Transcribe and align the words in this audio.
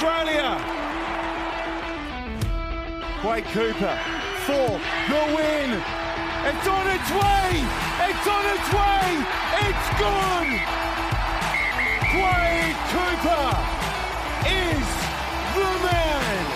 Australia. 0.00 0.54
Quade 3.20 3.44
Cooper 3.46 3.98
for 4.46 4.78
the 5.10 5.22
win. 5.34 5.82
It's 6.46 6.68
on 6.68 6.86
its 6.86 7.10
way. 7.10 7.66
It's 8.06 8.26
on 8.28 8.44
its 8.54 8.68
way. 8.78 9.26
It's 9.66 9.88
gone. 9.98 10.50
Quade 12.14 12.78
Cooper 12.94 13.46
is 14.46 14.86
the 15.56 15.70
man. 15.82 16.46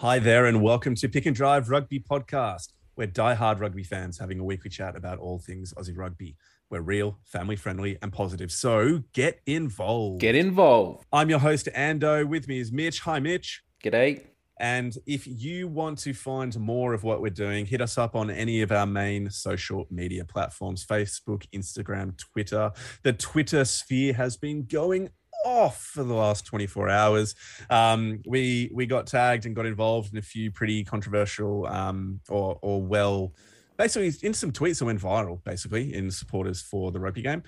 Hi 0.00 0.18
there, 0.18 0.44
and 0.44 0.60
welcome 0.60 0.94
to 0.96 1.08
Pick 1.08 1.24
and 1.24 1.34
Drive 1.34 1.70
Rugby 1.70 1.98
Podcast. 1.98 2.75
We're 2.96 3.06
die-hard 3.06 3.60
rugby 3.60 3.82
fans 3.82 4.18
having 4.18 4.38
a 4.38 4.44
weekly 4.44 4.70
chat 4.70 4.96
about 4.96 5.18
all 5.18 5.38
things 5.38 5.74
Aussie 5.74 5.96
rugby. 5.96 6.34
We're 6.70 6.80
real, 6.80 7.18
family 7.24 7.56
friendly, 7.56 7.98
and 8.00 8.10
positive. 8.10 8.50
So 8.50 9.02
get 9.12 9.40
involved. 9.44 10.20
Get 10.20 10.34
involved. 10.34 11.04
I'm 11.12 11.28
your 11.28 11.38
host, 11.38 11.68
Ando. 11.76 12.26
With 12.26 12.48
me 12.48 12.58
is 12.58 12.72
Mitch. 12.72 13.00
Hi, 13.00 13.20
Mitch. 13.20 13.62
G'day. 13.84 14.22
And 14.58 14.96
if 15.06 15.26
you 15.26 15.68
want 15.68 15.98
to 15.98 16.14
find 16.14 16.58
more 16.58 16.94
of 16.94 17.04
what 17.04 17.20
we're 17.20 17.28
doing, 17.28 17.66
hit 17.66 17.82
us 17.82 17.98
up 17.98 18.16
on 18.16 18.30
any 18.30 18.62
of 18.62 18.72
our 18.72 18.86
main 18.86 19.28
social 19.28 19.86
media 19.90 20.24
platforms 20.24 20.86
Facebook, 20.86 21.46
Instagram, 21.54 22.16
Twitter. 22.16 22.72
The 23.02 23.12
Twitter 23.12 23.66
sphere 23.66 24.14
has 24.14 24.38
been 24.38 24.64
going 24.64 25.10
off 25.46 25.82
for 25.82 26.02
the 26.02 26.12
last 26.14 26.44
24 26.46 26.88
hours. 26.88 27.34
Um, 27.70 28.20
we 28.26 28.70
we 28.74 28.86
got 28.86 29.06
tagged 29.06 29.46
and 29.46 29.54
got 29.54 29.64
involved 29.66 30.12
in 30.12 30.18
a 30.18 30.22
few 30.22 30.50
pretty 30.50 30.84
controversial 30.84 31.66
um, 31.66 32.20
or 32.28 32.58
or 32.62 32.82
well, 32.82 33.32
basically 33.76 34.12
in 34.26 34.34
some 34.34 34.50
tweets 34.52 34.80
that 34.80 34.86
went 34.86 35.00
viral, 35.00 35.42
basically 35.44 35.94
in 35.94 36.10
supporters 36.10 36.60
for 36.60 36.90
the 36.92 36.98
rugby 37.00 37.22
game 37.22 37.42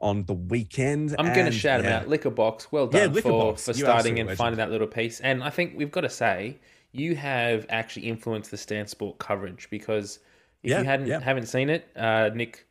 on 0.00 0.24
the 0.26 0.34
weekend. 0.34 1.16
I'm 1.18 1.32
going 1.32 1.46
to 1.46 1.52
shout 1.52 1.82
yeah, 1.82 2.02
him 2.02 2.02
out. 2.02 2.08
Liquorbox, 2.08 2.68
well 2.70 2.88
Yeah, 2.92 3.06
done 3.06 3.14
for, 3.14 3.22
Liquorbox, 3.22 3.60
for 3.64 3.72
starting 3.72 4.18
and 4.20 4.28
legend. 4.28 4.38
finding 4.38 4.58
that 4.58 4.70
little 4.70 4.86
piece. 4.86 5.18
And 5.20 5.42
I 5.42 5.50
think 5.50 5.72
we've 5.76 5.90
got 5.90 6.02
to 6.02 6.08
say, 6.10 6.58
you 6.92 7.16
have 7.16 7.66
actually 7.68 8.06
influenced 8.08 8.50
the 8.50 8.56
Stan 8.56 8.86
Sport 8.86 9.18
coverage 9.18 9.68
because 9.70 10.20
if 10.62 10.70
Yeah, 10.70 10.78
you 10.80 10.84
hadn't 10.84 11.06
yeah. 11.06 11.20
haven't 11.20 11.46
seen 11.46 11.68
it, 11.68 11.88
uh, 11.96 12.30
Nick 12.34 12.66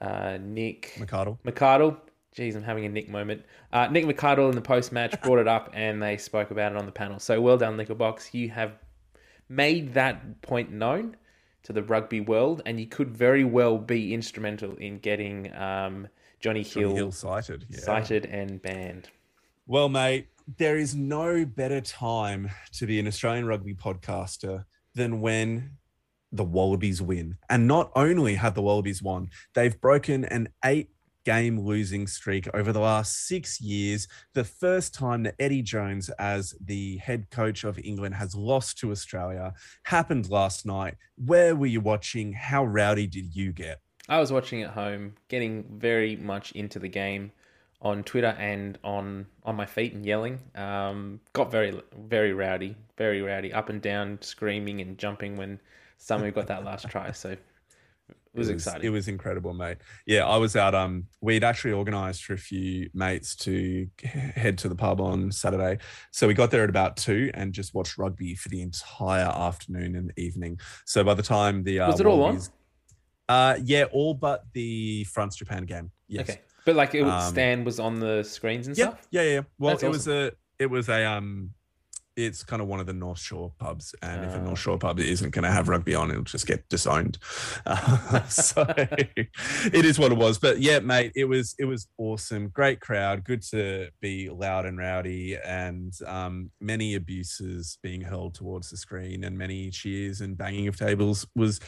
uh, 0.00 0.38
Nick 0.40 0.94
McArdle. 0.98 1.38
McCardle. 1.44 1.96
Jeez, 2.36 2.54
I'm 2.54 2.62
having 2.62 2.84
a 2.84 2.88
Nick 2.88 3.08
moment. 3.08 3.44
Uh, 3.72 3.88
Nick 3.88 4.04
McCardle 4.04 4.48
in 4.48 4.54
the 4.54 4.60
post 4.60 4.92
match 4.92 5.20
brought 5.22 5.38
it 5.38 5.48
up 5.48 5.70
and 5.72 6.02
they 6.02 6.16
spoke 6.16 6.50
about 6.50 6.72
it 6.72 6.78
on 6.78 6.86
the 6.86 6.92
panel. 6.92 7.18
So 7.18 7.40
well 7.40 7.58
done, 7.58 7.76
Liquorbox. 7.76 8.32
You 8.32 8.50
have 8.50 8.78
made 9.48 9.94
that 9.94 10.40
point 10.42 10.70
known 10.70 11.16
to 11.62 11.72
the 11.72 11.82
rugby 11.82 12.20
world, 12.20 12.62
and 12.64 12.80
you 12.80 12.86
could 12.86 13.10
very 13.10 13.44
well 13.44 13.76
be 13.76 14.14
instrumental 14.14 14.76
in 14.76 14.98
getting 14.98 15.54
um, 15.54 16.08
Jonny, 16.40 16.64
Jonny 16.64 16.86
Hill, 16.86 16.94
Hill 16.94 17.12
cited. 17.12 17.66
Yeah. 17.68 17.80
cited 17.80 18.26
and 18.26 18.62
banned. 18.62 19.10
Well, 19.66 19.88
mate, 19.88 20.28
there 20.56 20.76
is 20.76 20.94
no 20.94 21.44
better 21.44 21.80
time 21.80 22.50
to 22.72 22.86
be 22.86 22.98
an 22.98 23.06
Australian 23.06 23.46
rugby 23.46 23.74
podcaster 23.74 24.64
than 24.94 25.20
when 25.20 25.72
the 26.32 26.44
Wallabies 26.44 27.02
win. 27.02 27.36
And 27.48 27.66
not 27.66 27.90
only 27.94 28.36
have 28.36 28.54
the 28.54 28.62
Wallabies 28.62 29.02
won, 29.02 29.30
they've 29.54 29.78
broken 29.80 30.24
an 30.24 30.48
eight 30.64 30.90
game 31.24 31.58
losing 31.60 32.06
streak 32.06 32.48
over 32.54 32.72
the 32.72 32.80
last 32.80 33.26
six 33.26 33.60
years. 33.60 34.08
The 34.34 34.44
first 34.44 34.94
time 34.94 35.22
that 35.24 35.34
Eddie 35.38 35.62
Jones, 35.62 36.08
as 36.18 36.54
the 36.60 36.98
head 36.98 37.30
coach 37.30 37.64
of 37.64 37.78
England, 37.78 38.14
has 38.14 38.34
lost 38.34 38.78
to 38.78 38.90
Australia 38.90 39.52
happened 39.84 40.30
last 40.30 40.66
night. 40.66 40.94
Where 41.16 41.54
were 41.54 41.66
you 41.66 41.80
watching? 41.80 42.32
How 42.32 42.64
rowdy 42.64 43.06
did 43.06 43.34
you 43.34 43.52
get? 43.52 43.80
I 44.08 44.18
was 44.18 44.32
watching 44.32 44.62
at 44.62 44.70
home, 44.70 45.14
getting 45.28 45.64
very 45.78 46.16
much 46.16 46.52
into 46.52 46.78
the 46.78 46.88
game 46.88 47.32
on 47.82 48.02
Twitter 48.02 48.34
and 48.38 48.78
on 48.84 49.26
on 49.44 49.56
my 49.56 49.66
feet 49.66 49.94
and 49.94 50.04
yelling. 50.04 50.40
Um, 50.54 51.20
got 51.32 51.50
very 51.50 51.80
very 51.96 52.32
rowdy, 52.32 52.76
very 52.98 53.22
rowdy, 53.22 53.52
up 53.52 53.68
and 53.68 53.80
down, 53.80 54.18
screaming 54.20 54.80
and 54.80 54.98
jumping 54.98 55.36
when 55.36 55.60
Samu 55.98 56.34
got 56.34 56.46
that 56.48 56.64
last 56.64 56.88
try. 56.88 57.12
So 57.12 57.36
it 58.34 58.38
was, 58.38 58.48
exciting. 58.48 58.86
It 58.86 58.90
was 58.90 59.08
incredible, 59.08 59.52
mate. 59.54 59.78
Yeah, 60.06 60.26
I 60.26 60.36
was 60.36 60.54
out. 60.56 60.74
Um, 60.74 61.06
we'd 61.20 61.42
actually 61.44 61.72
organised 61.72 62.24
for 62.24 62.34
a 62.34 62.38
few 62.38 62.88
mates 62.94 63.34
to 63.36 63.88
head 64.02 64.56
to 64.58 64.68
the 64.68 64.74
pub 64.76 65.00
on 65.00 65.32
Saturday, 65.32 65.78
so 66.12 66.28
we 66.28 66.34
got 66.34 66.50
there 66.50 66.62
at 66.62 66.70
about 66.70 66.96
two 66.96 67.30
and 67.34 67.52
just 67.52 67.74
watched 67.74 67.98
rugby 67.98 68.34
for 68.34 68.48
the 68.48 68.62
entire 68.62 69.26
afternoon 69.26 69.96
and 69.96 70.12
evening. 70.16 70.60
So 70.86 71.02
by 71.02 71.14
the 71.14 71.22
time 71.22 71.64
the 71.64 71.80
uh, 71.80 71.90
Was 71.90 72.00
it 72.00 72.06
all 72.06 72.22
on? 72.22 72.40
Uh, 73.28 73.56
yeah, 73.64 73.84
all 73.92 74.14
but 74.14 74.44
the 74.52 75.04
France 75.04 75.36
Japan 75.36 75.64
game. 75.64 75.90
Yes. 76.08 76.28
Okay, 76.30 76.40
but 76.64 76.74
like 76.76 76.94
it, 76.94 77.02
Um, 77.02 77.32
Stan 77.32 77.64
was 77.64 77.78
on 77.78 78.00
the 78.00 78.22
screens 78.24 78.66
and 78.66 78.76
Yeah, 78.76 78.88
stuff. 78.88 79.06
yeah, 79.10 79.22
yeah. 79.22 79.40
Well, 79.58 79.70
That's 79.74 79.82
it 79.84 79.88
was 79.88 80.08
a, 80.08 80.32
it 80.58 80.66
was 80.66 80.88
a, 80.88 81.04
um, 81.04 81.50
it's 82.16 82.42
kind 82.42 82.60
of 82.60 82.68
one 82.68 82.80
of 82.80 82.86
the 82.86 82.92
North 82.92 83.18
Shore 83.20 83.52
pubs, 83.58 83.94
and 84.02 84.24
if 84.24 84.34
a 84.34 84.38
Ah. 84.38 84.42
North 84.42 84.58
Shore 84.58 84.78
pub 84.78 84.98
isn't 84.98 85.30
going 85.30 85.44
to 85.44 85.50
have 85.50 85.68
rugby 85.68 85.94
on, 85.94 86.10
it'll 86.10 86.22
just 86.22 86.46
get 86.46 86.68
disowned. 86.68 87.18
Uh, 87.66 88.22
so 88.24 88.64
it 88.76 89.84
is 89.84 89.98
what 89.98 90.10
it 90.12 90.18
was. 90.18 90.38
But 90.38 90.60
yeah, 90.60 90.78
mate, 90.80 91.12
it 91.14 91.26
was 91.26 91.54
it 91.58 91.64
was 91.66 91.86
awesome. 91.98 92.48
Great 92.48 92.80
crowd. 92.80 93.24
Good 93.24 93.42
to 93.50 93.88
be 94.00 94.28
loud 94.28 94.66
and 94.66 94.78
rowdy, 94.78 95.36
and 95.36 95.92
um, 96.06 96.50
many 96.60 96.94
abuses 96.94 97.78
being 97.82 98.00
hurled 98.00 98.34
towards 98.34 98.70
the 98.70 98.76
screen, 98.76 99.24
and 99.24 99.36
many 99.36 99.70
cheers 99.70 100.20
and 100.20 100.36
banging 100.36 100.68
of 100.68 100.76
tables 100.76 101.26
was 101.36 101.60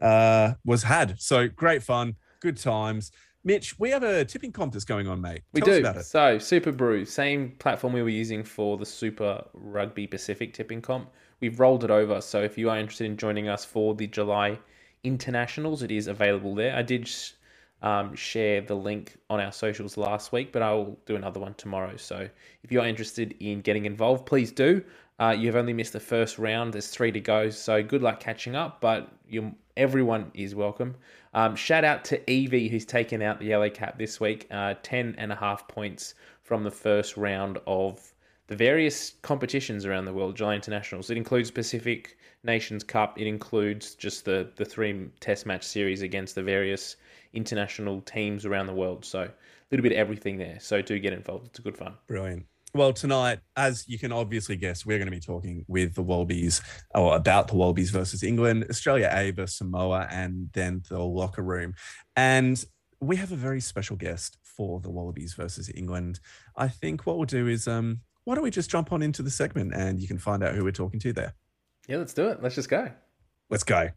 uh, 0.00 0.54
was 0.64 0.82
had. 0.82 1.20
So 1.20 1.48
great 1.48 1.82
fun, 1.82 2.16
good 2.40 2.56
times. 2.56 3.10
Mitch, 3.46 3.78
we 3.78 3.90
have 3.90 4.02
a 4.02 4.24
tipping 4.24 4.50
contest 4.50 4.88
going 4.88 5.06
on, 5.06 5.20
mate. 5.20 5.42
We 5.52 5.60
Tell 5.60 5.74
do. 5.74 5.78
about 5.78 5.96
it. 5.98 6.04
So 6.04 6.36
Superbru, 6.36 7.06
same 7.06 7.52
platform 7.60 7.92
we 7.92 8.02
were 8.02 8.08
using 8.08 8.42
for 8.42 8.76
the 8.76 8.84
Super 8.84 9.44
Rugby 9.54 10.08
Pacific 10.08 10.52
tipping 10.52 10.82
comp. 10.82 11.12
We've 11.38 11.60
rolled 11.60 11.84
it 11.84 11.90
over. 11.92 12.20
So 12.20 12.42
if 12.42 12.58
you 12.58 12.70
are 12.70 12.76
interested 12.76 13.04
in 13.04 13.16
joining 13.16 13.48
us 13.48 13.64
for 13.64 13.94
the 13.94 14.08
July 14.08 14.58
internationals, 15.04 15.84
it 15.84 15.92
is 15.92 16.08
available 16.08 16.56
there. 16.56 16.74
I 16.74 16.82
did 16.82 17.08
um, 17.82 18.16
share 18.16 18.62
the 18.62 18.74
link 18.74 19.16
on 19.30 19.38
our 19.38 19.52
socials 19.52 19.96
last 19.96 20.32
week, 20.32 20.50
but 20.50 20.60
I 20.60 20.72
will 20.72 20.98
do 21.06 21.14
another 21.14 21.38
one 21.38 21.54
tomorrow. 21.54 21.96
So 21.96 22.28
if 22.64 22.72
you 22.72 22.80
are 22.80 22.86
interested 22.88 23.36
in 23.38 23.60
getting 23.60 23.84
involved, 23.84 24.26
please 24.26 24.50
do. 24.50 24.82
Uh, 25.20 25.36
you 25.38 25.46
have 25.46 25.56
only 25.56 25.72
missed 25.72 25.92
the 25.92 26.00
first 26.00 26.40
round. 26.40 26.72
There's 26.72 26.88
three 26.88 27.12
to 27.12 27.20
go, 27.20 27.48
so 27.50 27.80
good 27.80 28.02
luck 28.02 28.18
catching 28.18 28.56
up. 28.56 28.80
But 28.80 29.08
you, 29.28 29.54
everyone 29.76 30.32
is 30.34 30.56
welcome. 30.56 30.96
Um, 31.36 31.54
shout 31.54 31.84
out 31.84 32.02
to 32.06 32.30
Evie, 32.30 32.66
who's 32.66 32.86
taken 32.86 33.20
out 33.20 33.38
the 33.38 33.44
yellow 33.44 33.68
cap 33.68 33.98
this 33.98 34.18
week. 34.18 34.46
Uh, 34.50 34.74
10 34.82 35.16
and 35.18 35.30
a 35.30 35.36
half 35.36 35.68
points 35.68 36.14
from 36.42 36.64
the 36.64 36.70
first 36.70 37.18
round 37.18 37.58
of 37.66 38.14
the 38.46 38.56
various 38.56 39.12
competitions 39.20 39.84
around 39.84 40.06
the 40.06 40.14
world, 40.14 40.34
July 40.34 40.54
Internationals. 40.54 41.10
It 41.10 41.18
includes 41.18 41.50
Pacific 41.50 42.16
Nations 42.42 42.82
Cup. 42.82 43.20
It 43.20 43.26
includes 43.26 43.94
just 43.96 44.24
the, 44.24 44.50
the 44.56 44.64
three 44.64 45.10
test 45.20 45.44
match 45.44 45.64
series 45.64 46.00
against 46.00 46.34
the 46.34 46.42
various 46.42 46.96
international 47.34 48.00
teams 48.00 48.46
around 48.46 48.66
the 48.66 48.74
world. 48.74 49.04
So 49.04 49.20
a 49.20 49.30
little 49.70 49.82
bit 49.82 49.92
of 49.92 49.98
everything 49.98 50.38
there. 50.38 50.56
So 50.58 50.80
do 50.80 50.98
get 50.98 51.12
involved. 51.12 51.48
It's 51.48 51.58
a 51.58 51.62
good 51.62 51.76
fun. 51.76 51.96
Brilliant. 52.06 52.46
Well, 52.74 52.92
tonight, 52.92 53.38
as 53.56 53.88
you 53.88 53.98
can 53.98 54.12
obviously 54.12 54.56
guess, 54.56 54.84
we're 54.84 54.98
going 54.98 55.06
to 55.06 55.10
be 55.10 55.20
talking 55.20 55.64
with 55.66 55.94
the 55.94 56.02
Wallabies 56.02 56.60
or 56.94 57.16
about 57.16 57.48
the 57.48 57.54
Wallabies 57.54 57.90
versus 57.90 58.22
England, 58.22 58.66
Australia 58.68 59.10
A 59.12 59.30
versus 59.30 59.56
Samoa, 59.56 60.06
and 60.10 60.50
then 60.52 60.82
the 60.90 60.98
locker 60.98 61.42
room. 61.42 61.74
And 62.16 62.62
we 63.00 63.16
have 63.16 63.32
a 63.32 63.36
very 63.36 63.60
special 63.60 63.96
guest 63.96 64.36
for 64.42 64.80
the 64.80 64.90
Wallabies 64.90 65.34
versus 65.34 65.70
England. 65.74 66.20
I 66.56 66.68
think 66.68 67.06
what 67.06 67.16
we'll 67.16 67.26
do 67.26 67.46
is, 67.46 67.66
um, 67.66 68.00
why 68.24 68.34
don't 68.34 68.44
we 68.44 68.50
just 68.50 68.70
jump 68.70 68.92
on 68.92 69.02
into 69.02 69.22
the 69.22 69.30
segment 69.30 69.72
and 69.74 70.00
you 70.00 70.08
can 70.08 70.18
find 70.18 70.42
out 70.42 70.54
who 70.54 70.64
we're 70.64 70.72
talking 70.72 71.00
to 71.00 71.12
there. 71.12 71.34
Yeah, 71.88 71.98
let's 71.98 72.12
do 72.12 72.28
it. 72.28 72.42
Let's 72.42 72.56
just 72.56 72.68
go. 72.68 72.90
Let's 73.48 73.64
go. 73.64 73.90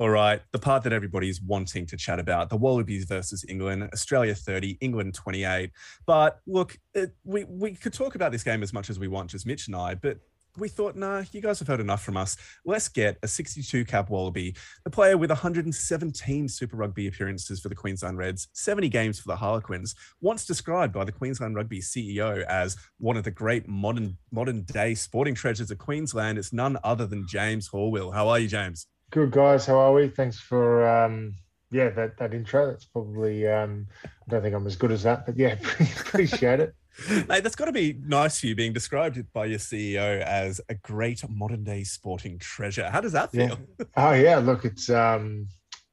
All 0.00 0.10
right, 0.10 0.40
the 0.52 0.60
part 0.60 0.84
that 0.84 0.92
everybody's 0.92 1.42
wanting 1.42 1.84
to 1.86 1.96
chat 1.96 2.20
about 2.20 2.50
the 2.50 2.56
Wallabies 2.56 3.04
versus 3.04 3.44
England, 3.48 3.90
Australia 3.92 4.32
30, 4.32 4.78
England 4.80 5.14
28. 5.14 5.72
But 6.06 6.38
look, 6.46 6.78
it, 6.94 7.16
we, 7.24 7.42
we 7.44 7.74
could 7.74 7.92
talk 7.92 8.14
about 8.14 8.30
this 8.30 8.44
game 8.44 8.62
as 8.62 8.72
much 8.72 8.90
as 8.90 9.00
we 9.00 9.08
want, 9.08 9.30
just 9.30 9.44
Mitch 9.44 9.66
and 9.66 9.74
I, 9.74 9.96
but 9.96 10.18
we 10.56 10.68
thought, 10.68 10.94
nah, 10.94 11.24
you 11.32 11.40
guys 11.40 11.58
have 11.58 11.66
heard 11.66 11.80
enough 11.80 12.04
from 12.04 12.16
us. 12.16 12.36
Let's 12.64 12.88
get 12.88 13.18
a 13.24 13.28
62 13.28 13.84
cap 13.86 14.08
Wallaby, 14.08 14.54
a 14.86 14.90
player 14.90 15.16
with 15.16 15.30
117 15.30 16.48
Super 16.48 16.76
Rugby 16.76 17.08
appearances 17.08 17.58
for 17.58 17.68
the 17.68 17.74
Queensland 17.74 18.18
Reds, 18.18 18.46
70 18.52 18.88
games 18.88 19.18
for 19.18 19.26
the 19.26 19.36
Harlequins, 19.36 19.96
once 20.20 20.46
described 20.46 20.92
by 20.92 21.04
the 21.04 21.12
Queensland 21.12 21.56
Rugby 21.56 21.80
CEO 21.80 22.44
as 22.44 22.76
one 22.98 23.16
of 23.16 23.24
the 23.24 23.32
great 23.32 23.66
modern 23.66 24.16
modern 24.30 24.62
day 24.62 24.94
sporting 24.94 25.34
treasures 25.34 25.72
of 25.72 25.78
Queensland. 25.78 26.38
It's 26.38 26.52
none 26.52 26.78
other 26.84 27.06
than 27.06 27.26
James 27.26 27.68
Horwill. 27.68 28.14
How 28.14 28.28
are 28.28 28.38
you, 28.38 28.46
James? 28.46 28.86
Good 29.10 29.30
guys, 29.30 29.64
how 29.64 29.78
are 29.78 29.92
we? 29.94 30.08
Thanks 30.08 30.38
for 30.38 30.86
um, 30.86 31.34
yeah 31.70 31.88
that 31.90 32.18
that 32.18 32.34
intro. 32.34 32.66
That's 32.66 32.84
probably 32.84 33.48
um, 33.48 33.86
I 34.04 34.08
don't 34.28 34.42
think 34.42 34.54
I'm 34.54 34.66
as 34.66 34.76
good 34.76 34.92
as 34.92 35.02
that, 35.04 35.24
but 35.24 35.38
yeah, 35.38 35.56
appreciate 36.00 36.60
it. 36.60 36.74
Mate, 37.28 37.42
that's 37.42 37.56
got 37.56 37.66
to 37.66 37.72
be 37.72 37.96
nice 38.04 38.40
for 38.40 38.48
you 38.48 38.54
being 38.54 38.74
described 38.74 39.22
by 39.32 39.46
your 39.46 39.58
CEO 39.58 40.20
as 40.20 40.60
a 40.68 40.74
great 40.74 41.26
modern 41.26 41.64
day 41.64 41.84
sporting 41.84 42.38
treasure. 42.38 42.90
How 42.90 43.00
does 43.00 43.12
that 43.12 43.32
feel? 43.32 43.58
Yeah. 43.78 43.84
Oh 43.96 44.12
yeah, 44.12 44.38
look, 44.38 44.66
it's 44.66 44.90
um, 44.90 45.48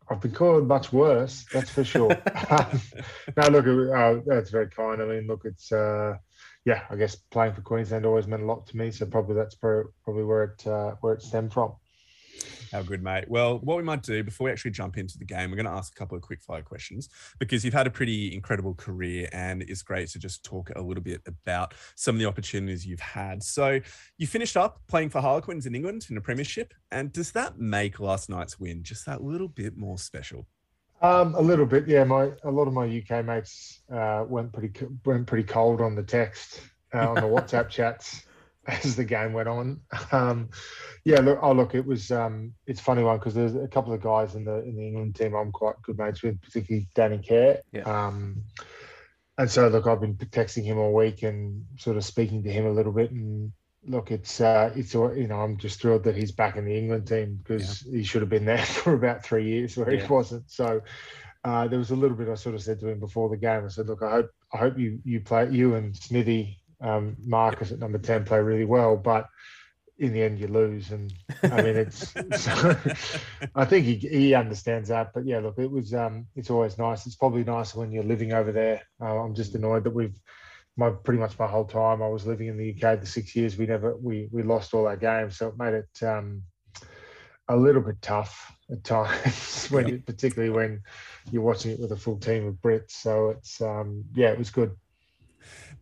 I've 0.09 0.19
been 0.19 0.31
called 0.31 0.67
much 0.67 0.91
worse, 0.91 1.45
that's 1.53 1.69
for 1.69 1.85
sure. 1.85 2.09
no, 3.37 3.47
look, 3.47 3.65
uh, 3.95 4.19
that's 4.25 4.49
very 4.49 4.69
kind. 4.69 5.01
I 5.01 5.05
mean, 5.05 5.25
look, 5.27 5.43
it's 5.45 5.71
uh, 5.71 6.17
yeah, 6.65 6.81
I 6.89 6.97
guess 6.97 7.15
playing 7.15 7.53
for 7.53 7.61
Queensland 7.61 8.05
always 8.05 8.27
meant 8.27 8.43
a 8.43 8.45
lot 8.45 8.67
to 8.67 8.77
me, 8.77 8.91
so 8.91 9.05
probably 9.05 9.35
that's 9.35 9.55
probably 9.55 10.23
where 10.23 10.43
it 10.43 10.67
uh, 10.67 10.95
where 10.99 11.13
it 11.13 11.21
stemmed 11.21 11.53
from. 11.53 11.75
How 12.71 12.81
good, 12.81 13.01
mate. 13.01 13.25
Well, 13.29 13.59
what 13.59 13.77
we 13.77 13.83
might 13.83 14.03
do 14.03 14.23
before 14.23 14.45
we 14.45 14.51
actually 14.51 14.71
jump 14.71 14.97
into 14.97 15.17
the 15.17 15.25
game, 15.25 15.49
we're 15.49 15.55
going 15.55 15.65
to 15.65 15.71
ask 15.71 15.93
a 15.93 15.95
couple 15.95 16.17
of 16.17 16.23
quick 16.23 16.41
fire 16.41 16.61
questions 16.61 17.09
because 17.39 17.63
you've 17.63 17.73
had 17.73 17.87
a 17.87 17.91
pretty 17.91 18.33
incredible 18.33 18.73
career 18.73 19.29
and 19.31 19.61
it's 19.63 19.81
great 19.81 20.09
to 20.09 20.19
just 20.19 20.43
talk 20.43 20.71
a 20.75 20.81
little 20.81 21.03
bit 21.03 21.21
about 21.25 21.73
some 21.95 22.15
of 22.15 22.19
the 22.19 22.25
opportunities 22.25 22.85
you've 22.85 22.99
had. 22.99 23.43
So, 23.43 23.79
you 24.17 24.27
finished 24.27 24.57
up 24.57 24.81
playing 24.87 25.09
for 25.09 25.21
Harlequins 25.21 25.65
in 25.65 25.75
England 25.75 26.07
in 26.09 26.17
a 26.17 26.21
premiership. 26.21 26.73
And 26.91 27.11
does 27.11 27.31
that 27.31 27.59
make 27.59 27.99
last 27.99 28.29
night's 28.29 28.59
win 28.59 28.83
just 28.83 29.05
that 29.05 29.23
little 29.23 29.47
bit 29.47 29.77
more 29.77 29.97
special? 29.97 30.47
Um, 31.01 31.35
a 31.35 31.41
little 31.41 31.65
bit, 31.65 31.87
yeah. 31.87 32.03
My 32.03 32.31
a 32.43 32.51
lot 32.51 32.67
of 32.67 32.73
my 32.73 32.85
UK 32.85 33.25
mates 33.25 33.81
uh, 33.91 34.25
went 34.27 34.53
pretty 34.53 34.71
went 35.05 35.27
pretty 35.27 35.43
cold 35.43 35.81
on 35.81 35.93
the 35.93 36.03
text 36.03 36.61
uh, 36.93 37.09
on 37.09 37.15
the 37.15 37.21
WhatsApp 37.21 37.69
chats 37.69 38.25
as 38.83 38.95
the 38.95 39.03
game 39.03 39.33
went 39.33 39.47
on. 39.47 39.79
Um, 40.11 40.49
yeah, 41.03 41.19
look, 41.19 41.39
oh 41.41 41.51
look, 41.51 41.75
it 41.75 41.85
was 41.85 42.11
um, 42.11 42.53
it's 42.65 42.81
funny 42.81 43.03
one 43.03 43.17
because 43.17 43.35
there's 43.35 43.55
a 43.55 43.67
couple 43.67 43.93
of 43.93 44.01
guys 44.01 44.35
in 44.35 44.43
the 44.43 44.63
in 44.63 44.75
the 44.75 44.87
England 44.87 45.15
team 45.15 45.35
I'm 45.35 45.51
quite 45.51 45.81
good 45.83 45.97
mates 45.97 46.23
with, 46.23 46.41
particularly 46.41 46.87
Danny 46.95 47.19
Care. 47.19 47.59
Yeah. 47.71 47.83
Um, 47.83 48.43
and 49.37 49.51
so 49.51 49.67
look, 49.67 49.85
I've 49.85 50.01
been 50.01 50.15
texting 50.15 50.63
him 50.63 50.79
all 50.79 50.93
week 50.93 51.23
and 51.23 51.65
sort 51.77 51.97
of 51.97 52.05
speaking 52.05 52.43
to 52.43 52.51
him 52.51 52.65
a 52.65 52.71
little 52.71 52.93
bit. 52.93 53.11
And 53.11 53.51
look, 53.85 54.09
it's 54.11 54.41
uh, 54.41 54.71
it's 54.75 54.93
you 54.93 55.27
know 55.27 55.41
I'm 55.41 55.57
just 55.57 55.79
thrilled 55.79 56.05
that 56.05 56.15
he's 56.15 56.31
back 56.31 56.55
in 56.55 56.65
the 56.65 56.75
England 56.75 57.07
team 57.07 57.39
because 57.43 57.83
yeah. 57.85 57.97
he 57.97 58.03
should 58.03 58.21
have 58.21 58.29
been 58.29 58.45
there 58.45 58.57
for 58.65 58.93
about 58.93 59.23
three 59.23 59.47
years 59.47 59.77
where 59.77 59.93
yeah. 59.93 60.01
he 60.01 60.07
wasn't. 60.07 60.49
So. 60.49 60.81
Uh, 61.43 61.67
there 61.67 61.77
was 61.77 61.91
a 61.91 61.95
little 61.95 62.17
bit 62.17 62.27
I 62.27 62.33
sort 62.33 62.55
of 62.55 62.63
said 62.63 62.79
to 62.79 62.87
him 62.87 62.99
before 62.99 63.29
the 63.29 63.37
game. 63.37 63.65
I 63.65 63.67
said, 63.67 63.85
"Look, 63.85 64.01
I 64.01 64.09
hope 64.09 64.31
I 64.51 64.57
hope 64.57 64.79
you 64.79 64.99
you 65.05 65.19
play 65.19 65.47
you 65.51 65.75
and 65.75 65.95
Smithy 65.95 66.59
um, 66.81 67.15
Marcus 67.25 67.71
at 67.71 67.79
number 67.79 67.97
10 67.97 68.25
play 68.25 68.39
really 68.39 68.65
well, 68.65 68.97
but 68.97 69.27
in 69.97 70.11
the 70.11 70.21
end 70.21 70.39
you 70.39 70.47
lose. 70.47 70.91
And 70.91 71.13
I 71.43 71.61
mean, 71.61 71.75
it's, 71.75 72.13
so, 72.41 72.77
I 73.55 73.65
think 73.65 73.85
he, 73.85 73.95
he 73.95 74.33
understands 74.33 74.89
that, 74.89 75.13
but 75.13 75.25
yeah, 75.25 75.39
look, 75.39 75.57
it 75.57 75.71
was, 75.71 75.93
um, 75.93 76.25
it's 76.35 76.49
always 76.49 76.77
nice. 76.77 77.05
It's 77.05 77.15
probably 77.15 77.43
nicer 77.43 77.79
when 77.79 77.91
you're 77.91 78.03
living 78.03 78.33
over 78.33 78.51
there. 78.51 78.81
Uh, 79.01 79.23
I'm 79.23 79.35
just 79.35 79.55
annoyed 79.55 79.83
that 79.85 79.93
we've, 79.93 80.19
my 80.77 80.89
pretty 80.89 81.19
much 81.19 81.39
my 81.39 81.47
whole 81.47 81.65
time 81.65 82.01
I 82.01 82.09
was 82.09 82.27
living 82.27 82.47
in 82.47 82.57
the 82.57 82.71
UK, 82.71 82.99
the 82.99 83.05
six 83.05 83.35
years 83.35 83.57
we 83.57 83.65
never, 83.65 83.95
we, 83.95 84.27
we 84.31 84.43
lost 84.43 84.73
all 84.73 84.87
our 84.87 84.97
games. 84.97 85.37
So 85.37 85.47
it 85.47 85.57
made 85.57 85.73
it, 85.73 86.03
um, 86.03 86.43
a 87.47 87.55
little 87.55 87.81
bit 87.81 88.01
tough 88.01 88.51
at 88.71 88.83
times 88.83 89.67
when 89.69 90.01
particularly 90.01 90.49
when 90.49 90.81
you're 91.31 91.43
watching 91.43 91.71
it 91.71 91.79
with 91.79 91.91
a 91.91 91.97
full 91.97 92.17
team 92.17 92.47
of 92.47 92.55
Brits. 92.55 92.91
So 92.91 93.29
it's, 93.29 93.61
um, 93.61 94.03
yeah, 94.13 94.31
it 94.31 94.37
was 94.37 94.49
good. 94.49 94.75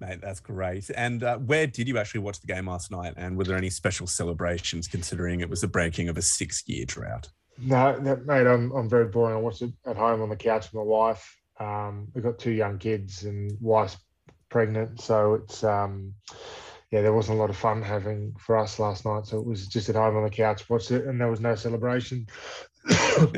Mate, 0.06 0.20
that's 0.22 0.42
great. 0.42 0.90
And 0.96 1.24
uh, 1.24 1.38
where 1.38 1.66
did 1.66 1.88
you 1.88 1.98
actually 1.98 2.22
watch 2.22 2.42
the 2.42 2.48
game 2.48 2.68
last 2.68 2.92
night? 2.92 3.14
And 3.16 3.38
were 3.38 3.46
there 3.46 3.56
any 3.56 3.70
special 3.70 4.06
celebrations 4.06 4.88
considering 4.88 5.40
it 5.40 5.50
was 5.50 5.62
the 5.62 5.68
breaking 5.68 6.10
of 6.10 6.18
a 6.18 6.22
six 6.22 6.64
year 6.68 6.84
drought? 6.86 7.30
No, 7.58 7.98
no, 7.98 8.18
mate, 8.26 8.48
I'm, 8.48 8.72
I'm 8.72 8.90
very 8.90 9.06
boring. 9.06 9.36
I 9.36 9.40
watched 9.40 9.62
it 9.62 9.72
at 9.86 9.96
home 9.96 10.22
on 10.22 10.30
the 10.30 10.36
couch 10.36 10.66
with 10.66 10.74
my 10.74 10.82
wife. 10.82 11.38
Um, 11.60 12.08
we've 12.14 12.24
got 12.24 12.38
two 12.38 12.52
young 12.52 12.80
kids 12.80 13.24
and 13.24 13.56
wife's 13.62 13.98
pregnant. 14.50 15.00
So 15.00 15.36
it's, 15.36 15.64
um, 15.64 16.14
yeah, 16.92 17.02
there 17.02 17.14
wasn't 17.14 17.38
a 17.38 17.42
lot 17.42 17.50
of 17.50 17.56
fun 17.56 17.82
having 17.82 18.34
for 18.38 18.58
us 18.58 18.80
last 18.80 19.06
night. 19.06 19.26
So 19.28 19.40
it 19.40 19.46
was 19.46 19.68
just 19.68 19.88
at 19.88 19.96
home 19.96 20.18
on 20.18 20.24
the 20.24 20.30
couch, 20.30 20.70
watched 20.70 20.92
it, 20.92 21.06
and 21.06 21.20
there 21.20 21.30
was 21.30 21.40
no 21.40 21.56
celebration. 21.56 22.28
I 22.90 23.30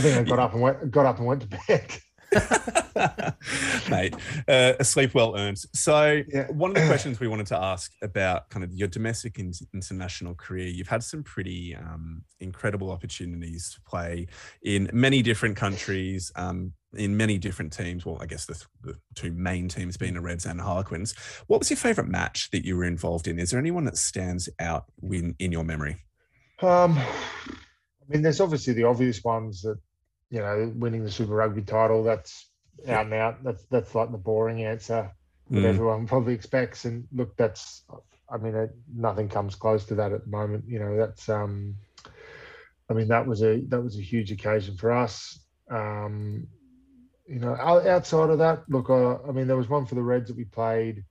think 0.00 0.16
I 0.16 0.22
got 0.24 0.38
up 0.40 0.54
and 0.54 0.62
went, 0.62 0.90
got 0.90 1.06
up 1.06 1.18
and 1.18 1.26
went 1.26 1.42
to 1.42 1.58
bed. 1.68 1.86
Mate, 3.90 4.14
uh, 4.48 4.72
a 4.78 4.84
sleep 4.84 5.14
well 5.14 5.36
earned. 5.36 5.58
So, 5.74 6.22
yeah. 6.28 6.46
one 6.48 6.70
of 6.70 6.76
the 6.76 6.86
questions 6.86 7.20
we 7.20 7.28
wanted 7.28 7.46
to 7.48 7.58
ask 7.58 7.92
about 8.02 8.48
kind 8.50 8.64
of 8.64 8.72
your 8.72 8.88
domestic 8.88 9.38
and 9.38 9.54
international 9.72 10.34
career, 10.34 10.68
you've 10.68 10.88
had 10.88 11.02
some 11.02 11.22
pretty 11.22 11.76
um, 11.76 12.22
incredible 12.40 12.90
opportunities 12.90 13.72
to 13.74 13.80
play 13.82 14.26
in 14.62 14.90
many 14.92 15.22
different 15.22 15.56
countries, 15.56 16.32
um, 16.36 16.72
in 16.94 17.16
many 17.16 17.38
different 17.38 17.72
teams. 17.72 18.06
Well, 18.06 18.18
I 18.20 18.26
guess 18.26 18.46
the, 18.46 18.64
the, 18.82 18.98
two 19.14 19.32
main 19.32 19.68
teams 19.68 19.96
being 19.96 20.14
the 20.14 20.20
Reds 20.20 20.46
and 20.46 20.58
the 20.58 20.64
Harlequins. 20.64 21.14
What 21.46 21.60
was 21.60 21.70
your 21.70 21.76
favorite 21.76 22.08
match 22.08 22.50
that 22.52 22.64
you 22.64 22.76
were 22.76 22.84
involved 22.84 23.28
in? 23.28 23.38
Is 23.38 23.50
there 23.50 23.60
anyone 23.60 23.84
that 23.84 23.96
stands 23.96 24.48
out 24.58 24.84
in, 25.02 25.34
in 25.38 25.52
your 25.52 25.64
memory? 25.64 25.96
Um, 26.62 26.96
I 26.96 28.12
mean, 28.12 28.22
there's 28.22 28.40
obviously 28.40 28.74
the 28.74 28.84
obvious 28.84 29.24
ones 29.24 29.62
that 29.62 29.78
you 30.34 30.40
know, 30.40 30.72
winning 30.74 31.04
the 31.04 31.12
Super 31.12 31.36
Rugby 31.36 31.62
title, 31.62 32.02
that's 32.02 32.50
out 32.88 33.04
and 33.04 33.14
out. 33.14 33.44
That's 33.44 33.62
that's 33.70 33.94
like 33.94 34.10
the 34.10 34.18
boring 34.18 34.64
answer 34.64 35.12
that 35.50 35.60
mm. 35.60 35.64
everyone 35.64 36.06
probably 36.08 36.34
expects. 36.34 36.86
And 36.86 37.06
look, 37.12 37.36
that's, 37.36 37.84
I 38.28 38.38
mean, 38.38 38.56
it, 38.56 38.70
nothing 38.92 39.28
comes 39.28 39.54
close 39.54 39.84
to 39.86 39.94
that 39.94 40.10
at 40.10 40.24
the 40.24 40.30
moment. 40.30 40.64
You 40.66 40.80
know, 40.80 40.96
that's, 40.96 41.28
um, 41.28 41.76
I 42.90 42.94
mean, 42.94 43.06
that 43.08 43.28
was 43.28 43.44
a 43.44 43.60
that 43.68 43.80
was 43.80 43.96
a 43.96 44.02
huge 44.02 44.32
occasion 44.32 44.76
for 44.76 44.90
us. 44.90 45.38
Um, 45.70 46.48
you 47.28 47.38
know, 47.38 47.54
outside 47.54 48.30
of 48.30 48.38
that, 48.38 48.64
look, 48.68 48.90
uh, 48.90 49.22
I 49.28 49.30
mean, 49.30 49.46
there 49.46 49.56
was 49.56 49.68
one 49.68 49.86
for 49.86 49.94
the 49.94 50.02
Reds 50.02 50.28
that 50.28 50.36
we 50.36 50.44
played 50.46 51.04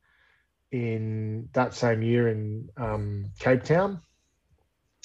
in 0.73 1.47
that 1.53 1.73
same 1.73 2.01
year 2.01 2.27
in 2.27 2.67
um, 2.75 3.31
Cape 3.39 3.63
Town. 3.63 4.01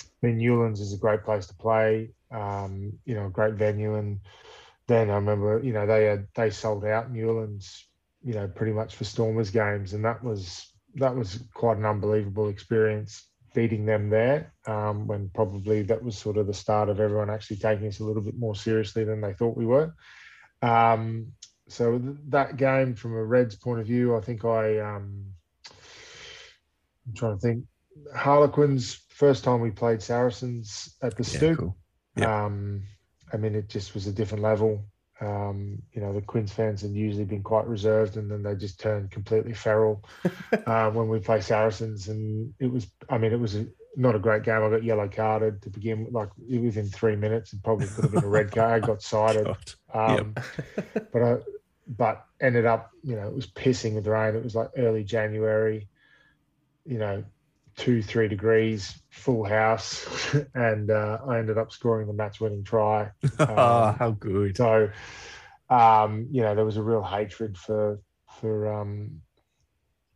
I 0.01 0.27
mean, 0.27 0.39
Newlands 0.39 0.81
is 0.81 0.93
a 0.93 0.99
great 0.99 1.23
place 1.23 1.47
to 1.47 1.55
play 1.55 2.11
um, 2.31 2.93
you 3.05 3.15
know, 3.15 3.27
a 3.27 3.31
great 3.31 3.55
venue. 3.55 3.97
And 3.97 4.21
then 4.87 5.11
I 5.11 5.15
remember, 5.15 5.61
you 5.63 5.73
know, 5.73 5.87
they 5.87 6.05
had 6.05 6.27
they 6.35 6.51
sold 6.51 6.85
out 6.85 7.11
Newlands, 7.11 7.87
you 8.23 8.35
know, 8.35 8.49
pretty 8.49 8.73
much 8.73 8.97
for 8.97 9.05
Stormers 9.05 9.51
games, 9.51 9.93
and 9.93 10.05
that 10.05 10.23
was 10.23 10.73
that 10.95 11.15
was 11.15 11.43
quite 11.55 11.77
an 11.77 11.87
unbelievable 11.87 12.49
experience 12.49 13.29
beating 13.55 13.87
them 13.87 14.11
there 14.11 14.53
um, 14.67 15.07
when 15.07 15.31
probably 15.31 15.83
that 15.83 16.03
was 16.03 16.17
sort 16.17 16.37
of 16.37 16.47
the 16.47 16.55
start 16.55 16.89
of 16.89 17.01
everyone 17.01 17.31
actually 17.31 17.57
taking 17.57 17.87
us 17.87 18.01
a 18.01 18.05
little 18.05 18.23
bit 18.23 18.39
more 18.39 18.55
seriously 18.55 19.05
than 19.05 19.21
they 19.21 19.33
thought 19.33 19.57
we 19.57 19.67
were. 19.67 19.93
Um, 20.63 21.33
so 21.69 21.99
th- 21.99 22.17
that 22.29 22.57
game, 22.57 22.95
from 22.95 23.13
a 23.13 23.25
Reds 23.25 23.57
point 23.57 23.81
of 23.81 23.87
view, 23.87 24.17
I 24.17 24.21
think 24.21 24.45
I 24.45 24.79
um, 24.79 25.25
I'm 27.07 27.15
trying 27.15 27.37
to 27.37 27.41
think. 27.41 27.65
Harlequins 28.15 29.01
first 29.09 29.43
time 29.43 29.61
we 29.61 29.71
played 29.71 30.01
Saracens 30.01 30.95
at 31.03 31.17
the 31.17 31.25
yeah, 31.25 31.37
Stoop. 31.37 31.59
Cool. 31.59 31.77
Um, 32.27 32.83
I 33.33 33.37
mean, 33.37 33.55
it 33.55 33.69
just 33.69 33.95
was 33.95 34.07
a 34.07 34.13
different 34.13 34.43
level. 34.43 34.85
Um, 35.21 35.83
you 35.93 36.01
know, 36.01 36.13
the 36.13 36.21
Quins 36.21 36.53
fans 36.53 36.83
had 36.83 36.93
usually 36.93 37.25
been 37.25 37.43
quite 37.43 37.67
reserved, 37.67 38.17
and 38.17 38.31
then 38.31 38.43
they 38.43 38.55
just 38.55 38.79
turned 38.79 39.11
completely 39.11 39.53
feral 39.53 40.05
uh, 40.67 40.91
when 40.91 41.09
we 41.09 41.19
play 41.19 41.41
Saracens. 41.41 42.09
And 42.09 42.55
it 42.61 42.71
was, 42.71 42.87
I 43.11 43.19
mean, 43.19 43.33
it 43.33 43.41
was 43.41 43.57
a, 43.57 43.67
not 43.97 44.15
a 44.15 44.21
great 44.21 44.45
game. 44.45 44.63
I 44.63 44.71
got 44.71 44.85
yellow 44.85 45.09
carded 45.09 45.61
to 45.63 45.71
begin 45.71 46.05
with, 46.05 46.15
like 46.15 46.31
within 46.39 46.87
three 46.87 47.17
minutes. 47.17 47.53
It 47.53 47.63
probably 47.65 47.89
could 47.89 48.05
have 48.05 48.13
been 48.13 48.25
a 48.25 48.29
red 48.29 48.53
card. 48.53 48.85
I 48.85 48.87
got 48.87 49.03
cited, 49.03 49.49
um, 49.95 50.35
yep. 50.37 51.11
but 51.13 51.23
I, 51.23 51.37
but 51.89 52.25
ended 52.41 52.67
up, 52.67 52.91
you 53.03 53.17
know, 53.17 53.27
it 53.27 53.35
was 53.35 53.47
pissing 53.47 53.95
with 53.95 54.07
rain. 54.07 54.37
It 54.37 54.45
was 54.45 54.55
like 54.55 54.71
early 54.77 55.03
January. 55.03 55.89
You 56.85 56.99
know, 56.99 57.25
two, 57.79 58.03
three 58.03 58.29
degrees, 58.29 59.01
full 59.09 59.45
house, 59.45 60.35
and 60.55 60.91
uh, 60.91 61.19
I 61.27 61.39
ended 61.39 61.57
up 61.57 61.73
scoring 61.73 62.07
the 62.07 62.13
match-winning 62.13 62.65
try. 62.65 63.11
Um, 63.39 63.95
how 63.95 64.17
good! 64.19 64.57
So, 64.57 64.91
um, 65.71 66.27
you 66.31 66.43
know, 66.43 66.55
there 66.55 66.65
was 66.65 66.77
a 66.77 66.83
real 66.83 67.03
hatred 67.03 67.57
for 67.57 68.01
for 68.41 68.81
um, 68.81 69.23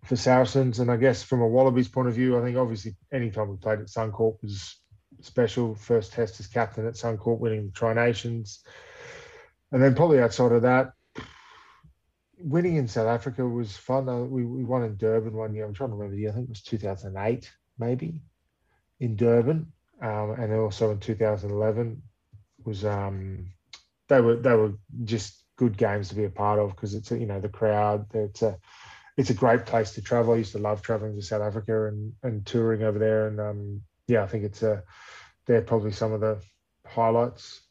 for 0.05 0.17
Saracens, 0.17 0.81
and 0.81 0.91
I 0.91 0.97
guess 0.97 1.23
from 1.23 1.41
a 1.41 1.47
Wallabies 1.47 1.89
point 1.89 2.09
of 2.09 2.15
view, 2.15 2.37
I 2.37 2.43
think 2.43 2.57
obviously 2.57 2.97
any 3.13 3.31
time 3.31 3.49
we 3.49 3.57
played 3.57 3.79
at 3.79 3.87
Suncorp 3.87 4.43
was 4.43 4.77
special. 5.21 5.75
First 5.75 6.13
test 6.13 6.41
as 6.41 6.49
captain 6.49 6.87
at 6.87 6.95
Suncorp, 6.95 7.39
winning 7.39 7.67
the 7.67 7.73
Tri 7.73 7.95
Nations, 7.95 8.63
and 9.71 9.83
then 9.83 9.95
probably 9.95 10.21
outside 10.21 10.53
of 10.53 10.63
that, 10.63 10.93
winning 12.43 12.77
in 12.77 12.89
South 12.89 13.07
Africa 13.07 13.47
was 13.47 13.77
fun. 13.77 14.31
We, 14.31 14.45
we 14.45 14.65
won 14.65 14.85
in 14.85 14.97
Durban 14.97 15.33
one 15.33 15.55
year. 15.55 15.65
I'm 15.65 15.75
trying 15.75 15.91
to 15.91 15.97
remember 15.97 16.15
the 16.15 16.23
year. 16.23 16.31
I 16.31 16.35
think 16.35 16.47
it 16.47 16.51
was 16.51 16.63
2008, 16.63 17.51
maybe, 17.79 18.23
in 19.01 19.17
Durban, 19.17 19.73
um, 20.01 20.31
and 20.33 20.53
also 20.55 20.91
in 20.91 20.99
2011 20.99 22.03
was 22.65 22.85
um, 22.85 23.53
they 24.09 24.21
were 24.21 24.37
they 24.37 24.55
were 24.55 24.75
just 25.05 25.45
good 25.57 25.77
games 25.77 26.09
to 26.09 26.15
be 26.15 26.25
a 26.25 26.31
part 26.31 26.59
of 26.59 26.71
because 26.71 26.95
it's 26.95 27.11
you 27.11 27.27
know 27.27 27.41
the 27.41 27.49
crowd. 27.49 28.07
It's 28.15 28.43
a 28.43 28.59
it's 29.17 29.31
a 29.31 29.35
great 29.35 29.67
place 29.67 29.93
to 29.95 30.03
travel. 30.03 30.35
I 30.35 30.39
used 30.39 30.53
to 30.53 30.59
love 30.59 30.83
traveling 30.83 31.17
to 31.17 31.23
South 31.23 31.43
Africa 31.43 31.89
and 31.89 32.13
and 32.23 32.47
touring 32.47 32.83
over 32.83 32.99
there, 32.99 33.29
and 33.29 33.41
um, 33.41 33.83
yeah, 34.07 34.23
I 34.23 34.27
think 34.27 34.45
it's 34.45 34.63
a 34.63 34.83
they're 35.47 35.63
probably 35.63 35.93
some 35.93 36.13
of 36.13 36.21
the 36.21 36.41
highlights 36.87 37.63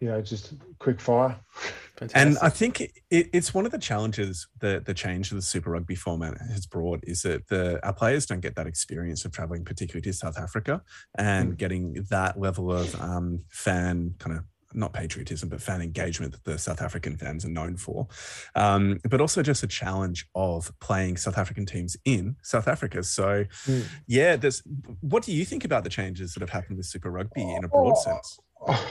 you 0.00 0.08
know, 0.08 0.20
just 0.22 0.54
quick 0.78 1.00
fire. 1.00 1.38
Fantastic. 1.98 2.28
And 2.28 2.38
I 2.40 2.48
think 2.48 2.80
it, 2.80 2.92
it's 3.10 3.52
one 3.52 3.66
of 3.66 3.72
the 3.72 3.78
challenges 3.78 4.46
that 4.60 4.84
the 4.84 4.94
change 4.94 5.32
of 5.32 5.36
the 5.36 5.42
Super 5.42 5.70
Rugby 5.70 5.96
format 5.96 6.38
has 6.52 6.64
brought 6.64 7.00
is 7.02 7.22
that 7.22 7.48
the 7.48 7.84
our 7.84 7.92
players 7.92 8.24
don't 8.24 8.40
get 8.40 8.54
that 8.54 8.68
experience 8.68 9.24
of 9.24 9.32
traveling, 9.32 9.64
particularly 9.64 10.02
to 10.02 10.12
South 10.12 10.38
Africa, 10.38 10.80
and 11.16 11.54
mm. 11.54 11.56
getting 11.56 12.06
that 12.10 12.38
level 12.38 12.70
of 12.70 12.94
um, 13.00 13.42
fan 13.48 14.14
kind 14.20 14.36
of 14.36 14.44
not 14.74 14.92
patriotism, 14.92 15.48
but 15.48 15.60
fan 15.60 15.80
engagement 15.80 16.32
that 16.32 16.44
the 16.44 16.58
South 16.58 16.82
African 16.82 17.16
fans 17.16 17.44
are 17.44 17.50
known 17.50 17.76
for, 17.76 18.06
um, 18.54 19.00
but 19.08 19.20
also 19.20 19.42
just 19.42 19.62
a 19.62 19.66
challenge 19.66 20.26
of 20.36 20.70
playing 20.78 21.16
South 21.16 21.38
African 21.38 21.66
teams 21.66 21.96
in 22.04 22.36
South 22.42 22.68
Africa. 22.68 23.02
So, 23.02 23.44
mm. 23.66 23.86
yeah, 24.06 24.36
there's. 24.36 24.62
What 25.00 25.24
do 25.24 25.32
you 25.32 25.44
think 25.44 25.64
about 25.64 25.82
the 25.82 25.90
changes 25.90 26.34
that 26.34 26.40
have 26.42 26.50
happened 26.50 26.76
with 26.76 26.86
Super 26.86 27.10
Rugby 27.10 27.42
in 27.42 27.64
a 27.64 27.68
broad 27.68 27.94
oh, 27.96 28.00
sense? 28.00 28.38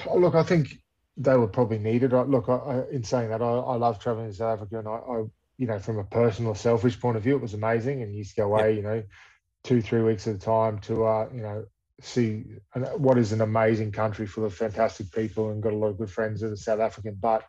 Oh, 0.09 0.17
look, 0.17 0.35
I 0.35 0.43
think 0.43 0.77
they 1.17 1.35
were 1.35 1.47
probably 1.47 1.79
needed. 1.79 2.13
Look, 2.13 2.47
I, 2.47 2.83
in 2.91 3.03
saying 3.03 3.29
that, 3.29 3.41
I, 3.41 3.45
I 3.45 3.75
love 3.75 3.99
traveling 3.99 4.29
to 4.29 4.35
South 4.35 4.59
Africa, 4.59 4.79
and 4.79 4.87
I, 4.87 4.91
I, 4.91 5.23
you 5.57 5.67
know, 5.67 5.79
from 5.79 5.97
a 5.97 6.03
personal, 6.03 6.53
selfish 6.53 6.99
point 6.99 7.17
of 7.17 7.23
view, 7.23 7.35
it 7.35 7.41
was 7.41 7.55
amazing. 7.55 8.03
And 8.03 8.11
you 8.11 8.19
used 8.19 8.35
to 8.35 8.41
go 8.41 8.45
away, 8.45 8.75
you 8.75 8.83
know, 8.83 9.03
two, 9.63 9.81
three 9.81 10.01
weeks 10.03 10.27
at 10.27 10.35
a 10.35 10.39
time 10.39 10.79
to, 10.79 11.05
uh, 11.05 11.29
you 11.33 11.41
know, 11.41 11.65
see 11.99 12.43
what 12.95 13.17
is 13.17 13.31
an 13.31 13.41
amazing 13.41 13.91
country 13.91 14.27
full 14.27 14.45
of 14.45 14.53
fantastic 14.53 15.11
people 15.11 15.49
and 15.49 15.63
got 15.63 15.73
a 15.73 15.75
lot 15.75 15.87
of 15.87 15.97
good 15.97 16.11
friends 16.11 16.41
that 16.41 16.51
are 16.51 16.55
South 16.55 16.79
African. 16.79 17.17
But 17.19 17.43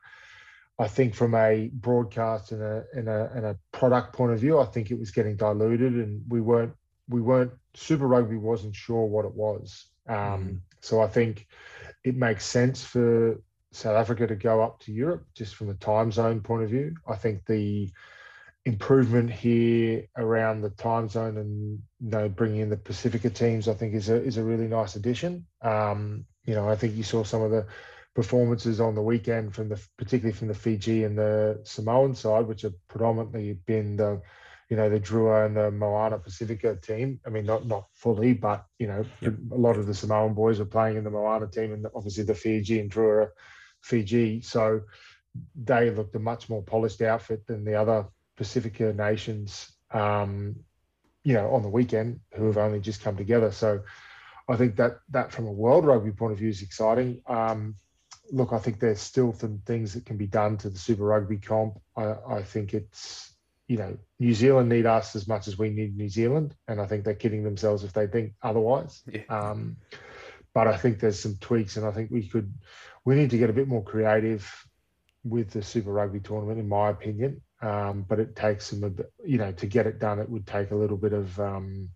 I 0.79 0.89
think 0.89 1.15
from 1.15 1.35
a 1.35 1.71
broadcast 1.73 2.53
and 2.53 2.63
a 2.63 2.85
and 2.95 3.09
a 3.09 3.31
and 3.35 3.45
a 3.45 3.59
product 3.73 4.15
point 4.15 4.33
of 4.33 4.41
view, 4.41 4.59
I 4.59 4.65
think 4.65 4.91
it 4.91 4.99
was 4.99 5.11
getting 5.11 5.37
diluted, 5.37 5.93
and 5.95 6.23
we 6.29 6.41
weren't 6.41 6.73
we 7.09 7.21
weren't 7.21 7.53
Super 7.75 8.07
Rugby 8.07 8.37
wasn't 8.37 8.75
sure 8.75 9.05
what 9.05 9.27
it 9.27 9.35
was. 9.35 9.87
Um, 10.09 10.17
mm. 10.17 10.61
So 10.81 11.03
I 11.03 11.09
think 11.09 11.47
it 12.05 12.17
makes 12.17 12.47
sense 12.47 12.85
for 12.85 13.41
South 13.73 13.97
Africa 13.97 14.27
to 14.27 14.35
go 14.35 14.63
up 14.63 14.81
to 14.81 14.93
Europe 14.93 15.27
just 15.35 15.55
from 15.55 15.69
a 15.69 15.75
time 15.75 16.11
zone 16.11 16.41
point 16.41 16.65
of 16.65 16.71
view. 16.71 16.95
I 17.07 17.17
think 17.17 17.45
the 17.47 17.91
improvement 18.65 19.31
here 19.31 20.07
around 20.17 20.61
the 20.61 20.71
time 20.71 21.09
zone 21.09 21.39
and 21.39 21.79
you 22.01 22.11
know 22.11 22.29
bringing 22.29 22.61
in 22.61 22.71
the 22.71 22.77
Pacifica 22.77 23.31
teams, 23.31 23.69
I 23.69 23.75
think 23.75 23.95
is 23.95 24.09
a 24.09 24.23
is 24.23 24.37
a 24.37 24.45
really 24.45 24.69
nice 24.69 24.97
addition. 24.97 25.47
Um, 25.63 26.27
you 26.45 26.55
know, 26.55 26.69
I 26.69 26.77
think 26.77 26.97
you 26.97 27.03
saw 27.03 27.25
some 27.25 27.43
of 27.43 27.51
the 27.51 27.67
performances 28.15 28.81
on 28.81 28.95
the 28.95 29.03
weekend 29.03 29.55
from 29.55 29.69
the 29.69 29.81
particularly 29.97 30.37
from 30.37 30.49
the 30.49 30.55
Fiji 30.55 31.05
and 31.05 31.17
the 31.17 31.61
Samoan 31.65 32.15
side, 32.15 32.47
which 32.47 32.63
have 32.63 32.75
predominantly 32.89 33.53
been 33.67 33.97
the 33.97 34.21
you 34.71 34.77
know 34.77 34.91
the 34.91 35.01
Drua 35.01 35.47
and 35.47 35.57
the 35.57 35.71
Moana 35.71 36.19
Pasifika 36.19 36.81
team. 36.81 37.21
I 37.27 37.31
mean, 37.31 37.47
not 37.47 37.67
not 37.67 37.87
fully, 37.95 38.33
but 38.35 38.65
you 38.79 38.87
know, 38.87 39.05
yep. 39.21 39.35
a 39.53 39.57
lot 39.57 39.77
of 39.77 39.87
the 39.87 39.95
Samoan 39.95 40.35
boys 40.35 40.59
are 40.59 40.67
playing 40.67 40.97
in 40.97 41.05
the 41.05 41.11
Moana 41.11 41.47
team, 41.47 41.73
and 41.73 41.87
obviously 41.95 42.25
the 42.25 42.35
Fiji 42.35 42.81
and 42.81 42.91
Drua 42.91 43.29
Fiji. 43.89 44.43
So 44.43 44.83
they 45.55 45.91
looked 45.91 46.15
a 46.15 46.19
much 46.19 46.49
more 46.49 46.63
polished 46.63 47.01
outfit 47.03 47.47
than 47.47 47.65
the 47.65 47.75
other 47.75 48.07
Pacifica 48.37 48.93
nations, 48.93 49.73
um, 49.91 50.57
you 51.25 51.35
know, 51.35 51.51
on 51.55 51.63
the 51.63 51.69
weekend 51.69 52.21
who 52.35 52.47
have 52.47 52.59
only 52.59 52.81
just 52.81 53.03
come 53.03 53.17
together. 53.17 53.51
So 53.51 53.83
I 54.49 54.57
think 54.57 54.77
that 54.77 54.99
that 55.11 55.33
from 55.33 55.47
a 55.47 55.53
world 55.53 55.85
rugby 55.85 56.13
point 56.13 56.33
of 56.33 56.39
view 56.39 56.49
is 56.49 56.63
exciting. 56.63 57.23
Um, 57.27 57.75
look, 58.31 58.53
I 58.53 58.59
think 58.59 58.79
there's 58.79 59.01
still 59.01 59.33
some 59.33 59.61
things 59.67 59.95
that 59.95 60.07
can 60.07 60.17
be 60.17 60.27
done 60.27 60.57
to 60.59 60.71
the 60.71 60.79
Super 60.79 61.05
Rugby 61.05 61.39
comp. 61.39 61.81
I, 61.97 62.15
I 62.29 62.43
think 62.43 62.75
it's 62.75 63.35
you 63.69 63.77
know, 63.77 63.99
New 64.19 64.33
Zealand 64.33 64.71
need 64.71 64.87
us 64.87 65.15
as 65.15 65.29
much 65.29 65.47
as 65.47 65.59
we 65.59 65.69
need 65.69 65.97
New 65.97 66.09
Zealand, 66.09 66.55
and 66.67 66.81
I 66.81 66.87
think 66.87 67.05
they're 67.05 67.15
kidding 67.15 67.45
themselves 67.45 67.85
if 67.85 67.93
they 67.93 68.07
think 68.07 68.33
otherwise. 68.43 69.03
Yeah. 69.07 69.23
Um, 69.29 69.77
but 70.55 70.67
I 70.67 70.77
think 70.77 70.99
there's 70.99 71.21
some 71.21 71.37
tweaks, 71.39 71.77
and 71.77 71.87
I 71.87 71.93
think 71.93 72.11
we 72.11 72.27
could 72.27 72.53
we 73.09 73.15
need 73.15 73.31
to 73.31 73.39
get 73.39 73.49
a 73.49 73.55
bit 73.55 73.67
more 73.67 73.83
creative 73.83 74.47
with 75.25 75.51
the 75.51 75.63
Super 75.63 75.91
Rugby 75.91 76.21
tournament, 76.21 76.59
in 76.61 76.69
my 76.69 76.91
opinion. 76.91 77.41
Um, 77.63 78.05
but 78.07 78.21
it 78.21 78.37
takes 78.37 78.67
some, 78.67 78.95
you 79.25 79.39
know, 79.39 79.51
to 79.51 79.67
get 79.67 79.87
it 79.87 79.99
done, 79.99 80.19
it 80.19 80.29
would 80.29 80.47
take 80.47 80.73
a 80.73 80.77
little 80.77 80.99
bit 80.99 81.15
of 81.15 81.41
um, 81.41 81.89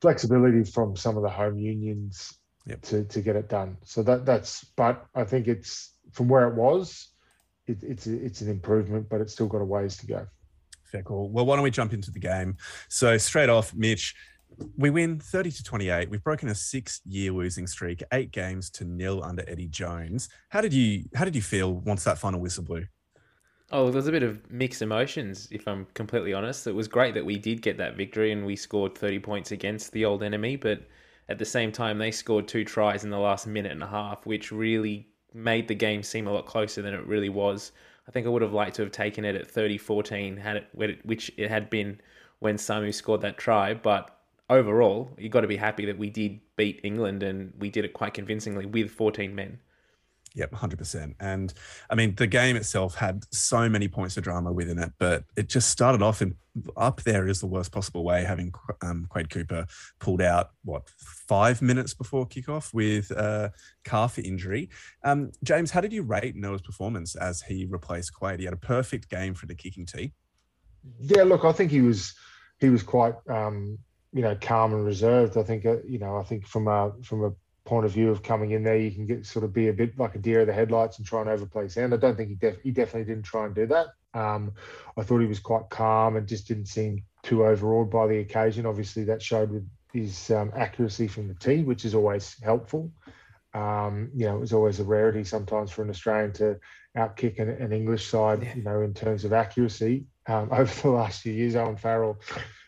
flexibility 0.00 0.64
from 0.64 0.96
some 0.96 1.16
of 1.16 1.22
the 1.22 1.30
home 1.30 1.56
unions 1.56 2.36
yep. 2.66 2.82
to 2.82 3.04
to 3.04 3.20
get 3.20 3.36
it 3.36 3.48
done. 3.48 3.76
So 3.84 4.02
that 4.02 4.26
that's, 4.26 4.64
but 4.76 5.06
I 5.14 5.22
think 5.22 5.46
it's 5.46 5.94
from 6.10 6.26
where 6.26 6.48
it 6.48 6.56
was, 6.56 7.12
it, 7.68 7.78
it's 7.84 8.08
it's 8.08 8.40
an 8.40 8.50
improvement, 8.50 9.08
but 9.08 9.20
it's 9.20 9.34
still 9.34 9.46
got 9.46 9.62
a 9.62 9.64
ways 9.64 9.96
to 9.98 10.06
go. 10.06 10.26
Fair 10.82 11.04
call. 11.04 11.30
Well, 11.30 11.46
why 11.46 11.54
don't 11.54 11.62
we 11.62 11.70
jump 11.70 11.92
into 11.92 12.10
the 12.10 12.18
game? 12.18 12.56
So 12.88 13.18
straight 13.18 13.50
off, 13.50 13.72
Mitch 13.72 14.16
we 14.76 14.90
win 14.90 15.18
30 15.20 15.50
to 15.50 15.62
28. 15.62 16.10
We've 16.10 16.22
broken 16.22 16.48
a 16.48 16.54
six-year 16.54 17.32
losing 17.32 17.66
streak, 17.66 18.02
eight 18.12 18.32
games 18.32 18.70
to 18.70 18.84
nil 18.84 19.22
under 19.22 19.44
Eddie 19.48 19.68
Jones. 19.68 20.28
How 20.48 20.60
did 20.60 20.72
you 20.72 21.04
how 21.14 21.24
did 21.24 21.36
you 21.36 21.42
feel 21.42 21.74
once 21.74 22.04
that 22.04 22.18
final 22.18 22.40
whistle 22.40 22.64
blew? 22.64 22.86
Oh, 23.72 23.90
there's 23.90 24.06
a 24.06 24.12
bit 24.12 24.22
of 24.22 24.48
mixed 24.50 24.80
emotions, 24.80 25.48
if 25.50 25.66
I'm 25.66 25.86
completely 25.94 26.32
honest. 26.32 26.68
It 26.68 26.74
was 26.74 26.86
great 26.86 27.14
that 27.14 27.26
we 27.26 27.36
did 27.36 27.62
get 27.62 27.76
that 27.78 27.96
victory 27.96 28.30
and 28.30 28.46
we 28.46 28.54
scored 28.54 28.96
30 28.96 29.18
points 29.18 29.50
against 29.50 29.90
the 29.92 30.04
old 30.04 30.22
enemy, 30.22 30.54
but 30.54 30.82
at 31.28 31.38
the 31.38 31.44
same 31.44 31.72
time, 31.72 31.98
they 31.98 32.12
scored 32.12 32.46
two 32.46 32.64
tries 32.64 33.02
in 33.02 33.10
the 33.10 33.18
last 33.18 33.48
minute 33.48 33.72
and 33.72 33.82
a 33.82 33.88
half, 33.88 34.24
which 34.24 34.52
really 34.52 35.08
made 35.34 35.66
the 35.66 35.74
game 35.74 36.04
seem 36.04 36.28
a 36.28 36.32
lot 36.32 36.46
closer 36.46 36.80
than 36.80 36.94
it 36.94 37.04
really 37.06 37.28
was. 37.28 37.72
I 38.06 38.12
think 38.12 38.24
I 38.24 38.28
would 38.28 38.42
have 38.42 38.52
liked 38.52 38.76
to 38.76 38.82
have 38.82 38.92
taken 38.92 39.24
it 39.24 39.34
at 39.34 39.50
30 39.50 39.78
14, 39.78 40.36
had 40.36 40.56
it, 40.56 41.00
which 41.04 41.32
it 41.36 41.50
had 41.50 41.68
been 41.68 42.00
when 42.38 42.56
Samu 42.56 42.94
scored 42.94 43.22
that 43.22 43.36
try, 43.36 43.74
but 43.74 44.15
overall, 44.48 45.10
you've 45.18 45.32
got 45.32 45.42
to 45.42 45.48
be 45.48 45.56
happy 45.56 45.86
that 45.86 45.98
we 45.98 46.10
did 46.10 46.40
beat 46.56 46.80
England 46.84 47.22
and 47.22 47.52
we 47.58 47.70
did 47.70 47.84
it 47.84 47.92
quite 47.92 48.14
convincingly 48.14 48.66
with 48.66 48.90
14 48.90 49.34
men. 49.34 49.58
Yep, 50.34 50.50
100%. 50.52 51.14
And 51.18 51.54
I 51.88 51.94
mean, 51.94 52.14
the 52.14 52.26
game 52.26 52.56
itself 52.56 52.94
had 52.94 53.24
so 53.32 53.70
many 53.70 53.88
points 53.88 54.18
of 54.18 54.24
drama 54.24 54.52
within 54.52 54.78
it, 54.78 54.92
but 54.98 55.24
it 55.34 55.48
just 55.48 55.70
started 55.70 56.02
off 56.02 56.20
in 56.20 56.36
up 56.76 57.02
there 57.02 57.26
is 57.26 57.40
the 57.40 57.46
worst 57.46 57.72
possible 57.72 58.04
way, 58.04 58.22
having 58.22 58.52
um, 58.82 59.06
Quade 59.08 59.30
Cooper 59.30 59.66
pulled 59.98 60.20
out, 60.20 60.50
what, 60.64 60.88
five 60.88 61.62
minutes 61.62 61.94
before 61.94 62.26
kickoff 62.26 62.72
with 62.72 63.10
a 63.12 63.52
calf 63.84 64.18
injury. 64.18 64.68
Um, 65.02 65.32
James, 65.42 65.70
how 65.70 65.80
did 65.80 65.92
you 65.92 66.02
rate 66.02 66.36
Noah's 66.36 66.62
performance 66.62 67.14
as 67.14 67.42
he 67.42 67.64
replaced 67.64 68.14
Quade? 68.14 68.38
He 68.38 68.44
had 68.44 68.54
a 68.54 68.58
perfect 68.58 69.08
game 69.08 69.34
for 69.34 69.46
the 69.46 69.54
kicking 69.54 69.86
tee. 69.86 70.12
Yeah, 71.00 71.24
look, 71.24 71.44
I 71.44 71.52
think 71.52 71.70
he 71.70 71.80
was 71.80 72.14
he 72.58 72.68
was 72.68 72.82
quite 72.82 73.14
um, 73.28 73.78
you 74.16 74.22
know 74.22 74.34
calm 74.40 74.72
and 74.72 74.84
reserved. 74.84 75.36
I 75.36 75.42
think 75.42 75.66
uh, 75.66 75.76
you 75.86 75.98
know 75.98 76.16
I 76.16 76.22
think 76.22 76.46
from 76.46 76.68
a 76.68 76.92
from 77.02 77.22
a 77.22 77.32
point 77.66 77.84
of 77.84 77.92
view 77.92 78.10
of 78.10 78.22
coming 78.22 78.52
in 78.52 78.64
there, 78.64 78.78
you 78.78 78.90
can 78.90 79.06
get 79.06 79.26
sort 79.26 79.44
of 79.44 79.52
be 79.52 79.68
a 79.68 79.74
bit 79.74 79.98
like 79.98 80.14
a 80.14 80.18
deer 80.18 80.40
of 80.40 80.46
the 80.46 80.54
headlights 80.54 80.96
and 80.96 81.06
try 81.06 81.20
and 81.20 81.28
overplay 81.28 81.68
sound. 81.68 81.92
I 81.92 81.98
don't 81.98 82.16
think 82.16 82.30
he 82.30 82.34
def- 82.36 82.62
he 82.62 82.70
definitely 82.70 83.12
didn't 83.12 83.26
try 83.26 83.44
and 83.44 83.54
do 83.54 83.66
that. 83.66 83.88
Um, 84.14 84.52
I 84.96 85.02
thought 85.02 85.18
he 85.18 85.26
was 85.26 85.38
quite 85.38 85.68
calm 85.68 86.16
and 86.16 86.26
just 86.26 86.48
didn't 86.48 86.66
seem 86.66 87.04
too 87.24 87.44
overawed 87.44 87.90
by 87.90 88.06
the 88.06 88.20
occasion. 88.20 88.64
Obviously, 88.64 89.04
that 89.04 89.20
showed 89.20 89.50
with 89.50 89.68
his 89.92 90.30
um, 90.30 90.50
accuracy 90.56 91.08
from 91.08 91.28
the 91.28 91.34
tee, 91.34 91.62
which 91.62 91.84
is 91.84 91.94
always 91.94 92.36
helpful. 92.42 92.90
Um, 93.52 94.10
you 94.14 94.24
know, 94.24 94.36
it 94.36 94.40
was 94.40 94.54
always 94.54 94.80
a 94.80 94.84
rarity 94.84 95.24
sometimes 95.24 95.70
for 95.70 95.82
an 95.82 95.90
Australian 95.90 96.32
to 96.34 96.58
outkick 96.96 97.38
an, 97.38 97.50
an 97.50 97.74
English 97.74 98.08
side, 98.08 98.42
yeah. 98.42 98.54
you 98.54 98.62
know, 98.62 98.80
in 98.80 98.94
terms 98.94 99.26
of 99.26 99.34
accuracy. 99.34 100.06
Um, 100.26 100.48
over 100.52 100.72
the 100.80 100.90
last 100.90 101.20
few 101.20 101.34
years, 101.34 101.54
Owen 101.54 101.76
Farrell 101.76 102.18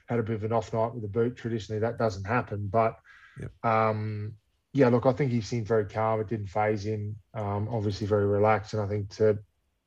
had 0.09 0.19
a 0.19 0.23
bit 0.23 0.37
of 0.37 0.45
an 0.45 0.53
off 0.53 0.73
night 0.73 0.95
with 0.95 1.03
the 1.03 1.09
boot. 1.09 1.37
Traditionally, 1.37 1.81
that 1.81 1.99
doesn't 1.99 2.25
happen. 2.25 2.69
But 2.69 2.99
yep. 3.41 3.53
um, 3.65 4.35
yeah, 4.73 4.89
look, 4.89 5.07
I 5.07 5.13
think 5.13 5.31
he 5.31 5.41
seemed 5.41 5.67
very 5.67 5.87
calm. 5.87 6.21
It 6.21 6.29
didn't 6.29 6.49
phase 6.49 6.85
him. 6.85 7.17
Um, 7.35 7.69
obviously, 7.71 8.07
very 8.07 8.27
relaxed, 8.27 8.75
and 8.75 8.83
I 8.83 8.87
think 8.87 9.11
to 9.17 9.39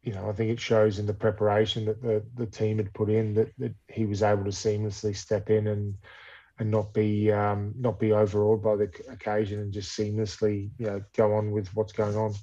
you 0.03 0.13
know, 0.13 0.27
I 0.27 0.33
think 0.33 0.49
it 0.49 0.59
shows 0.59 0.97
in 0.97 1.05
the 1.05 1.13
preparation 1.13 1.85
that 1.85 2.01
the 2.01 2.23
the 2.35 2.47
team 2.47 2.77
had 2.77 2.93
put 2.93 3.09
in 3.09 3.33
that, 3.35 3.51
that 3.59 3.75
he 3.87 4.05
was 4.05 4.23
able 4.23 4.43
to 4.45 4.49
seamlessly 4.49 5.15
step 5.15 5.49
in 5.49 5.67
and 5.67 5.95
and 6.59 6.71
not 6.71 6.93
be 6.93 7.31
um, 7.31 7.73
not 7.77 7.99
be 7.99 8.11
overawed 8.11 8.63
by 8.63 8.75
the 8.75 8.91
occasion 9.09 9.59
and 9.59 9.71
just 9.71 9.97
seamlessly 9.97 10.69
you 10.77 10.87
know 10.87 11.01
go 11.15 11.33
on 11.33 11.51
with 11.51 11.67
what's 11.75 11.93
going 11.93 12.15
on. 12.15 12.33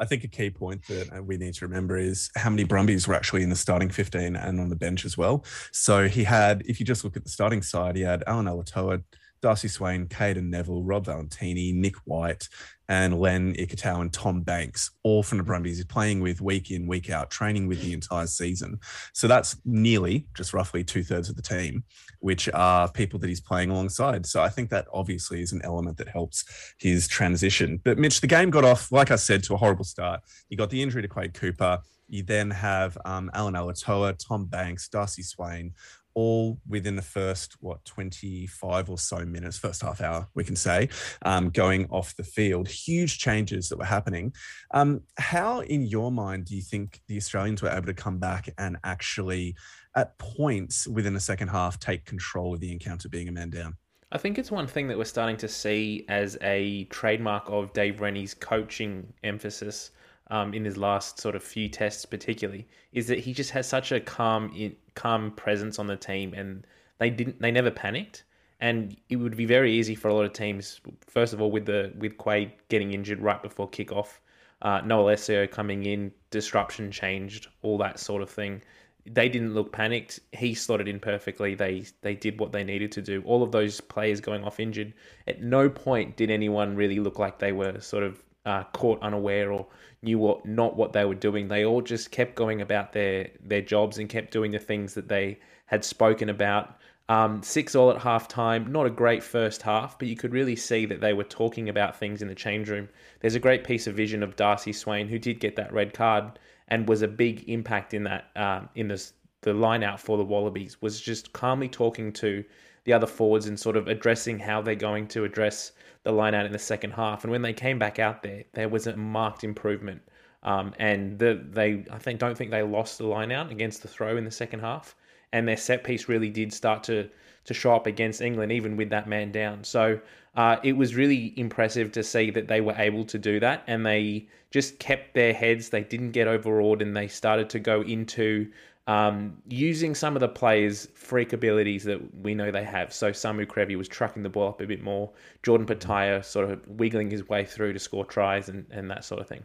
I 0.00 0.06
think 0.06 0.24
a 0.24 0.28
key 0.28 0.50
point 0.50 0.86
that 0.88 1.16
uh, 1.16 1.22
we 1.22 1.36
need 1.36 1.54
to 1.54 1.66
remember 1.66 1.98
is 1.98 2.30
how 2.34 2.48
many 2.50 2.64
Brumbies 2.64 3.06
were 3.06 3.14
actually 3.14 3.42
in 3.42 3.50
the 3.50 3.56
starting 3.56 3.90
15 3.90 4.34
and 4.34 4.58
on 4.58 4.70
the 4.70 4.76
bench 4.76 5.04
as 5.04 5.18
well. 5.18 5.44
So 5.72 6.08
he 6.08 6.24
had, 6.24 6.62
if 6.66 6.80
you 6.80 6.86
just 6.86 7.04
look 7.04 7.16
at 7.16 7.24
the 7.24 7.30
starting 7.30 7.60
side, 7.60 7.96
he 7.96 8.02
had 8.02 8.24
Allan 8.26 8.46
Alaalatoa, 8.46 9.02
Darcy 9.42 9.68
Swain, 9.68 10.06
Cadeyrn 10.06 10.48
Neville, 10.50 10.82
Rob 10.82 11.06
Valetini, 11.06 11.74
Nick 11.74 11.96
White, 12.04 12.48
and 12.88 13.20
Len 13.20 13.54
Ikitau 13.54 14.00
and 14.00 14.12
Tom 14.12 14.42
Banks, 14.42 14.90
all 15.04 15.22
from 15.22 15.38
the 15.38 15.44
Brumbies. 15.44 15.76
He's 15.76 15.86
playing 15.86 16.20
with 16.20 16.40
week 16.40 16.72
in, 16.72 16.88
week 16.88 17.08
out, 17.08 17.30
training 17.30 17.68
with 17.68 17.80
the 17.82 17.92
entire 17.92 18.26
season. 18.26 18.80
So 19.14 19.28
that's 19.28 19.56
nearly 19.64 20.26
just 20.34 20.52
roughly 20.52 20.82
two 20.82 21.04
thirds 21.04 21.28
of 21.28 21.36
the 21.36 21.42
team, 21.42 21.84
which 22.18 22.48
are 22.52 22.90
people 22.90 23.20
that 23.20 23.28
he's 23.28 23.40
playing 23.40 23.70
alongside. 23.70 24.26
So 24.26 24.42
I 24.42 24.48
think 24.48 24.70
that 24.70 24.88
obviously 24.92 25.40
is 25.40 25.52
an 25.52 25.60
element 25.62 25.98
that 25.98 26.08
helps 26.08 26.44
his 26.78 27.06
transition. 27.06 27.80
But 27.84 27.96
Mitch, 27.96 28.20
the 28.20 28.26
game 28.26 28.50
got 28.50 28.64
off, 28.64 28.90
like 28.90 29.12
I 29.12 29.16
said, 29.16 29.44
to 29.44 29.54
a 29.54 29.56
horrible 29.56 29.84
start. 29.84 30.20
You 30.48 30.56
got 30.56 30.70
the 30.70 30.82
injury 30.82 31.02
to 31.02 31.08
Quade 31.08 31.32
Cooper 31.34 31.78
You 32.08 32.24
then 32.24 32.50
have 32.50 32.98
um, 33.04 33.30
Allan 33.34 33.54
Alaalatoa, 33.54 34.18
Tom 34.18 34.46
Banks, 34.46 34.88
Darcy 34.88 35.22
Swain, 35.22 35.72
all 36.14 36.58
within 36.68 36.96
the 36.96 37.02
first 37.02 37.56
what 37.60 37.84
25 37.84 38.90
or 38.90 38.98
so 38.98 39.24
minutes 39.24 39.58
first 39.58 39.82
half 39.82 40.00
hour 40.00 40.26
we 40.34 40.44
can 40.44 40.56
say 40.56 40.88
um, 41.22 41.50
going 41.50 41.86
off 41.90 42.16
the 42.16 42.24
field 42.24 42.68
huge 42.68 43.18
changes 43.18 43.68
that 43.68 43.78
were 43.78 43.84
happening. 43.84 44.32
Um, 44.72 45.02
how 45.18 45.60
in 45.60 45.82
your 45.82 46.10
mind 46.10 46.46
do 46.46 46.56
you 46.56 46.62
think 46.62 47.00
the 47.08 47.16
australians 47.16 47.62
were 47.62 47.70
able 47.70 47.86
to 47.86 47.94
come 47.94 48.18
back 48.18 48.48
and 48.58 48.76
actually 48.84 49.54
at 49.96 50.16
points 50.18 50.86
within 50.86 51.14
the 51.14 51.20
second 51.20 51.48
half 51.48 51.78
take 51.78 52.04
control 52.04 52.54
of 52.54 52.60
the 52.60 52.72
encounter 52.72 53.08
being 53.08 53.28
a 53.28 53.32
man 53.32 53.50
down? 53.50 53.76
I 54.12 54.18
think 54.18 54.38
it's 54.38 54.50
one 54.50 54.66
thing 54.66 54.88
that 54.88 54.98
we're 54.98 55.04
starting 55.04 55.36
to 55.36 55.48
see 55.48 56.04
as 56.08 56.36
a 56.42 56.84
trademark 56.84 57.44
of 57.46 57.72
Dave 57.72 58.00
Rennie's 58.00 58.34
coaching 58.34 59.12
emphasis 59.22 59.92
um, 60.30 60.54
in 60.54 60.64
his 60.64 60.76
last 60.76 61.18
sort 61.18 61.34
of 61.34 61.42
few 61.42 61.68
tests, 61.68 62.04
particularly, 62.04 62.66
is 62.92 63.08
that 63.08 63.18
he 63.18 63.32
just 63.32 63.50
has 63.50 63.68
such 63.68 63.92
a 63.92 64.00
calm, 64.00 64.52
calm 64.94 65.32
presence 65.32 65.78
on 65.78 65.86
the 65.86 65.96
team, 65.96 66.32
and 66.34 66.66
they 66.98 67.10
didn't, 67.10 67.40
they 67.40 67.50
never 67.50 67.70
panicked. 67.70 68.24
And 68.60 68.96
it 69.08 69.16
would 69.16 69.36
be 69.36 69.46
very 69.46 69.72
easy 69.72 69.94
for 69.94 70.08
a 70.08 70.14
lot 70.14 70.24
of 70.24 70.32
teams. 70.32 70.80
First 71.06 71.32
of 71.32 71.40
all, 71.40 71.50
with 71.50 71.66
the 71.66 71.92
with 71.98 72.18
Quade 72.18 72.52
getting 72.68 72.92
injured 72.92 73.20
right 73.20 73.42
before 73.42 73.68
kickoff, 73.68 74.18
uh, 74.62 74.82
Noah 74.84 75.12
Lolesio 75.12 75.50
coming 75.50 75.84
in, 75.86 76.12
disruption 76.30 76.90
changed, 76.90 77.48
all 77.62 77.78
that 77.78 77.98
sort 77.98 78.22
of 78.22 78.28
thing. 78.28 78.62
They 79.06 79.30
didn't 79.30 79.54
look 79.54 79.72
panicked. 79.72 80.20
He 80.32 80.54
slotted 80.54 80.88
in 80.88 81.00
perfectly. 81.00 81.54
They 81.54 81.86
they 82.02 82.14
did 82.14 82.38
what 82.38 82.52
they 82.52 82.62
needed 82.62 82.92
to 82.92 83.02
do. 83.02 83.22
All 83.24 83.42
of 83.42 83.50
those 83.50 83.80
players 83.80 84.20
going 84.20 84.44
off 84.44 84.60
injured. 84.60 84.92
At 85.26 85.42
no 85.42 85.70
point 85.70 86.16
did 86.16 86.30
anyone 86.30 86.76
really 86.76 87.00
look 87.00 87.18
like 87.18 87.38
they 87.38 87.52
were 87.52 87.80
sort 87.80 88.04
of 88.04 88.22
uh, 88.46 88.64
caught 88.72 89.02
unaware 89.02 89.52
or 89.52 89.66
knew 90.02 90.18
what 90.18 90.46
not 90.46 90.76
what 90.76 90.92
they 90.92 91.04
were 91.04 91.14
doing. 91.14 91.48
They 91.48 91.64
all 91.64 91.82
just 91.82 92.10
kept 92.10 92.34
going 92.34 92.60
about 92.60 92.92
their 92.92 93.30
their 93.42 93.62
jobs 93.62 93.98
and 93.98 94.08
kept 94.08 94.32
doing 94.32 94.50
the 94.50 94.58
things 94.58 94.94
that 94.94 95.08
they 95.08 95.38
had 95.66 95.84
spoken 95.84 96.28
about. 96.28 96.76
Um, 97.08 97.42
six 97.42 97.74
all 97.74 97.90
at 97.90 97.98
half 97.98 98.28
time. 98.28 98.70
Not 98.70 98.86
a 98.86 98.90
great 98.90 99.22
first 99.22 99.62
half, 99.62 99.98
but 99.98 100.06
you 100.06 100.14
could 100.14 100.32
really 100.32 100.54
see 100.54 100.86
that 100.86 101.00
they 101.00 101.12
were 101.12 101.24
talking 101.24 101.68
about 101.68 101.96
things 101.96 102.22
in 102.22 102.28
the 102.28 102.36
change 102.36 102.70
room. 102.70 102.88
There's 103.18 103.34
a 103.34 103.40
great 103.40 103.64
piece 103.64 103.88
of 103.88 103.96
vision 103.96 104.22
of 104.22 104.36
Darcy 104.36 104.72
Swain, 104.72 105.08
who 105.08 105.18
did 105.18 105.40
get 105.40 105.56
that 105.56 105.72
red 105.72 105.92
card 105.92 106.38
and 106.68 106.88
was 106.88 107.02
a 107.02 107.08
big 107.08 107.48
impact 107.48 107.94
in 107.94 108.04
that 108.04 108.30
uh, 108.36 108.60
in 108.74 108.88
this 108.88 109.12
the 109.42 109.52
line 109.52 109.82
out 109.82 110.00
for 110.00 110.16
the 110.16 110.24
Wallabies. 110.24 110.80
Was 110.80 111.00
just 111.00 111.32
calmly 111.32 111.68
talking 111.68 112.12
to 112.14 112.44
the 112.84 112.92
other 112.92 113.06
forwards 113.06 113.46
and 113.46 113.58
sort 113.58 113.76
of 113.76 113.88
addressing 113.88 114.38
how 114.38 114.62
they're 114.62 114.74
going 114.74 115.08
to 115.08 115.24
address 115.24 115.72
the 116.02 116.12
line 116.12 116.34
out 116.34 116.46
in 116.46 116.52
the 116.52 116.58
second 116.58 116.92
half. 116.92 117.24
And 117.24 117.30
when 117.30 117.42
they 117.42 117.52
came 117.52 117.78
back 117.78 117.98
out 117.98 118.22
there, 118.22 118.44
there 118.54 118.68
was 118.68 118.86
a 118.86 118.96
marked 118.96 119.44
improvement. 119.44 120.02
Um, 120.42 120.72
and 120.78 121.18
the, 121.18 121.44
they, 121.50 121.84
I 121.90 121.98
think, 121.98 122.18
don't 122.18 122.36
think 122.36 122.50
they 122.50 122.62
lost 122.62 122.98
the 122.98 123.06
line 123.06 123.30
out 123.30 123.50
against 123.50 123.82
the 123.82 123.88
throw 123.88 124.16
in 124.16 124.24
the 124.24 124.30
second 124.30 124.60
half. 124.60 124.96
And 125.32 125.46
their 125.46 125.56
set 125.56 125.84
piece 125.84 126.08
really 126.08 126.30
did 126.30 126.52
start 126.52 126.82
to 126.84 127.08
to 127.44 127.54
show 127.54 127.74
up 127.74 127.86
against 127.86 128.20
England, 128.20 128.52
even 128.52 128.76
with 128.76 128.90
that 128.90 129.08
man 129.08 129.32
down. 129.32 129.64
So 129.64 130.00
uh, 130.36 130.56
it 130.62 130.74
was 130.74 130.94
really 130.94 131.32
impressive 131.36 131.90
to 131.92 132.02
see 132.02 132.30
that 132.30 132.48
they 132.48 132.60
were 132.60 132.74
able 132.76 133.04
to 133.04 133.18
do 133.18 133.40
that, 133.40 133.62
and 133.66 133.84
they 133.84 134.28
just 134.50 134.78
kept 134.78 135.14
their 135.14 135.32
heads. 135.32 135.68
They 135.68 135.82
didn't 135.82 136.12
get 136.12 136.28
overawed, 136.28 136.82
and 136.82 136.96
they 136.96 137.08
started 137.08 137.48
to 137.50 137.58
go 137.58 137.82
into 137.82 138.50
um, 138.90 139.40
using 139.48 139.94
some 139.94 140.16
of 140.16 140.20
the 140.20 140.28
players' 140.28 140.88
freak 140.94 141.32
abilities 141.32 141.84
that 141.84 142.00
we 142.12 142.34
know 142.34 142.50
they 142.50 142.64
have. 142.64 142.92
So 142.92 143.12
Samu 143.12 143.46
Kerevi 143.46 143.78
was 143.78 143.86
trucking 143.86 144.24
the 144.24 144.28
ball 144.28 144.48
up 144.48 144.60
a 144.60 144.66
bit 144.66 144.82
more. 144.82 145.12
Jordan 145.44 145.64
Petaia 145.64 146.24
sort 146.24 146.50
of 146.50 146.66
wiggling 146.66 147.08
his 147.08 147.28
way 147.28 147.44
through 147.44 147.72
to 147.72 147.78
score 147.78 148.04
tries 148.04 148.48
and, 148.48 148.66
and 148.72 148.90
that 148.90 149.04
sort 149.04 149.20
of 149.20 149.28
thing. 149.28 149.44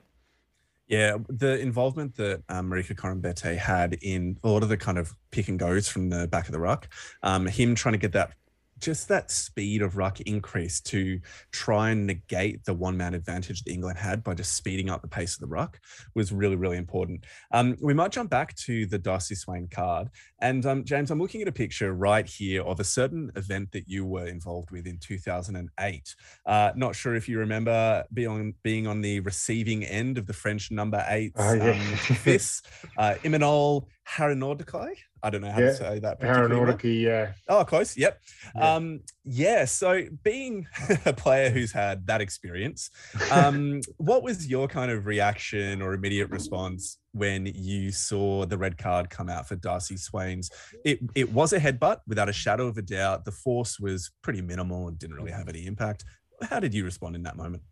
Yeah, 0.88 1.18
the 1.30 1.60
involvement 1.60 2.16
that 2.16 2.42
um, 2.50 2.72
Marika 2.72 2.96
Koroibete 2.96 3.56
had 3.56 4.00
in 4.02 4.40
a 4.44 4.50
lot 4.50 4.64
of 4.64 4.70
the 4.70 4.78
kind 4.78 4.98
of 4.98 5.14
pick 5.30 5.48
and 5.48 5.60
goes 5.60 5.88
from 5.88 6.10
the 6.10 6.28
back 6.28 6.48
of 6.48 6.52
the 6.52 6.60
ruck, 6.60 6.88
um, 7.22 7.46
him 7.46 7.76
trying 7.76 7.94
to 7.94 8.00
get 8.00 8.14
that 8.14 8.34
just 8.80 9.08
that 9.08 9.32
speed 9.32 9.82
of 9.82 9.98
ruck 9.98 10.20
increase 10.22 10.82
to 10.82 11.20
try 11.52 11.92
and 11.92 12.06
negate 12.06 12.66
the 12.66 12.74
one 12.74 12.98
man 12.98 13.14
advantage 13.14 13.64
that 13.64 13.72
England 13.72 13.98
had 13.98 14.24
by 14.24 14.34
just 14.34 14.56
speeding 14.56 14.90
up 14.90 15.02
the 15.02 15.08
pace 15.08 15.36
of 15.36 15.40
the 15.40 15.48
ruck 15.48 15.80
was 16.14 16.32
really, 16.32 16.56
really 16.56 16.78
important. 16.78 17.26
Um, 17.52 17.78
we 17.82 17.94
might 17.94 18.12
jump 18.12 18.30
back 18.30 18.56
to 18.56 18.86
the 18.86 18.98
Darcy 18.98 19.36
Swain 19.36 19.68
card. 19.68 20.10
And 20.40 20.66
um, 20.66 20.84
James, 20.84 21.10
I'm 21.10 21.20
looking 21.20 21.42
at 21.42 21.48
a 21.48 21.54
picture 21.54 21.94
right 21.94 22.26
here 22.26 22.64
of 22.64 22.80
a 22.80 22.84
certain 22.84 23.32
event 23.36 23.72
that 23.72 23.88
you 23.88 24.06
were 24.06 24.28
involved 24.28 24.72
with 24.72 24.88
in 24.88 24.98
2008. 24.98 26.16
Uh, 26.46 26.72
not 26.76 26.96
sure 26.96 27.16
if 27.16 27.30
you 27.30 27.40
remember 27.40 28.04
being 28.14 28.28
on, 28.28 28.54
being 28.64 28.88
on 28.88 29.02
the 29.02 29.22
receiving 29.22 29.84
end 29.84 30.18
of 30.18 30.28
the 30.28 30.34
French 30.34 30.72
number 30.72 31.04
eight 31.08 31.32
oh, 31.38 31.54
yeah. 31.54 31.72
um, 31.72 31.80
fist, 31.98 32.68
uh, 32.98 33.16
Imanol 33.24 33.86
Harinordoquy. 34.08 34.96
I 35.24 35.30
don't 35.30 35.42
know 35.42 35.52
how 35.52 35.60
yeah. 35.60 35.66
to 35.68 35.76
say 35.76 36.00
that. 36.00 36.22
Harinordoquy, 36.22 37.02
yeah. 37.02 37.32
Oh, 37.48 37.64
close. 37.64 37.98
Yep. 37.98 38.22
Yeah. 38.56 38.76
Um, 38.76 39.02
yeah. 39.24 39.66
So, 39.66 40.04
being 40.24 40.68
a 41.06 41.14
player 41.14 41.50
who's 41.50 41.72
had 41.72 42.06
that 42.08 42.22
experience, 42.22 42.92
um, 43.32 43.82
what 43.98 44.24
was 44.24 44.48
your 44.48 44.68
kind 44.68 44.92
of 44.92 45.06
reaction 45.06 45.82
or 45.82 45.94
immediate 45.94 46.30
response 46.30 47.00
when 47.14 47.48
you 47.48 47.92
saw 47.92 48.46
the 48.46 48.58
red 48.58 48.78
card 48.78 49.10
come 49.10 49.30
out 49.30 49.48
for 49.48 49.56
Darcy 49.56 49.98
Swains? 49.98 50.52
It 50.84 51.00
it 51.16 51.32
was 51.32 51.54
a 51.54 51.60
headbutt 51.60 52.02
without 52.08 52.30
a 52.30 52.34
shadow 52.34 52.68
of 52.68 52.78
a 52.78 52.84
doubt. 52.84 53.26
The 53.26 53.32
force 53.32 53.80
was 53.80 54.12
pretty 54.22 54.42
minimal 54.42 54.88
and 54.88 55.00
didn't 55.00 55.16
really 55.16 55.32
have 55.32 55.50
any 55.50 55.66
impact. 55.66 56.06
How 56.44 56.60
did 56.60 56.74
you 56.74 56.84
respond 56.84 57.16
in 57.16 57.24
that 57.24 57.38
moment? 57.38 57.64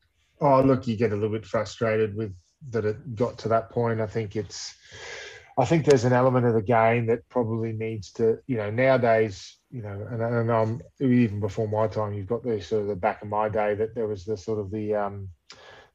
Oh, 0.42 0.62
look, 0.62 0.88
you 0.88 0.98
get 0.98 1.12
a 1.12 1.16
little 1.16 1.30
bit 1.30 1.46
frustrated 1.46 2.16
with 2.16 2.34
that 2.70 2.86
it 2.86 3.16
got 3.16 3.38
to 3.40 3.50
that 3.50 3.70
point. 3.70 4.02
I 4.02 4.08
think 4.08 4.36
it's 4.36 4.76
I 5.58 5.66
think 5.66 5.86
there's 5.86 6.06
an 6.06 6.14
element 6.14 6.46
of 6.46 6.54
the 6.54 6.62
game 6.62 7.06
that 7.08 7.28
probably 7.30 7.74
needs 7.74 8.12
to, 8.14 8.40
you 8.48 8.58
know, 8.58 8.72
nowadays, 8.72 9.58
you 9.70 9.84
know, 9.84 10.08
and, 10.10 10.22
and 10.22 10.52
um, 10.52 10.82
even 11.00 11.40
before 11.40 11.68
my 11.68 11.88
time, 11.88 12.14
you've 12.14 12.28
got 12.28 12.44
the 12.44 12.60
sort 12.62 12.82
of 12.82 12.88
the 12.88 12.96
back 12.96 13.22
of 13.22 13.28
my 13.28 13.50
day 13.50 13.76
that 13.76 13.94
there 13.94 14.08
was 14.08 14.26
the 14.26 14.36
sort 14.36 14.60
of 14.60 14.72
the 14.72 14.96
um, 14.96 15.30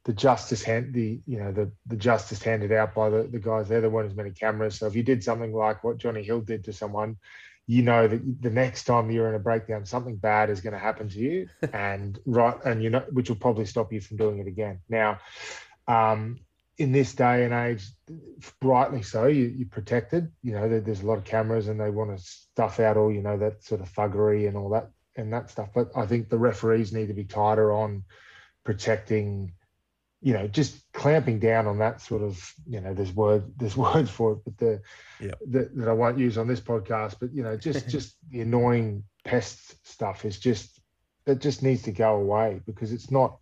the 0.05 0.13
justice 0.13 0.63
hand, 0.63 0.93
the 0.93 1.19
you 1.27 1.37
know 1.37 1.51
the 1.51 1.71
the 1.87 1.97
justice 1.97 2.41
handed 2.41 2.71
out 2.71 2.95
by 2.95 3.09
the, 3.09 3.23
the 3.23 3.39
guys 3.39 3.67
there. 3.67 3.81
There 3.81 3.89
weren't 3.89 4.09
as 4.09 4.17
many 4.17 4.31
cameras, 4.31 4.79
so 4.79 4.87
if 4.87 4.95
you 4.95 5.03
did 5.03 5.23
something 5.23 5.53
like 5.53 5.83
what 5.83 5.97
Jonny 5.97 6.23
Hill 6.23 6.41
did 6.41 6.63
to 6.63 6.73
someone, 6.73 7.17
you 7.67 7.83
know 7.83 8.07
that 8.07 8.41
the 8.41 8.49
next 8.49 8.85
time 8.85 9.11
you're 9.11 9.29
in 9.29 9.35
a 9.35 9.39
breakdown, 9.39 9.85
something 9.85 10.15
bad 10.15 10.49
is 10.49 10.61
going 10.61 10.73
to 10.73 10.79
happen 10.79 11.09
to 11.09 11.19
you, 11.19 11.49
and 11.73 12.17
right, 12.25 12.57
and 12.65 12.81
you 12.81 12.89
know, 12.89 13.03
which 13.11 13.29
will 13.29 13.35
probably 13.35 13.65
stop 13.65 13.91
you 13.91 13.99
from 13.99 14.17
doing 14.17 14.39
it 14.39 14.47
again. 14.47 14.79
Now, 14.87 15.19
um, 15.87 16.39
in 16.79 16.93
this 16.93 17.13
day 17.13 17.43
and 17.43 17.53
age, 17.53 17.85
rightly 18.61 19.01
so, 19.01 19.27
you, 19.27 19.53
you're 19.55 19.67
protected. 19.67 20.31
You 20.41 20.53
know, 20.53 20.79
there's 20.79 21.01
a 21.01 21.05
lot 21.05 21.17
of 21.17 21.25
cameras 21.25 21.67
and 21.67 21.79
they 21.79 21.89
want 21.89 22.17
to 22.17 22.23
stuff 22.23 22.79
out 22.79 22.95
all, 22.95 23.11
you 23.11 23.21
know, 23.21 23.37
that 23.37 23.63
sort 23.63 23.81
of 23.81 23.93
thuggery 23.93 24.47
and 24.47 24.55
all 24.55 24.69
that 24.69 24.89
and 25.17 25.31
that 25.33 25.49
stuff. 25.49 25.69
But 25.75 25.91
I 25.95 26.05
think 26.05 26.29
the 26.29 26.37
referees 26.37 26.93
need 26.93 27.09
to 27.09 27.13
be 27.13 27.25
tighter 27.25 27.73
on 27.73 28.05
protecting, 28.63 29.51
you 30.21 30.31
know, 30.31 30.47
just 30.47 30.81
clamping 30.93 31.39
down 31.39 31.67
on 31.67 31.79
that 31.79 31.99
sort 32.01 32.21
of, 32.21 32.53
you 32.65 32.79
know, 32.79 32.93
there's 32.93 33.11
word 33.11 33.43
there's 33.57 33.75
words 33.75 34.09
for 34.09 34.31
it, 34.31 34.39
but 34.45 34.57
the, 34.57 34.81
yeah. 35.19 35.35
the 35.45 35.69
that 35.75 35.89
I 35.89 35.93
won't 35.93 36.17
use 36.17 36.37
on 36.37 36.47
this 36.47 36.61
podcast. 36.61 37.17
But 37.19 37.33
you 37.33 37.43
know, 37.43 37.57
just 37.57 37.89
just 37.89 38.15
the 38.29 38.39
annoying 38.39 39.03
pest 39.25 39.85
stuff 39.85 40.23
is 40.23 40.39
just 40.39 40.79
that 41.25 41.41
just 41.41 41.61
needs 41.61 41.83
to 41.83 41.91
go 41.91 42.15
away 42.15 42.61
because 42.65 42.93
it's 42.93 43.11
not 43.11 43.37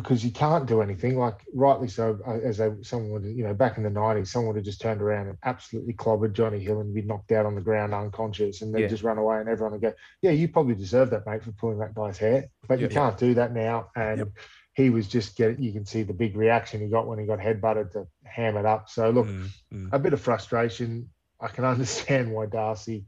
because 0.00 0.24
you 0.24 0.30
can't 0.30 0.66
do 0.66 0.80
anything. 0.80 1.18
Like 1.18 1.44
rightly 1.52 1.88
so, 1.88 2.20
uh, 2.24 2.38
as 2.46 2.58
they, 2.58 2.70
someone 2.82 3.10
would, 3.10 3.24
you 3.24 3.42
know, 3.42 3.52
back 3.52 3.78
in 3.78 3.82
the 3.82 3.90
nineties, 3.90 4.30
someone 4.30 4.48
would 4.48 4.56
have 4.56 4.64
just 4.64 4.80
turned 4.80 5.02
around 5.02 5.26
and 5.26 5.38
absolutely 5.42 5.92
clobbered 5.92 6.34
Jonny 6.34 6.60
Hill 6.60 6.80
and 6.80 6.94
be 6.94 7.02
knocked 7.02 7.32
out 7.32 7.46
on 7.46 7.56
the 7.56 7.60
ground 7.60 7.92
unconscious, 7.92 8.62
and 8.62 8.72
then 8.72 8.82
yeah. 8.82 8.88
just 8.88 9.02
run 9.02 9.18
away, 9.18 9.40
and 9.40 9.48
everyone 9.48 9.72
would 9.72 9.82
go, 9.82 9.92
"Yeah, 10.22 10.30
you 10.30 10.46
probably 10.46 10.76
deserve 10.76 11.10
that, 11.10 11.26
mate, 11.26 11.42
for 11.42 11.50
pulling 11.52 11.78
that 11.78 11.94
guy's 11.94 12.16
hair." 12.16 12.48
But 12.68 12.78
you 12.78 12.88
can't 12.88 13.18
do 13.18 13.34
that 13.34 13.52
now, 13.52 13.90
and. 13.96 14.18
Yep. 14.18 14.28
He 14.74 14.90
was 14.90 15.08
just 15.08 15.36
getting, 15.36 15.60
you 15.60 15.72
can 15.72 15.84
see 15.84 16.04
the 16.04 16.12
big 16.12 16.36
reaction 16.36 16.80
he 16.80 16.86
got 16.86 17.08
when 17.08 17.18
he 17.18 17.26
got 17.26 17.40
headbutted 17.40 17.90
to 17.94 18.06
ham 18.22 18.56
it 18.56 18.64
up. 18.64 18.88
So, 18.88 19.10
look, 19.10 19.26
mm, 19.26 19.48
mm. 19.74 19.88
a 19.90 19.98
bit 19.98 20.12
of 20.12 20.20
frustration. 20.20 21.10
I 21.40 21.48
can 21.48 21.64
understand 21.74 22.30
why 22.30 22.46
Darcy 22.46 23.04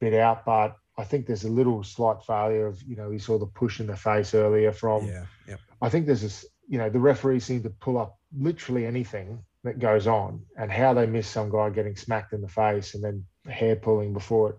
bit 0.00 0.14
out, 0.14 0.44
but 0.44 0.76
I 0.98 1.04
think 1.04 1.26
there's 1.26 1.44
a 1.44 1.50
little 1.50 1.82
slight 1.82 2.22
failure 2.22 2.66
of, 2.66 2.82
you 2.82 2.96
know, 2.96 3.10
he 3.10 3.18
saw 3.18 3.38
the 3.38 3.46
push 3.46 3.80
in 3.80 3.86
the 3.86 3.96
face 3.96 4.34
earlier 4.34 4.72
from 4.72 5.06
yeah, 5.06 5.24
yep. 5.48 5.60
I 5.80 5.88
think 5.88 6.06
there's 6.06 6.22
this, 6.22 6.44
you 6.68 6.78
know, 6.78 6.90
the 6.90 7.00
referees 7.00 7.44
seem 7.44 7.62
to 7.62 7.70
pull 7.70 7.98
up 7.98 8.18
literally 8.36 8.86
anything 8.86 9.42
that 9.64 9.78
goes 9.78 10.06
on, 10.06 10.42
and 10.56 10.70
how 10.70 10.92
they 10.92 11.06
miss 11.06 11.28
some 11.28 11.50
guy 11.50 11.70
getting 11.70 11.96
smacked 11.96 12.32
in 12.32 12.40
the 12.40 12.48
face 12.48 12.94
and 12.94 13.04
then 13.04 13.24
hair 13.48 13.76
pulling 13.76 14.12
before 14.12 14.56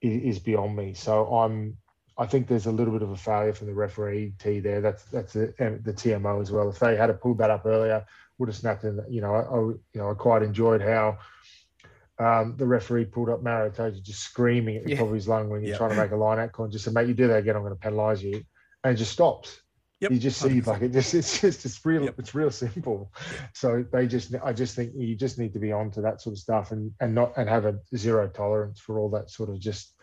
it 0.00 0.08
is, 0.08 0.38
beyond 0.38 0.76
me. 0.76 0.94
So 0.94 1.26
I'm, 1.34 1.76
I 2.16 2.26
think 2.26 2.46
there's 2.46 2.66
a 2.66 2.72
little 2.72 2.92
bit 2.92 3.02
of 3.02 3.10
a 3.10 3.16
failure 3.16 3.52
from 3.52 3.66
the 3.66 3.74
referee 3.74 4.34
T 4.38 4.60
there. 4.60 4.80
That's 4.80 5.04
that's 5.04 5.32
the, 5.32 5.52
the 5.82 5.92
TMO 5.92 6.40
as 6.40 6.50
well. 6.50 6.68
If 6.68 6.78
they 6.78 6.96
had 6.96 7.20
pulled 7.20 7.38
that 7.38 7.50
up 7.50 7.66
earlier, 7.66 8.06
would 8.38 8.48
have 8.48 8.56
snapped 8.56 8.84
in. 8.84 9.00
You 9.08 9.20
know, 9.20 9.34
I, 9.34 9.40
I 9.40 9.58
you 9.58 9.80
know 9.94 10.10
I 10.10 10.14
quite 10.14 10.42
enjoyed 10.42 10.80
how. 10.80 11.18
Um, 12.18 12.54
the 12.56 12.66
referee 12.66 13.04
pulled 13.04 13.28
up 13.28 13.42
Maro 13.42 13.70
Itoje 13.70 14.02
just 14.02 14.20
screaming 14.20 14.76
at 14.76 14.84
the 14.84 14.90
yeah. 14.90 14.96
top 14.96 15.08
of 15.08 15.14
his 15.14 15.28
lung 15.28 15.48
when 15.48 15.62
you're 15.62 15.76
trying 15.76 15.90
to 15.90 15.96
make 15.96 16.10
a 16.10 16.16
line 16.16 16.40
out 16.40 16.50
call 16.50 16.64
and 16.64 16.72
just 16.72 16.84
said, 16.84 16.94
mate, 16.94 17.06
you 17.06 17.14
do 17.14 17.28
that 17.28 17.36
again, 17.36 17.54
I'm 17.54 17.62
going 17.62 17.76
to 17.76 17.80
penalise 17.80 18.22
you. 18.22 18.42
And 18.82 18.94
it 18.94 18.96
just 18.96 19.12
stops 19.12 19.62
Yep, 20.00 20.12
you 20.12 20.18
just 20.18 20.40
see 20.40 20.60
100%. 20.60 20.66
like 20.66 20.82
it 20.82 20.92
just 20.92 21.12
it's 21.14 21.40
just 21.40 21.64
it's 21.64 21.84
real 21.84 22.04
Yep. 22.04 22.18
it's 22.18 22.34
real 22.34 22.50
simple. 22.50 23.12
So 23.52 23.84
they 23.92 24.06
just 24.06 24.32
I 24.44 24.52
just 24.52 24.76
think 24.76 24.92
you 24.96 25.16
just 25.16 25.38
need 25.38 25.52
to 25.54 25.58
be 25.58 25.72
on 25.72 25.90
to 25.92 26.00
that 26.02 26.20
sort 26.20 26.34
of 26.34 26.38
stuff 26.38 26.70
and 26.70 26.92
and 27.00 27.14
not 27.14 27.32
and 27.36 27.48
have 27.48 27.64
a 27.66 27.80
zero 27.96 28.28
tolerance 28.28 28.78
for 28.78 29.00
all 29.00 29.10
that 29.10 29.28
sort 29.28 29.50
of 29.50 29.58
just 29.58 29.94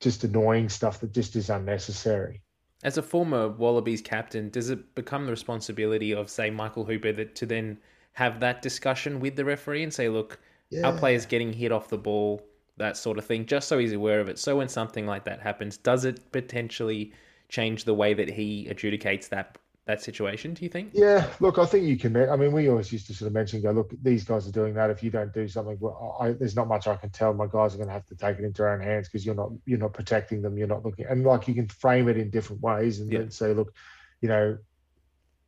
just 0.00 0.24
annoying 0.24 0.68
stuff 0.68 1.00
that 1.00 1.12
just 1.12 1.36
is 1.36 1.50
unnecessary. 1.50 2.42
As 2.82 2.98
a 2.98 3.02
former 3.02 3.48
Wallabies 3.48 4.02
captain, 4.02 4.50
does 4.50 4.70
it 4.70 4.94
become 4.94 5.24
the 5.24 5.30
responsibility 5.30 6.12
of, 6.12 6.28
say, 6.28 6.50
Michael 6.50 6.84
Hooper 6.84 7.12
that 7.12 7.34
to 7.36 7.46
then 7.46 7.78
have 8.12 8.40
that 8.40 8.60
discussion 8.60 9.18
with 9.18 9.36
the 9.36 9.44
referee 9.46 9.82
and 9.82 9.92
say, 9.92 10.10
look, 10.10 10.38
our 10.84 10.92
player's 10.92 11.26
getting 11.26 11.52
hit 11.52 11.72
off 11.72 11.88
the 11.88 11.98
ball, 11.98 12.42
that 12.76 12.96
sort 12.96 13.18
of 13.18 13.24
thing, 13.24 13.46
just 13.46 13.68
so 13.68 13.78
he's 13.78 13.92
aware 13.92 14.20
of 14.20 14.28
it. 14.28 14.38
So 14.38 14.56
when 14.56 14.68
something 14.68 15.06
like 15.06 15.24
that 15.24 15.40
happens, 15.40 15.76
does 15.78 16.04
it 16.04 16.30
potentially 16.32 17.12
change 17.48 17.84
the 17.84 17.94
way 17.94 18.12
that 18.14 18.28
he 18.28 18.66
adjudicates 18.70 19.28
that 19.30 19.58
that 19.86 20.02
situation? 20.02 20.52
Do 20.52 20.64
you 20.64 20.68
think? 20.68 20.90
Yeah, 20.92 21.28
look, 21.38 21.58
I 21.58 21.64
think 21.64 21.84
you 21.84 21.96
can. 21.96 22.16
I 22.16 22.34
mean, 22.36 22.50
we 22.52 22.68
always 22.68 22.92
used 22.92 23.06
to 23.06 23.14
sort 23.14 23.28
of 23.28 23.32
mention, 23.34 23.62
go, 23.62 23.70
look, 23.70 23.92
these 24.02 24.24
guys 24.24 24.46
are 24.48 24.52
doing 24.52 24.74
that. 24.74 24.90
If 24.90 25.00
you 25.02 25.10
don't 25.10 25.32
do 25.32 25.46
something, 25.46 25.78
well, 25.80 26.16
I, 26.20 26.32
there's 26.32 26.56
not 26.56 26.66
much 26.66 26.88
I 26.88 26.96
can 26.96 27.10
tell. 27.10 27.32
My 27.32 27.46
guys 27.46 27.74
are 27.74 27.78
going 27.78 27.88
to 27.88 27.92
have 27.94 28.06
to 28.06 28.16
take 28.16 28.38
it 28.38 28.44
into 28.44 28.62
their 28.62 28.70
own 28.72 28.80
hands 28.80 29.08
because 29.08 29.24
you're 29.24 29.36
not 29.36 29.52
you're 29.64 29.78
not 29.78 29.94
protecting 29.94 30.42
them. 30.42 30.58
You're 30.58 30.66
not 30.66 30.84
looking, 30.84 31.06
and 31.06 31.24
like 31.24 31.46
you 31.48 31.54
can 31.54 31.68
frame 31.68 32.08
it 32.08 32.16
in 32.16 32.30
different 32.30 32.62
ways 32.62 33.00
and 33.00 33.10
Yeah. 33.10 33.20
then 33.20 33.30
say, 33.30 33.54
look, 33.54 33.72
you 34.20 34.28
know, 34.28 34.58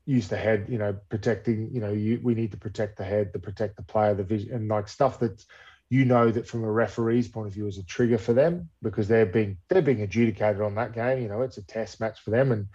use 0.09 0.27
the 0.27 0.37
head. 0.37 0.67
You 0.69 0.79
know, 0.79 0.97
protecting. 1.11 1.71
You 1.73 1.81
know, 1.81 1.93
you 1.93 2.21
we 2.23 2.35
need 2.35 2.51
to 2.53 2.57
protect 2.57 2.97
the 2.97 3.05
head, 3.05 3.33
to 3.35 3.39
protect 3.39 3.77
the 3.77 3.83
player, 3.83 4.15
the 4.15 4.25
vision, 4.25 4.55
and 4.55 4.69
like 4.69 4.89
stuff 4.89 5.21
that 5.21 5.45
you 5.91 6.05
know 6.05 6.31
that 6.31 6.49
from 6.49 6.65
a 6.65 6.71
referee's 6.71 7.29
point 7.29 7.47
of 7.47 7.55
view 7.55 7.67
is 7.67 7.79
a 7.79 7.85
trigger 7.85 8.19
for 8.19 8.33
them 8.33 8.69
because 8.83 9.07
they're 9.07 9.27
being 9.27 9.59
they're 9.69 9.83
being 9.83 10.03
adjudicated 10.03 10.63
on 10.63 10.75
that 10.77 10.93
game. 10.93 11.23
You 11.23 11.29
know, 11.29 11.43
it's 11.43 11.59
a 11.59 11.63
test 11.63 12.01
match 12.01 12.21
for 12.21 12.31
them, 12.31 12.53
and 12.53 12.67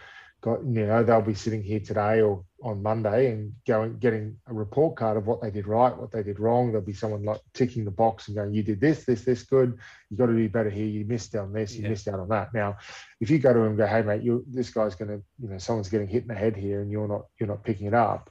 got 0.43 0.61
you 0.65 0.85
know 0.85 1.03
they'll 1.03 1.21
be 1.21 1.33
sitting 1.33 1.63
here 1.63 1.79
today 1.79 2.21
or 2.21 2.43
on 2.61 2.83
Monday 2.83 3.31
and 3.31 3.53
going 3.65 3.97
getting 3.97 4.35
a 4.47 4.53
report 4.53 4.97
card 4.97 5.15
of 5.15 5.25
what 5.25 5.41
they 5.41 5.49
did 5.49 5.67
right, 5.67 5.97
what 5.97 6.11
they 6.11 6.21
did 6.21 6.39
wrong. 6.39 6.67
There'll 6.67 6.85
be 6.85 6.93
someone 6.93 7.23
like 7.23 7.39
ticking 7.53 7.85
the 7.85 7.91
box 7.91 8.27
and 8.27 8.35
going, 8.35 8.53
"You 8.53 8.61
did 8.61 8.81
this, 8.81 9.05
this, 9.05 9.23
this 9.23 9.43
good. 9.43 9.79
You 10.09 10.17
got 10.17 10.25
to 10.25 10.33
do 10.35 10.49
better 10.49 10.69
here. 10.69 10.85
You 10.85 11.05
missed 11.05 11.33
out 11.35 11.45
on 11.45 11.53
this. 11.53 11.75
You 11.75 11.83
Yeah. 11.83 11.89
missed 11.89 12.07
out 12.09 12.19
on 12.19 12.27
that." 12.29 12.53
Now, 12.53 12.77
if 13.21 13.29
you 13.29 13.39
go 13.39 13.53
to 13.53 13.59
him 13.59 13.67
and 13.67 13.77
go, 13.77 13.87
"Hey, 13.87 14.01
mate, 14.01 14.21
you 14.21 14.43
this 14.47 14.69
guy's 14.69 14.95
going 14.95 15.11
to 15.11 15.23
you 15.39 15.49
know 15.49 15.57
someone's 15.57 15.89
getting 15.89 16.07
hit 16.09 16.23
in 16.23 16.27
the 16.27 16.35
head 16.35 16.57
here 16.57 16.81
and 16.81 16.91
you're 16.91 17.07
not 17.07 17.23
you're 17.39 17.47
not 17.49 17.63
picking 17.63 17.87
it 17.87 17.93
up," 17.93 18.29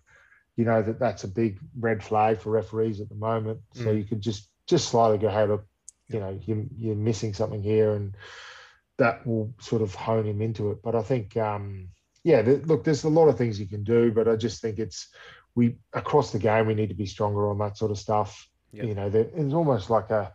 you 0.57 0.67
know 0.67 0.83
that 0.83 0.99
that's 0.99 1.25
a 1.25 1.29
big 1.29 1.61
red 1.81 2.03
flag 2.03 2.39
for 2.41 2.51
referees 2.51 3.01
at 3.01 3.09
the 3.09 3.15
moment. 3.15 3.61
So 3.73 3.87
Mm. 3.87 3.99
you 3.99 4.05
could 4.05 4.21
just 4.21 4.51
just 4.67 4.89
slightly 4.91 5.17
go, 5.19 5.31
"Hey, 5.31 5.47
look, 5.47 5.65
you 6.09 6.21
know 6.21 6.39
you 6.45 6.69
you're 6.77 6.95
missing 6.95 7.33
something 7.33 7.63
here," 7.63 7.95
and 7.95 8.15
that 8.99 9.27
will 9.27 9.55
sort 9.61 9.81
of 9.83 9.95
hone 9.95 10.27
him 10.27 10.43
into 10.43 10.71
it. 10.71 10.83
But 10.83 10.95
I 10.95 11.03
think, 11.03 11.37
um, 11.39 11.89
yeah, 12.25 12.43
th- 12.43 12.67
look, 12.67 12.85
there's 12.85 13.05
a 13.05 13.09
lot 13.09 13.29
of 13.29 13.37
things 13.37 13.59
you 13.59 13.67
can 13.67 13.85
do, 13.85 14.13
but 14.13 14.29
I 14.29 14.37
just 14.37 14.61
think 14.61 14.79
it's 14.79 15.09
we 15.55 15.77
across 15.93 16.33
the 16.33 16.39
game 16.39 16.67
we 16.67 16.75
need 16.75 16.89
to 16.89 16.95
be 16.95 17.07
stronger 17.07 17.51
on 17.51 17.59
that 17.59 17.77
sort 17.77 17.91
of 17.91 17.99
stuff. 17.99 18.49
Yeah. 18.73 18.85
You 18.85 18.95
know, 18.95 19.11
there, 19.11 19.27
it's 19.35 19.55
almost 19.55 19.91
like 19.91 20.11
a 20.11 20.33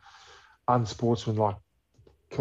unsportsmanlike. 0.68 1.56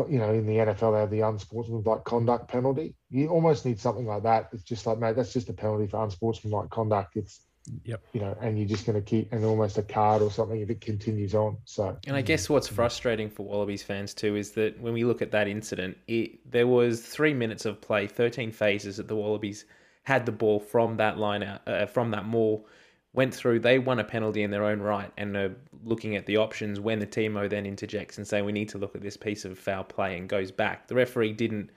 You 0.09 0.19
know, 0.19 0.33
in 0.33 0.47
the 0.47 0.57
NFL, 0.57 0.95
they 0.95 1.01
have 1.01 1.11
the 1.13 1.21
unsportsmanlike 1.21 2.03
conduct 2.03 2.49
penalty. 2.49 2.97
You 3.09 3.29
almost 3.29 3.65
need 3.65 3.79
something 3.79 4.05
like 4.05 4.25
that. 4.25 4.49
It's 4.53 4.65
just 4.65 4.85
like, 4.85 4.99
mate, 4.99 5.15
that's 5.15 5.33
just 5.33 5.49
a 5.49 5.53
penalty 5.53 5.87
for 5.87 6.03
unsportsmanlike 6.03 6.71
conduct. 6.71 7.17
It's, 7.17 7.41
Yep. 7.85 8.02
you 8.12 8.20
know, 8.20 8.37
and 8.40 8.59
you're 8.59 8.68
just 8.68 8.87
going 8.87 8.96
to 8.96 9.02
keep, 9.02 9.33
and 9.33 9.44
almost 9.44 9.79
a 9.79 9.83
card 9.83 10.22
or 10.22 10.31
something 10.31 10.61
if 10.61 10.70
it 10.70 10.81
continues 10.81 11.35
on. 11.35 11.57
So, 11.64 11.96
And 12.07 12.16
I 12.16 12.22
guess 12.22 12.48
what's 12.48 12.68
frustrating 12.68 13.31
for 13.31 13.44
Wallabies 13.44 13.83
fans 13.83 14.14
too 14.14 14.37
is 14.37 14.52
that 14.52 14.81
when 14.81 14.92
we 14.92 15.05
look 15.05 15.22
at 15.22 15.31
that 15.33 15.48
incident, 15.48 15.96
it, 16.07 16.50
there 16.50 16.66
was 16.66 17.00
three 17.00 17.35
minutes 17.35 17.64
of 17.64 17.81
play, 17.81 18.07
13 18.07 18.52
phases 18.52 18.96
that 18.98 19.09
the 19.09 19.16
Wallabies 19.16 19.64
had 20.05 20.26
the 20.26 20.33
ball 20.33 20.61
from 20.61 20.96
that 20.98 21.18
line 21.18 21.42
out, 21.42 21.66
uh, 21.66 21.87
from 21.87 22.11
that 22.12 22.24
maul, 22.24 22.66
went 23.12 23.35
through. 23.35 23.59
They 23.59 23.79
won 23.79 23.98
a 23.98 24.05
penalty 24.05 24.42
in 24.42 24.50
their 24.50 24.64
own 24.64 24.81
right 24.81 25.11
and 25.16 25.37
are 25.37 25.57
looking 25.85 26.14
at 26.14 26.26
the 26.26 26.37
options 26.37 26.79
when 26.79 27.00
the 27.00 27.07
TMO 27.07 27.50
then 27.50 27.66
interjects 27.66 28.18
and 28.18 28.26
say 28.26 28.42
we 28.42 28.52
need 28.52 28.68
to 28.68 28.79
look 28.79 28.94
at 28.94 29.02
this 29.02 29.16
piece 29.16 29.44
of 29.44 29.59
foul 29.59 29.83
play 29.83 30.16
and 30.16 30.29
goes 30.29 30.52
back. 30.52 30.87
The 30.87 30.94
referee 30.94 31.33
didn't 31.33 31.70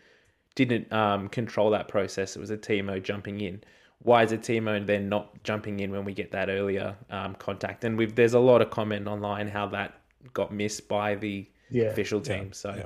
didn't 0.56 0.92
um, 0.92 1.30
control 1.30 1.70
that 1.70 1.88
process. 1.88 2.36
It 2.36 2.40
was 2.40 2.50
a 2.50 2.58
TMO 2.58 3.02
jumping 3.02 3.40
in. 3.40 3.64
Why 4.02 4.24
is 4.24 4.32
a 4.32 4.38
TMO 4.38 4.86
then 4.86 5.10
not 5.10 5.44
jumping 5.44 5.82
in 5.82 5.92
when 5.92 6.06
we 6.06 6.14
get 6.14 6.32
that 6.32 6.50
earlier 6.50 6.96
um, 7.10 7.36
contact? 7.36 7.84
And 7.84 7.98
we've, 7.98 8.16
there's 8.16 8.34
a 8.34 8.40
lot 8.40 8.62
of 8.62 8.70
comment 8.70 9.08
online 9.08 9.48
how 9.48 9.68
that 9.68 9.96
got 10.34 10.54
missed 10.54 10.88
by 10.88 11.16
the 11.16 11.48
yeah. 11.70 11.86
official 11.86 12.22
team. 12.22 12.54
So 12.54 12.74
yeah. 12.76 12.86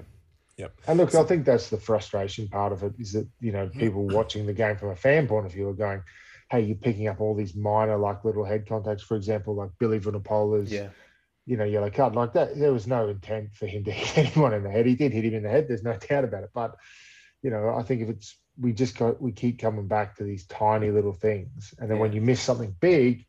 Yep. 0.57 0.81
And 0.87 0.99
look, 0.99 1.15
I 1.15 1.23
think 1.23 1.45
that's 1.45 1.69
the 1.69 1.77
frustration 1.77 2.47
part 2.47 2.71
of 2.71 2.83
it 2.83 2.93
is 2.99 3.13
that, 3.13 3.27
you 3.39 3.51
know, 3.51 3.67
people 3.69 4.07
watching 4.07 4.45
the 4.45 4.53
game 4.53 4.77
from 4.77 4.89
a 4.89 4.95
fan 4.95 5.27
point 5.27 5.45
of 5.45 5.51
view 5.51 5.67
are 5.69 5.73
going, 5.73 6.03
hey, 6.51 6.61
you're 6.61 6.75
picking 6.75 7.07
up 7.07 7.19
all 7.19 7.33
these 7.33 7.55
minor, 7.55 7.97
like 7.97 8.23
little 8.23 8.43
head 8.43 8.67
contacts, 8.67 9.03
for 9.03 9.15
example, 9.15 9.55
like 9.55 9.71
Billy 9.79 9.99
Vunipola's, 9.99 10.71
yeah, 10.71 10.89
you 11.45 11.57
know, 11.57 11.63
yellow 11.63 11.89
card. 11.89 12.15
Like 12.15 12.33
that, 12.33 12.57
there 12.57 12.71
was 12.71 12.85
no 12.85 13.07
intent 13.09 13.55
for 13.55 13.65
him 13.65 13.83
to 13.85 13.91
hit 13.91 14.35
anyone 14.35 14.53
in 14.53 14.63
the 14.63 14.69
head. 14.69 14.85
He 14.85 14.95
did 14.95 15.11
hit 15.11 15.25
him 15.25 15.33
in 15.33 15.43
the 15.43 15.49
head. 15.49 15.67
There's 15.67 15.83
no 15.83 15.97
doubt 15.97 16.23
about 16.23 16.43
it. 16.43 16.51
But, 16.53 16.75
you 17.41 17.49
know, 17.49 17.73
I 17.75 17.81
think 17.81 18.01
if 18.01 18.09
it's, 18.09 18.37
we 18.59 18.73
just 18.73 18.97
go 18.97 19.15
we 19.19 19.31
keep 19.31 19.59
coming 19.59 19.87
back 19.87 20.17
to 20.17 20.23
these 20.23 20.45
tiny 20.45 20.91
little 20.91 21.13
things. 21.13 21.73
And 21.79 21.89
then 21.89 21.99
when 21.99 22.13
you 22.13 22.21
miss 22.21 22.41
something 22.41 22.75
big, 22.79 23.25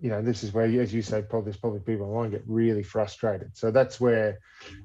you 0.00 0.10
know, 0.10 0.22
this 0.22 0.44
is 0.44 0.52
where, 0.52 0.66
as 0.80 0.94
you 0.94 1.02
say, 1.02 1.22
probably 1.22 1.46
there's 1.50 1.56
probably 1.56 1.80
people 1.80 2.06
online 2.06 2.30
get 2.30 2.44
really 2.46 2.82
frustrated. 2.82 3.56
So 3.56 3.70
that's 3.70 4.00
where 4.00 4.38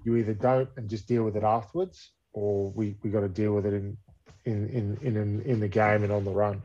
you 0.04 0.16
either 0.16 0.34
don't 0.34 0.70
and 0.78 0.90
just 0.90 1.08
deal 1.08 1.24
with 1.24 1.36
it 1.36 1.44
afterwards, 1.44 2.12
or 2.34 2.72
we 2.72 2.96
we 3.04 3.10
got 3.10 3.22
to 3.22 3.30
deal 3.30 3.54
with 3.54 3.66
it 3.66 3.74
in 3.74 3.98
in 4.46 4.70
in 4.70 4.98
in 5.02 5.42
in 5.42 5.60
the 5.60 5.68
game 5.68 6.04
and 6.04 6.12
on 6.12 6.26
the 6.26 6.32
run. 6.32 6.62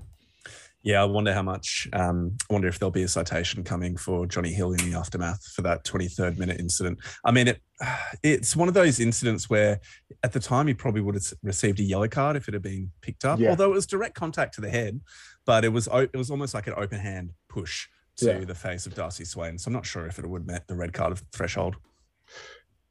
Yeah, 0.85 1.03
I 1.03 1.05
wonder 1.07 1.35
how 1.35 1.43
much. 1.43 1.89
Um, 1.93 2.37
I 2.49 2.53
wonder 2.53 2.69
if 2.69 2.79
there'll 2.79 2.93
be 2.93 3.03
a 3.03 3.09
citation 3.09 3.65
coming 3.65 3.97
for 3.97 4.27
Jonny 4.27 4.53
Hill 4.53 4.73
in 4.73 4.91
the 4.91 4.97
aftermath 4.97 5.45
for 5.55 5.63
that 5.63 5.85
23rd 5.85 6.39
minute 6.39 6.61
incident. 6.61 6.99
I 7.25 7.33
mean, 7.33 7.49
it 7.49 7.61
it's 8.23 8.55
one 8.57 8.69
of 8.69 8.75
those 8.75 9.01
incidents 9.01 9.51
where 9.51 9.81
at 10.23 10.33
the 10.33 10.41
time 10.41 10.67
he 10.69 10.75
probably 10.75 11.01
would 11.01 11.15
have 11.17 11.25
received 11.43 11.81
a 11.81 11.83
yellow 11.83 12.09
card 12.09 12.37
if 12.37 12.47
it 12.49 12.55
had 12.55 12.63
been 12.63 12.91
picked 13.03 13.25
up, 13.25 13.39
Yeah. 13.41 13.51
although 13.51 13.71
it 13.73 13.75
was 13.75 13.87
direct 13.87 14.15
contact 14.15 14.55
to 14.55 14.61
the 14.61 14.71
head, 14.71 15.01
but 15.47 15.65
it 15.65 15.71
was 15.73 15.89
it 15.93 16.17
was 16.17 16.31
almost 16.31 16.55
like 16.55 16.67
an 16.69 16.75
open 16.77 17.01
hand 17.01 17.33
push 17.49 17.89
to 18.19 18.27
Yeah. 18.27 18.45
the 18.45 18.55
face 18.55 18.87
of 18.87 18.95
Darcy 18.95 19.25
Swain. 19.25 19.59
So 19.59 19.69
I'm 19.69 19.75
not 19.75 19.87
sure 19.87 20.07
if 20.07 20.19
it 20.19 20.27
would 20.29 20.43
have 20.43 20.47
met 20.47 20.69
the 20.69 20.75
red 20.77 20.93
card 20.93 21.21
threshold. 21.33 21.77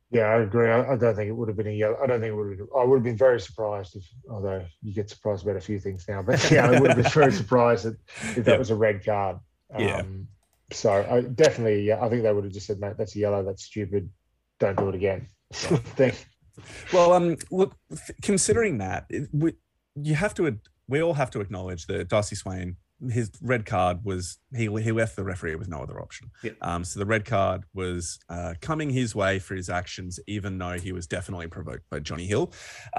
Yeah, 0.10 0.24
I 0.24 0.42
agree. 0.42 0.70
I, 0.70 0.94
I 0.94 0.96
don't 0.96 1.16
think 1.16 1.28
it 1.28 1.34
would 1.34 1.50
have 1.50 1.58
been 1.58 1.68
a 1.68 1.72
yellow. 1.72 1.98
I 2.02 2.08
don't 2.08 2.22
think 2.22 2.32
it 2.32 2.36
would 2.36 2.60
have. 2.60 2.68
I 2.78 2.84
would 2.86 2.96
have 2.98 3.04
been 3.04 3.18
very 3.18 3.42
surprised 3.42 3.96
if, 3.96 4.06
although 4.30 4.66
you 4.82 4.94
get 4.94 5.10
surprised 5.10 5.44
about 5.44 5.58
a 5.58 5.62
few 5.62 5.80
things 5.80 6.06
now, 6.08 6.22
but 6.22 6.50
yeah, 6.50 6.68
I 6.70 6.80
would 6.80 6.92
have 6.92 7.04
been 7.04 7.12
very 7.12 7.32
surprised 7.34 7.86
that, 7.86 7.98
if 8.38 8.46
that 8.46 8.54
Yeah. 8.54 8.58
was 8.58 8.70
a 8.70 8.76
red 8.76 9.04
card. 9.04 9.38
Yeah. 9.78 9.98
Um, 9.98 10.28
so 10.72 10.92
I 10.92 11.22
definitely, 11.22 11.82
yeah, 11.84 12.04
I 12.04 12.10
think 12.10 12.24
they 12.24 12.32
would 12.32 12.46
have 12.46 12.54
just 12.54 12.68
said, 12.68 12.80
mate, 12.80 12.96
that's 12.98 13.16
a 13.16 13.20
yellow. 13.20 13.44
That's 13.44 13.66
stupid. 13.66 14.10
Don't 14.60 14.78
do 14.78 14.90
it 14.90 14.96
again. 14.96 15.28
Thing. 15.52 16.14
Well, 16.94 17.12
um, 17.14 17.36
look, 17.52 17.76
considering 18.22 18.78
that, 18.78 19.06
it, 19.10 19.30
we, 19.34 19.54
you 19.96 20.16
have 20.16 20.34
to, 20.36 20.58
we 20.88 21.02
all 21.02 21.14
have 21.16 21.32
to 21.32 21.42
acknowledge 21.42 21.86
that 21.88 22.08
Darcy 22.08 22.36
Swain, 22.36 22.78
his 23.12 23.32
red 23.42 23.66
card 23.66 24.00
was 24.04 24.40
he 24.56 24.64
he 24.82 24.92
left 24.92 25.16
the 25.16 25.24
referee 25.24 25.56
with 25.56 25.68
no 25.68 25.82
other 25.82 26.02
option. 26.02 26.32
Yeah. 26.44 26.52
Um, 26.62 26.84
so 26.84 27.00
the 27.00 27.06
red 27.06 27.26
card 27.26 27.64
was 27.74 28.20
uh, 28.30 28.56
coming 28.62 28.90
his 28.90 29.16
way 29.16 29.40
for 29.40 29.56
his 29.56 29.70
actions, 29.70 30.20
even 30.28 30.58
though 30.58 30.78
he 30.80 30.92
was 30.92 31.08
definitely 31.08 31.48
provoked 31.48 31.84
by 31.90 32.00
Jonny 32.00 32.26
Hill. 32.26 32.52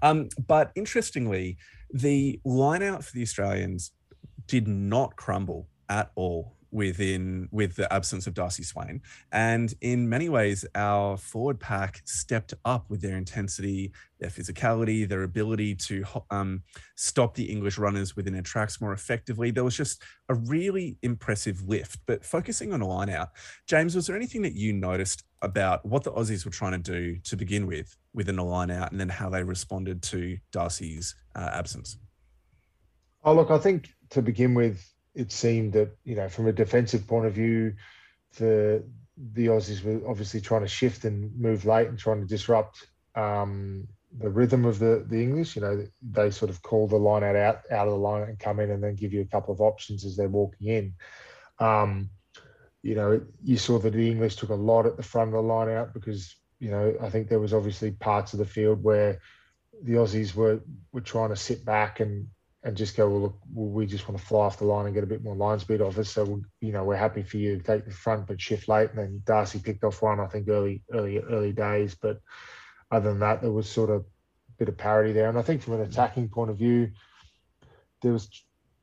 Um, 0.02 0.28
but 0.46 0.70
interestingly, 0.74 1.56
the 1.92 2.40
line 2.44 2.82
out 2.82 3.04
for 3.04 3.12
the 3.12 3.22
Australians 3.22 3.92
did 4.46 4.68
not 4.68 5.16
crumble 5.16 5.68
at 5.88 6.10
all 6.14 6.57
within 6.70 7.48
with 7.50 7.76
the 7.76 7.92
absence 7.92 8.26
of 8.26 8.34
Darcy 8.34 8.62
Swain. 8.62 9.00
And 9.32 9.72
in 9.80 10.08
many 10.08 10.28
ways, 10.28 10.64
our 10.74 11.16
forward 11.16 11.60
pack 11.60 12.02
stepped 12.04 12.54
up 12.64 12.88
with 12.90 13.00
their 13.00 13.16
intensity, 13.16 13.92
their 14.18 14.30
physicality, 14.30 15.08
their 15.08 15.22
ability 15.22 15.74
to 15.74 16.04
um, 16.30 16.62
stop 16.96 17.34
the 17.34 17.44
English 17.44 17.78
runners 17.78 18.16
within 18.16 18.32
their 18.32 18.42
tracks 18.42 18.80
more 18.80 18.92
effectively. 18.92 19.50
There 19.50 19.64
was 19.64 19.76
just 19.76 20.02
a 20.28 20.34
really 20.34 20.98
impressive 21.02 21.62
lift. 21.68 22.00
But 22.06 22.24
focusing 22.24 22.72
on 22.72 22.80
a 22.80 22.86
line 22.86 23.10
out, 23.10 23.30
James, 23.66 23.94
was 23.94 24.06
there 24.06 24.16
anything 24.16 24.42
that 24.42 24.54
you 24.54 24.72
noticed 24.72 25.24
about 25.42 25.84
what 25.86 26.02
the 26.02 26.12
Aussies 26.12 26.44
were 26.44 26.50
trying 26.50 26.72
to 26.72 26.78
do 26.78 27.18
to 27.24 27.36
begin 27.36 27.66
with 27.66 27.96
within 28.12 28.36
the 28.36 28.44
line 28.44 28.70
out 28.70 28.90
and 28.90 29.00
then 29.00 29.08
how 29.08 29.30
they 29.30 29.42
responded 29.42 30.02
to 30.02 30.36
Darcy's 30.52 31.14
uh, 31.36 31.50
absence? 31.52 31.98
Oh, 33.24 33.34
look, 33.34 33.50
I 33.50 33.58
think 33.58 33.90
to 34.10 34.22
begin 34.22 34.54
with, 34.54 34.84
it 35.14 35.32
seemed 35.32 35.72
that, 35.72 35.96
you 36.04 36.16
know, 36.16 36.28
from 36.28 36.46
a 36.46 36.52
defensive 36.52 37.06
point 37.06 37.26
of 37.26 37.34
view, 37.34 37.74
the 38.38 38.84
the 39.32 39.46
Aussies 39.46 39.82
were 39.82 40.08
obviously 40.08 40.40
trying 40.40 40.62
to 40.62 40.68
shift 40.68 41.04
and 41.04 41.36
move 41.36 41.64
late 41.64 41.88
and 41.88 41.98
trying 41.98 42.20
to 42.20 42.26
disrupt 42.26 42.86
um, 43.16 43.88
the 44.16 44.30
rhythm 44.30 44.64
of 44.64 44.78
the 44.78 45.04
the 45.08 45.20
English. 45.20 45.56
You 45.56 45.62
know, 45.62 45.86
they 46.02 46.30
sort 46.30 46.50
of 46.50 46.62
call 46.62 46.86
the 46.86 46.96
line 46.96 47.24
out, 47.24 47.36
out 47.36 47.60
out 47.70 47.88
of 47.88 47.94
the 47.94 47.98
line 47.98 48.22
and 48.22 48.38
come 48.38 48.60
in 48.60 48.70
and 48.70 48.82
then 48.82 48.94
give 48.94 49.12
you 49.12 49.22
a 49.22 49.26
couple 49.26 49.52
of 49.52 49.60
options 49.60 50.04
as 50.04 50.16
they're 50.16 50.28
walking 50.28 50.68
in. 50.68 50.94
Um, 51.58 52.10
you 52.82 52.94
know, 52.94 53.20
you 53.42 53.58
saw 53.58 53.78
that 53.78 53.92
the 53.92 54.10
English 54.10 54.36
took 54.36 54.50
a 54.50 54.54
lot 54.54 54.86
at 54.86 54.96
the 54.96 55.02
front 55.02 55.28
of 55.28 55.34
the 55.34 55.42
line 55.42 55.68
out 55.68 55.92
because, 55.92 56.36
you 56.60 56.70
know, 56.70 56.94
I 57.02 57.10
think 57.10 57.28
there 57.28 57.40
was 57.40 57.52
obviously 57.52 57.90
parts 57.90 58.32
of 58.32 58.38
the 58.38 58.46
field 58.46 58.82
where 58.82 59.18
the 59.82 59.94
Aussies 59.94 60.34
were 60.34 60.60
were 60.92 61.00
trying 61.00 61.30
to 61.30 61.36
sit 61.36 61.64
back 61.64 62.00
and 62.00 62.28
and 62.64 62.76
just 62.76 62.96
go, 62.96 63.08
well, 63.08 63.20
look, 63.20 63.38
we 63.54 63.86
just 63.86 64.08
want 64.08 64.20
to 64.20 64.26
fly 64.26 64.46
off 64.46 64.58
the 64.58 64.64
line 64.64 64.86
and 64.86 64.94
get 64.94 65.04
a 65.04 65.08
bit 65.08 65.22
more 65.22 65.36
line 65.36 65.60
speed 65.60 65.80
off 65.80 65.96
us. 65.96 66.10
So, 66.10 66.42
you 66.60 66.72
know, 66.72 66.84
we're 66.84 66.96
happy 66.96 67.22
for 67.22 67.36
you 67.36 67.56
to 67.56 67.62
take 67.62 67.84
the 67.84 67.92
front, 67.92 68.26
but 68.26 68.40
shift 68.40 68.68
late. 68.68 68.90
And 68.90 68.98
then 68.98 69.22
Darcy 69.24 69.60
picked 69.60 69.84
off 69.84 70.02
one, 70.02 70.18
I 70.18 70.26
think, 70.26 70.48
early, 70.48 70.82
early, 70.92 71.18
early 71.18 71.52
days. 71.52 71.94
But 71.94 72.20
other 72.90 73.10
than 73.10 73.20
that, 73.20 73.42
there 73.42 73.52
was 73.52 73.68
sort 73.68 73.90
of 73.90 74.00
a 74.00 74.04
bit 74.58 74.68
of 74.68 74.76
parity 74.76 75.12
there. 75.12 75.28
And 75.28 75.38
I 75.38 75.42
think 75.42 75.62
from 75.62 75.74
an 75.74 75.82
attacking 75.82 76.30
point 76.30 76.50
of 76.50 76.58
view, 76.58 76.90
there 78.02 78.12
was 78.12 78.28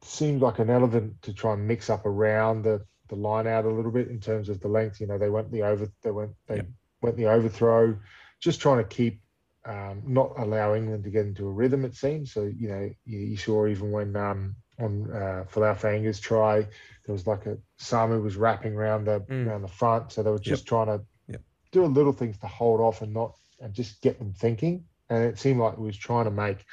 seemed 0.01 0.41
like 0.41 0.59
an 0.59 0.69
element 0.69 1.21
to 1.23 1.33
try 1.33 1.53
and 1.53 1.67
mix 1.67 1.89
up 1.89 2.05
around 2.05 2.63
the 2.63 2.85
the 3.07 3.15
line 3.15 3.45
out 3.47 3.65
a 3.65 3.69
little 3.69 3.91
bit 3.91 4.07
in 4.07 4.19
terms 4.19 4.49
of 4.49 4.59
the 4.59 4.67
length. 4.67 4.99
You 4.99 5.07
know, 5.07 5.17
they 5.17 5.29
went 5.29 5.51
the 5.51 5.63
over, 5.63 5.87
they 6.03 6.11
went 6.11 6.31
they 6.47 6.57
yep. 6.57 6.67
went 7.01 7.17
the 7.17 7.27
overthrow, 7.27 7.97
just 8.39 8.61
trying 8.61 8.77
to 8.77 8.83
keep 8.83 9.21
um, 9.65 10.03
not 10.05 10.33
allow 10.37 10.75
England 10.75 11.03
to 11.03 11.09
get 11.09 11.25
into 11.25 11.47
a 11.47 11.51
rhythm. 11.51 11.85
It 11.85 11.95
seems 11.95 12.31
so. 12.31 12.43
You 12.43 12.69
know, 12.69 12.89
you, 13.05 13.19
you 13.19 13.37
saw 13.37 13.67
even 13.67 13.91
when 13.91 14.15
um, 14.15 14.55
on 14.79 15.09
uh, 15.11 15.45
Folau 15.51 15.75
Fainga'a's 15.75 16.19
try, 16.19 16.61
there 16.61 17.13
was 17.13 17.27
like 17.27 17.45
a 17.45 17.57
Samu 17.79 18.21
was 18.21 18.35
wrapping 18.35 18.73
around 18.73 19.05
the 19.05 19.21
mm. 19.21 19.47
around 19.47 19.63
the 19.63 19.67
front, 19.67 20.11
so 20.11 20.23
they 20.23 20.31
were 20.31 20.39
just 20.39 20.63
yep. 20.63 20.67
trying 20.67 20.87
to 20.87 21.05
yep. 21.27 21.41
do 21.71 21.83
a 21.83 21.87
little 21.87 22.13
things 22.13 22.37
to 22.39 22.47
hold 22.47 22.79
off 22.79 23.01
and 23.01 23.13
not 23.13 23.35
and 23.59 23.73
just 23.73 24.01
get 24.01 24.19
them 24.19 24.33
thinking. 24.33 24.85
And 25.09 25.23
it 25.23 25.39
seemed 25.39 25.59
like 25.59 25.73
it 25.73 25.79
was 25.79 25.97
trying 25.97 26.25
to 26.25 26.31
make 26.31 26.65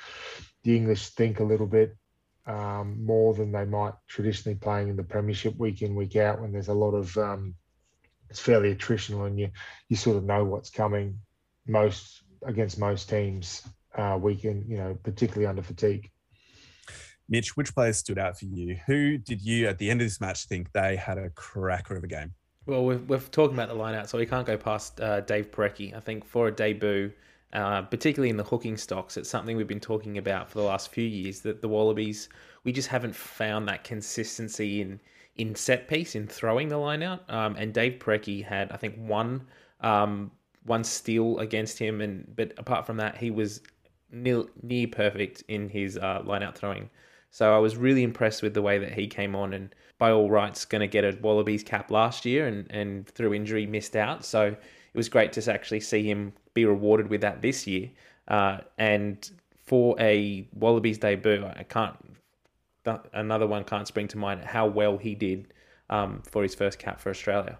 the 0.62 0.76
English 0.76 1.08
think 1.08 1.40
a 1.40 1.44
little 1.44 1.66
bit 1.66 1.96
um, 2.46 3.04
more 3.04 3.34
than 3.34 3.52
they 3.52 3.64
might 3.64 3.94
traditionally 4.08 4.56
playing 4.56 4.88
in 4.88 4.96
the 4.96 5.02
Premiership 5.02 5.56
week 5.56 5.82
in 5.82 5.94
week 5.94 6.16
out 6.16 6.40
when 6.40 6.52
there's 6.52 6.68
a 6.68 6.74
lot 6.74 6.92
of 6.92 7.16
um, 7.16 7.54
it's 8.28 8.40
fairly 8.40 8.74
attritional 8.74 9.26
and 9.26 9.38
you 9.38 9.50
you 9.88 9.96
sort 9.96 10.16
of 10.16 10.24
know 10.24 10.44
what's 10.44 10.70
coming 10.70 11.20
most 11.66 12.21
against 12.44 12.78
most 12.78 13.08
teams 13.08 13.62
uh, 13.96 14.18
week 14.20 14.44
in 14.44 14.64
you 14.68 14.76
know 14.76 14.98
particularly 15.02 15.46
under 15.46 15.62
fatigue. 15.62 16.10
Mitch, 17.28 17.56
which 17.56 17.74
players 17.74 17.96
stood 17.98 18.18
out 18.18 18.38
for 18.38 18.46
you? 18.46 18.76
Who 18.86 19.16
did 19.16 19.40
you 19.40 19.68
at 19.68 19.78
the 19.78 19.90
end 19.90 20.00
of 20.00 20.06
this 20.06 20.20
match 20.20 20.44
think 20.46 20.70
they 20.72 20.96
had 20.96 21.18
a 21.18 21.30
cracker 21.30 21.96
of 21.96 22.04
a 22.04 22.06
game? 22.06 22.34
Well, 22.66 22.84
we're, 22.84 22.98
we're 22.98 23.18
talking 23.18 23.54
about 23.54 23.68
the 23.68 23.74
line 23.74 23.94
out, 23.94 24.08
so 24.08 24.18
we 24.18 24.26
can't 24.26 24.46
go 24.46 24.56
past 24.56 25.00
uh, 25.00 25.20
Dave 25.20 25.50
Porecki. 25.50 25.96
I 25.96 26.00
think 26.00 26.24
for 26.24 26.48
a 26.48 26.52
debut, 26.52 27.10
uh, 27.52 27.82
particularly 27.82 28.30
in 28.30 28.36
the 28.36 28.44
hooking 28.44 28.76
stocks. 28.76 29.16
It's 29.16 29.28
something 29.28 29.56
we've 29.56 29.66
been 29.66 29.80
talking 29.80 30.18
about 30.18 30.48
for 30.48 30.58
the 30.58 30.64
last 30.64 30.90
few 30.90 31.04
years 31.04 31.40
that 31.40 31.60
the 31.60 31.68
Wallabies, 31.68 32.28
we 32.64 32.72
just 32.72 32.88
haven't 32.88 33.14
found 33.14 33.68
that 33.68 33.84
consistency 33.84 34.80
in 34.80 35.00
in 35.36 35.54
set 35.54 35.88
piece, 35.88 36.14
in 36.14 36.26
throwing 36.26 36.68
the 36.68 36.76
line 36.76 37.02
out. 37.02 37.28
Um, 37.30 37.56
and 37.56 37.72
Dave 37.72 37.98
Porecki 37.98 38.44
had, 38.44 38.70
I 38.70 38.76
think, 38.76 38.96
one 38.96 39.46
um, 39.80 40.30
one 40.64 40.84
steal 40.84 41.38
against 41.38 41.78
him, 41.78 42.00
and 42.00 42.34
but 42.36 42.52
apart 42.58 42.86
from 42.86 42.96
that, 42.98 43.16
he 43.18 43.30
was 43.30 43.60
near, 44.10 44.44
near 44.62 44.86
perfect 44.86 45.42
in 45.48 45.68
his 45.68 45.96
uh, 45.96 46.22
line 46.24 46.42
out 46.42 46.56
throwing. 46.56 46.90
So 47.30 47.54
I 47.54 47.58
was 47.58 47.76
really 47.76 48.02
impressed 48.02 48.42
with 48.42 48.54
the 48.54 48.62
way 48.62 48.78
that 48.78 48.92
he 48.92 49.06
came 49.06 49.34
on, 49.34 49.54
and 49.54 49.74
by 49.98 50.10
all 50.10 50.30
rights, 50.30 50.64
going 50.64 50.80
to 50.80 50.86
get 50.86 51.04
a 51.04 51.18
Wallabies 51.20 51.62
cap 51.62 51.90
last 51.90 52.24
year, 52.24 52.46
and 52.46 52.70
and 52.70 53.06
through 53.08 53.34
injury 53.34 53.66
missed 53.66 53.96
out. 53.96 54.24
So 54.24 54.44
it 54.44 54.96
was 54.96 55.08
great 55.08 55.32
to 55.34 55.52
actually 55.52 55.80
see 55.80 56.08
him 56.08 56.32
be 56.54 56.64
rewarded 56.64 57.08
with 57.08 57.22
that 57.22 57.42
this 57.42 57.66
year. 57.66 57.90
Uh, 58.28 58.58
and 58.78 59.30
for 59.56 59.96
a 59.98 60.46
Wallabies 60.54 60.98
debut, 60.98 61.44
I 61.44 61.62
can't 61.64 61.96
another 63.12 63.46
one 63.46 63.64
can't 63.64 63.86
spring 63.86 64.08
to 64.08 64.18
mind 64.18 64.44
how 64.44 64.66
well 64.66 64.98
he 64.98 65.14
did 65.14 65.52
um, 65.88 66.20
for 66.24 66.42
his 66.42 66.54
first 66.54 66.78
cap 66.78 67.00
for 67.00 67.10
Australia. 67.10 67.58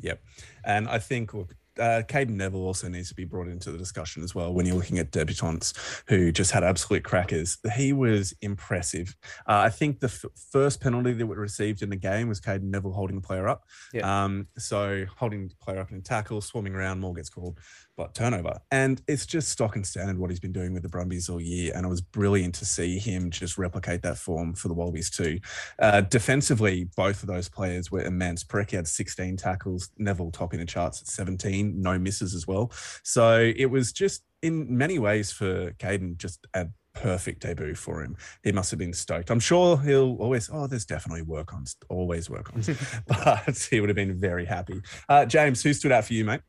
Yep, 0.00 0.20
and 0.64 0.88
I 0.88 0.98
think 0.98 1.32
uh, 1.78 2.02
Cadeyrn 2.08 2.30
Neville 2.30 2.64
also 2.64 2.88
needs 2.88 3.08
to 3.08 3.14
be 3.14 3.24
brought 3.24 3.48
into 3.48 3.70
the 3.70 3.78
discussion 3.78 4.22
as 4.22 4.34
well 4.34 4.52
when 4.52 4.66
you're 4.66 4.76
looking 4.76 4.98
at 4.98 5.10
debutants 5.10 6.02
who 6.08 6.32
just 6.32 6.50
had 6.50 6.64
absolute 6.64 7.04
crackers. 7.04 7.58
He 7.74 7.92
was 7.92 8.34
impressive. 8.42 9.14
Uh, 9.48 9.58
I 9.58 9.70
think 9.70 10.00
the 10.00 10.06
f- 10.06 10.24
first 10.52 10.80
penalty 10.80 11.12
that 11.12 11.26
we 11.26 11.36
received 11.36 11.82
in 11.82 11.90
the 11.90 11.96
game 11.96 12.28
was 12.28 12.40
Cadeyrn 12.40 12.70
Neville 12.70 12.92
holding 12.92 13.16
the 13.16 13.26
player 13.26 13.48
up. 13.48 13.64
Yeah. 13.92 14.24
Um, 14.24 14.46
so 14.58 15.04
holding 15.16 15.48
the 15.48 15.54
player 15.56 15.78
up 15.78 15.90
in 15.90 15.98
a 15.98 16.02
tackle, 16.02 16.40
swarming 16.40 16.74
around, 16.74 17.00
more 17.00 17.14
gets 17.14 17.30
called 17.30 17.58
but 17.96 18.14
turnover. 18.14 18.58
And 18.70 19.00
it's 19.08 19.26
just 19.26 19.48
stock 19.48 19.76
and 19.76 19.86
standard 19.86 20.18
what 20.18 20.30
he's 20.30 20.40
been 20.40 20.52
doing 20.52 20.72
with 20.72 20.82
the 20.82 20.88
Brumbies 20.88 21.28
all 21.28 21.40
year. 21.40 21.72
And 21.74 21.86
it 21.86 21.88
was 21.88 22.00
brilliant 22.00 22.54
to 22.56 22.66
see 22.66 22.98
him 22.98 23.30
just 23.30 23.56
replicate 23.56 24.02
that 24.02 24.18
form 24.18 24.54
for 24.54 24.68
the 24.68 24.74
Wallabies 24.74 25.10
too. 25.10 25.38
Uh, 25.78 26.02
defensively, 26.02 26.88
both 26.96 27.22
of 27.22 27.28
those 27.28 27.48
players 27.48 27.90
were 27.90 28.02
immense. 28.02 28.44
Porecki 28.44 28.72
had 28.72 28.86
16 28.86 29.36
tackles, 29.36 29.90
Neville 29.98 30.30
topping 30.30 30.60
the 30.60 30.66
charts 30.66 31.00
at 31.00 31.08
17, 31.08 31.65
no 31.74 31.98
misses 31.98 32.34
as 32.34 32.46
well. 32.46 32.72
So 33.02 33.52
it 33.56 33.66
was 33.66 33.92
just 33.92 34.22
in 34.42 34.76
many 34.76 34.98
ways 34.98 35.32
for 35.32 35.72
Cadeyrn, 35.72 36.16
just 36.16 36.46
a 36.54 36.68
perfect 36.94 37.42
debut 37.42 37.74
for 37.74 38.02
him. 38.02 38.16
He 38.42 38.52
must 38.52 38.70
have 38.70 38.78
been 38.78 38.92
stoked. 38.92 39.30
I'm 39.30 39.40
sure 39.40 39.78
he'll 39.78 40.16
always, 40.16 40.48
oh, 40.52 40.66
there's 40.66 40.86
definitely 40.86 41.22
work 41.22 41.52
on, 41.52 41.64
always 41.88 42.30
work 42.30 42.52
on, 42.54 42.62
but 43.06 43.68
he 43.70 43.80
would 43.80 43.88
have 43.88 43.96
been 43.96 44.18
very 44.18 44.44
happy. 44.44 44.80
Uh, 45.08 45.26
James, 45.26 45.62
who 45.62 45.72
stood 45.72 45.92
out 45.92 46.04
for 46.04 46.14
you, 46.14 46.24
mate? 46.24 46.40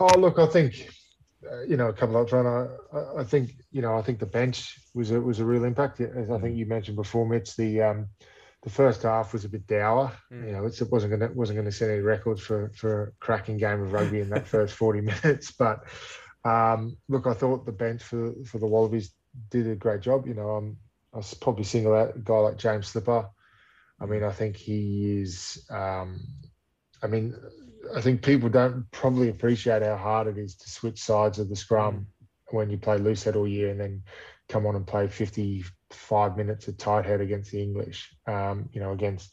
Oh, 0.00 0.18
look, 0.18 0.38
I 0.38 0.46
think 0.46 0.88
uh, 1.50 1.62
you 1.62 1.76
know 1.76 1.88
a 1.88 1.92
couple 1.92 2.16
of 2.16 2.28
times. 2.28 2.70
I, 2.92 3.20
I 3.20 3.24
think 3.24 3.50
you 3.72 3.82
know 3.82 3.96
I 3.96 4.02
think 4.02 4.18
the 4.18 4.26
bench 4.26 4.78
was 4.94 5.10
a, 5.10 5.20
was 5.20 5.40
a 5.40 5.44
real 5.44 5.64
impact. 5.64 6.00
As 6.00 6.30
I 6.30 6.38
think 6.38 6.56
you 6.56 6.66
mentioned 6.66 6.96
before, 6.96 7.26
Mitch, 7.26 7.56
the 7.56 7.82
um, 7.82 8.06
the 8.62 8.70
first 8.70 9.02
half 9.02 9.32
was 9.32 9.44
a 9.44 9.48
bit 9.48 9.66
dour. 9.66 10.12
Mm. 10.32 10.46
You 10.46 10.52
know, 10.52 10.66
it 10.66 10.82
wasn't 10.90 11.18
going 11.18 11.28
to 11.28 11.36
wasn't 11.36 11.56
going 11.56 11.70
to 11.70 11.72
set 11.72 11.90
any 11.90 12.00
records 12.00 12.40
for 12.40 12.70
for 12.74 13.02
a 13.02 13.12
cracking 13.20 13.56
game 13.56 13.80
of 13.82 13.92
rugby 13.92 14.20
in 14.20 14.30
that 14.30 14.48
first 14.54 14.74
forty 14.74 15.00
minutes. 15.00 15.52
But 15.52 15.84
um, 16.44 16.96
look, 17.08 17.26
I 17.26 17.34
thought 17.34 17.66
the 17.66 17.72
bench 17.72 18.02
for 18.02 18.32
for 18.44 18.58
the 18.58 18.66
Wallabies 18.66 19.12
did 19.50 19.68
a 19.68 19.76
great 19.76 20.00
job. 20.00 20.26
You 20.26 20.34
know, 20.34 20.56
um, 20.56 20.76
I 21.14 21.18
was 21.18 21.34
probably 21.34 21.64
single 21.64 21.94
out 21.94 22.16
a 22.16 22.18
guy 22.18 22.38
like 22.38 22.58
James 22.58 22.88
Slipper. 22.88 23.28
I 24.00 24.06
mean, 24.06 24.24
I 24.24 24.30
think 24.30 24.56
he 24.56 25.20
is. 25.20 25.64
Um, 25.70 26.20
I 27.02 27.06
mean, 27.06 27.34
I 27.94 28.00
think 28.00 28.22
people 28.22 28.48
don't 28.48 28.90
probably 28.90 29.28
appreciate 29.28 29.82
how 29.82 29.96
hard 29.96 30.26
it 30.26 30.38
is 30.38 30.56
to 30.56 30.70
switch 30.70 31.02
sides 31.02 31.38
of 31.38 31.48
the 31.48 31.56
scrum 31.56 31.94
mm. 31.94 32.54
when 32.54 32.70
you 32.70 32.78
play 32.78 32.98
loose 32.98 33.24
head 33.24 33.36
all 33.36 33.46
year 33.46 33.70
and 33.70 33.80
then 33.80 34.02
come 34.48 34.66
on 34.66 34.74
and 34.74 34.86
play 34.86 35.06
55 35.90 36.36
minutes 36.36 36.68
of 36.68 36.76
tight 36.76 37.06
head 37.06 37.20
against 37.20 37.50
the 37.50 37.62
English. 37.62 38.14
Um, 38.26 38.68
you 38.72 38.80
know, 38.80 38.92
against 38.92 39.32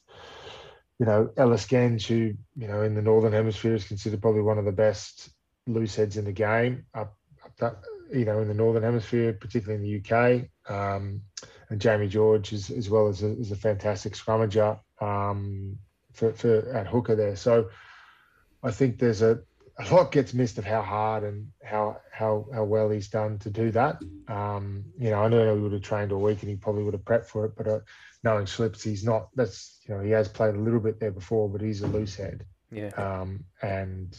you 0.99 1.05
know 1.05 1.29
Ellis 1.37 1.65
Genge, 1.65 2.05
who 2.07 2.33
you 2.55 2.67
know 2.67 2.81
in 2.81 2.95
the 2.95 3.01
northern 3.01 3.33
hemisphere 3.33 3.75
is 3.75 3.87
considered 3.87 4.21
probably 4.21 4.41
one 4.41 4.57
of 4.57 4.65
the 4.65 4.71
best 4.71 5.29
loose 5.67 5.95
heads 5.95 6.17
in 6.17 6.25
the 6.25 6.31
game. 6.31 6.85
Up, 6.93 7.15
up 7.43 7.55
that 7.57 7.75
you 8.11 8.25
know 8.25 8.39
in 8.39 8.47
the 8.47 8.53
northern 8.53 8.83
hemisphere, 8.83 9.33
particularly 9.33 9.83
in 9.83 10.03
the 10.03 10.15
UK. 10.15 10.49
Um, 10.67 11.21
and 11.69 11.81
Jamie 11.81 12.07
George 12.07 12.53
is, 12.53 12.69
as 12.69 12.89
well 12.89 13.07
as 13.07 13.23
a, 13.23 13.27
is 13.39 13.51
a 13.51 13.55
fantastic 13.55 14.13
scrummager 14.13 14.79
um, 15.01 15.77
for, 16.13 16.31
for 16.33 16.71
at 16.71 16.87
hooker 16.87 17.15
there. 17.15 17.35
So 17.35 17.69
I 18.61 18.71
think 18.71 18.99
there's 18.99 19.21
a, 19.21 19.39
a 19.77 19.93
lot 19.93 20.11
gets 20.11 20.33
missed 20.33 20.57
of 20.57 20.65
how 20.65 20.81
hard 20.81 21.23
and 21.23 21.51
how 21.63 21.97
how 22.11 22.45
how 22.53 22.63
well 22.63 22.89
he's 22.89 23.09
done 23.09 23.37
to 23.39 23.49
do 23.49 23.71
that. 23.71 24.01
Um, 24.27 24.85
you 24.97 25.09
know, 25.09 25.21
I 25.21 25.27
know 25.27 25.55
he 25.55 25.61
would 25.61 25.73
have 25.73 25.81
trained 25.81 26.11
all 26.11 26.21
week 26.21 26.41
and 26.41 26.49
he 26.49 26.55
probably 26.55 26.83
would 26.83 26.93
have 26.93 27.03
prepped 27.03 27.25
for 27.25 27.45
it, 27.45 27.53
but 27.57 27.67
uh, 27.67 27.79
knowing 28.23 28.47
slips, 28.47 28.83
he's 28.83 29.03
not. 29.03 29.29
That's 29.35 29.79
you 29.87 29.95
know, 29.95 30.01
he 30.01 30.11
has 30.11 30.29
played 30.29 30.55
a 30.55 30.59
little 30.59 30.79
bit 30.79 30.99
there 30.99 31.11
before, 31.11 31.49
but 31.49 31.61
he's 31.61 31.81
a 31.81 31.87
loose 31.87 32.15
head. 32.15 32.45
Yeah. 32.71 32.89
Um, 32.89 33.43
and 33.61 34.17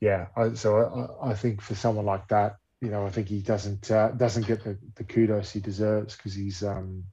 yeah, 0.00 0.26
I, 0.36 0.54
so 0.54 1.18
I, 1.22 1.30
I 1.30 1.34
think 1.34 1.60
for 1.60 1.74
someone 1.74 2.06
like 2.06 2.28
that, 2.28 2.56
you 2.80 2.90
know, 2.90 3.06
I 3.06 3.10
think 3.10 3.28
he 3.28 3.40
doesn't 3.40 3.90
uh, 3.90 4.08
doesn't 4.10 4.46
get 4.46 4.64
the, 4.64 4.76
the 4.96 5.04
kudos 5.04 5.52
he 5.52 5.60
deserves 5.60 6.16
because 6.16 6.34
he's 6.34 6.62
um, 6.64 7.04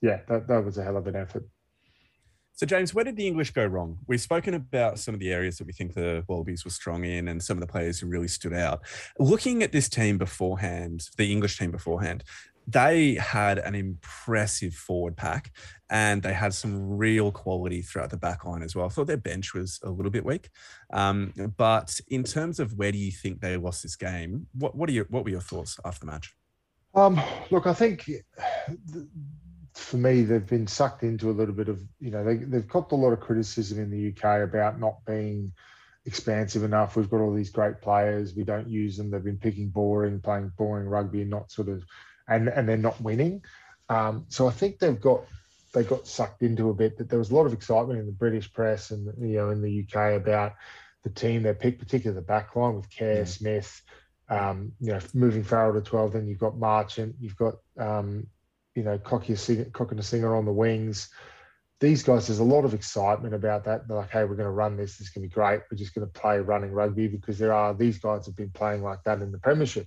yeah, 0.00 0.20
that, 0.28 0.48
that 0.48 0.64
was 0.64 0.76
a 0.78 0.84
hell 0.84 0.96
of 0.96 1.06
an 1.06 1.16
effort. 1.16 1.46
So, 2.60 2.66
James, 2.66 2.92
where 2.92 3.06
did 3.06 3.16
the 3.16 3.26
English 3.26 3.52
go 3.52 3.64
wrong? 3.64 3.96
We've 4.06 4.20
spoken 4.20 4.52
about 4.52 4.98
some 4.98 5.14
of 5.14 5.20
the 5.20 5.32
areas 5.32 5.56
that 5.56 5.66
we 5.66 5.72
think 5.72 5.94
the 5.94 6.22
Wallabies 6.28 6.62
were 6.62 6.70
strong 6.70 7.06
in 7.06 7.28
and 7.28 7.42
some 7.42 7.56
of 7.56 7.62
the 7.62 7.66
players 7.66 7.98
who 7.98 8.06
really 8.06 8.28
stood 8.28 8.52
out. 8.52 8.82
Looking 9.18 9.62
at 9.62 9.72
this 9.72 9.88
team 9.88 10.18
beforehand, 10.18 11.08
the 11.16 11.32
English 11.32 11.56
team 11.56 11.70
beforehand, 11.70 12.22
they 12.66 13.14
had 13.14 13.60
an 13.60 13.74
impressive 13.74 14.74
forward 14.74 15.16
pack 15.16 15.52
and 15.88 16.22
they 16.22 16.34
had 16.34 16.52
some 16.52 16.98
real 16.98 17.32
quality 17.32 17.80
throughout 17.80 18.10
the 18.10 18.18
back 18.18 18.44
line 18.44 18.62
as 18.62 18.76
well. 18.76 18.84
I 18.84 18.90
thought 18.90 19.06
their 19.06 19.16
bench 19.16 19.54
was 19.54 19.80
a 19.82 19.88
little 19.88 20.12
bit 20.12 20.26
weak. 20.26 20.50
Um, 20.92 21.32
but 21.56 21.98
in 22.08 22.24
terms 22.24 22.60
of 22.60 22.74
where 22.74 22.92
do 22.92 22.98
you 22.98 23.10
think 23.10 23.40
they 23.40 23.56
lost 23.56 23.82
this 23.82 23.96
game, 23.96 24.48
what, 24.52 24.74
what, 24.74 24.90
are 24.90 24.92
your, 24.92 25.06
what 25.08 25.24
were 25.24 25.30
your 25.30 25.40
thoughts 25.40 25.80
after 25.82 26.00
the 26.00 26.12
match? 26.12 26.36
Um, 26.94 27.18
look, 27.50 27.66
I 27.66 27.72
think 27.72 28.10
for 29.74 29.96
me, 29.96 30.22
they've 30.22 30.46
been 30.46 30.66
sucked 30.66 31.02
into 31.02 31.30
a 31.30 31.32
little 31.32 31.54
bit 31.54 31.68
of, 31.68 31.80
you 32.00 32.10
know, 32.10 32.24
they, 32.24 32.36
they've 32.36 32.68
copped 32.68 32.92
a 32.92 32.96
lot 32.96 33.12
of 33.12 33.20
criticism 33.20 33.78
in 33.78 33.90
the 33.90 34.08
UK 34.08 34.42
about 34.42 34.80
not 34.80 35.04
being 35.06 35.52
expansive 36.06 36.64
enough. 36.64 36.96
We've 36.96 37.10
got 37.10 37.20
all 37.20 37.32
these 37.32 37.50
great 37.50 37.80
players. 37.80 38.34
We 38.34 38.44
don't 38.44 38.68
use 38.68 38.96
them. 38.96 39.10
They've 39.10 39.22
been 39.22 39.38
picking 39.38 39.68
boring, 39.68 40.20
playing 40.20 40.52
boring 40.56 40.88
rugby 40.88 41.22
and 41.22 41.30
not 41.30 41.50
sort 41.52 41.68
of, 41.68 41.84
and, 42.28 42.48
and 42.48 42.68
they're 42.68 42.76
not 42.76 43.00
winning. 43.00 43.42
Um, 43.88 44.26
so 44.28 44.48
I 44.48 44.50
think 44.50 44.78
they've 44.78 45.00
got, 45.00 45.24
they 45.72 45.84
got 45.84 46.06
sucked 46.06 46.42
into 46.42 46.70
a 46.70 46.74
bit 46.74 46.98
that 46.98 47.08
there 47.08 47.18
was 47.18 47.30
a 47.30 47.34
lot 47.34 47.46
of 47.46 47.52
excitement 47.52 48.00
in 48.00 48.06
the 48.06 48.12
British 48.12 48.52
press 48.52 48.90
and, 48.90 49.06
you 49.20 49.36
know, 49.36 49.50
in 49.50 49.62
the 49.62 49.86
UK 49.86 50.20
about 50.20 50.54
the 51.04 51.10
team 51.10 51.42
they 51.42 51.54
picked, 51.54 51.78
particularly 51.78 52.20
the 52.20 52.26
back 52.26 52.56
line 52.56 52.74
with 52.74 52.90
Care, 52.90 53.18
yeah. 53.18 53.24
Smith, 53.24 53.82
um, 54.28 54.72
you 54.80 54.92
know, 54.92 55.00
moving 55.14 55.44
Farrell 55.44 55.74
to 55.74 55.80
12, 55.80 56.12
then 56.12 56.26
you've 56.26 56.38
got 56.38 56.58
Marchant, 56.58 57.16
you've 57.20 57.36
got, 57.36 57.54
um, 57.78 58.26
you 58.80 58.86
know, 58.86 58.96
Cokanasiga 58.96 60.38
on 60.38 60.46
the 60.46 60.52
wings. 60.52 61.10
These 61.80 62.02
guys, 62.02 62.26
there's 62.26 62.38
a 62.38 62.44
lot 62.44 62.64
of 62.64 62.72
excitement 62.72 63.34
about 63.34 63.64
that. 63.64 63.86
They're 63.86 63.98
like, 63.98 64.08
hey, 64.08 64.24
we're 64.24 64.36
going 64.36 64.46
to 64.46 64.50
run 64.50 64.78
this. 64.78 64.96
This 64.96 65.08
is 65.08 65.10
going 65.10 65.22
to 65.22 65.28
be 65.28 65.34
great. 65.34 65.60
We're 65.70 65.76
just 65.76 65.94
going 65.94 66.06
to 66.06 66.20
play 66.20 66.38
running 66.38 66.72
rugby 66.72 67.08
because 67.08 67.38
there 67.38 67.52
are 67.52 67.74
these 67.74 67.98
guys 67.98 68.24
have 68.24 68.36
been 68.36 68.50
playing 68.50 68.82
like 68.82 69.04
that 69.04 69.20
in 69.20 69.32
the 69.32 69.38
Premiership. 69.38 69.86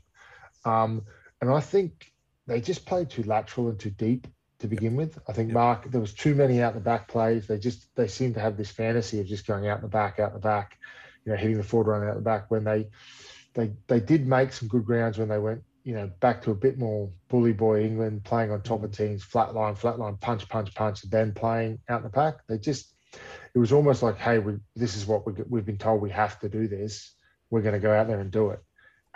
Um, 0.64 1.02
and 1.42 1.50
I 1.50 1.60
think 1.60 2.12
they 2.46 2.62
just 2.62 2.86
played 2.86 3.10
too 3.10 3.24
lateral 3.24 3.70
and 3.70 3.80
too 3.80 3.90
deep 3.90 4.28
to 4.60 4.68
begin 4.68 4.96
with. 4.96 5.18
I 5.28 5.34
think 5.34 5.52
Mark, 5.52 5.90
there 5.90 6.00
was 6.00 6.14
too 6.14 6.36
many 6.36 6.62
out 6.62 6.76
the 6.76 6.80
back 6.80 7.08
plays. 7.08 7.48
They 7.48 7.58
just 7.58 7.88
they 7.96 8.08
seem 8.08 8.36
to 8.36 8.40
have 8.40 8.58
this 8.58 8.70
fantasy 8.70 9.20
of 9.20 9.26
just 9.26 9.48
going 9.48 9.68
out 9.68 9.82
the 9.82 9.88
back, 9.88 10.20
out 10.20 10.34
the 10.34 10.40
back, 10.40 10.78
you 11.26 11.32
know, 11.32 11.38
hitting 11.38 11.58
the 11.58 11.64
forward 11.64 11.92
run 11.92 12.08
out 12.08 12.16
the 12.16 12.22
back. 12.22 12.52
When 12.52 12.64
they 12.64 12.90
they 13.56 13.72
they 13.88 14.00
did 14.00 14.28
make 14.28 14.54
some 14.54 14.68
good 14.68 14.86
grounds 14.86 15.18
when 15.18 15.30
they 15.30 15.40
went, 15.40 15.64
you 15.84 15.94
know, 15.94 16.10
back 16.20 16.42
to 16.44 16.52
a 16.52 16.56
bit 16.56 16.78
more 16.78 17.10
bully 17.28 17.54
boy 17.54 17.84
England, 17.84 18.24
playing 18.24 18.52
on 18.52 18.62
top 18.62 18.84
of 18.84 18.92
teams, 18.92 19.24
flat 19.24 19.54
line, 19.54 19.76
flat 19.76 20.00
line, 20.00 20.16
punch, 20.18 20.48
punch, 20.48 20.74
punch, 20.74 21.04
and 21.04 21.12
then 21.12 21.34
playing 21.34 21.80
out 21.90 22.04
the 22.04 22.10
back. 22.10 22.36
They 22.48 22.58
just 22.58 22.94
it 23.54 23.60
was 23.60 23.72
almost 23.72 24.02
like, 24.02 24.18
hey, 24.18 24.40
we, 24.40 24.56
this 24.76 24.96
is 24.96 25.06
what 25.06 25.26
we, 25.26 25.34
we've 25.48 25.66
been 25.66 25.78
told 25.78 26.02
we 26.02 26.10
have 26.12 26.40
to 26.40 26.50
do 26.50 26.68
this. 26.68 27.14
We're 27.50 27.62
going 27.62 27.74
to 27.74 27.80
go 27.80 27.94
out 27.94 28.08
there 28.08 28.20
and 28.20 28.32
do 28.32 28.50
it, 28.50 28.60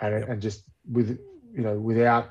and 0.00 0.20
yep. 0.20 0.28
and 0.28 0.42
just 0.42 0.62
with 0.90 1.18
you 1.52 1.62
know 1.62 1.78
without 1.78 2.30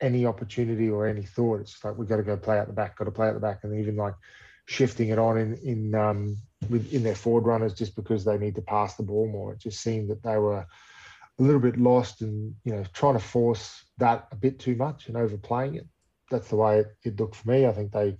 any 0.00 0.26
opportunity 0.26 0.88
or 0.88 1.06
any 1.06 1.22
thought. 1.22 1.60
It's 1.60 1.84
like 1.84 1.98
we've 1.98 2.08
got 2.08 2.16
to 2.16 2.22
go 2.22 2.36
play 2.36 2.58
out 2.58 2.68
the 2.68 2.72
back, 2.72 2.96
got 2.96 3.04
to 3.04 3.10
play 3.10 3.28
out 3.28 3.34
the 3.34 3.40
back, 3.40 3.64
and 3.64 3.78
even 3.78 3.96
like 3.96 4.14
shifting 4.66 5.08
it 5.08 5.18
on 5.18 5.36
in 5.38 5.54
in 5.64 5.94
um, 5.94 6.38
with, 6.70 6.92
in 6.94 7.02
their 7.02 7.14
forward 7.14 7.46
runners 7.46 7.74
just 7.74 7.96
because 7.96 8.24
they 8.24 8.38
need 8.38 8.54
to 8.54 8.62
pass 8.62 8.94
the 8.94 9.02
ball 9.02 9.28
more. 9.28 9.52
It 9.52 9.58
just 9.58 9.80
seemed 9.80 10.08
that 10.10 10.22
they 10.22 10.38
were 10.38 10.66
a 11.38 11.42
little 11.42 11.60
bit 11.60 11.76
lost 11.76 12.22
and 12.22 12.54
you 12.64 12.72
know 12.72 12.84
trying 12.92 13.14
to 13.14 13.20
force 13.20 13.84
that 13.98 14.28
a 14.30 14.36
bit 14.36 14.58
too 14.58 14.76
much 14.76 15.08
and 15.08 15.16
overplaying 15.16 15.74
it. 15.76 15.86
That's 16.30 16.48
the 16.48 16.56
way 16.56 16.80
it, 16.80 16.86
it 17.02 17.20
looked 17.20 17.36
for 17.36 17.50
me. 17.50 17.66
I 17.66 17.72
think 17.72 17.92
they 17.92 18.16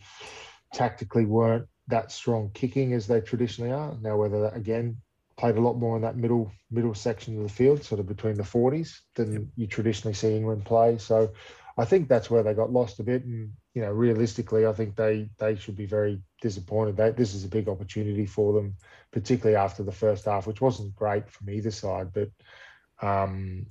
tactically 0.73 1.25
weren't 1.25 1.67
that 1.89 2.11
strong 2.11 2.51
kicking 2.55 2.93
as 2.93 3.07
they 3.07 3.21
traditionally 3.21 3.73
are. 3.73 3.97
Now 4.01 4.17
whether 4.17 4.43
that 4.43 4.57
again 4.57 4.99
played 5.37 5.57
a 5.57 5.61
lot 5.61 5.79
more 5.79 5.97
in 5.97 6.03
that 6.03 6.17
middle 6.17 6.51
middle 6.71 6.95
section 6.95 7.37
of 7.37 7.43
the 7.43 7.49
field, 7.49 7.85
sort 7.85 8.01
of 8.01 8.07
between 8.07 8.35
the 8.35 8.43
40s, 8.43 8.99
than 9.15 9.33
yep. 9.33 9.43
you 9.57 9.67
traditionally 9.67 10.15
see 10.15 10.37
England 10.37 10.65
play. 10.65 10.99
So 10.99 11.33
I 11.77 11.85
think 11.85 12.09
that's 12.09 12.31
where 12.31 12.43
they 12.43 12.55
got 12.55 12.73
lost 12.73 13.01
a 13.01 13.03
bit. 13.03 13.25
And 13.25 13.53
you 13.75 13.83
know, 13.83 13.91
realistically, 13.91 14.67
I 14.67 14.73
think 14.73 14.97
they 14.97 15.29
they 15.39 15.57
should 15.57 15.77
be 15.77 15.87
very 15.87 16.21
disappointed. 16.41 16.97
That 16.97 17.17
this 17.17 17.35
is 17.35 17.45
a 17.45 17.49
big 17.49 17.69
opportunity 17.69 18.27
for 18.27 18.53
them, 18.53 18.77
particularly 19.13 19.57
after 19.57 19.83
the 19.83 19.93
first 19.93 20.25
half, 20.25 20.47
which 20.47 20.61
wasn't 20.61 20.95
great 20.95 21.29
from 21.29 21.51
either 21.51 21.71
side. 21.71 22.13
But 22.13 22.31
um, 23.05 23.67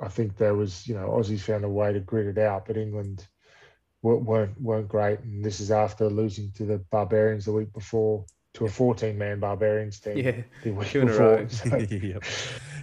I 0.00 0.08
think 0.08 0.36
there 0.36 0.54
was, 0.54 0.86
you 0.86 0.94
know, 0.94 1.08
Aussies 1.08 1.40
found 1.40 1.64
a 1.64 1.68
way 1.68 1.92
to 1.92 2.00
grit 2.00 2.26
it 2.26 2.38
out, 2.38 2.66
but 2.66 2.76
England 2.76 3.26
weren't 4.02 4.60
weren't 4.60 4.88
great. 4.88 5.20
And 5.20 5.44
this 5.44 5.60
is 5.60 5.70
after 5.70 6.08
losing 6.08 6.52
to 6.52 6.64
the 6.64 6.78
Barbarians 6.90 7.46
the 7.46 7.52
week 7.52 7.72
before 7.72 8.24
to 8.54 8.66
a 8.66 8.68
14 8.68 9.16
man 9.16 9.40
Barbarians 9.40 10.00
team. 10.00 10.18
Yeah, 10.18 10.42
the 10.62 10.72
week 10.72 10.92
before. 10.92 11.48
So, 11.48 11.76
yep. 11.90 12.24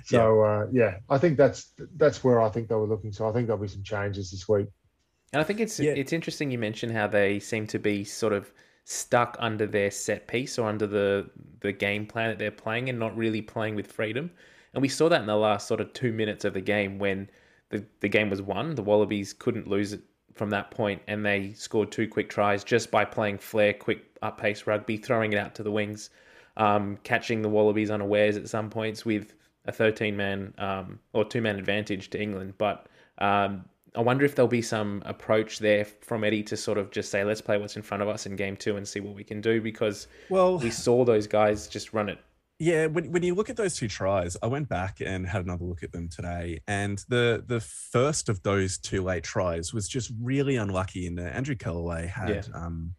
so 0.04 0.42
uh, 0.42 0.68
yeah, 0.72 0.98
I 1.10 1.18
think 1.18 1.38
that's 1.38 1.74
that's 1.96 2.24
where 2.24 2.42
I 2.42 2.50
think 2.50 2.68
they 2.68 2.76
were 2.76 2.88
looking. 2.88 3.12
So 3.12 3.28
I 3.28 3.32
think 3.32 3.48
there'll 3.48 3.62
be 3.62 3.68
some 3.68 3.84
changes 3.84 4.32
this 4.32 4.50
week. 4.50 4.68
And 5.32 5.42
I 5.42 5.44
think 5.44 5.60
it's 5.60 5.80
yeah. 5.80 5.92
it's 5.92 6.14
interesting 6.14 6.52
you 6.52 6.60
mentioned 6.60 6.94
how 6.94 7.08
they 7.08 7.40
seem 7.40 7.68
to 7.68 7.80
be 7.80 8.04
sort 8.04 8.34
of 8.34 8.52
stuck 8.86 9.38
under 9.40 9.66
their 9.66 9.90
set 9.92 10.28
piece 10.28 10.60
or 10.60 10.68
under 10.68 10.88
the 10.88 11.30
the 11.62 11.72
game 11.72 12.06
plan 12.06 12.30
that 12.30 12.40
they're 12.40 12.52
playing 12.52 12.90
and 12.90 13.00
not 13.00 13.16
really 13.16 13.42
playing 13.42 13.76
with 13.76 13.92
freedom. 13.92 14.32
And 14.74 14.82
we 14.82 14.90
saw 14.90 15.10
that 15.10 15.22
in 15.22 15.28
the 15.28 15.36
last 15.36 15.68
sort 15.68 15.82
of 15.82 15.94
two 15.94 16.12
minutes 16.12 16.46
of 16.46 16.54
the 16.54 16.62
game 16.62 16.98
when 17.00 17.30
the, 17.70 17.86
the 18.00 18.10
game 18.10 18.30
was 18.30 18.42
won. 18.42 18.76
The 18.76 18.84
Wallabies 18.84 19.34
couldn't 19.34 19.68
lose 19.68 19.94
it 19.94 20.02
from 20.34 20.50
that 20.50 20.72
point 20.72 21.02
and 21.08 21.26
they 21.26 21.54
scored 21.54 21.92
two 21.92 22.08
quick 22.08 22.30
tries 22.30 22.64
just 22.64 22.90
by 22.90 23.06
playing 23.06 23.38
flair, 23.38 23.74
quick 23.74 24.18
up 24.22 24.40
pace 24.40 24.66
rugby, 24.66 24.98
throwing 24.98 25.34
it 25.34 25.38
out 25.38 25.56
to 25.56 25.64
the 25.64 25.72
wings, 25.72 26.10
um, 26.58 26.98
catching 27.04 27.42
the 27.42 27.50
Wallabies 27.50 27.92
unawares 27.92 28.36
at 28.36 28.50
some 28.50 28.70
points 28.70 29.06
with 29.06 29.34
a 29.66 29.72
13 29.72 30.18
man 30.18 30.54
um, 30.58 31.00
or 31.14 31.24
two 31.24 31.42
man 31.42 31.58
advantage 31.58 32.10
to 32.10 32.22
England. 32.22 32.56
But 32.58 32.88
um, 33.20 33.66
I 33.96 34.02
wonder 34.02 34.26
if 34.26 34.34
there'll 34.34 34.48
be 34.50 34.64
some 34.64 35.04
approach 35.06 35.60
there 35.60 35.86
from 35.86 36.24
Eddie 36.24 36.44
to 36.44 36.58
sort 36.58 36.80
of 36.80 36.90
just 36.90 37.12
say, 37.12 37.24
let's 37.24 37.42
play 37.42 37.58
what's 37.58 37.76
in 37.76 37.84
front 37.84 38.02
of 38.02 38.10
us 38.10 38.26
in 38.26 38.36
game 38.36 38.58
two 38.58 38.78
and 38.78 38.88
see 38.88 39.00
what 39.00 39.14
we 39.14 39.24
can 39.24 39.40
do 39.40 39.62
because 39.62 40.08
well, 40.30 40.58
we 40.58 40.72
saw 40.72 41.06
those 41.06 41.28
guys 41.28 41.68
just 41.68 41.94
run 41.94 42.10
it 42.10 42.18
yeah, 42.64 42.86
when, 42.86 43.12
when 43.12 43.24
you 43.24 43.36
look 43.36 43.50
at 43.50 43.58
those 43.58 43.76
two 43.76 43.90
tries, 43.90 44.38
I 44.42 44.48
went 44.48 44.70
back 44.70 45.02
and 45.02 45.28
had 45.28 45.44
another 45.44 45.66
look 45.66 45.84
at 45.84 45.92
them 45.92 46.08
today, 46.08 46.62
and 46.66 47.04
the 47.10 47.44
the 47.46 47.60
first 47.60 48.30
of 48.30 48.42
those 48.44 48.78
two 48.78 49.04
late 49.04 49.24
tries 49.24 49.74
was 49.74 49.90
just 49.90 50.14
really 50.22 50.56
unlucky. 50.56 51.06
In 51.06 51.16
that 51.16 51.36
Andrew 51.36 51.56
Kellaway 51.56 52.08
had 52.08 52.30
yeah. 52.30 52.42
um, 52.56 52.96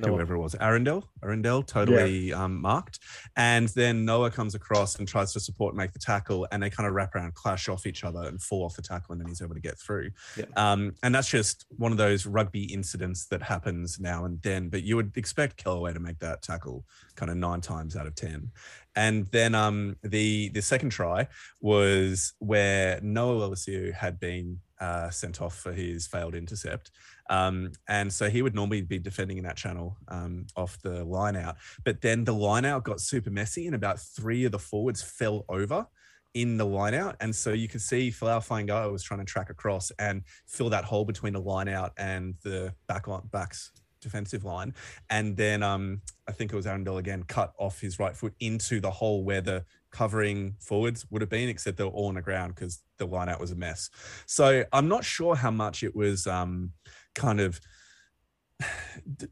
no. 0.00 0.14
whoever 0.14 0.34
it 0.34 0.38
was, 0.38 0.54
Arundell, 0.56 1.04
Arundell, 1.22 1.66
totally 1.66 2.30
yeah. 2.30 2.44
um, 2.44 2.60
marked. 2.60 3.00
And 3.36 3.68
then 3.68 4.04
Noah 4.04 4.30
comes 4.30 4.54
across 4.54 4.98
and 4.98 5.06
tries 5.06 5.32
to 5.32 5.40
support, 5.40 5.74
make 5.74 5.92
the 5.92 5.98
tackle, 5.98 6.46
and 6.50 6.62
they 6.62 6.70
kind 6.70 6.86
of 6.86 6.94
wrap 6.94 7.14
around, 7.14 7.34
clash 7.34 7.68
off 7.68 7.86
each 7.86 8.04
other, 8.04 8.22
and 8.22 8.40
fall 8.40 8.64
off 8.64 8.76
the 8.76 8.82
tackle, 8.82 9.12
and 9.12 9.20
then 9.20 9.28
he's 9.28 9.42
able 9.42 9.54
to 9.54 9.60
get 9.60 9.78
through. 9.78 10.10
Yeah. 10.36 10.44
Um, 10.56 10.94
and 11.02 11.14
that's 11.14 11.28
just 11.28 11.66
one 11.76 11.92
of 11.92 11.98
those 11.98 12.26
rugby 12.26 12.64
incidents 12.64 13.26
that 13.26 13.42
happens 13.42 13.98
now 14.00 14.24
and 14.24 14.40
then. 14.42 14.68
But 14.68 14.82
you 14.82 14.96
would 14.96 15.16
expect 15.16 15.62
Kellaway 15.62 15.94
to 15.94 16.00
make 16.00 16.18
that 16.20 16.42
tackle 16.42 16.84
kind 17.16 17.30
of 17.30 17.36
nine 17.36 17.60
times 17.60 17.96
out 17.96 18.06
of 18.06 18.14
ten. 18.14 18.50
And 18.96 19.26
then 19.30 19.54
um, 19.54 19.96
the 20.02 20.48
the 20.50 20.62
second 20.62 20.90
try 20.90 21.28
was 21.60 22.32
where 22.38 23.00
Noah 23.02 23.48
Lolesio 23.48 23.92
had 23.92 24.18
been 24.18 24.58
uh, 24.80 25.10
sent 25.10 25.40
off 25.40 25.56
for 25.56 25.72
his 25.72 26.06
failed 26.06 26.34
intercept. 26.34 26.90
Um, 27.30 27.72
and 27.88 28.12
so 28.12 28.30
he 28.30 28.42
would 28.42 28.54
normally 28.54 28.82
be 28.82 28.98
defending 28.98 29.38
in 29.38 29.44
that 29.44 29.56
channel 29.56 29.96
um, 30.08 30.46
off 30.56 30.80
the 30.82 31.04
line 31.04 31.36
out. 31.36 31.56
But 31.84 32.00
then 32.00 32.24
the 32.24 32.34
line 32.34 32.64
out 32.64 32.84
got 32.84 33.00
super 33.00 33.30
messy, 33.30 33.66
and 33.66 33.74
about 33.74 34.00
three 34.00 34.44
of 34.44 34.52
the 34.52 34.58
forwards 34.58 35.02
fell 35.02 35.44
over 35.48 35.86
in 36.34 36.56
the 36.56 36.66
line 36.66 36.94
out. 36.94 37.16
And 37.20 37.34
so 37.34 37.52
you 37.52 37.68
could 37.68 37.80
see 37.82 38.10
Folau 38.10 38.46
Fainga'a 38.46 38.90
was 38.92 39.02
trying 39.02 39.20
to 39.20 39.26
track 39.26 39.50
across 39.50 39.90
and 39.98 40.22
fill 40.46 40.70
that 40.70 40.84
hole 40.84 41.04
between 41.04 41.32
the 41.32 41.40
line 41.40 41.68
out 41.68 41.92
and 41.96 42.34
the 42.42 42.74
back 42.86 43.06
backs 43.30 43.72
defensive 44.00 44.44
line. 44.44 44.74
And 45.10 45.36
then 45.36 45.62
um, 45.62 46.00
I 46.28 46.32
think 46.32 46.52
it 46.52 46.56
was 46.56 46.66
Arundell 46.66 46.98
again 46.98 47.24
cut 47.24 47.52
off 47.58 47.80
his 47.80 47.98
right 47.98 48.16
foot 48.16 48.34
into 48.40 48.80
the 48.80 48.90
hole 48.90 49.24
where 49.24 49.40
the 49.40 49.64
covering 49.90 50.54
forwards 50.60 51.06
would 51.10 51.22
have 51.22 51.30
been, 51.30 51.48
except 51.48 51.76
they 51.76 51.84
were 51.84 51.90
all 51.90 52.08
on 52.08 52.14
the 52.14 52.22
ground 52.22 52.54
because 52.54 52.82
the 52.98 53.06
line 53.06 53.28
out 53.28 53.40
was 53.40 53.52
a 53.52 53.56
mess. 53.56 53.90
So 54.26 54.64
I'm 54.72 54.88
not 54.88 55.04
sure 55.04 55.34
how 55.34 55.50
much 55.50 55.82
it 55.82 55.94
was 55.94 56.26
um, 56.26 56.72
kind 57.14 57.40
of 57.40 57.60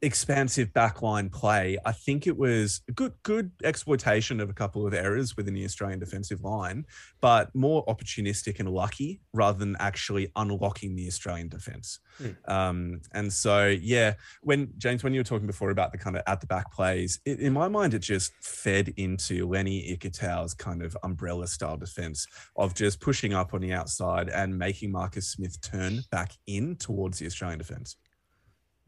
expansive 0.03 0.73
backline 0.73 1.31
play. 1.31 1.77
I 1.85 1.93
think 1.93 2.27
it 2.27 2.37
was 2.37 2.83
good 2.95 3.13
good 3.25 3.51
exploitation 3.65 4.41
of 4.41 4.49
a 4.49 4.55
couple 4.55 4.87
of 4.87 4.95
errors 4.95 5.37
within 5.37 5.55
the 5.55 5.65
Australian 5.65 5.99
defensive 5.99 6.43
line, 6.43 6.87
but 7.21 7.55
more 7.55 7.85
opportunistic 7.87 8.61
and 8.61 8.69
lucky 8.69 9.21
rather 9.33 9.59
than 9.59 9.77
actually 9.81 10.31
unlocking 10.37 10.95
the 10.95 11.07
Australian 11.09 11.49
defense. 11.49 11.99
Mm. 12.23 12.51
Um, 12.51 13.01
and 13.13 13.33
so, 13.33 13.67
yeah, 13.67 14.15
when 14.43 14.73
James, 14.79 15.03
when 15.03 15.13
you 15.13 15.21
were 15.21 15.25
talking 15.25 15.47
before 15.47 15.71
about 15.71 15.93
the 15.93 15.99
kind 15.99 16.17
of 16.17 16.23
at 16.27 16.41
the 16.41 16.47
back 16.47 16.73
plays, 16.73 17.21
it, 17.25 17.41
in 17.41 17.53
my 17.53 17.69
mind, 17.69 17.95
it 17.95 18.01
just 18.01 18.33
fed 18.41 18.95
into 18.97 19.47
Lenny 19.47 19.97
Ikitau's 19.97 20.55
kind 20.55 20.83
of 20.83 20.97
umbrella 21.03 21.47
style 21.49 21.77
defense 21.77 22.27
of 22.57 22.75
just 22.75 23.01
pushing 23.01 23.35
up 23.35 23.55
on 23.55 23.61
the 23.61 23.73
outside 23.73 24.29
and 24.29 24.57
making 24.57 24.93
Marcus 24.93 25.29
Smith 25.29 25.61
turn 25.61 26.03
back 26.11 26.33
in 26.47 26.77
towards 26.77 27.19
the 27.19 27.27
Australian 27.27 27.59
defense. 27.59 27.97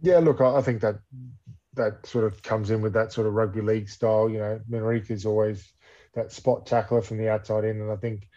Yeah, 0.00 0.18
look, 0.18 0.40
I 0.40 0.61
think 0.62 0.80
that 0.82 1.00
that 1.74 2.06
sort 2.06 2.24
of 2.24 2.42
comes 2.42 2.70
in 2.70 2.82
with 2.82 2.92
that 2.92 3.12
sort 3.12 3.26
of 3.26 3.34
rugby 3.34 3.62
league 3.62 3.88
style. 3.88 4.28
You 4.28 4.38
know, 4.38 4.61
Manrika 4.68 5.12
is 5.12 5.26
always 5.26 5.72
that 6.14 6.32
spot 6.32 6.66
tackler 6.66 7.02
from 7.02 7.18
the 7.18 7.28
outside 7.28 7.64
in, 7.64 7.80
and 7.80 7.90
I 7.90 7.96
think, 7.96 8.28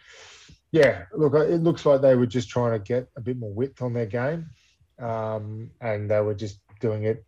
yeah, 0.70 1.04
look, 1.12 1.34
it 1.34 1.62
looks 1.62 1.84
like 1.84 2.00
they 2.00 2.14
were 2.14 2.26
just 2.26 2.48
trying 2.48 2.72
to 2.72 2.78
get 2.78 3.08
a 3.16 3.20
bit 3.20 3.38
more 3.38 3.52
width 3.52 3.82
on 3.82 3.92
their 3.92 4.06
game, 4.06 4.50
um, 4.98 5.70
and 5.80 6.10
they 6.10 6.20
were 6.20 6.34
just 6.34 6.58
doing 6.80 7.04
it 7.04 7.24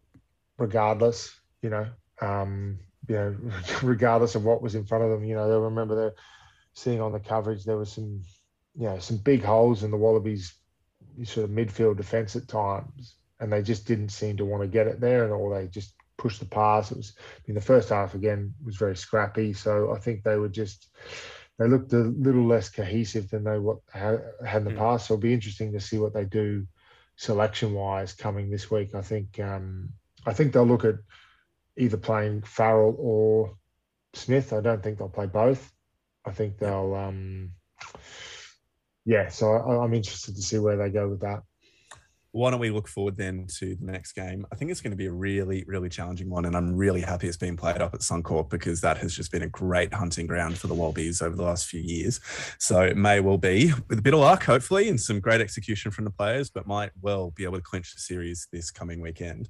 regardless. 0.59 1.39
You 1.63 1.71
know, 1.71 1.87
um, 2.21 2.79
you 3.09 3.15
know, 3.15 3.37
regardless 3.83 4.35
of 4.35 4.45
what 4.45 4.63
was 4.63 4.75
in 4.75 4.85
front 4.85 5.05
of 5.05 5.11
them. 5.11 5.25
You 5.25 5.35
know, 5.35 5.49
they 5.49 5.57
remember 5.57 5.95
they're 5.95 6.15
seeing 6.73 7.01
on 7.01 7.13
the 7.13 7.21
coverage 7.21 7.65
there 7.65 7.77
was 7.77 7.93
some, 7.93 8.23
you 8.77 8.87
know, 8.87 8.99
some 8.99 9.19
big 9.19 9.45
holes 9.45 9.85
in 9.85 9.93
the 9.93 9.97
Wallabies 9.97 10.55
sort 11.23 11.45
of 11.45 11.51
midfield 11.51 11.97
defence 11.97 12.35
at 12.35 12.49
times 12.49 13.15
and 13.41 13.53
they 13.53 13.63
just 13.63 13.87
didn't 13.87 14.11
seem 14.11 14.37
to 14.37 14.45
want 14.45 14.63
to 14.63 14.69
get 14.69 14.87
it 14.87 15.01
there, 15.01 15.25
and 15.25 15.33
or 15.33 15.55
they 15.55 15.67
just 15.69 15.95
pushed 16.17 16.41
the 16.41 16.47
pass. 16.47 16.91
It 16.91 16.97
was 16.97 17.13
in 17.47 17.55
the 17.55 17.61
first 17.61 17.89
half 17.89 18.15
again 18.15 18.55
was 18.65 18.77
very 18.77 18.97
scrappy. 18.97 19.53
So 19.53 19.93
I 19.95 19.99
think 19.99 20.23
they 20.23 20.37
were 20.37 20.49
just 20.49 20.89
they 21.59 21.69
looked 21.69 21.93
a 21.93 21.99
little 21.99 22.47
less 22.47 22.69
cohesive 22.69 23.31
than 23.31 23.45
they 23.45 23.59
what 23.59 23.79
had, 23.93 24.23
in 24.57 24.65
the 24.65 24.71
mm. 24.71 24.79
past. 24.79 25.07
So 25.07 25.15
it'll 25.15 25.23
be 25.23 25.35
interesting 25.35 25.73
to 25.73 25.81
see 25.81 25.99
what 25.99 26.15
they 26.15 26.25
do 26.25 26.67
selection 27.17 27.75
wise 27.75 28.13
coming 28.13 28.51
this 28.51 28.71
week. 28.71 28.95
I 28.95 29.03
think 29.03 29.39
um, 29.41 29.91
I 30.27 30.33
think 30.33 30.53
they'll 30.53 30.67
look 30.67 30.85
at 30.85 30.97
either 31.77 31.97
playing 31.97 32.43
Farrell 32.43 32.97
or 32.99 33.57
Smith. 34.15 34.53
I 34.53 34.61
don't 34.61 34.83
think 34.83 34.99
they'll 34.99 35.09
play 35.09 35.27
both. 35.27 35.73
I 36.25 36.31
think 36.31 36.59
they'll 36.59 36.93
yeah. 36.93 37.07
Um, 37.07 37.51
yeah 39.05 39.29
so 39.29 39.53
I, 39.53 39.85
I'm 39.85 39.95
interested 39.95 40.35
to 40.37 40.43
see 40.43 40.59
where 40.59 40.77
they 40.77 40.91
go 40.91 41.09
with 41.09 41.21
that. 41.21 41.43
Why 42.35 42.51
don't 42.51 42.59
we 42.59 42.71
look 42.71 42.89
forward 42.89 43.17
then 43.17 43.47
to 43.59 43.77
the 43.77 43.85
next 43.85 44.15
game? 44.15 44.45
I 44.51 44.57
think 44.57 44.73
it's 44.73 44.81
going 44.81 44.91
to 44.91 44.97
be 44.97 45.07
a 45.07 45.13
really, 45.13 45.63
really 45.69 45.89
challenging 45.89 46.29
one, 46.29 46.47
and 46.47 46.57
I'm 46.57 46.75
really 46.75 47.01
happy 47.01 47.29
it's 47.29 47.37
being 47.37 47.57
played 47.57 47.81
up 47.81 47.95
at 47.95 48.01
Suncorp 48.01 48.51
because 48.51 48.81
that 48.81 48.99
has 48.99 49.15
just 49.15 49.31
been 49.31 49.43
a 49.43 49.49
great 49.49 49.95
hunting 49.95 50.27
ground 50.27 50.59
for 50.59 50.67
the 50.67 50.75
Wallabies 50.75 51.23
over 51.23 51.37
the 51.37 51.45
last 51.45 51.67
few 51.67 51.81
years. 51.81 52.19
So 52.59 52.81
it 52.81 52.97
may 52.97 53.21
well 53.21 53.39
be, 53.39 53.73
with 53.89 54.01
a 54.01 54.03
bit 54.03 54.15
of 54.15 54.19
luck, 54.19 54.43
hopefully, 54.43 54.89
and 54.89 55.01
some 55.01 55.21
great 55.21 55.41
execution 55.41 55.93
from 55.93 56.07
the 56.07 56.11
players, 56.11 56.51
but 56.51 56.67
might 56.67 56.91
well 57.01 57.31
be 57.37 57.45
able 57.45 57.55
to 57.55 57.63
clinch 57.63 57.95
the 57.95 58.01
series 58.01 58.49
this 58.51 58.73
coming 58.73 59.01
weekend. 59.01 59.49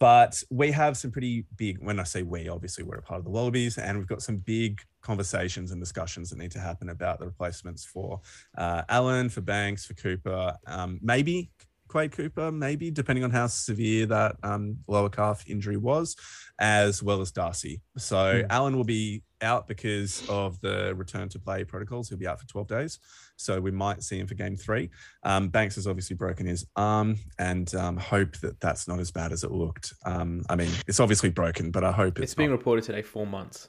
But 0.00 0.42
we 0.50 0.72
have 0.72 0.96
some 0.96 1.12
pretty 1.12 1.46
big. 1.54 1.78
When 1.80 2.00
I 2.00 2.02
say 2.02 2.24
we, 2.24 2.48
obviously 2.48 2.82
we're 2.82 2.96
a 2.96 3.02
part 3.02 3.18
of 3.18 3.24
the 3.24 3.30
Wallabies, 3.30 3.78
and 3.78 3.96
we've 3.96 4.08
got 4.08 4.22
some 4.22 4.38
big 4.38 4.80
conversations 5.02 5.70
and 5.70 5.80
discussions 5.80 6.30
that 6.30 6.38
need 6.40 6.50
to 6.50 6.58
happen 6.58 6.88
about 6.88 7.20
the 7.20 7.26
replacements 7.26 7.84
for 7.84 8.20
uh, 8.58 8.82
Allan, 8.88 9.28
for 9.28 9.40
Banks, 9.40 9.86
for 9.86 9.94
Cooper, 9.94 10.56
um, 10.66 10.98
maybe 11.00 11.50
Quade 11.94 12.10
Cooper, 12.10 12.50
maybe 12.50 12.90
depending 12.90 13.22
on 13.22 13.30
how 13.30 13.46
severe 13.46 14.04
that 14.06 14.34
um, 14.42 14.78
lower 14.88 15.08
calf 15.08 15.44
injury 15.46 15.76
was, 15.76 16.16
as 16.58 17.04
well 17.04 17.20
as 17.20 17.30
Darcy. 17.30 17.82
So 17.96 18.16
mm. 18.16 18.46
Allan 18.50 18.76
will 18.76 18.82
be 18.82 19.22
out 19.40 19.68
because 19.68 20.28
of 20.28 20.60
the 20.60 20.92
return 20.96 21.28
to 21.28 21.38
play 21.38 21.62
protocols. 21.62 22.08
He'll 22.08 22.18
be 22.18 22.26
out 22.26 22.40
for 22.40 22.48
12 22.48 22.66
days. 22.66 22.98
So 23.36 23.60
we 23.60 23.70
might 23.70 24.02
see 24.02 24.18
him 24.18 24.26
for 24.26 24.34
game 24.34 24.56
three. 24.56 24.90
Um, 25.22 25.50
Banks 25.50 25.76
has 25.76 25.86
obviously 25.86 26.16
broken 26.16 26.46
his 26.46 26.66
arm 26.74 27.16
and 27.38 27.72
um, 27.76 27.96
hope 27.96 28.38
that 28.38 28.58
that's 28.58 28.88
not 28.88 28.98
as 28.98 29.12
bad 29.12 29.30
as 29.30 29.44
it 29.44 29.52
looked. 29.52 29.92
Um, 30.04 30.42
I 30.48 30.56
mean, 30.56 30.70
it's 30.88 30.98
obviously 30.98 31.30
broken, 31.30 31.70
but 31.70 31.84
I 31.84 31.92
hope 31.92 32.18
it's, 32.18 32.32
it's 32.32 32.34
being 32.34 32.50
reported 32.50 32.82
today 32.82 33.02
four 33.02 33.24
months. 33.24 33.68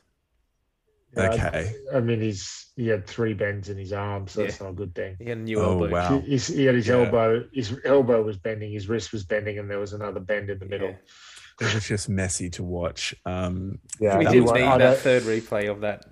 Okay. 1.18 1.76
I, 1.91 1.97
I, 1.97 1.99
mean, 2.01 2.22
he's 2.22 2.68
he 2.76 2.88
had 2.88 3.07
three 3.07 3.34
bends 3.34 3.70
in 3.70 3.78
his 3.78 3.93
arm, 3.93 4.28
so 4.28 4.41
yeah. 4.41 4.47
that's 4.47 4.59
not 4.59 4.70
a 4.70 4.74
good 4.74 4.93
thing. 4.93 5.16
He 5.20 5.30
had 5.30 5.38
a 5.38 5.41
new 5.41 5.59
oh, 5.59 5.72
elbow. 5.72 5.89
Wow. 5.89 6.20
He, 6.20 6.38
he 6.38 6.66
had 6.66 6.76
his 6.76 6.88
yeah. 6.88 6.95
elbow. 6.95 7.45
His 7.53 7.80
elbow 7.86 8.22
was 8.22 8.38
bending. 8.38 8.72
His 8.72 8.89
wrist 8.89 9.13
was 9.13 9.24
bending, 9.24 9.59
and 9.59 9.70
there 9.70 9.80
was 9.80 9.93
another 9.93 10.20
bend 10.20 10.49
in 10.49 10.59
the 10.59 10.66
middle. 10.66 10.89
Yeah. 10.89 11.68
It 11.68 11.74
was 11.74 11.88
just 11.88 12.09
messy 12.09 12.49
to 12.51 12.63
watch. 12.63 13.16
Um, 13.26 13.80
yeah, 13.99 14.18
we 14.18 14.26
did 14.26 14.47
see 14.47 14.59
that 14.59 14.97
third 14.97 15.24
replay 15.24 15.72
of 15.72 15.82
that. 15.82 16.05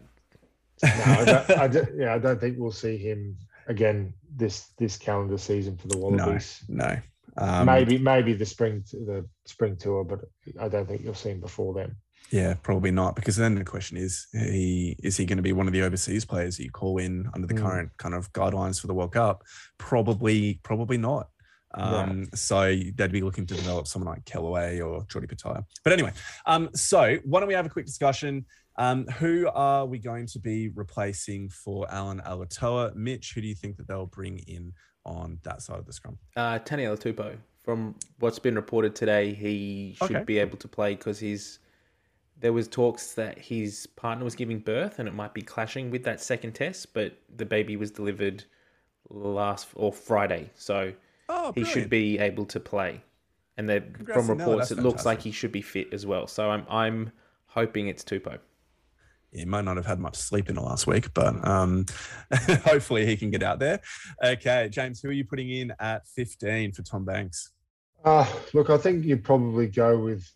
No, 0.81 0.89
I 0.89 1.25
don't, 1.25 1.49
I 1.51 1.67
don't, 1.67 1.89
yeah, 1.97 2.13
I 2.15 2.17
don't 2.17 2.39
think 2.39 2.57
we'll 2.57 2.71
see 2.71 2.97
him 2.97 3.37
again 3.67 4.13
this 4.35 4.69
this 4.77 4.97
calendar 4.97 5.37
season 5.37 5.77
for 5.77 5.87
the 5.87 5.97
Wallabies. 5.97 6.63
No, 6.67 6.85
no. 6.85 7.01
Um, 7.35 7.65
maybe 7.65 7.97
maybe 7.97 8.33
the 8.33 8.45
spring 8.45 8.83
the 8.91 9.27
spring 9.45 9.75
tour, 9.75 10.03
but 10.03 10.21
I 10.59 10.67
don't 10.67 10.87
think 10.87 11.01
you'll 11.03 11.13
see 11.13 11.31
him 11.31 11.41
before 11.41 11.73
then. 11.73 11.95
Yeah, 12.33 12.55
probably 12.63 12.89
not. 12.89 13.15
Because 13.15 13.35
then 13.35 13.53
the 13.53 13.63
question 13.63 13.95
is, 13.95 14.25
he 14.33 14.95
is 15.03 15.15
he 15.15 15.25
going 15.25 15.37
to 15.37 15.43
be 15.43 15.53
one 15.53 15.67
of 15.67 15.73
the 15.73 15.83
overseas 15.83 16.25
players 16.25 16.57
that 16.57 16.63
you 16.63 16.71
call 16.71 16.97
in 16.97 17.29
under 17.35 17.45
the 17.45 17.53
mm. 17.53 17.61
current 17.61 17.91
kind 17.97 18.15
of 18.15 18.33
guidelines 18.33 18.81
for 18.81 18.87
the 18.87 18.93
World 18.95 19.13
Cup? 19.13 19.43
Probably, 19.77 20.59
probably 20.63 20.97
not. 20.97 21.29
Um, 21.75 22.21
yeah. 22.21 22.25
So 22.33 22.75
they'd 22.95 23.11
be 23.11 23.21
looking 23.21 23.45
to 23.45 23.53
develop 23.53 23.85
someone 23.85 24.15
like 24.15 24.25
Kellaway 24.25 24.83
or 24.83 25.05
Jordie 25.05 25.27
Petaia. 25.27 25.63
But 25.83 25.93
anyway, 25.93 26.11
um, 26.47 26.71
so 26.73 27.19
why 27.23 27.39
don't 27.39 27.47
we 27.47 27.53
have 27.53 27.67
a 27.67 27.69
quick 27.69 27.85
discussion? 27.85 28.45
Um, 28.77 29.05
who 29.05 29.47
are 29.53 29.85
we 29.85 29.99
going 29.99 30.25
to 30.25 30.39
be 30.39 30.69
replacing 30.69 31.49
for 31.49 31.85
Allan 31.91 32.19
Alaalatoa? 32.25 32.95
Mitch, 32.95 33.33
who 33.35 33.41
do 33.41 33.47
you 33.47 33.53
think 33.53 33.77
that 33.77 33.87
they'll 33.87 34.07
bring 34.07 34.39
in 34.47 34.73
on 35.05 35.37
that 35.43 35.61
side 35.61 35.77
of 35.77 35.85
the 35.85 35.93
scrum? 35.93 36.17
Uh, 36.35 36.57
Taniela 36.57 36.97
Tupou. 36.97 37.37
From 37.61 37.93
what's 38.17 38.39
been 38.39 38.55
reported 38.55 38.95
today, 38.95 39.35
he 39.35 39.95
should 39.99 40.15
okay. 40.15 40.23
be 40.23 40.39
able 40.39 40.57
to 40.57 40.67
play 40.67 40.95
because 40.95 41.19
he's 41.19 41.59
there 42.39 42.53
was 42.53 42.67
talks 42.67 43.13
that 43.13 43.37
his 43.37 43.87
partner 43.87 44.23
was 44.23 44.35
giving 44.35 44.59
birth 44.59 44.99
and 44.99 45.07
it 45.07 45.13
might 45.13 45.33
be 45.33 45.41
clashing 45.41 45.91
with 45.91 46.03
that 46.03 46.21
second 46.21 46.53
test, 46.53 46.93
but 46.93 47.17
the 47.35 47.45
baby 47.45 47.75
was 47.75 47.91
delivered 47.91 48.43
last 49.09 49.67
or 49.75 49.93
Friday, 49.93 50.49
so 50.55 50.93
oh, 51.29 51.51
he 51.53 51.63
should 51.63 51.89
be 51.89 52.19
able 52.19 52.45
to 52.45 52.59
play. 52.59 53.01
And 53.57 53.69
from 54.11 54.27
reports, 54.27 54.71
it 54.71 54.79
looks 54.79 55.05
like 55.05 55.21
he 55.21 55.31
should 55.31 55.51
be 55.51 55.61
fit 55.61 55.93
as 55.93 56.05
well. 56.05 56.25
So 56.25 56.49
I'm 56.49 56.65
I'm 56.69 57.11
hoping 57.45 57.87
it's 57.87 58.03
Tupou. 58.03 58.39
He 59.31 59.45
might 59.45 59.65
not 59.65 59.77
have 59.77 59.85
had 59.85 59.99
much 59.99 60.15
sleep 60.15 60.49
in 60.49 60.55
the 60.55 60.61
last 60.61 60.85
week, 60.85 61.13
but 61.13 61.47
um, 61.47 61.85
hopefully 62.65 63.05
he 63.05 63.17
can 63.17 63.31
get 63.31 63.41
out 63.41 63.59
there. 63.59 63.79
Okay, 64.23 64.69
James, 64.71 65.01
who 65.01 65.09
are 65.09 65.13
you 65.13 65.25
putting 65.25 65.49
in 65.49 65.73
at 65.79 66.07
15 66.07 66.71
for 66.73 66.83
Tom 66.83 67.03
Banks? 67.03 67.51
Uh, 68.05 68.27
look, 68.53 68.69
I 68.69 68.77
think 68.77 69.05
you'd 69.05 69.23
probably 69.23 69.67
go 69.67 69.97
with 69.97 70.29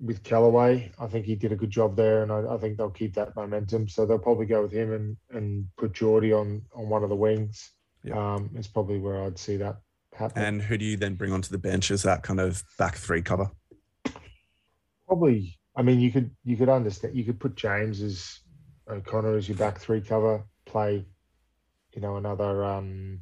with 0.00 0.22
Kellaway. 0.22 0.92
I 0.98 1.06
think 1.06 1.26
he 1.26 1.34
did 1.34 1.52
a 1.52 1.56
good 1.56 1.70
job 1.70 1.96
there, 1.96 2.22
and 2.22 2.32
I, 2.32 2.54
I, 2.54 2.58
think 2.58 2.76
they'll 2.76 2.90
keep 2.90 3.14
that 3.14 3.36
momentum. 3.36 3.88
So 3.88 4.04
they'll 4.04 4.18
probably 4.18 4.46
go 4.46 4.62
with 4.62 4.72
him 4.72 4.92
and 4.92 5.16
and 5.30 5.66
put 5.76 5.92
Jordie 5.92 6.32
on 6.32 6.62
on 6.74 6.88
one 6.88 7.02
of 7.02 7.08
the 7.08 7.16
wings. 7.16 7.70
Yep. 8.04 8.16
Um, 8.16 8.50
it's 8.54 8.68
probably 8.68 8.98
where 8.98 9.22
I'd 9.22 9.38
see 9.38 9.56
that 9.58 9.76
happen. 10.12 10.42
And 10.42 10.62
who 10.62 10.76
do 10.76 10.84
you 10.84 10.96
then 10.96 11.14
bring 11.14 11.32
onto 11.32 11.50
the 11.50 11.58
bench 11.58 11.90
as 11.90 12.02
that 12.02 12.22
kind 12.22 12.40
of 12.40 12.62
back 12.78 12.96
three 12.96 13.22
cover? 13.22 13.50
Probably. 15.06 15.58
I 15.76 15.82
mean, 15.82 16.00
you 16.00 16.10
could 16.12 16.30
you 16.44 16.56
could 16.56 16.68
understand. 16.68 17.16
You 17.16 17.24
could 17.24 17.40
put 17.40 17.56
James 17.56 18.00
as 18.02 18.40
O'Connor 18.88 19.36
as 19.36 19.48
your 19.48 19.58
back 19.58 19.78
three 19.78 20.00
cover. 20.00 20.44
Play, 20.66 21.04
you 21.94 22.00
know, 22.00 22.16
another. 22.16 22.64
Um, 22.64 23.20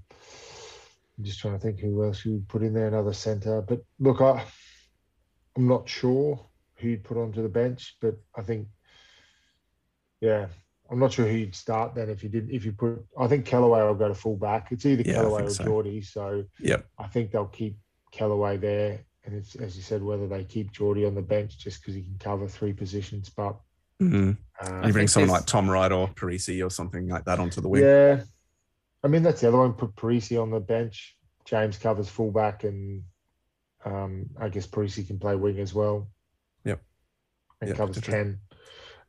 I'm 1.19 1.25
just 1.25 1.41
trying 1.41 1.55
to 1.55 1.61
think 1.61 1.81
who 1.81 2.03
else 2.05 2.25
you 2.25 2.33
would 2.33 2.49
put 2.49 2.63
in 2.63 2.73
there. 2.73 2.89
Another 2.89 3.13
centre. 3.13 3.63
But 3.63 3.83
look, 4.01 4.21
I, 4.21 4.45
I'm 5.57 5.69
not 5.69 5.89
sure 5.89 6.47
who 6.83 6.91
you'd 6.91 7.05
put 7.05 7.17
onto 7.17 7.43
the 7.43 7.49
bench, 7.49 7.97
but 8.01 8.17
I 8.37 8.43
think, 8.43 8.69
yeah, 10.21 10.49
I'm 10.93 10.99
not 10.99 11.13
sure 11.13 11.27
who 11.27 11.35
you'd 11.35 11.55
start 11.55 11.95
then 11.95 12.11
if 12.11 12.23
you 12.23 12.29
didn't. 12.29 12.51
if 12.51 12.67
you 12.67 12.73
put. 12.73 13.03
I 13.19 13.27
think 13.27 13.47
Kellaway 13.47 13.87
will 13.87 13.95
go 13.95 14.09
to 14.09 14.15
full 14.15 14.37
back. 14.37 14.69
It's 14.73 14.85
either 14.85 15.03
yeah, 15.07 15.15
Kellaway 15.15 15.45
or 15.45 15.51
so. 15.51 15.65
Jordie. 15.65 16.03
So 16.03 16.45
yeah, 16.61 16.83
I 16.99 17.07
think 17.07 17.31
they'll 17.31 17.47
keep 17.47 17.79
Kellaway 18.13 18.61
there, 18.61 19.01
and 19.25 19.35
it's 19.35 19.55
as 19.55 19.75
you 19.75 19.83
said 19.83 20.03
whether 20.03 20.29
they 20.29 20.45
keep 20.45 20.71
Jordie 20.71 21.07
on 21.07 21.15
the 21.15 21.23
bench 21.23 21.57
just 21.59 21.81
because 21.81 21.95
he 21.95 22.03
can 22.03 22.19
cover 22.19 22.47
three 22.47 22.75
positions. 22.75 23.31
But 23.31 23.57
mm-hmm. 24.03 24.33
um, 24.67 24.85
you 24.85 24.93
bring 24.93 25.09
someone 25.09 25.31
like 25.31 25.47
Tom 25.47 25.71
Wright 25.71 25.91
or 25.91 26.09
Parisi 26.09 26.65
or 26.65 26.69
something 26.69 27.09
like 27.09 27.25
that 27.25 27.39
onto 27.39 27.63
the 27.63 27.69
wing. 27.69 27.85
Yeah, 27.85 28.21
I 29.03 29.09
mean 29.09 29.23
that's 29.23 29.41
the 29.41 29.49
other 29.49 29.59
one. 29.59 29.73
Put 29.73 29.97
Parisi 29.97 30.41
on 30.41 30.51
the 30.51 30.61
bench. 30.61 31.17
James 31.47 31.79
covers 31.79 32.11
fullback, 32.11 32.65
and 32.65 33.03
um, 33.87 34.27
I 34.39 34.51
guess 34.51 34.67
Parisi 34.67 35.07
can 35.07 35.19
play 35.19 35.37
wing 35.37 35.59
as 35.59 35.73
well 35.73 36.09
and 37.63 37.69
yep, 37.69 37.79
covers 37.79 38.01
ten, 38.01 38.39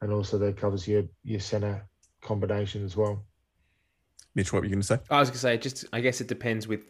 and 0.01 0.13
also 0.13 0.37
that 0.37 0.55
covers 0.55 0.87
your 0.87 1.03
your 1.23 1.39
center 1.39 1.85
combination 2.21 2.85
as 2.85 2.95
well. 2.95 3.25
Mitch, 4.35 4.53
what 4.53 4.59
were 4.59 4.65
you 4.65 4.71
going 4.71 4.81
to 4.81 4.87
say? 4.87 4.99
I 5.09 5.19
was 5.19 5.29
going 5.29 5.33
to 5.33 5.39
say 5.39 5.57
just 5.57 5.85
I 5.91 5.99
guess 5.99 6.21
it 6.21 6.27
depends 6.27 6.67
with 6.67 6.85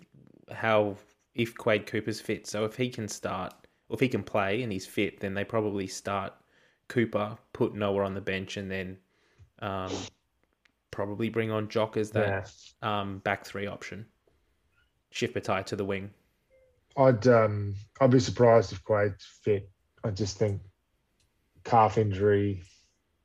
how 0.51 0.97
if 1.33 1.55
Quade 1.55 1.87
Cooper's 1.87 2.21
fit. 2.21 2.45
So 2.47 2.65
if 2.65 2.75
he 2.75 2.89
can 2.89 3.07
start, 3.07 3.53
or 3.89 3.95
if 3.95 4.01
he 4.01 4.09
can 4.09 4.23
play 4.23 4.61
and 4.61 4.71
he's 4.71 4.85
fit, 4.85 5.19
then 5.19 5.33
they 5.33 5.43
probably 5.45 5.87
start 5.87 6.33
Cooper, 6.89 7.37
put 7.53 7.73
Noah 7.73 8.03
on 8.03 8.13
the 8.13 8.21
bench, 8.21 8.57
and 8.57 8.69
then 8.69 8.97
um, 9.59 9.91
probably 10.91 11.29
bring 11.29 11.49
on 11.49 11.69
Jock 11.69 11.95
as 11.97 12.11
that 12.11 12.51
yeah. 12.83 13.01
um, 13.01 13.19
back 13.19 13.45
three 13.45 13.67
option. 13.67 14.05
Shift 15.11 15.33
Petaia 15.33 15.63
to 15.67 15.75
the 15.75 15.85
wing. 15.85 16.09
I'd 16.97 17.25
um, 17.27 17.75
I'd 18.01 18.11
be 18.11 18.19
surprised 18.19 18.73
if 18.73 18.83
Quade's 18.83 19.25
fit. 19.43 19.69
I 20.03 20.09
just 20.09 20.37
think 20.37 20.61
calf 21.63 21.97
injury, 21.97 22.63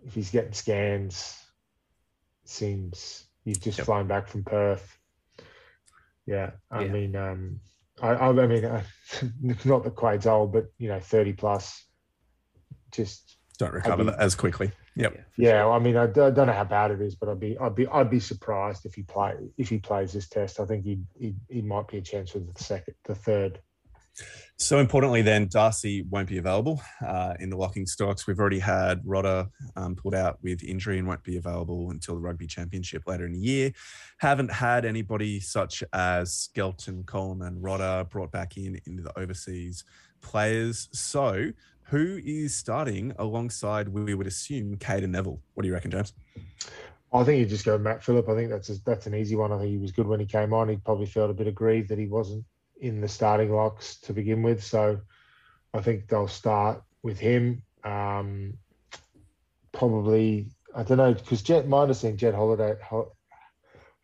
if 0.05 0.15
he's 0.15 0.31
getting 0.31 0.53
scans, 0.53 1.37
seems 2.45 3.25
he's 3.45 3.59
just 3.59 3.79
yep. 3.79 3.87
flying 3.87 4.07
back 4.07 4.29
from 4.29 4.45
Perth. 4.45 4.99
Yeah, 6.27 6.51
I 6.71 6.85
yeah. 6.85 6.93
mean, 6.93 7.17
um, 7.17 7.61
I, 8.01 8.11
I, 8.11 8.47
mean, 8.47 8.65
uh, 8.65 8.83
not 9.65 9.85
that 9.85 9.97
Quade's 9.97 10.27
old, 10.27 10.53
but 10.53 10.67
you 10.79 10.89
know, 10.89 11.01
thirty 11.01 11.33
plus, 11.33 11.85
just 12.93 13.39
don't 13.59 13.73
recover 13.73 14.05
be, 14.05 14.11
as 14.19 14.35
quickly. 14.35 14.71
Yep. 14.97 15.15
Yeah, 15.15 15.23
yeah 15.37 15.63
sure. 15.63 15.73
I 15.73 15.79
mean, 15.79 15.97
I, 15.97 16.05
I, 16.05 16.07
don't 16.07 16.47
know 16.47 16.53
how 16.53 16.65
bad 16.65 16.91
it 16.91 17.01
is, 17.01 17.15
but 17.15 17.29
I'd 17.29 17.41
be, 17.41 17.57
I'd 17.59 17.75
be, 17.75 17.87
I'd 17.89 18.11
be 18.11 18.21
surprised 18.21 18.85
if 18.85 18.95
he 18.95 19.03
play 19.03 19.35
if 19.57 19.69
he 19.69 19.79
plays 19.79 20.13
this 20.13 20.29
test. 20.29 20.61
I 20.61 20.67
think 20.67 20.85
he, 20.85 21.01
he, 21.19 21.35
he 21.49 21.63
might 21.63 21.89
be 21.89 21.99
a 21.99 22.03
chance 22.03 22.31
for 22.31 22.41
the 22.41 22.53
second, 22.57 22.95
the 23.05 23.15
third. 23.15 23.61
So 24.61 24.79
importantly, 24.79 25.23
then 25.23 25.47
Darcy 25.47 26.03
won't 26.03 26.29
be 26.29 26.39
available 26.39 26.83
uh, 27.07 27.35
in 27.39 27.49
the 27.49 27.57
locking 27.57 27.87
stocks. 27.87 28.27
We've 28.27 28.41
already 28.41 28.59
had 28.59 29.05
Rodda 29.05 29.49
um, 29.77 29.95
pulled 29.95 30.17
out 30.17 30.39
with 30.43 30.65
injury 30.65 30.99
and 30.99 31.07
won't 31.07 31.23
be 31.23 31.37
available 31.37 31.91
until 31.91 32.17
the 32.17 32.21
Rugby 32.21 32.49
Championship 32.49 33.05
later 33.07 33.25
in 33.25 33.33
the 33.33 33.39
year. 33.39 33.73
Haven't 34.19 34.51
had 34.51 34.85
anybody 34.85 35.39
such 35.39 35.85
as 35.93 36.33
Skelton, 36.35 37.05
Coleman, 37.05 37.61
Rodda 37.61 38.11
brought 38.11 38.33
back 38.33 38.57
in 38.57 38.81
into 38.87 39.03
the 39.03 39.17
overseas 39.17 39.85
players. 40.23 40.89
So 40.93 41.53
who 41.85 42.21
is 42.25 42.53
starting 42.53 43.15
alongside? 43.19 43.89
We 43.89 44.15
would 44.15 44.27
assume 44.27 44.77
Cadeyrn 44.77 45.11
Neville. 45.11 45.41
What 45.55 45.63
do 45.63 45.69
you 45.69 45.75
reckon, 45.75 45.93
James? 45.93 46.13
I 47.13 47.25
think 47.25 47.39
you 47.39 47.47
just 47.47 47.65
go 47.65 47.79
Matt 47.79 48.03
Philip. 48.03 48.29
I 48.29 48.35
think 48.35 48.51
that's 48.51 48.69
a, 48.71 48.75
that's 48.85 49.07
an 49.07 49.15
easy 49.15 49.37
one. 49.37 49.53
I 49.53 49.59
think 49.59 49.71
he 49.71 49.79
was 49.79 49.93
good 49.93 50.07
when 50.07 50.21
he 50.21 50.27
came 50.27 50.53
on. 50.53 50.69
He 50.69 50.77
probably 50.77 51.07
felt 51.07 51.31
a 51.31 51.35
bit 51.35 51.47
aggrieved 51.47 51.89
that 51.89 51.99
he 51.99 52.07
wasn't 52.07 52.45
in 52.81 53.01
the 53.01 53.09
starting 53.09 53.53
locks 53.53 54.01
to 54.01 54.13
begin 54.13 54.43
with. 54.43 54.63
So 54.63 55.01
I 55.75 55.81
think 55.81 56.09
they'll 56.09 56.29
start 56.29 56.83
with 57.03 57.19
him. 57.19 57.63
Um, 57.85 58.55
probably, 59.73 60.49
I 60.75 60.83
don't 60.83 60.99
know, 60.99 61.15
because 61.15 61.43
Jed, 61.43 61.69
my 61.69 61.83
understanding, 61.83 62.19
Jed 62.19 62.35
Holiday, 62.35 62.75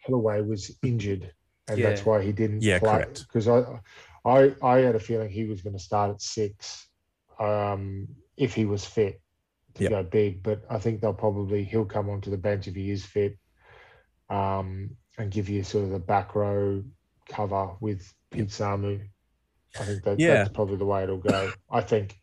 Holloway 0.07 0.43
was 0.43 0.77
injured, 0.83 1.33
and 1.68 1.79
yeah. 1.79 1.89
that's 1.89 2.05
why 2.05 2.22
he 2.22 2.33
didn't 2.33 2.62
yeah, 2.62 2.79
play. 2.79 3.05
Because 3.14 3.49
I, 3.49 3.81
I 4.25 4.55
I 4.62 4.79
had 4.79 4.95
a 4.95 5.01
feeling 5.01 5.31
he 5.31 5.45
was 5.45 5.62
going 5.62 5.77
to 5.77 5.83
start 5.83 6.11
at 6.11 6.22
six, 6.22 6.89
um, 7.39 8.09
if 8.37 8.55
he 8.55 8.64
was 8.64 8.85
fit 8.85 9.20
to 9.75 9.83
Yep. 9.85 9.91
go 9.91 10.03
big. 10.03 10.43
But 10.43 10.64
I 10.70 10.79
think 10.79 11.01
they'll 11.01 11.14
probably 11.14 11.64
he'll 11.64 11.85
come 11.85 12.09
onto 12.11 12.31
the 12.31 12.37
bench 12.37 12.68
if 12.68 12.75
he 12.75 12.91
is 12.91 13.05
fit, 13.05 13.39
um, 14.31 14.91
and 15.18 15.31
give 15.31 15.49
you 15.49 15.62
sort 15.62 15.85
of 15.85 15.91
the 15.91 15.99
back 15.99 16.35
row 16.35 16.83
cover 17.29 17.70
with 17.81 18.12
Pete 18.31 18.61
I 18.61 19.85
think 19.85 20.03
that, 20.05 20.20
Yeah. 20.20 20.35
that's 20.35 20.51
probably 20.51 20.77
the 20.77 20.85
way 20.85 21.03
it'll 21.03 21.18
go. 21.18 21.53
I 21.70 21.81
think. 21.81 22.18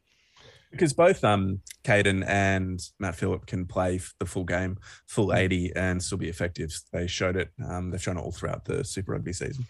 because 0.72 0.94
both 0.94 1.22
um 1.24 1.60
Cadeyrn 1.84 2.24
and 2.26 2.80
Matt 3.00 3.16
Philip 3.16 3.46
can 3.46 3.66
play 3.66 4.00
the 4.20 4.26
full 4.26 4.46
game, 4.46 4.78
full 5.08 5.34
80 5.34 5.74
and 5.76 6.02
still 6.02 6.18
be 6.18 6.30
effective. 6.30 6.72
They 6.94 7.08
showed 7.08 7.36
it. 7.36 7.50
Um, 7.68 7.90
they've 7.92 8.02
shown 8.02 8.18
it 8.18 8.22
all 8.22 8.32
throughout 8.32 8.66
the 8.66 8.84
Super 8.86 9.14
Rugby 9.14 9.34
season. 9.34 9.66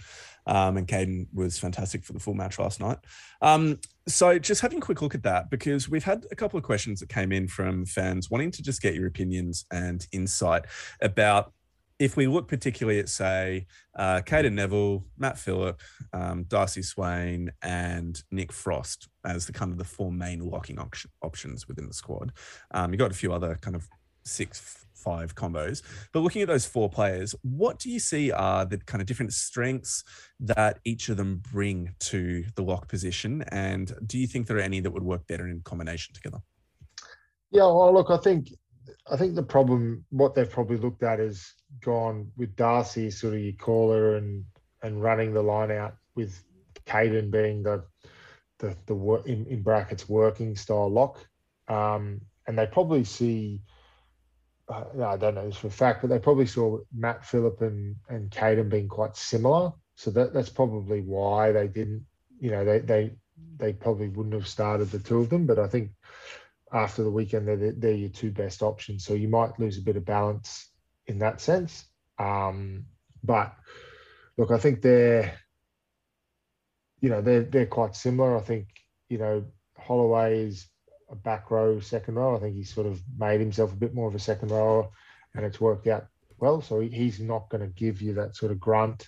Um, 0.45 0.77
and 0.77 0.87
Cadeyrn 0.87 1.27
was 1.33 1.57
fantastic 1.57 2.03
for 2.03 2.13
the 2.13 2.19
full 2.19 2.33
match 2.33 2.59
last 2.59 2.79
night. 2.79 2.97
Um, 3.41 3.79
so 4.07 4.37
just 4.39 4.61
having 4.61 4.79
a 4.79 4.81
quick 4.81 5.01
look 5.01 5.15
at 5.15 5.23
that 5.23 5.49
because 5.49 5.87
we've 5.87 6.03
had 6.03 6.25
a 6.31 6.35
couple 6.35 6.57
of 6.57 6.63
questions 6.63 6.99
that 6.99 7.09
came 7.09 7.31
in 7.31 7.47
from 7.47 7.85
fans 7.85 8.29
wanting 8.29 8.51
to 8.51 8.61
just 8.63 8.81
get 8.81 8.93
your 8.95 9.07
opinions 9.07 9.65
and 9.71 10.05
insight 10.11 10.65
about 11.01 11.53
if 12.01 12.17
we 12.17 12.25
look 12.25 12.47
particularly 12.47 12.97
at 12.97 13.07
say 13.07 13.67
uh, 13.95 14.21
Cadeyrn 14.25 14.53
Neville, 14.53 15.05
Matt 15.19 15.37
Philip, 15.37 15.79
um, 16.13 16.45
Darcy 16.47 16.81
Swain, 16.81 17.51
and 17.61 18.23
Nick 18.31 18.51
Frost 18.51 19.07
as 19.23 19.45
the 19.45 19.53
kind 19.53 19.71
of 19.71 19.77
the 19.77 19.83
four 19.83 20.11
main 20.11 20.39
locking 20.39 20.79
op- 20.79 20.95
options 21.21 21.67
within 21.67 21.87
the 21.87 21.93
squad. 21.93 22.33
Um, 22.71 22.91
you 22.91 22.97
got 22.97 23.11
a 23.11 23.13
few 23.13 23.31
other 23.31 23.55
kind 23.61 23.75
of 23.75 23.87
six, 24.25 24.83
five 24.95 25.35
combos, 25.35 25.83
but 26.11 26.21
looking 26.21 26.41
at 26.41 26.47
those 26.47 26.65
four 26.65 26.89
players, 26.89 27.35
what 27.43 27.77
do 27.77 27.91
you 27.91 27.99
see 27.99 28.31
are 28.31 28.65
the 28.65 28.79
kind 28.79 28.99
of 28.99 29.05
different 29.05 29.31
strengths 29.31 30.03
that 30.39 30.79
each 30.83 31.07
of 31.09 31.17
them 31.17 31.43
bring 31.51 31.93
to 31.99 32.43
the 32.55 32.63
lock 32.63 32.87
position? 32.87 33.43
And 33.49 33.93
do 34.07 34.17
you 34.17 34.25
think 34.25 34.47
there 34.47 34.57
are 34.57 34.61
any 34.61 34.79
that 34.79 34.91
would 34.91 35.03
work 35.03 35.27
better 35.27 35.47
in 35.47 35.61
combination 35.61 36.15
together? 36.15 36.39
Yeah, 37.51 37.65
well, 37.65 37.93
look, 37.93 38.09
I 38.09 38.17
think 38.17 38.47
I 39.11 39.17
think 39.17 39.35
the 39.35 39.43
problem, 39.43 40.05
what 40.09 40.35
they've 40.35 40.49
probably 40.49 40.77
looked 40.77 41.03
at, 41.03 41.19
is 41.19 41.53
gone 41.81 42.31
with 42.37 42.55
Darcy, 42.55 43.11
sort 43.11 43.33
of 43.33 43.41
your 43.41 43.53
caller, 43.53 44.15
and 44.15 44.45
and 44.81 45.03
running 45.03 45.33
the 45.33 45.41
line 45.41 45.69
out 45.69 45.95
with 46.15 46.41
Cadeyrn 46.85 47.29
being 47.29 47.61
the 47.63 47.83
the 48.59 48.75
the 48.85 48.95
work 48.95 49.27
in, 49.27 49.45
in 49.47 49.63
brackets 49.63 50.07
working 50.07 50.55
style 50.55 50.89
lock, 50.89 51.19
um, 51.67 52.21
and 52.47 52.57
they 52.57 52.65
probably 52.65 53.03
see. 53.03 53.61
Uh, 54.69 54.85
I 55.05 55.17
don't 55.17 55.35
know 55.35 55.45
this 55.45 55.57
for 55.57 55.67
a 55.67 55.71
fact, 55.71 56.01
but 56.01 56.09
they 56.09 56.19
probably 56.19 56.45
saw 56.45 56.79
Matt 56.95 57.25
Philip 57.25 57.61
and 57.61 57.97
and 58.07 58.31
Cadeyrn 58.31 58.69
being 58.69 58.87
quite 58.87 59.17
similar, 59.17 59.73
so 59.95 60.09
that 60.11 60.33
that's 60.33 60.49
probably 60.49 61.01
why 61.01 61.51
they 61.51 61.67
didn't. 61.67 62.05
You 62.39 62.51
know, 62.51 62.63
they 62.63 62.79
they 62.79 63.11
they 63.57 63.73
probably 63.73 64.07
wouldn't 64.07 64.35
have 64.35 64.47
started 64.47 64.89
the 64.89 64.99
two 64.99 65.19
of 65.19 65.29
them, 65.29 65.45
but 65.45 65.59
I 65.59 65.67
think 65.67 65.91
after 66.73 67.03
the 67.03 67.11
weekend, 67.11 67.47
they're, 67.47 67.73
they're 67.73 67.91
your 67.91 68.09
two 68.09 68.31
best 68.31 68.61
options. 68.61 69.05
So 69.05 69.13
you 69.13 69.27
might 69.27 69.59
lose 69.59 69.77
a 69.77 69.81
bit 69.81 69.97
of 69.97 70.05
balance 70.05 70.69
in 71.07 71.19
that 71.19 71.41
sense. 71.41 71.85
Um, 72.17 72.85
but 73.23 73.53
look, 74.37 74.51
I 74.51 74.57
think 74.57 74.81
they're, 74.81 75.33
you 77.01 77.09
know, 77.09 77.21
they're 77.21 77.43
they're 77.43 77.65
quite 77.65 77.95
similar. 77.95 78.37
I 78.37 78.41
think 78.41 78.67
you 79.09 79.17
know 79.17 79.45
Holloway 79.77 80.45
is 80.45 80.67
a 81.09 81.15
back 81.15 81.51
row, 81.51 81.79
second 81.79 82.15
row. 82.15 82.35
I 82.35 82.39
think 82.39 82.55
he's 82.55 82.73
sort 82.73 82.87
of 82.87 83.01
made 83.17 83.39
himself 83.39 83.73
a 83.73 83.77
bit 83.77 83.93
more 83.93 84.07
of 84.07 84.15
a 84.15 84.19
second 84.19 84.51
rower, 84.51 84.89
and 85.35 85.45
it's 85.45 85.59
worked 85.59 85.87
out 85.87 86.07
well. 86.37 86.61
So 86.61 86.79
he's 86.79 87.19
not 87.19 87.49
going 87.49 87.61
to 87.61 87.73
give 87.73 88.01
you 88.01 88.13
that 88.15 88.35
sort 88.35 88.51
of 88.51 88.59
grunt, 88.59 89.07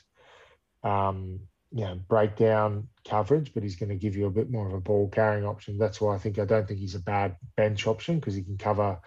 um, 0.83 1.39
you 1.73 1.83
know, 1.85 1.95
breakdown 1.95 2.87
coverage, 3.03 3.51
but 3.53 3.63
he's 3.63 3.75
going 3.75 3.89
to 3.89 3.95
give 3.95 4.15
you 4.15 4.27
a 4.27 4.31
bit 4.31 4.51
more 4.51 4.67
of 4.67 4.73
a 4.73 4.79
ball 4.79 5.09
carrying 5.09 5.45
option. 5.45 5.79
That's 5.79 5.99
why 5.99 6.13
I 6.13 6.19
think 6.19 6.37
I 6.37 6.45
don't 6.45 6.67
think 6.67 6.79
he's 6.79 6.93
a 6.93 6.99
bad 6.99 7.35
bench 7.55 7.87
option 7.87 8.19
because 8.19 8.35
he 8.35 8.43
can 8.43 8.57
cover 8.57 8.99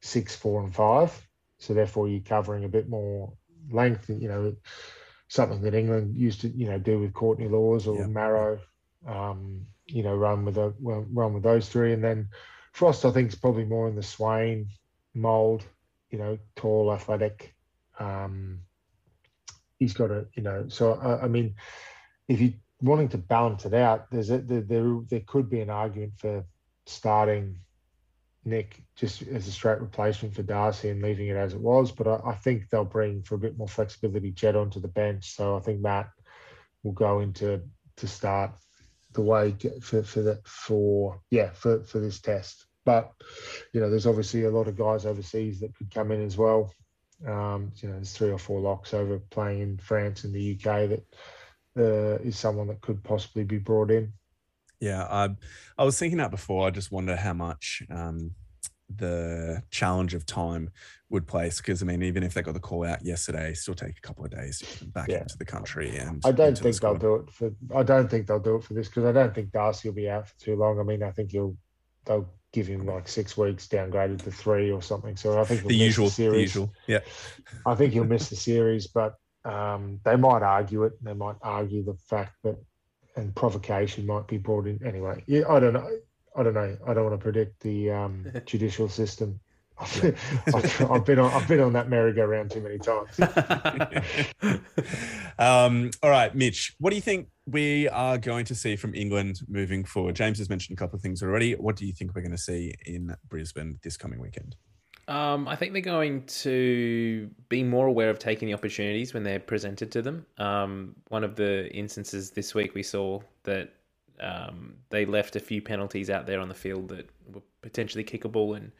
six, 0.00 0.34
four, 0.34 0.62
and 0.62 0.74
five. 0.74 1.12
So 1.58 1.74
therefore, 1.74 2.08
you're 2.08 2.20
covering 2.20 2.64
a 2.64 2.68
bit 2.68 2.88
more 2.88 3.34
length. 3.70 4.08
You 4.08 4.28
know, 4.28 4.56
something 5.28 5.60
that 5.62 5.74
England 5.74 6.16
used 6.16 6.40
to 6.40 6.48
you 6.48 6.68
know 6.68 6.78
do 6.78 6.98
with 6.98 7.12
Courtney 7.12 7.48
Lawes 7.48 7.86
or 7.86 7.98
Yeah. 7.98 8.06
Maro. 8.06 8.60
Um, 9.06 9.66
you 9.86 10.02
know, 10.02 10.16
run 10.16 10.44
with 10.44 10.56
a 10.56 10.74
run 10.80 11.34
with 11.34 11.42
those 11.42 11.68
three, 11.68 11.92
and 11.92 12.02
then 12.02 12.28
Frost 12.72 13.04
I 13.04 13.10
think 13.10 13.28
is 13.28 13.34
probably 13.38 13.64
more 13.64 13.88
in 13.88 13.94
the 13.94 14.02
Swain 14.02 14.68
mold. 15.14 15.64
You 16.10 16.18
know, 16.18 16.38
tall, 16.56 16.92
athletic. 16.92 17.54
Um, 17.98 18.60
he's 19.78 19.92
got 19.94 20.10
a 20.10 20.26
you 20.34 20.42
know. 20.42 20.68
So 20.68 20.94
I, 20.94 21.24
I 21.24 21.28
mean, 21.28 21.54
if 22.28 22.40
you're 22.40 22.54
wanting 22.80 23.08
to 23.10 23.18
balance 23.18 23.64
it 23.64 23.74
out, 23.74 24.10
there's 24.10 24.30
a, 24.30 24.38
there, 24.38 24.60
there 24.60 24.98
there 25.08 25.22
could 25.26 25.48
be 25.48 25.60
an 25.60 25.70
argument 25.70 26.12
for 26.18 26.44
starting 26.86 27.58
Nick 28.44 28.82
just 28.94 29.22
as 29.22 29.48
a 29.48 29.52
straight 29.52 29.80
replacement 29.80 30.34
for 30.34 30.42
Darcy 30.42 30.90
and 30.90 31.02
leaving 31.02 31.28
it 31.28 31.36
as 31.36 31.52
it 31.52 31.60
was. 31.60 31.90
But 31.90 32.06
I, 32.06 32.30
I 32.30 32.34
think 32.34 32.68
they'll 32.68 32.84
bring 32.84 33.22
for 33.22 33.34
a 33.34 33.38
bit 33.38 33.58
more 33.58 33.68
flexibility 33.68 34.30
Jed 34.30 34.56
onto 34.56 34.80
the 34.80 34.88
bench. 34.88 35.34
So 35.34 35.56
I 35.56 35.60
think 35.60 35.80
Matt 35.80 36.10
will 36.82 36.92
go 36.92 37.20
into 37.20 37.62
to 37.96 38.06
start 38.06 38.52
the 39.12 39.22
way 39.22 39.56
for 39.80 40.02
for 40.02 40.22
that 40.22 40.46
for 40.46 41.20
yeah 41.30 41.50
for 41.50 41.82
for 41.82 41.98
this 41.98 42.20
test. 42.20 42.66
But 42.84 43.12
you 43.72 43.80
know, 43.80 43.90
there's 43.90 44.06
obviously 44.06 44.44
a 44.44 44.50
lot 44.50 44.68
of 44.68 44.76
guys 44.76 45.06
overseas 45.06 45.60
that 45.60 45.74
could 45.74 45.92
come 45.92 46.12
in 46.12 46.24
as 46.24 46.36
well. 46.36 46.72
Um, 47.26 47.72
you 47.76 47.88
know, 47.88 47.94
there's 47.94 48.12
three 48.12 48.30
or 48.30 48.38
four 48.38 48.60
locks 48.60 48.94
over 48.94 49.18
playing 49.18 49.60
in 49.60 49.78
France 49.78 50.24
and 50.24 50.34
the 50.34 50.54
UK 50.54 50.90
that 50.90 51.04
uh, 51.76 52.18
is 52.22 52.38
someone 52.38 52.68
that 52.68 52.80
could 52.80 53.02
possibly 53.02 53.44
be 53.44 53.58
brought 53.58 53.90
in. 53.90 54.12
Yeah, 54.80 55.04
I 55.04 55.30
I 55.78 55.84
was 55.84 55.98
thinking 55.98 56.18
that 56.18 56.30
before. 56.30 56.66
I 56.66 56.70
just 56.70 56.92
wonder 56.92 57.16
how 57.16 57.32
much 57.32 57.82
um, 57.90 58.32
the 58.94 59.62
challenge 59.70 60.14
of 60.14 60.26
time 60.26 60.70
would 61.08 61.26
place 61.26 61.58
because 61.58 61.82
I 61.82 61.86
mean, 61.86 62.02
even 62.02 62.22
if 62.22 62.34
they 62.34 62.42
got 62.42 62.54
the 62.54 62.60
call 62.60 62.84
out 62.84 63.04
yesterday, 63.04 63.54
still 63.54 63.74
take 63.74 63.96
a 63.98 64.00
couple 64.00 64.24
of 64.24 64.30
days 64.30 64.58
to 64.58 64.84
back 64.86 65.08
Yeah. 65.08 65.22
into 65.22 65.38
the 65.38 65.44
country. 65.44 65.96
And 65.96 66.22
I 66.24 66.32
don't 66.32 66.56
the 66.56 66.62
think 66.62 66.80
they'll 66.80 66.94
do 66.94 67.14
it 67.16 67.30
for. 67.30 67.50
I 67.74 67.82
don't 67.82 68.10
think 68.10 68.26
they'll 68.26 68.38
do 68.38 68.56
it 68.56 68.64
for 68.64 68.74
this 68.74 68.88
because 68.88 69.04
I 69.04 69.12
don't 69.12 69.34
think 69.34 69.50
Darcy 69.50 69.88
will 69.88 69.94
be 69.96 70.08
out 70.10 70.28
for 70.28 70.38
too 70.38 70.56
long. 70.56 70.78
I 70.78 70.82
mean, 70.82 71.02
I 71.02 71.10
think 71.10 71.32
he'll 71.32 71.56
they'll 72.04 72.28
give 72.52 72.66
him 72.66 72.86
like 72.86 73.08
six 73.08 73.36
weeks 73.36 73.66
downgraded 73.66 74.22
to 74.22 74.30
three 74.30 74.70
or 74.70 74.80
something. 74.82 75.16
So 75.16 75.40
I 75.40 75.44
think 75.44 75.64
the 75.64 75.74
usual, 75.74 76.06
the 76.06 76.12
series. 76.12 76.40
usual. 76.54 76.72
Yeah, 76.86 77.00
I 77.64 77.74
think 77.74 77.92
he'll 77.92 78.04
miss 78.04 78.28
the 78.28 78.36
series, 78.36 78.86
but 78.86 79.14
um, 79.46 80.00
they 80.04 80.16
might 80.16 80.42
argue 80.42 80.84
it. 80.84 80.92
They 81.02 81.14
might 81.14 81.36
argue 81.42 81.84
the 81.84 81.94
fact 81.94 82.34
that 82.42 82.58
and 83.16 83.34
provocation 83.34 84.06
might 84.06 84.26
be 84.26 84.38
brought 84.38 84.66
in 84.66 84.80
anyway. 84.86 85.22
Yeah, 85.26 85.42
I 85.48 85.58
don't 85.58 85.72
know. 85.72 85.88
I 86.36 86.42
don't 86.42 86.54
know. 86.54 86.76
I 86.86 86.94
don't 86.94 87.04
want 87.04 87.18
to 87.18 87.22
predict 87.22 87.60
the 87.60 87.90
um, 87.90 88.26
judicial 88.46 88.88
system. 88.88 89.40
I've, 89.78 90.90
I've 90.90 91.04
been 91.04 91.18
on. 91.18 91.30
I've 91.32 91.46
been 91.46 91.60
on 91.60 91.74
that 91.74 91.90
merry-go-round 91.90 92.50
too 92.50 92.62
many 92.62 92.78
times. 92.78 93.20
um, 95.38 95.90
all 96.02 96.08
right, 96.08 96.34
Mitch, 96.34 96.74
what 96.78 96.90
do 96.90 96.96
you 96.96 97.02
think 97.02 97.28
we 97.44 97.86
are 97.90 98.16
going 98.16 98.46
to 98.46 98.54
see 98.54 98.76
from 98.76 98.94
England 98.94 99.40
moving 99.48 99.84
forward? 99.84 100.16
James 100.16 100.38
has 100.38 100.48
mentioned 100.48 100.78
a 100.78 100.80
couple 100.80 100.96
of 100.96 101.02
things 101.02 101.22
already. 101.22 101.52
What 101.52 101.76
do 101.76 101.84
you 101.84 101.92
think 101.92 102.14
we're 102.14 102.22
going 102.22 102.32
to 102.32 102.38
see 102.38 102.72
in 102.86 103.14
Brisbane 103.28 103.78
this 103.82 103.98
coming 103.98 104.18
weekend? 104.18 104.56
Um, 105.08 105.46
I 105.46 105.54
think 105.54 105.72
they're 105.72 105.82
going 105.82 106.24
to 106.26 107.30
be 107.48 107.62
more 107.62 107.86
aware 107.86 108.10
of 108.10 108.18
taking 108.18 108.48
the 108.48 108.54
opportunities 108.54 109.14
when 109.14 109.22
they're 109.22 109.38
presented 109.38 109.92
to 109.92 110.02
them. 110.02 110.26
Um, 110.38 110.96
one 111.08 111.22
of 111.22 111.36
the 111.36 111.72
instances 111.72 112.30
this 112.32 112.54
week 112.54 112.74
we 112.74 112.82
saw 112.82 113.20
that 113.44 113.72
um, 114.20 114.74
they 114.90 115.04
left 115.04 115.36
a 115.36 115.40
few 115.40 115.62
penalties 115.62 116.10
out 116.10 116.26
there 116.26 116.40
on 116.40 116.48
the 116.48 116.54
field 116.54 116.88
that 116.88 117.08
were 117.32 117.42
potentially 117.62 118.02
kickable, 118.02 118.56
and 118.56 118.72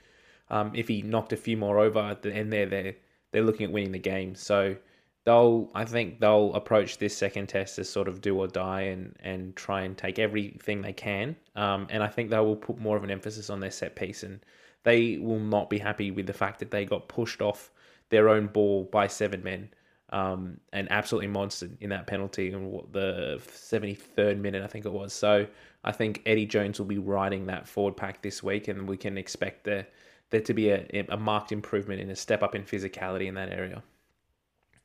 um, 0.50 0.72
if 0.74 0.88
he 0.88 1.02
knocked 1.02 1.32
a 1.32 1.36
few 1.36 1.56
more 1.56 1.78
over 1.78 2.00
at 2.00 2.22
the 2.22 2.32
end 2.32 2.52
there, 2.52 2.66
they're 2.66 2.94
they're 3.30 3.42
looking 3.42 3.66
at 3.66 3.72
winning 3.72 3.92
the 3.92 3.98
game. 3.98 4.34
So 4.34 4.76
they'll, 5.24 5.70
I 5.74 5.84
think 5.84 6.20
they'll 6.20 6.54
approach 6.54 6.98
this 6.98 7.16
second 7.16 7.48
test 7.48 7.78
as 7.78 7.88
sort 7.88 8.08
of 8.08 8.20
do 8.20 8.36
or 8.36 8.48
die, 8.48 8.82
and 8.82 9.14
and 9.20 9.54
try 9.54 9.82
and 9.82 9.96
take 9.96 10.18
everything 10.18 10.82
they 10.82 10.92
can. 10.92 11.36
Um, 11.54 11.86
and 11.90 12.02
I 12.02 12.08
think 12.08 12.30
they 12.30 12.38
will 12.38 12.56
put 12.56 12.78
more 12.80 12.96
of 12.96 13.04
an 13.04 13.10
emphasis 13.10 13.50
on 13.50 13.60
their 13.60 13.70
set 13.70 13.94
piece 13.94 14.22
and 14.22 14.40
they 14.86 15.18
will 15.18 15.40
not 15.40 15.68
be 15.68 15.78
happy 15.78 16.12
with 16.12 16.26
the 16.26 16.32
fact 16.32 16.60
that 16.60 16.70
they 16.70 16.84
got 16.84 17.08
pushed 17.08 17.42
off 17.42 17.72
their 18.08 18.28
own 18.28 18.46
ball 18.46 18.84
by 18.84 19.08
seven 19.08 19.42
men 19.42 19.68
um, 20.10 20.60
and 20.72 20.86
absolutely 20.92 21.28
monstered 21.28 21.76
in 21.80 21.90
that 21.90 22.06
penalty 22.06 22.52
in 22.52 22.80
the 22.92 23.40
73rd 23.48 24.38
minute, 24.38 24.62
I 24.62 24.68
think 24.68 24.84
it 24.84 24.92
was. 24.92 25.12
So 25.12 25.44
I 25.82 25.90
think 25.90 26.22
Eddie 26.24 26.46
Jones 26.46 26.78
will 26.78 26.86
be 26.86 26.98
riding 26.98 27.46
that 27.46 27.66
forward 27.66 27.96
pack 27.96 28.22
this 28.22 28.44
week, 28.44 28.68
and 28.68 28.88
we 28.88 28.96
can 28.96 29.18
expect 29.18 29.64
there, 29.64 29.88
there 30.30 30.40
to 30.42 30.54
be 30.54 30.70
a, 30.70 30.86
a 31.08 31.16
marked 31.16 31.50
improvement 31.50 32.00
in 32.00 32.10
a 32.10 32.16
step 32.16 32.44
up 32.44 32.54
in 32.54 32.62
physicality 32.62 33.26
in 33.26 33.34
that 33.34 33.50
area. 33.50 33.82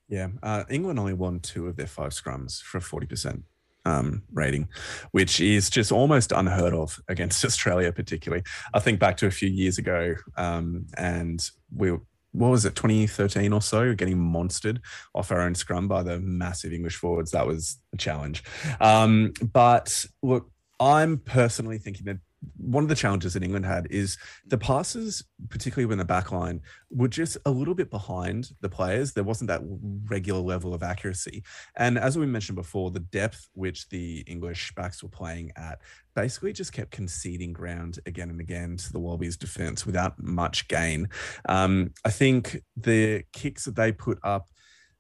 Yeah, 0.08 0.30
uh, 0.42 0.64
England 0.68 0.98
only 0.98 1.14
won 1.14 1.42
two 1.42 1.68
of 1.68 1.76
their 1.76 1.86
five 1.86 2.12
scrums 2.12 2.60
for 2.60 2.82
forty 2.82 3.06
percent 3.06 3.44
um, 3.86 4.24
rating, 4.34 4.68
which 5.12 5.40
is 5.40 5.70
just 5.70 5.92
almost 5.92 6.32
unheard 6.32 6.74
of 6.74 7.00
against 7.08 7.44
Australia, 7.46 7.92
particularly. 7.92 8.44
I 8.74 8.80
think 8.80 9.00
back 9.00 9.18
to 9.18 9.28
a 9.28 9.32
few 9.32 9.50
years 9.50 9.78
ago, 9.78 10.16
um, 10.38 10.86
and 10.98 11.44
we 11.76 11.92
were, 11.92 12.02
what 12.34 12.50
was 12.50 12.66
it 12.66 12.76
2013 12.76 13.52
or 13.52 13.62
so 13.62 13.94
getting 13.94 14.18
monstered 14.18 14.80
off 15.14 15.32
our 15.32 15.42
own 15.42 15.54
scrum 15.54 15.90
by 15.90 16.02
the 16.02 16.18
massive 16.20 16.72
english 16.72 16.96
forwards 16.96 17.32
that 17.32 17.46
was 17.46 17.78
a 17.94 17.98
challenge 17.98 18.42
um, 18.80 19.34
but 19.52 20.06
look 20.24 20.50
i'm 20.80 21.18
personally 21.18 21.78
thinking 21.78 22.06
that 22.06 22.20
one 22.58 22.84
of 22.84 22.90
the 22.90 22.96
challenges 22.96 23.34
that 23.34 23.44
England 23.44 23.66
had 23.66 23.88
is 23.92 24.18
the 24.48 24.58
passes, 24.58 25.24
particularly 25.50 25.86
when 25.86 25.98
the 25.98 26.06
back 26.06 26.32
line, 26.32 26.62
were 26.90 27.08
just 27.08 27.38
a 27.46 27.52
little 27.52 27.76
bit 27.76 27.90
behind 27.90 28.52
the 28.62 28.70
players. 28.70 29.14
There 29.14 29.24
wasn't 29.24 29.50
that 29.50 29.62
regular 30.10 30.42
level 30.42 30.74
of 30.74 30.84
accuracy. 30.84 31.44
And 31.76 31.98
as 31.98 32.18
we 32.18 32.26
mentioned 32.26 32.56
before, 32.56 32.92
the 32.92 33.00
depth 33.00 33.50
which 33.54 33.90
the 33.90 34.24
English 34.28 34.74
backs 34.76 35.04
were 35.04 35.10
playing 35.10 35.52
at 35.56 35.80
basically 36.16 36.54
just 36.54 36.74
kept 36.74 36.92
conceding 36.92 37.54
ground 37.54 38.00
again 38.06 38.30
and 38.30 38.42
again 38.42 38.78
to 38.78 38.92
the 38.92 39.00
Wallabies 39.00 39.38
defense 39.38 39.86
without 39.86 40.22
much 40.22 40.68
gain. 40.68 41.10
Um, 41.48 41.92
I 42.04 42.10
think 42.10 42.64
the 42.76 43.24
kicks 43.34 43.66
that 43.66 43.76
they 43.76 43.92
put 43.92 44.20
up 44.24 44.50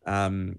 um, 0.05 0.57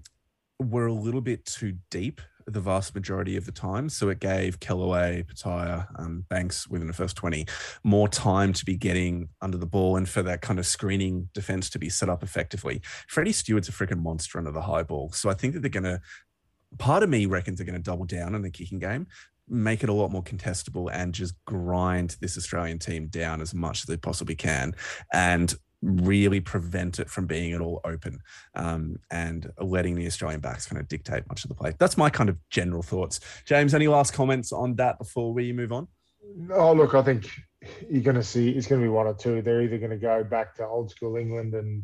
were 0.59 0.87
a 0.87 0.93
little 0.93 1.21
bit 1.21 1.45
too 1.45 1.77
deep 1.89 2.21
the 2.45 2.59
vast 2.59 2.95
majority 2.95 3.37
of 3.37 3.45
the 3.45 3.51
time. 3.51 3.89
So 3.89 4.09
it 4.09 4.19
gave 4.19 4.59
Kellaway, 4.59 5.25
Petaia, 5.25 5.87
um, 5.99 6.25
Banks 6.29 6.67
within 6.67 6.87
the 6.87 6.93
first 6.93 7.15
20 7.15 7.45
more 7.83 8.07
time 8.07 8.53
to 8.53 8.65
be 8.65 8.75
getting 8.75 9.29
under 9.41 9.57
the 9.57 9.65
ball 9.65 9.97
and 9.97 10.07
for 10.07 10.21
that 10.23 10.41
kind 10.41 10.59
of 10.59 10.65
screening 10.65 11.29
defense 11.33 11.69
to 11.71 11.79
be 11.79 11.89
set 11.89 12.09
up 12.09 12.23
effectively. 12.23 12.81
Freddie 13.07 13.31
Steward's 13.31 13.69
a 13.69 13.71
freaking 13.71 14.01
monster 14.01 14.37
under 14.37 14.51
the 14.51 14.61
high 14.61 14.83
ball. 14.83 15.11
So 15.11 15.29
I 15.29 15.33
think 15.33 15.53
that 15.53 15.61
they're 15.61 15.69
going 15.69 15.83
to, 15.83 16.01
part 16.77 17.03
of 17.03 17.09
me 17.09 17.25
reckons 17.25 17.57
they're 17.57 17.65
going 17.65 17.81
to 17.81 17.81
double 17.81 18.05
down 18.05 18.35
on 18.35 18.41
the 18.41 18.49
kicking 18.49 18.79
game. 18.79 19.07
Make 19.49 19.83
it 19.83 19.89
a 19.89 19.93
lot 19.93 20.11
more 20.11 20.23
contestable 20.23 20.89
and 20.91 21.13
just 21.13 21.35
grind 21.45 22.15
this 22.21 22.37
Australian 22.37 22.79
team 22.79 23.07
down 23.07 23.41
as 23.41 23.53
much 23.53 23.81
as 23.81 23.85
they 23.85 23.97
possibly 23.97 24.35
can. 24.35 24.73
And 25.11 25.53
really 25.83 26.39
prevent 26.39 26.99
it 26.99 27.09
from 27.09 27.25
being 27.25 27.51
at 27.53 27.61
all 27.61 27.81
open 27.83 28.19
um, 28.55 28.97
and 29.11 29.51
letting 29.59 29.95
the 29.95 30.07
Australian 30.07 30.39
backs 30.39 30.65
kind 30.65 30.79
of 30.79 30.87
dictate 30.87 31.27
much 31.27 31.43
of 31.43 31.49
the 31.49 31.55
play. 31.55 31.73
That's 31.77 31.97
my 31.97 32.09
kind 32.09 32.29
of 32.29 32.37
general 32.49 32.81
thoughts. 32.81 33.19
James, 33.45 33.73
any 33.73 33.87
last 33.87 34.13
comments 34.13 34.51
on 34.51 34.75
that 34.75 34.97
before 34.97 35.33
we 35.33 35.51
move 35.51 35.71
on? 35.71 35.87
Oh, 36.51 36.73
look, 36.73 36.95
I 36.95 37.01
think 37.01 37.29
you're 37.89 38.03
going 38.03 38.15
to 38.15 38.23
see 38.23 38.49
it's 38.49 38.67
going 38.67 38.81
to 38.81 38.85
be 38.85 38.89
one 38.89 39.07
or 39.07 39.13
two. 39.13 39.41
They're 39.41 39.61
either 39.61 39.77
going 39.77 39.91
to 39.91 39.97
go 39.97 40.23
back 40.23 40.55
to 40.55 40.65
old 40.65 40.91
school 40.91 41.17
England 41.17 41.53
and, 41.53 41.83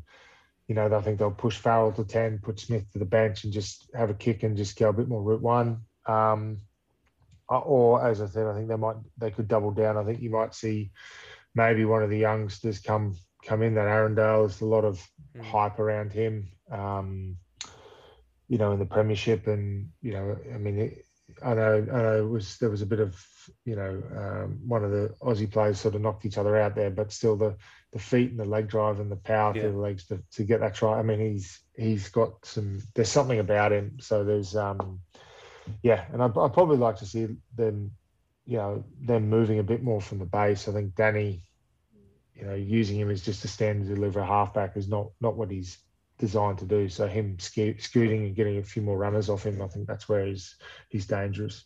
you 0.67 0.75
know, 0.75 0.93
I 0.93 1.01
think 1.01 1.19
they'll 1.19 1.31
push 1.31 1.57
Farrell 1.57 1.91
to 1.93 2.05
10, 2.05 2.39
put 2.41 2.59
Smith 2.59 2.89
to 2.93 2.99
the 2.99 3.05
bench 3.05 3.43
and 3.43 3.51
just 3.51 3.89
have 3.93 4.09
a 4.09 4.13
kick 4.13 4.43
and 4.43 4.55
just 4.55 4.77
go 4.77 4.89
a 4.89 4.93
bit 4.93 5.09
more 5.09 5.21
route 5.21 5.41
one. 5.41 5.81
Um, 6.05 6.59
uh, 7.51 7.59
or 7.59 8.05
as 8.05 8.21
I 8.21 8.27
said, 8.27 8.45
I 8.45 8.53
think 8.53 8.69
they 8.69 8.75
might, 8.75 8.97
they 9.17 9.31
could 9.31 9.47
double 9.47 9.71
down. 9.71 9.97
I 9.97 10.03
think 10.03 10.21
you 10.21 10.29
might 10.29 10.53
see 10.53 10.91
maybe 11.55 11.83
one 11.83 12.03
of 12.03 12.09
the 12.09 12.17
youngsters 12.17 12.79
come 12.79 13.15
come 13.43 13.61
in. 13.61 13.75
That 13.75 13.87
Arundell, 13.87 14.47
there's 14.47 14.61
a 14.61 14.65
lot 14.65 14.85
of 14.85 15.05
mm. 15.35 15.43
hype 15.43 15.79
around 15.79 16.11
him. 16.11 16.49
Um, 16.71 17.37
you 18.47 18.57
know, 18.57 18.71
in 18.71 18.79
the 18.79 18.85
Premiership, 18.85 19.47
and 19.47 19.89
you 20.01 20.11
know, 20.13 20.37
I 20.53 20.57
mean, 20.57 20.79
it, 20.79 21.05
I 21.43 21.53
know, 21.53 21.85
I 21.91 22.01
know, 22.01 22.25
it 22.25 22.29
was 22.29 22.57
there 22.57 22.69
was 22.69 22.81
a 22.81 22.87
bit 22.87 22.99
of, 22.99 23.15
you 23.65 23.75
know, 23.75 24.01
um, 24.17 24.59
one 24.67 24.83
of 24.83 24.91
the 24.91 25.13
Aussie 25.21 25.49
players 25.49 25.79
sort 25.79 25.95
of 25.95 26.01
knocked 26.01 26.25
each 26.25 26.37
other 26.37 26.57
out 26.57 26.75
there, 26.75 26.89
but 26.89 27.11
still 27.11 27.35
the 27.35 27.55
the 27.91 27.99
feet 27.99 28.31
and 28.31 28.39
the 28.39 28.45
leg 28.45 28.67
drive 28.67 28.99
and 28.99 29.11
the 29.11 29.15
power 29.15 29.53
yeah. 29.55 29.61
through 29.61 29.71
the 29.71 29.77
legs 29.77 30.05
to, 30.07 30.21
to 30.31 30.43
get 30.43 30.59
that 30.59 30.75
try. 30.75 30.99
I 30.99 31.03
mean, 31.03 31.19
he's 31.19 31.59
he's 31.75 32.09
got 32.09 32.45
some. 32.45 32.81
There's 32.95 33.09
something 33.09 33.39
about 33.39 33.71
him. 33.71 33.97
So 33.99 34.23
there's, 34.23 34.55
um, 34.55 34.99
yeah, 35.81 36.05
and 36.11 36.21
I 36.21 36.25
I'd 36.25 36.53
probably 36.53 36.77
like 36.77 36.97
to 36.97 37.05
see 37.05 37.27
them, 37.55 37.91
you 38.45 38.57
know, 38.57 38.83
them 39.01 39.29
moving 39.29 39.59
a 39.59 39.63
bit 39.63 39.83
more 39.83 40.01
from 40.01 40.19
the 40.19 40.25
base. 40.25 40.67
I 40.67 40.73
think 40.73 40.95
Danny 40.95 41.43
you 42.39 42.45
know, 42.45 42.55
using 42.55 42.97
him 42.97 43.09
as 43.09 43.21
just 43.21 43.43
a 43.45 43.47
stand 43.47 43.85
to 43.85 43.95
deliver 43.95 44.19
a 44.19 44.25
halfback 44.25 44.77
is 44.77 44.87
not 44.87 45.09
not 45.19 45.35
what 45.35 45.51
he's 45.51 45.79
designed 46.17 46.57
to 46.59 46.65
do. 46.65 46.87
So 46.89 47.07
him 47.07 47.37
scooting 47.39 48.25
and 48.25 48.35
getting 48.35 48.57
a 48.57 48.63
few 48.63 48.81
more 48.81 48.97
runners 48.97 49.29
off 49.29 49.45
him, 49.45 49.61
I 49.61 49.67
think 49.67 49.87
that's 49.87 50.07
where 50.07 50.25
he's 50.25 50.55
he's 50.89 51.05
dangerous. 51.05 51.65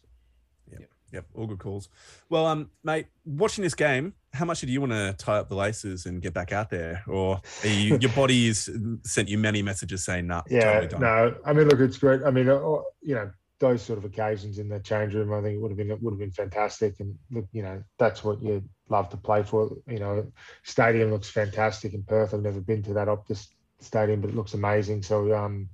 Yep, 0.72 0.90
yep, 1.12 1.26
all 1.36 1.48
good 1.48 1.60
calls. 1.60 1.90
Well, 2.30 2.46
um, 2.46 2.70
mate, 2.84 3.08
watching 3.26 3.64
this 3.64 3.76
game, 3.76 4.14
how 4.34 4.46
much 4.46 4.62
do 4.62 4.68
you 4.68 4.80
want 4.80 4.94
to 4.94 5.16
tie 5.18 5.38
up 5.38 5.50
the 5.50 5.56
laces 5.56 6.06
and 6.06 6.22
get 6.22 6.34
back 6.34 6.52
out 6.52 6.70
there, 6.70 7.04
or 7.08 7.42
you, 7.64 7.98
your 8.02 8.12
body 8.14 8.48
has 8.48 8.70
sent 9.04 9.30
you 9.30 9.38
many 9.38 9.62
messages 9.62 10.04
saying, 10.04 10.28
"Nah, 10.28 10.42
yeah, 10.50 10.82
totally 10.82 11.02
no." 11.02 11.36
I 11.46 11.54
mean, 11.54 11.68
look, 11.68 11.80
it's 11.80 11.98
great. 11.98 12.22
I 12.26 12.32
mean, 12.32 12.50
uh, 12.50 12.60
you 13.02 13.16
know, 13.16 13.32
those 13.60 13.82
sort 13.82 13.98
of 13.98 14.06
occasions 14.06 14.60
in 14.60 14.68
the 14.68 14.80
change 14.80 15.14
room, 15.14 15.34
I 15.34 15.42
think 15.42 15.56
it 15.56 15.62
would 15.62 15.72
have 15.72 15.78
been 15.78 15.92
it 15.92 16.02
would 16.02 16.12
have 16.12 16.20
been 16.20 16.32
fantastic. 16.32 17.00
And 17.00 17.18
look, 17.32 17.46
you 17.52 17.64
know, 17.64 17.84
that's 17.98 18.24
what 18.24 18.42
you 18.42 18.64
love 18.94 19.10
to 19.10 19.18
play 19.18 19.44
for. 19.44 19.76
You 19.88 20.00
know, 20.00 20.32
stadium 20.64 21.12
looks 21.12 21.30
fantastic 21.30 21.94
in 21.94 22.04
Perth. 22.04 22.34
I've 22.34 22.42
never 22.42 22.62
been 22.62 22.84
to 22.84 22.94
that 22.94 23.08
Optus 23.08 23.48
stadium, 23.80 24.22
but 24.22 24.30
it 24.30 24.36
looks 24.36 24.54
amazing. 24.54 25.04
So 25.04 25.36
um, 25.36 25.70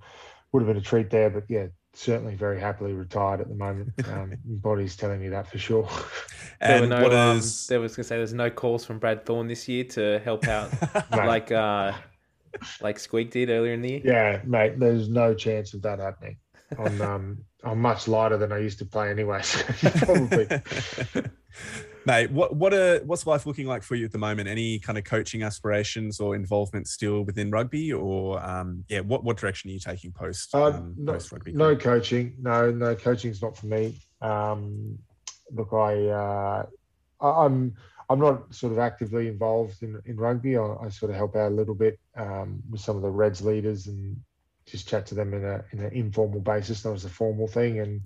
would 0.51 0.61
have 0.61 0.67
been 0.67 0.78
a 0.78 0.82
treat 0.82 1.09
there. 1.09 1.30
But 1.30 1.43
yeah, 1.49 1.67
certainly 1.93 2.36
very 2.36 2.59
happily 2.59 2.93
retired 2.93 3.41
at 3.41 3.49
the 3.49 3.55
moment. 3.55 3.91
Um, 4.07 4.34
body's 4.45 4.95
telling 4.95 5.22
me 5.22 5.30
that 5.30 5.47
for 5.47 5.59
sure. 5.59 5.88
and 6.61 6.89
no, 6.89 7.03
what 7.03 7.13
um, 7.13 7.41
there 7.67 7.80
was 7.80 7.95
going 7.95 8.03
to 8.03 8.03
say 8.05 8.17
there's 8.17 8.34
no 8.34 8.49
calls 8.49 8.86
from 8.86 8.99
Brad 8.99 9.26
Thorn 9.26 9.47
this 9.47 9.67
year 9.67 9.84
to 9.84 10.20
help 10.20 10.47
out, 10.47 10.72
like 11.11 11.51
uh, 11.51 11.93
like 12.82 12.99
Squeak 12.99 13.32
did 13.32 13.49
earlier 13.49 13.74
in 13.74 13.82
the 13.82 13.89
year. 13.89 14.01
Yeah, 14.03 14.41
mate. 14.45 14.80
There's 14.80 15.09
no 15.09 15.34
chance 15.34 15.74
of 15.74 15.82
that 15.84 15.99
happening. 15.99 16.38
I'm 16.78 17.01
um, 17.01 17.38
I'm 17.63 17.82
much 17.82 18.07
lighter 18.07 18.38
than 18.38 18.51
I 18.51 18.59
used 18.59 18.80
to 18.80 18.86
play 18.86 19.09
anyway. 19.09 19.41
So 19.41 19.63
probably. 20.05 20.47
Mate, 22.06 22.32
what 22.32 22.56
what 22.56 22.74
are 22.74 23.00
what's 23.00 23.28
life 23.28 23.45
looking 23.45 23.68
like 23.68 23.84
for 23.84 23.95
you 23.95 24.06
at 24.06 24.12
the 24.12 24.18
moment? 24.18 24.47
Any 24.47 24.80
kind 24.80 24.97
of 24.97 25.04
coaching 25.04 25.43
aspirations 25.43 26.20
or 26.20 26.36
involvement 26.36 26.88
still 26.88 27.24
within 27.24 27.52
rugby, 27.52 27.91
or 27.93 28.43
um, 28.43 28.84
yeah, 28.88 29.02
what 29.02 29.24
what 29.24 29.38
direction 29.38 29.70
are 29.70 29.74
you 29.74 29.80
taking 29.80 30.12
post 30.12 30.56
uh, 30.56 30.66
um, 30.66 30.95
no, 30.97 31.14
post 31.14 31.32
rugby? 31.32 31.52
No 31.52 31.76
coaching, 31.76 32.36
no 32.41 32.72
no 32.72 32.95
coaching's 32.95 33.41
not 33.41 33.58
for 33.58 33.68
me. 33.68 34.00
Um, 34.22 34.97
look, 35.52 35.74
I 35.74 36.08
uh, 36.08 36.66
I'm 37.22 37.76
I'm 38.10 38.20
not 38.20 38.54
sort 38.54 38.74
of 38.74 38.80
actively 38.80 39.28
involved 39.28 39.84
in, 39.84 40.02
in 40.06 40.18
rugby. 40.18 40.58
I, 40.58 40.76
I 40.82 40.89
sort 40.89 41.12
of 41.12 41.18
help 41.18 41.36
out 41.36 41.52
a 41.52 41.56
little 41.56 41.76
bit 41.76 42.00
um, 42.16 42.62
with 42.70 42.82
some 42.82 42.95
of 42.95 43.02
the 43.02 43.10
Reds 43.10 43.41
leaders 43.41 43.88
and 43.88 44.18
just 44.66 44.88
chat 44.88 45.06
to 45.08 45.16
them 45.16 45.34
in 45.34 45.43
a 45.45 45.64
in 45.72 45.80
an 45.80 45.93
informal 45.93 46.39
basis, 46.39 46.86
not 46.86 46.95
as 46.95 47.06
a 47.06 47.10
formal 47.10 47.47
thing, 47.47 47.80
and 47.80 48.02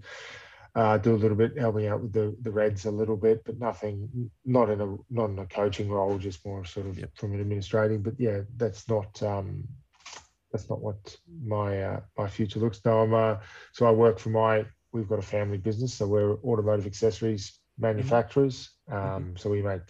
uh, 0.76 0.97
do 0.97 1.13
a 1.13 1.17
little 1.17 1.38
bit, 1.38 1.57
helping 1.57 1.88
out 1.88 2.01
with 2.01 2.13
the, 2.13 2.36
the 2.41 2.51
Reds 2.51 2.86
a 2.86 2.91
little 2.91 3.17
bit, 3.17 3.43
but 3.45 3.59
nothing, 3.59 4.32
not 4.43 4.69
in 4.69 4.82
a 4.82 4.95
not 5.09 5.30
in 5.30 5.38
a 5.39 5.45
coaching 5.45 5.89
role, 5.89 6.17
just 6.17 6.45
more 6.45 6.65
sort 6.65 6.88
of 6.88 6.97
yep. 6.97 7.11
from 7.15 7.34
an 7.34 7.41
administrating. 7.41 8.01
But 8.01 8.19
yeah, 8.19 8.41
that's 8.57 8.89
not 8.89 9.21
um, 9.21 9.67
that's 10.51 10.69
not 10.69 10.82
what 10.82 11.15
my 11.43 11.82
uh, 11.82 11.99
my 12.17 12.28
future 12.28 12.59
looks. 12.59 12.82
No, 12.86 13.01
I'm 13.01 13.13
uh, 13.13 13.38
so 13.71 13.86
I 13.86 13.91
work 13.91 14.17
for 14.17 14.30
my. 14.30 14.65
We've 14.91 15.09
got 15.09 15.19
a 15.19 15.24
family 15.24 15.57
business, 15.57 15.93
so 15.93 16.07
we're 16.07 16.36
automotive 16.43 16.86
accessories 16.86 17.59
manufacturers. 17.78 18.71
Mm-hmm. 18.89 19.15
Um, 19.15 19.24
mm-hmm. 19.24 19.36
So 19.38 19.49
we 19.49 19.61
make 19.61 19.82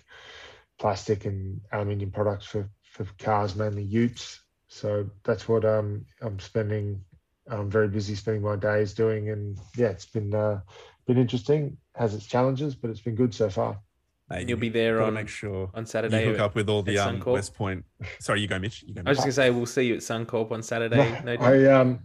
plastic 0.80 1.26
and 1.26 1.62
aluminium 1.72 2.12
products 2.12 2.46
for 2.46 2.70
for 2.84 3.06
cars, 3.20 3.56
mainly 3.56 3.84
Utes. 3.84 4.42
So 4.68 5.10
that's 5.24 5.48
what 5.48 5.66
um, 5.66 6.06
I'm 6.22 6.40
spending 6.40 7.04
I'm 7.48 7.70
very 7.70 7.88
busy 7.88 8.16
spending 8.16 8.44
my 8.44 8.56
days 8.56 8.94
doing, 8.94 9.30
and 9.30 9.58
yeah, 9.76 9.88
it's 9.88 10.06
been 10.06 10.34
uh, 10.34 10.62
been 11.06 11.18
interesting. 11.18 11.78
Has 11.96 12.14
its 12.14 12.26
challenges, 12.26 12.76
but 12.76 12.90
it's 12.90 13.02
been 13.02 13.16
good 13.16 13.34
so 13.34 13.50
far. 13.50 13.80
And 14.30 14.50
you'll 14.50 14.58
be 14.58 14.70
there 14.70 15.02
on 15.02 15.14
make 15.14 15.28
sure 15.28 15.70
on 15.74 15.86
Saturday. 15.86 16.26
You 16.26 16.32
hook 16.32 16.40
up 16.40 16.56
with 16.56 16.70
all 16.70 16.82
the 16.82 16.98
um, 16.98 17.22
West 17.26 17.54
Point. 17.54 17.86
Sorry, 18.20 18.42
you 18.42 18.48
go, 18.48 18.58
Mitch. 18.58 18.84
You 18.84 18.96
go. 18.96 19.02
Mitch. 19.02 19.08
I 19.08 19.10
was 19.10 19.18
just 19.18 19.26
gonna 19.26 19.34
say 19.34 19.50
we'll 19.52 19.66
see 19.66 19.84
you 19.84 19.96
at 19.96 20.00
Suncorp 20.00 20.52
on 20.52 20.64
Saturday. 20.64 21.22
No, 21.24 21.36
no 21.36 21.44
I 21.44 21.66
um 21.72 22.00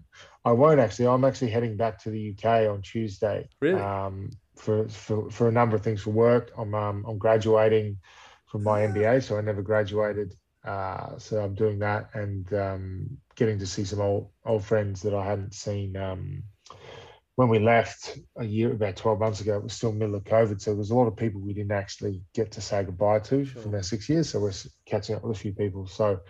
I 0.44 0.52
won't 0.52 0.80
actually. 0.80 1.06
I'm 1.06 1.24
actually 1.24 1.50
heading 1.50 1.76
back 1.76 2.02
to 2.02 2.10
the 2.10 2.34
UK 2.34 2.68
on 2.68 2.82
Tuesday. 2.82 3.48
Really? 3.60 3.80
Um, 3.80 4.30
for 4.56 4.88
for 4.88 5.30
for 5.30 5.48
a 5.48 5.52
number 5.52 5.76
of 5.76 5.82
things 5.82 6.02
for 6.02 6.10
work. 6.10 6.50
I'm 6.58 6.74
um 6.74 7.04
I'm 7.08 7.18
graduating 7.18 7.98
from 8.46 8.64
my 8.64 8.80
MBA, 8.80 9.22
so 9.22 9.38
I 9.38 9.40
never 9.40 9.62
graduated. 9.62 10.34
Uh, 10.64 11.18
so 11.18 11.38
I'm 11.40 11.54
doing 11.54 11.78
that 11.80 12.10
and 12.14 12.52
um, 12.52 13.18
getting 13.36 13.58
to 13.60 13.66
see 13.66 13.84
some 13.84 14.00
old 14.00 14.30
old 14.44 14.64
friends 14.64 15.02
that 15.02 15.14
I 15.14 15.24
hadn't 15.24 15.54
seen 15.54 15.96
um, 15.96 16.42
when 17.36 17.48
we 17.48 17.60
left 17.60 18.18
a 18.36 18.44
year 18.44 18.72
about 18.72 18.96
12 18.96 19.20
months 19.20 19.40
ago. 19.40 19.56
It 19.56 19.62
was 19.62 19.72
still 19.72 19.92
middle 19.92 20.16
of 20.16 20.24
COVID, 20.24 20.60
so 20.60 20.74
there's 20.74 20.90
a 20.90 20.94
lot 20.94 21.06
of 21.06 21.16
people 21.16 21.40
we 21.40 21.54
didn't 21.54 21.72
actually 21.72 22.22
get 22.34 22.50
to 22.52 22.60
say 22.60 22.82
goodbye 22.82 23.20
to 23.20 23.44
sure. 23.44 23.62
from 23.62 23.74
our 23.74 23.82
six 23.82 24.08
years. 24.08 24.30
So 24.30 24.40
we're 24.40 24.52
catching 24.86 25.14
up 25.14 25.22
with 25.22 25.36
a 25.36 25.40
few 25.40 25.52
people. 25.52 25.86
So 25.86 26.20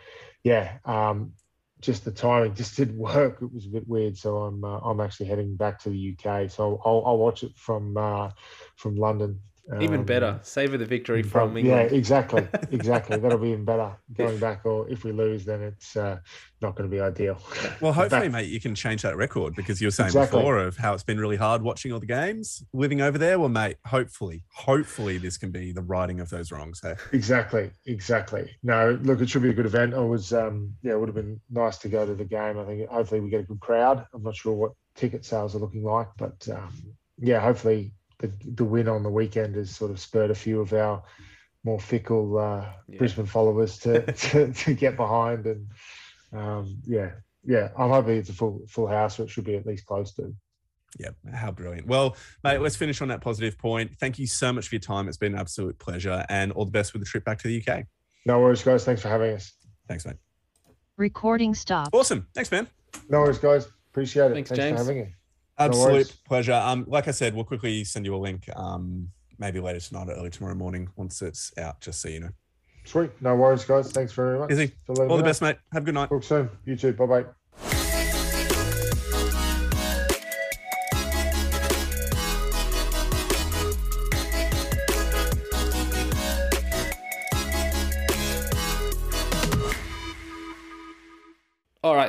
yeah, 0.45 0.79
um, 0.85 1.33
just 1.81 2.05
the 2.05 2.12
timing 2.12 2.55
just 2.55 2.76
didn't 2.76 2.99
work. 2.99 3.39
It 3.41 3.53
was 3.53 3.66
a 3.66 3.70
bit 3.70 3.89
weird. 3.89 4.16
So 4.18 4.37
I'm 4.37 4.62
uh, 4.62 4.81
I'm 4.81 5.01
actually 5.01 5.26
heading 5.26 5.57
back 5.57 5.79
to 5.81 5.91
the 5.91 6.14
UK. 6.14 6.51
So 6.51 6.81
I'll, 6.85 7.03
I'll 7.07 7.18
watch 7.18 7.43
it 7.43 7.57
from 7.57 7.97
uh, 7.97 8.31
from 8.76 8.97
London 8.97 9.41
Even 9.81 10.01
Um, 10.01 10.07
better. 10.07 10.41
Savor 10.43 10.79
the 10.79 10.87
victory 10.87 11.23
from- 11.23 11.53
from 11.55 11.59
yeah, 11.59 11.81
exactly, 11.81 12.49
exactly. 12.71 13.19
That'll 13.19 13.37
be 13.39 13.49
even 13.51 13.66
better 13.66 13.93
going 14.14 14.39
back. 14.47 14.64
Or 14.64 14.89
if 14.89 15.05
we 15.05 15.12
lose, 15.12 15.45
then 15.45 15.61
it's 15.62 15.95
uh, 15.95 16.21
not 16.62 16.75
going 16.75 16.89
to 16.89 16.95
be 16.97 17.01
ideal. 17.03 17.39
Well, 17.83 17.93
hopefully, 17.93 18.23
Back- 18.29 18.33
mate, 18.33 18.49
you 18.49 18.61
can 18.61 18.75
change 18.75 19.03
that 19.03 19.16
record 19.16 19.55
because 19.55 19.81
you 19.81 19.87
were 19.87 19.93
saying 19.93 20.09
Exactly. 20.09 20.39
before 20.39 20.59
of 20.59 20.77
how 20.79 20.95
it's 20.95 21.03
been 21.03 21.21
really 21.21 21.37
hard 21.37 21.61
watching 21.62 21.93
all 21.93 22.01
the 22.01 22.07
games, 22.07 22.62
living 22.73 23.01
over 23.03 23.19
there. 23.19 23.39
Well, 23.39 23.51
mate, 23.51 23.77
hopefully, 23.85 24.43
hopefully 24.55 25.19
this 25.19 25.37
can 25.37 25.51
be 25.51 25.73
the 25.73 25.83
righting 25.83 26.19
of 26.21 26.31
those 26.31 26.51
wrongs. 26.51 26.81
Hey? 26.83 26.95
Exactly, 27.12 27.71
exactly. 27.87 28.51
No, 28.62 28.99
look, 29.03 29.21
it 29.21 29.29
should 29.29 29.43
be 29.43 29.51
a 29.51 29.55
good 29.55 29.66
event. 29.66 29.93
It 29.93 30.01
was, 30.01 30.33
um, 30.33 30.75
yeah, 30.83 30.93
it 30.93 30.99
would 31.01 31.09
have 31.09 31.14
been 31.14 31.41
nice 31.51 31.79
to 31.79 31.89
go 31.89 32.07
to 32.07 32.14
the 32.14 32.25
game. 32.25 32.59
I 32.59 32.64
think 32.64 32.89
hopefully 32.89 33.21
we 33.21 33.29
get 33.31 33.41
a 33.41 33.45
good 33.45 33.61
crowd. 33.61 34.07
I'm 34.14 34.23
not 34.23 34.35
sure 34.35 34.55
what 34.55 34.73
ticket 34.97 35.25
sales 35.25 35.55
are 35.55 35.59
looking 35.59 35.85
like, 35.85 36.09
but 36.16 36.49
um, 36.51 36.73
yeah, 37.19 37.39
hopefully 37.41 37.93
the 38.19 38.33
the 38.45 38.64
win 38.64 38.89
on 38.89 39.03
the 39.03 39.11
weekend 39.11 39.57
has 39.57 39.71
sort 39.75 39.91
of 39.91 40.01
spurred 40.01 40.31
a 40.31 40.35
few 40.35 40.61
of 40.61 40.73
our 40.73 41.03
more 41.64 41.81
fickle 41.81 42.39
uh, 42.39 42.66
Yeah. 42.89 42.99
Brisbane 42.99 43.27
followers 43.27 43.79
to, 43.81 44.11
to 44.12 44.53
to 44.53 44.75
get 44.75 44.97
behind 44.97 45.47
and 45.47 45.69
um, 46.33 46.77
yeah, 46.87 47.12
yeah. 47.45 47.71
I'm 47.79 47.91
hoping 47.91 48.19
it's 48.19 48.29
a 48.29 48.35
full 48.35 48.62
full 48.69 48.87
house, 48.87 49.16
so 49.16 49.23
it 49.25 49.31
should 49.31 49.45
be 49.45 49.57
at 49.57 49.66
least 49.66 49.87
close 49.87 50.12
to. 50.14 50.35
Yeah, 50.99 51.11
how 51.35 51.51
brilliant. 51.51 51.87
Well, 51.87 52.16
mate, 52.43 52.61
let's 52.61 52.77
finish 52.77 53.01
on 53.03 53.09
that 53.09 53.21
positive 53.21 53.59
point. 53.59 53.93
Thank 53.99 54.19
you 54.19 54.27
so 54.27 54.53
much 54.53 54.69
for 54.69 54.75
your 54.75 54.81
time. 54.81 55.07
It's 55.09 55.16
been 55.16 55.35
an 55.35 55.41
absolute 55.41 55.79
pleasure, 55.79 56.25
and 56.29 56.53
all 56.53 56.64
the 56.64 56.71
best 56.71 56.93
with 56.93 57.03
the 57.03 57.07
trip 57.07 57.25
back 57.25 57.39
to 57.41 57.49
the 57.49 57.62
UK. 57.62 57.85
No 58.27 58.41
worries, 58.41 58.62
guys. 58.62 58.85
Thanks 58.85 59.01
for 59.03 59.09
having 59.09 59.35
us. 59.35 59.53
Thanks, 59.87 60.05
mate. 60.05 60.16
Recording 60.97 61.55
stopped. 61.55 61.91
Awesome. 61.95 62.27
Thanks, 62.35 62.51
man. 62.51 62.66
No 63.09 63.21
worries, 63.21 63.39
guys. 63.39 63.69
Appreciate 63.91 64.33
it. 64.33 64.35
Thanks, 64.35 64.51
Thanks, 64.51 64.62
James. 64.62 64.79
for 64.81 64.85
having 64.85 65.05
me. 65.05 65.14
Absolute 65.59 65.92
worries. 65.92 66.11
pleasure. 66.26 66.52
Um, 66.52 66.84
like 66.88 67.09
I 67.09 67.11
said, 67.12 67.34
we'll 67.34 67.44
quickly 67.44 67.84
send 67.84 68.06
you 68.06 68.14
a 68.14 68.18
link. 68.18 68.48
Um, 68.56 69.11
maybe 69.38 69.61
later 69.61 69.80
tonight 69.80 70.09
or 70.09 70.12
early 70.12 70.30
tomorrow 70.30 70.54
morning 70.54 70.88
once 70.96 71.22
it's 71.22 71.56
out, 71.59 71.80
just 71.80 72.00
so 72.00 72.09
you 72.09 72.20
know. 72.20 72.30
Sweet. 72.84 73.11
No 73.20 73.36
worries, 73.36 73.64
guys. 73.64 73.92
Thanks 73.92 74.12
very 74.12 74.38
much. 74.38 74.50
Easy. 74.50 74.72
for 74.86 74.92
All 75.02 75.16
the 75.16 75.22
know. 75.22 75.28
best, 75.28 75.42
mate. 75.42 75.56
Have 75.72 75.82
a 75.82 75.86
good 75.86 75.94
night. 75.94 76.09
Talk 76.09 76.22
soon. 76.24 76.48
You 76.64 76.76
too. 76.76 76.92
Bye 76.92 77.06
bye. 77.06 77.24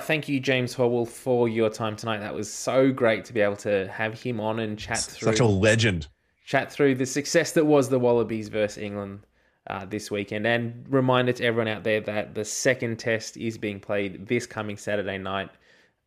Thank 0.10 0.28
you, 0.28 0.40
James 0.40 0.76
Horwill, 0.76 1.08
for 1.08 1.48
your 1.48 1.70
time 1.70 1.96
tonight. 1.96 2.22
That 2.22 2.34
was 2.34 2.52
so 2.52 2.92
great 2.92 3.26
to 3.26 3.34
be 3.34 3.42
able 3.42 3.58
to 3.58 3.88
have 3.90 4.20
him 4.20 4.40
on 4.40 4.58
and 4.58 4.76
chat 4.76 4.98
through 4.98 5.28
Such 5.28 5.40
a 5.40 5.46
legend. 5.46 6.08
chat 6.48 6.72
through 6.72 6.96
the 6.96 7.06
success 7.06 7.52
that 7.52 7.68
was 7.68 7.90
the 7.90 8.00
Wallabies 8.00 8.48
versus 8.48 8.82
England 8.82 9.20
uh, 9.68 9.86
this 9.86 10.10
weekend. 10.10 10.48
And 10.48 10.84
reminder 10.90 11.34
to 11.34 11.46
everyone 11.46 11.68
out 11.68 11.84
there 11.84 12.02
that 12.02 12.34
the 12.34 12.44
second 12.44 12.98
test 12.98 13.38
is 13.38 13.60
being 13.60 13.80
played 13.80 14.26
this 14.28 14.48
coming 14.48 14.78
Saturday 14.78 15.20
night, 15.20 15.52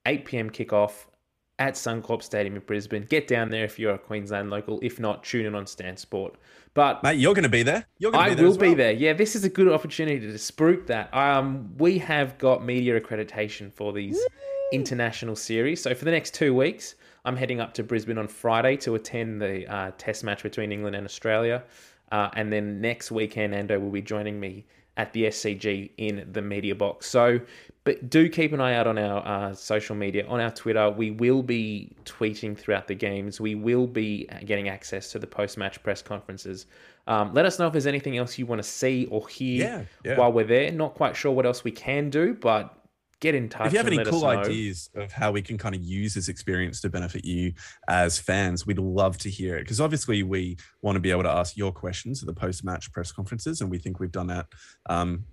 8 0.05 0.25
p.m. 0.25 0.51
kickoff 0.51 1.05
at 1.59 1.75
Suncorp 1.75 2.23
Stadium 2.23 2.57
in 2.57 2.63
Brisbane. 2.63 3.05
Get 3.05 3.29
down 3.29 3.51
there 3.51 3.65
if 3.65 3.79
you're 3.79 3.95
a 3.95 3.99
Queensland 3.99 4.51
local. 4.51 4.79
If 4.83 4.99
not, 4.99 5.23
tune 5.23 5.47
in 5.47 5.55
on 5.55 5.67
Stan 5.67 5.97
Sport. 5.97 6.35
But 6.75 7.03
Mate, 7.03 7.19
you're 7.19 7.35
going 7.35 7.45
to 7.45 7.49
be 7.51 7.63
there. 7.63 7.87
You're 7.99 8.11
going 8.13 8.25
to 8.25 8.27
I 8.27 8.29
be 8.31 8.35
there. 8.37 8.45
will 8.45 8.53
as 8.53 8.59
be 8.59 8.75
there. 8.75 8.93
Yeah, 8.93 9.13
this 9.13 9.37
is 9.37 9.45
a 9.45 9.49
good 9.49 9.69
opportunity 9.69 10.21
to 10.21 10.33
spruik 10.35 10.87
that. 10.87 11.13
Um, 11.15 11.77
we 11.77 11.99
have 11.99 12.39
got 12.39 12.65
media 12.65 12.99
accreditation 12.99 13.73
for 13.73 13.93
these 13.93 14.19
international 14.73 15.37
series. 15.37 15.83
So 15.83 15.95
for 15.95 16.05
the 16.05 16.11
next 16.11 16.35
two 16.35 16.55
weeks, 16.55 16.95
I'm 17.25 17.37
heading 17.37 17.61
up 17.61 17.75
to 17.75 17.85
Brisbane 17.85 18.19
on 18.19 18.27
Friday 18.27 18.77
to 18.79 18.95
attend 18.95 19.41
the 19.41 19.67
uh, 19.73 19.93
Test 19.99 20.25
match 20.25 20.43
between 20.43 20.73
England 20.73 20.97
and 20.97 21.07
Australia, 21.07 21.63
uh, 22.11 22.31
and 22.35 22.53
then 22.53 22.81
next 22.81 23.11
weekend, 23.13 23.55
Ando 23.55 23.81
will 23.81 23.91
be 23.91 24.03
joining 24.03 24.41
me 24.41 24.65
at 24.97 25.13
the 25.13 25.25
SCG 25.25 25.91
in 25.99 26.29
the 26.33 26.43
media 26.43 26.75
box. 26.75 27.07
So, 27.09 27.41
but 27.85 28.09
do 28.11 28.29
keep 28.29 28.53
an 28.53 28.61
eye 28.61 28.75
out 28.75 28.87
on 28.87 28.97
our 28.97 29.27
uh, 29.27 29.55
social 29.55 29.97
media, 29.97 30.25
on 30.29 30.41
our 30.41 30.51
Twitter. 30.51 30.91
We 30.91 31.11
will 31.11 31.43
be 31.43 31.97
tweeting 32.05 32.57
throughout 32.57 32.87
the 32.87 32.95
games. 32.95 33.41
We 33.41 33.57
will 33.57 33.87
be 33.87 34.29
getting 34.45 34.69
access 34.69 35.11
to 35.13 35.19
the 35.19 35.27
post-match 35.27 35.83
press 35.83 36.01
conferences. 36.01 36.67
Um, 37.09 37.35
let 37.35 37.45
us 37.45 37.59
know 37.59 37.67
if 37.67 37.73
there's 37.73 37.89
anything 37.89 38.17
else 38.17 38.39
you 38.39 38.47
want 38.47 38.63
to 38.63 38.69
see 38.69 39.07
or 39.07 39.27
hear 39.29 39.65
Yeah, 39.65 39.85
yeah. 40.05 40.19
while 40.19 40.33
we're 40.33 40.45
there. 40.45 40.71
Not 40.71 40.95
quite 40.95 41.17
sure 41.17 41.33
what 41.33 41.45
else 41.45 41.65
we 41.65 41.73
can 41.73 42.09
do, 42.09 42.35
but 42.35 42.73
get 43.19 43.35
in 43.35 43.49
touch. 43.49 43.69
If 43.69 43.73
you 43.73 43.79
have 43.79 43.87
any 43.89 44.05
cool 44.05 44.27
ideas 44.27 44.91
of 44.95 45.11
how 45.11 45.33
we 45.33 45.43
can 45.43 45.59
kind 45.59 45.75
of 45.75 45.83
use 45.83 46.15
this 46.15 46.29
experience 46.29 46.81
to 46.83 46.91
benefit 46.91 47.25
you 47.25 47.53
as 47.89 48.19
fans, 48.19 48.67
we'd 48.67 48.79
love 48.79 49.19
to 49.19 49.31
hear 49.31 49.57
it. 49.57 49.63
Because 49.63 49.81
obviously, 49.81 50.23
we 50.23 50.57
want 50.83 50.95
to 50.95 51.01
be 51.01 51.11
able 51.11 51.23
to 51.25 51.31
ask 51.31 51.57
your 51.57 51.73
questions 51.73 52.23
at 52.23 52.27
the 52.27 52.35
post 52.35 52.65
match 52.65 52.93
press 52.93 53.11
conferences. 53.11 53.61
And 53.61 53.71
we 53.71 53.79
think 53.79 53.99
we've 53.99 54.13
done 54.13 54.29
that 54.29 54.47
um, 54.89 55.25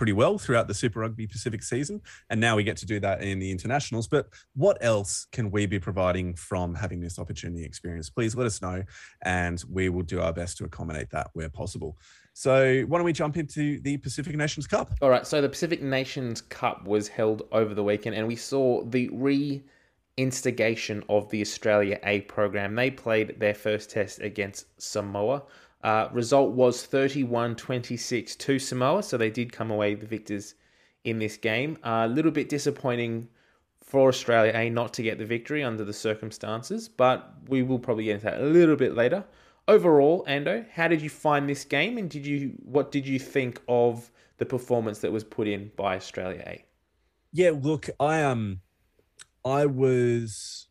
pretty 0.00 0.12
well 0.14 0.38
throughout 0.38 0.66
the 0.66 0.72
Super 0.72 1.00
Rugby 1.00 1.26
Pacific 1.26 1.62
season. 1.62 2.00
And 2.30 2.40
now 2.40 2.56
we 2.56 2.64
get 2.64 2.78
to 2.78 2.86
do 2.86 3.00
that 3.00 3.22
in 3.22 3.38
the 3.38 3.50
internationals. 3.50 4.08
But 4.08 4.28
what 4.54 4.78
else 4.80 5.26
can 5.30 5.50
we 5.50 5.66
be 5.66 5.78
providing 5.78 6.34
from 6.36 6.74
having 6.74 7.02
this 7.02 7.18
opportunity 7.18 7.66
experience? 7.66 8.08
Please 8.08 8.34
let 8.34 8.46
us 8.46 8.62
know. 8.62 8.82
And 9.26 9.62
we 9.68 9.90
will 9.90 10.02
do 10.02 10.22
our 10.22 10.32
best 10.32 10.56
to 10.56 10.64
accommodate 10.64 11.10
that 11.10 11.28
where 11.34 11.50
possible. 11.50 11.98
So, 12.32 12.80
why 12.84 12.96
don't 12.96 13.04
we 13.04 13.12
jump 13.12 13.36
into 13.36 13.78
the 13.80 13.98
Pacific 13.98 14.34
Nations 14.36 14.66
Cup? 14.66 14.90
All 15.02 15.10
right, 15.10 15.26
so 15.26 15.42
the 15.42 15.50
Pacific 15.50 15.82
Nations 15.82 16.40
Cup 16.40 16.86
was 16.86 17.06
held 17.06 17.42
over 17.52 17.74
the 17.74 17.84
weekend, 17.84 18.16
and 18.16 18.26
we 18.26 18.36
saw 18.36 18.82
the 18.84 19.10
re 19.12 19.62
instigation 20.16 21.04
of 21.10 21.28
the 21.28 21.42
Australia 21.42 22.00
A 22.04 22.22
program. 22.22 22.74
They 22.74 22.90
played 22.90 23.38
their 23.38 23.52
first 23.52 23.90
test 23.90 24.20
against 24.22 24.80
Samoa. 24.80 25.42
Uh, 25.82 26.08
result 26.12 26.52
was 26.52 26.84
31 26.84 27.56
26 27.56 28.36
to 28.36 28.58
Samoa, 28.58 29.02
so 29.02 29.16
they 29.16 29.30
did 29.30 29.52
come 29.52 29.70
away 29.70 29.94
the 29.94 30.06
victors 30.06 30.54
in 31.04 31.18
this 31.18 31.36
game. 31.36 31.78
A 31.82 32.06
little 32.06 32.30
bit 32.30 32.48
disappointing 32.48 33.28
for 33.80 34.08
Australia 34.08 34.52
A 34.54 34.68
not 34.70 34.92
to 34.94 35.02
get 35.02 35.18
the 35.18 35.24
victory 35.24 35.64
under 35.64 35.84
the 35.84 35.92
circumstances, 35.92 36.88
but 36.88 37.32
we 37.48 37.62
will 37.62 37.78
probably 37.78 38.04
get 38.04 38.14
into 38.14 38.26
that 38.26 38.40
a 38.40 38.44
little 38.44 38.76
bit 38.76 38.94
later. 38.94 39.24
Overall, 39.66 40.24
Ando, 40.28 40.68
how 40.70 40.88
did 40.88 41.00
you 41.00 41.10
find 41.10 41.48
this 41.48 41.64
game, 41.64 41.96
and 41.96 42.10
did 42.10 42.26
you 42.26 42.52
what 42.62 42.92
did 42.92 43.06
you 43.06 43.18
think 43.18 43.60
of 43.68 44.10
the 44.38 44.46
performance 44.46 44.98
that 45.00 45.12
was 45.12 45.24
put 45.24 45.48
in 45.48 45.70
by 45.76 45.96
Australia 45.96 46.42
A? 46.46 46.64
Yeah, 47.32 47.52
look, 47.54 47.88
I 47.98 48.22
um 48.22 48.60
I 49.44 49.66
was 49.66 50.66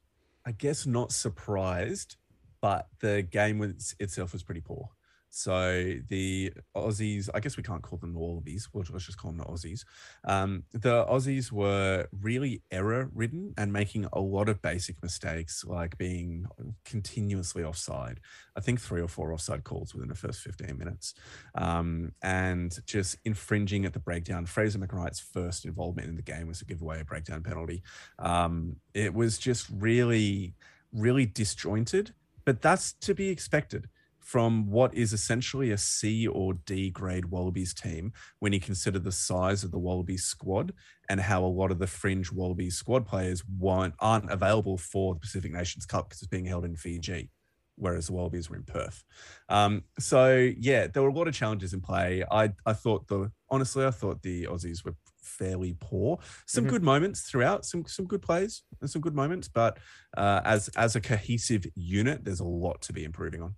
I 0.45 0.51
guess 0.51 0.85
not 0.85 1.11
surprised, 1.11 2.15
but 2.61 2.87
the 2.99 3.21
game 3.21 3.59
was, 3.59 3.95
itself 3.99 4.33
was 4.33 4.43
pretty 4.43 4.61
poor. 4.61 4.89
So 5.29 5.93
the 6.09 6.51
Aussies, 6.75 7.29
I 7.33 7.39
guess 7.39 7.55
we 7.55 7.63
can't 7.63 7.83
call 7.83 7.99
them 7.99 8.13
the 8.13 8.19
Wallabies. 8.19 8.67
Let's 8.73 9.05
just 9.05 9.17
call 9.17 9.31
them 9.31 9.37
the 9.37 9.45
Aussies. 9.45 9.85
Um, 10.25 10.63
the 10.71 11.05
Aussies 11.05 11.51
were 11.51 12.07
really 12.19 12.63
error 12.71 13.09
ridden 13.13 13.53
and 13.57 13.71
making 13.71 14.07
a 14.11 14.19
lot 14.19 14.49
of 14.49 14.61
basic 14.61 15.01
mistakes, 15.03 15.63
like 15.65 15.97
being 15.97 16.45
continuously 16.83 17.63
offside. 17.63 18.19
I 18.55 18.61
think 18.61 18.81
three 18.81 19.01
or 19.01 19.07
four 19.07 19.31
offside 19.31 19.63
calls 19.63 19.93
within 19.93 20.09
the 20.09 20.15
first 20.15 20.41
15 20.41 20.77
minutes, 20.77 21.13
um, 21.55 22.13
and 22.23 22.77
just 22.85 23.17
infringing 23.23 23.85
at 23.85 23.93
the 23.93 23.99
breakdown. 23.99 24.45
Fraser 24.45 24.79
McReight's 24.79 25.19
first 25.19 25.65
involvement 25.65 26.09
in 26.09 26.15
the 26.15 26.21
game 26.21 26.47
was 26.47 26.59
to 26.59 26.65
give 26.65 26.81
away 26.81 26.99
a 26.99 27.05
breakdown 27.05 27.43
penalty. 27.43 27.83
Um, 28.17 28.77
it 28.95 29.13
was 29.13 29.37
just 29.37 29.67
really, 29.69 30.55
really 30.91 31.27
disjointed, 31.27 32.13
but 32.45 32.61
that's 32.61 32.93
to 32.93 33.13
be 33.13 33.29
expected 33.29 33.89
from 34.29 34.69
what 34.69 34.93
is 34.93 35.11
essentially 35.11 35.71
a 35.71 35.77
C 35.77 36.27
or 36.27 36.53
D 36.53 36.91
grade 36.91 37.25
Wallabies 37.25 37.73
team 37.73 38.13
when 38.37 38.53
you 38.53 38.59
consider 38.59 38.99
the 38.99 39.11
size 39.11 39.63
of 39.63 39.71
the 39.71 39.79
Wallabies 39.79 40.23
squad 40.23 40.71
and 41.09 41.19
how 41.19 41.43
a 41.43 41.47
lot 41.47 41.71
of 41.71 41.79
the 41.79 41.87
fringe 41.87 42.31
Wallabies 42.31 42.75
squad 42.75 43.07
players 43.07 43.43
weren't, 43.57 43.95
aren't 43.99 44.29
available 44.31 44.77
for 44.77 45.15
the 45.15 45.19
Pacific 45.19 45.51
Nations 45.51 45.87
Cup 45.87 46.09
because 46.09 46.21
it's 46.21 46.27
being 46.27 46.45
held 46.45 46.63
in 46.63 46.75
Fiji, 46.75 47.31
whereas 47.75 48.05
the 48.05 48.13
Wallabies 48.13 48.51
were 48.51 48.57
in 48.57 48.65
Perth. 48.65 49.03
Um, 49.49 49.83
so 49.97 50.51
yeah, 50.59 50.85
there 50.85 51.01
were 51.01 51.09
a 51.09 51.13
lot 51.13 51.27
of 51.27 51.33
challenges 51.33 51.73
in 51.73 51.81
play. 51.81 52.23
I 52.29 52.51
I 52.67 52.73
thought 52.73 53.07
the 53.07 53.31
honestly, 53.49 53.83
I 53.83 53.89
thought 53.91 54.21
the 54.21 54.43
Aussies 54.45 54.85
were 54.85 54.95
fairly 55.23 55.75
poor. 55.79 56.19
Some 56.45 56.65
Mhm. 56.65 56.69
good 56.69 56.83
moments 56.83 57.21
throughout, 57.21 57.65
some 57.65 57.83
some 57.87 58.05
good 58.05 58.21
plays 58.21 58.61
and 58.79 58.89
some 58.91 59.01
good 59.01 59.15
moments, 59.15 59.47
but 59.47 59.79
uh, 60.15 60.41
as 60.45 60.69
as 60.75 60.95
a 60.95 61.01
cohesive 61.01 61.65
unit, 61.73 62.25
there's 62.25 62.41
a 62.41 62.45
lot 62.67 62.83
to 62.83 62.93
be 62.93 63.03
improving 63.03 63.41
on. 63.41 63.55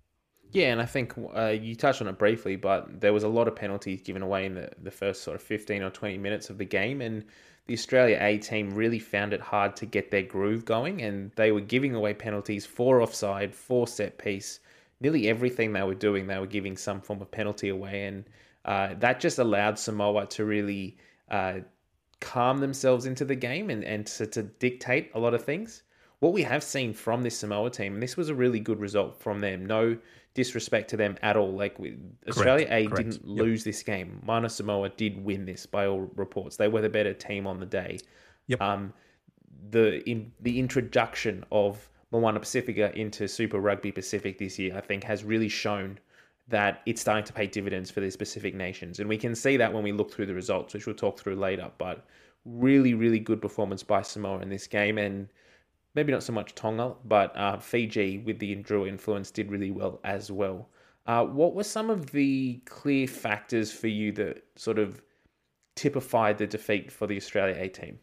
Yeah, 0.52 0.72
and 0.72 0.82
I 0.82 0.86
think 0.86 1.14
uh, 1.34 1.46
you 1.46 1.74
touched 1.74 2.02
on 2.02 2.08
it 2.08 2.18
briefly, 2.18 2.56
but 2.56 3.00
there 3.00 3.14
was 3.14 3.22
a 3.22 3.28
lot 3.28 3.48
of 3.48 3.56
penalties 3.56 4.02
given 4.02 4.20
away 4.20 4.44
in 4.44 4.54
the, 4.54 4.70
the 4.82 4.90
first 4.90 5.22
sort 5.22 5.34
of 5.34 5.42
15 5.42 5.82
or 5.82 5.88
20 5.88 6.18
minutes 6.18 6.50
of 6.50 6.58
the 6.58 6.66
game. 6.66 7.00
And 7.00 7.24
the 7.66 7.72
Australia 7.72 8.18
A 8.20 8.36
team 8.36 8.74
really 8.74 8.98
found 8.98 9.32
it 9.32 9.40
hard 9.40 9.76
to 9.76 9.86
get 9.86 10.10
their 10.10 10.22
groove 10.22 10.66
going. 10.66 11.00
And 11.00 11.32
they 11.36 11.52
were 11.52 11.62
giving 11.62 11.94
away 11.94 12.12
penalties 12.12 12.66
for 12.66 13.00
offside, 13.00 13.54
for 13.54 13.88
set 13.88 14.18
piece. 14.18 14.60
Nearly 15.00 15.26
everything 15.26 15.72
they 15.72 15.82
were 15.82 15.94
doing, 15.94 16.26
they 16.26 16.38
were 16.38 16.46
giving 16.46 16.76
some 16.76 17.00
form 17.00 17.22
of 17.22 17.30
penalty 17.30 17.70
away. 17.70 18.04
And 18.04 18.24
uh, 18.66 18.94
that 18.98 19.20
just 19.20 19.38
allowed 19.38 19.78
Samoa 19.78 20.26
to 20.26 20.44
really 20.44 20.98
uh, 21.30 21.60
calm 22.20 22.58
themselves 22.58 23.06
into 23.06 23.24
the 23.24 23.34
game 23.34 23.70
and, 23.70 23.82
and 23.84 24.06
to, 24.06 24.26
to 24.26 24.42
dictate 24.42 25.12
a 25.14 25.18
lot 25.18 25.32
of 25.32 25.42
things. 25.42 25.82
What 26.22 26.32
we 26.32 26.42
have 26.44 26.62
seen 26.62 26.94
from 26.94 27.22
this 27.22 27.36
Samoa 27.36 27.68
team, 27.68 27.94
and 27.94 28.02
this 28.02 28.16
was 28.16 28.28
a 28.28 28.34
really 28.36 28.60
good 28.60 28.78
result 28.78 29.20
from 29.20 29.40
them. 29.40 29.66
No 29.66 29.98
disrespect 30.34 30.88
to 30.90 30.96
them 30.96 31.16
at 31.20 31.36
all. 31.36 31.52
Like 31.52 31.76
we, 31.80 31.96
Australia 32.28 32.68
A 32.70 32.86
correct. 32.86 32.96
didn't 32.96 33.26
Yep. 33.28 33.44
lose 33.44 33.64
this 33.64 33.82
game. 33.82 34.20
Minus 34.24 34.54
Samoa 34.54 34.90
did 34.90 35.24
win 35.24 35.44
this 35.46 35.66
by 35.66 35.84
all 35.88 36.02
reports. 36.14 36.56
They 36.56 36.68
were 36.68 36.80
the 36.80 36.88
better 36.88 37.12
team 37.12 37.44
on 37.44 37.58
the 37.58 37.66
day. 37.66 37.98
Yep. 38.46 38.60
Um, 38.60 38.92
the 39.70 40.08
in, 40.08 40.30
the 40.38 40.60
introduction 40.60 41.44
of 41.50 41.88
Moana 42.12 42.38
Pasifika 42.38 42.94
into 42.94 43.26
Super 43.26 43.58
Rugby 43.58 43.90
Pacific 43.90 44.38
this 44.38 44.60
year, 44.60 44.76
I 44.76 44.80
think, 44.80 45.02
has 45.02 45.24
really 45.24 45.48
shown 45.48 45.98
that 46.46 46.82
it's 46.86 47.00
starting 47.00 47.24
to 47.24 47.32
pay 47.32 47.48
dividends 47.48 47.90
for 47.90 47.98
these 47.98 48.16
Pacific 48.16 48.54
nations, 48.54 49.00
and 49.00 49.08
we 49.08 49.16
can 49.18 49.34
see 49.34 49.56
that 49.56 49.72
when 49.72 49.82
we 49.82 49.90
look 49.90 50.12
through 50.12 50.26
the 50.26 50.34
results, 50.34 50.72
which 50.72 50.86
we'll 50.86 50.94
talk 50.94 51.18
through 51.18 51.34
later. 51.34 51.68
But 51.78 52.06
really, 52.44 52.94
really 52.94 53.18
good 53.18 53.42
performance 53.42 53.82
by 53.82 54.02
Samoa 54.02 54.38
in 54.38 54.50
this 54.50 54.68
game, 54.68 54.98
and 54.98 55.28
maybe 55.94 56.12
not 56.12 56.22
so 56.22 56.32
much 56.32 56.54
Tonga, 56.54 56.94
but 57.04 57.36
uh, 57.36 57.58
Fiji 57.58 58.18
with 58.18 58.38
the 58.38 58.56
Drua 58.56 58.88
influence 58.88 59.30
did 59.30 59.50
really 59.50 59.70
well 59.70 60.00
as 60.04 60.30
well. 60.30 60.68
Uh, 61.06 61.24
what 61.24 61.54
were 61.54 61.64
some 61.64 61.90
of 61.90 62.12
the 62.12 62.62
clear 62.64 63.06
factors 63.06 63.72
for 63.72 63.88
you 63.88 64.12
that 64.12 64.44
sort 64.56 64.78
of 64.78 65.02
typified 65.74 66.38
the 66.38 66.46
defeat 66.46 66.92
for 66.92 67.06
the 67.06 67.16
Australia 67.16 67.56
A 67.58 67.68
team? 67.68 67.98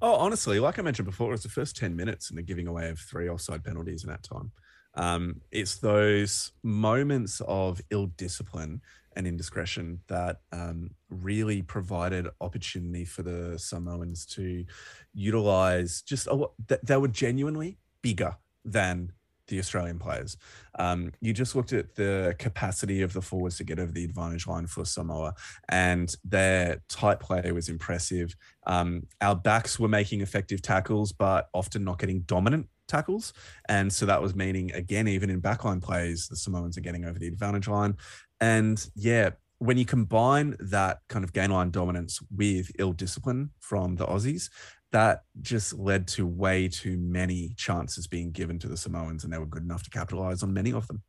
Oh, 0.00 0.14
honestly, 0.14 0.60
like 0.60 0.78
I 0.78 0.82
mentioned 0.82 1.06
before, 1.06 1.28
it 1.28 1.32
was 1.32 1.42
the 1.42 1.48
first 1.48 1.76
10 1.76 1.96
minutes 1.96 2.30
and 2.30 2.38
the 2.38 2.42
giving 2.42 2.66
away 2.66 2.88
of 2.90 2.98
three 2.98 3.28
offside 3.28 3.64
penalties 3.64 4.04
in 4.04 4.10
that 4.10 4.22
time. 4.22 4.52
Um, 4.94 5.40
it's 5.50 5.78
those 5.78 6.52
moments 6.62 7.40
of 7.48 7.80
ill 7.90 8.06
discipline 8.06 8.80
and 9.16 9.26
indiscretion 9.26 10.00
that 10.08 10.40
um, 10.52 10.90
really 11.10 11.62
provided 11.62 12.28
opportunity 12.40 13.04
for 13.04 13.22
the 13.22 13.58
Samoans 13.58 14.26
to 14.26 14.64
utilize 15.12 16.02
just 16.02 16.26
a, 16.26 16.34
lot- 16.34 16.52
that 16.68 16.84
they 16.86 16.96
were 16.96 17.08
genuinely 17.08 17.78
bigger 18.02 18.36
than 18.64 19.12
the 19.48 19.58
Australian 19.58 19.98
players. 19.98 20.36
Um, 20.78 21.12
you 21.20 21.32
just 21.32 21.54
looked 21.54 21.72
at 21.72 21.94
the 21.94 22.34
capacity 22.38 23.02
of 23.02 23.12
the 23.12 23.20
forwards 23.20 23.58
to 23.58 23.64
get 23.64 23.78
over 23.78 23.92
the 23.92 24.04
advantage 24.04 24.46
line 24.46 24.66
for 24.66 24.84
Samoa, 24.84 25.34
and 25.68 26.14
their 26.24 26.80
tight 26.88 27.20
play 27.20 27.52
was 27.52 27.68
impressive. 27.68 28.34
Um, 28.66 29.06
our 29.20 29.36
backs 29.36 29.78
were 29.78 29.88
making 29.88 30.22
effective 30.22 30.62
tackles, 30.62 31.12
but 31.12 31.48
often 31.52 31.84
not 31.84 31.98
getting 31.98 32.20
dominant 32.20 32.68
tackles. 32.88 33.32
And 33.68 33.92
so 33.92 34.06
that 34.06 34.22
was 34.22 34.34
meaning, 34.34 34.72
again, 34.72 35.08
even 35.08 35.30
in 35.30 35.40
backline 35.40 35.82
plays, 35.82 36.28
the 36.28 36.36
Samoans 36.36 36.76
are 36.76 36.82
getting 36.82 37.04
over 37.04 37.18
the 37.18 37.28
advantage 37.28 37.68
line. 37.68 37.96
And 38.44 38.86
yeah, 38.94 39.30
when 39.58 39.78
you 39.78 39.86
combine 39.86 40.54
that 40.60 40.98
kind 41.08 41.24
of 41.24 41.32
gain 41.32 41.50
line 41.50 41.70
dominance 41.70 42.20
with 42.30 42.70
ill 42.78 42.92
discipline 42.92 43.50
from 43.60 43.96
the 43.96 44.04
Aussies, 44.06 44.50
that 44.92 45.22
just 45.40 45.72
led 45.72 46.06
to 46.08 46.26
way 46.26 46.68
too 46.68 46.98
many 46.98 47.54
chances 47.56 48.06
being 48.06 48.32
given 48.32 48.58
to 48.58 48.68
the 48.68 48.76
Samoans, 48.76 49.24
and 49.24 49.32
they 49.32 49.38
were 49.38 49.46
good 49.46 49.62
enough 49.62 49.82
to 49.84 49.90
capitalize 49.90 50.42
on 50.42 50.52
many 50.52 50.74
of 50.74 50.86
them. 50.88 51.02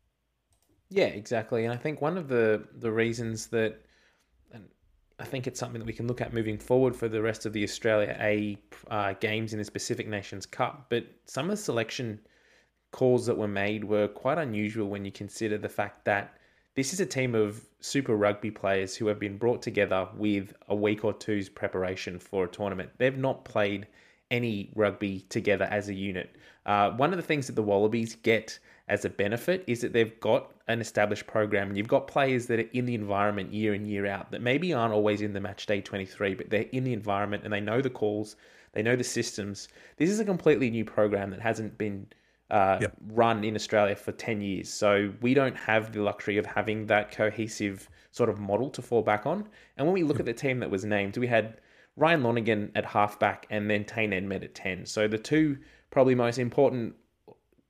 Yeah, 0.89 1.07
exactly. 1.07 1.65
And 1.65 1.73
I 1.73 1.77
think 1.77 2.01
one 2.01 2.17
of 2.17 2.29
the 2.29 2.63
the 2.77 2.91
reasons 2.91 3.47
that, 3.47 3.81
and 4.53 4.63
I 5.19 5.25
think 5.25 5.45
it's 5.45 5.59
something 5.59 5.79
that 5.79 5.85
we 5.85 5.93
can 5.99 6.07
look 6.07 6.21
at 6.21 6.33
moving 6.33 6.57
forward 6.57 6.95
for 6.95 7.09
the 7.09 7.21
rest 7.21 7.45
of 7.45 7.51
the 7.51 7.63
Australia 7.63 8.15
A 8.21 8.57
uh, 8.89 9.13
games 9.19 9.51
in 9.51 9.59
this 9.59 9.69
Pacific 9.69 10.07
Nations 10.07 10.45
Cup. 10.45 10.85
But 10.89 11.03
some 11.25 11.45
of 11.49 11.51
the 11.51 11.57
selection 11.57 12.21
calls 12.91 13.25
that 13.25 13.37
were 13.37 13.53
made 13.65 13.83
were 13.83 14.07
quite 14.07 14.37
unusual 14.37 14.87
when 14.87 15.03
you 15.03 15.11
consider 15.11 15.57
the 15.57 15.75
fact 15.81 16.05
that 16.05 16.37
this 16.75 16.91
is 16.91 16.99
a 16.99 17.05
team 17.05 17.35
of 17.35 17.65
Super 17.79 18.15
Rugby 18.15 18.51
players 18.51 18.95
who 18.95 19.07
have 19.07 19.19
been 19.19 19.37
brought 19.37 19.61
together 19.61 20.07
with 20.15 20.53
a 20.67 20.75
week 20.75 21.05
or 21.05 21.13
two's 21.13 21.49
preparation 21.49 22.19
for 22.19 22.45
a 22.45 22.47
tournament. 22.47 22.91
They've 22.97 23.17
not 23.17 23.45
played 23.45 23.87
any 24.29 24.71
rugby 24.75 25.21
together 25.29 25.65
as 25.65 25.87
a 25.87 25.93
unit. 25.93 26.35
Uh, 26.65 26.91
one 26.91 27.11
of 27.11 27.17
the 27.17 27.23
things 27.23 27.47
that 27.47 27.55
the 27.55 27.63
Wallabies 27.63 28.15
get 28.15 28.59
as 28.87 29.05
a 29.05 29.09
benefit 29.09 29.63
is 29.67 29.81
that 29.81 29.93
they've 29.93 30.19
got 30.19 30.51
an 30.67 30.81
established 30.81 31.27
program 31.27 31.69
and 31.69 31.77
you've 31.77 31.87
got 31.87 32.07
players 32.07 32.47
that 32.47 32.59
are 32.59 32.69
in 32.73 32.85
the 32.85 32.95
environment 32.95 33.53
year 33.53 33.73
in, 33.73 33.85
year 33.85 34.05
out 34.05 34.31
that 34.31 34.41
maybe 34.41 34.73
aren't 34.73 34.93
always 34.93 35.21
in 35.21 35.33
the 35.33 35.39
match 35.39 35.65
day 35.65 35.79
23, 35.79 36.33
but 36.33 36.49
they're 36.49 36.65
in 36.71 36.83
the 36.83 36.93
environment 36.93 37.43
and 37.43 37.53
they 37.53 37.61
know 37.61 37.81
the 37.81 37.89
calls, 37.89 38.35
they 38.73 38.83
know 38.83 38.95
the 38.95 39.03
systems. 39.03 39.69
This 39.97 40.09
is 40.09 40.19
a 40.19 40.25
completely 40.25 40.69
new 40.69 40.85
program 40.85 41.29
that 41.31 41.41
hasn't 41.41 41.77
been 41.77 42.07
uh, 42.49 42.77
Yep. 42.81 42.93
run 43.07 43.43
in 43.43 43.55
Australia 43.55 43.95
for 43.95 44.11
10 44.11 44.41
years. 44.41 44.69
So 44.69 45.13
we 45.21 45.33
don't 45.33 45.55
have 45.57 45.91
the 45.93 46.01
luxury 46.01 46.37
of 46.37 46.45
having 46.45 46.85
that 46.87 47.11
cohesive 47.11 47.89
sort 48.11 48.29
of 48.29 48.39
model 48.39 48.69
to 48.71 48.81
fall 48.81 49.01
back 49.01 49.25
on. 49.25 49.47
And 49.77 49.87
when 49.87 49.93
we 49.93 50.03
look 50.03 50.19
at 50.19 50.25
the 50.25 50.33
team 50.33 50.59
that 50.59 50.69
was 50.69 50.85
named, 50.85 51.17
we 51.17 51.27
had 51.27 51.59
Ryan 51.97 52.23
Lonergan 52.23 52.71
at 52.75 52.85
halfback 52.85 53.47
and 53.49 53.69
then 53.69 53.83
Tane 53.85 54.11
Edmed 54.11 54.43
at 54.43 54.53
10. 54.55 54.85
So 54.85 55.07
the 55.07 55.17
two 55.17 55.57
probably 55.89 56.15
most 56.15 56.37
important 56.37 56.95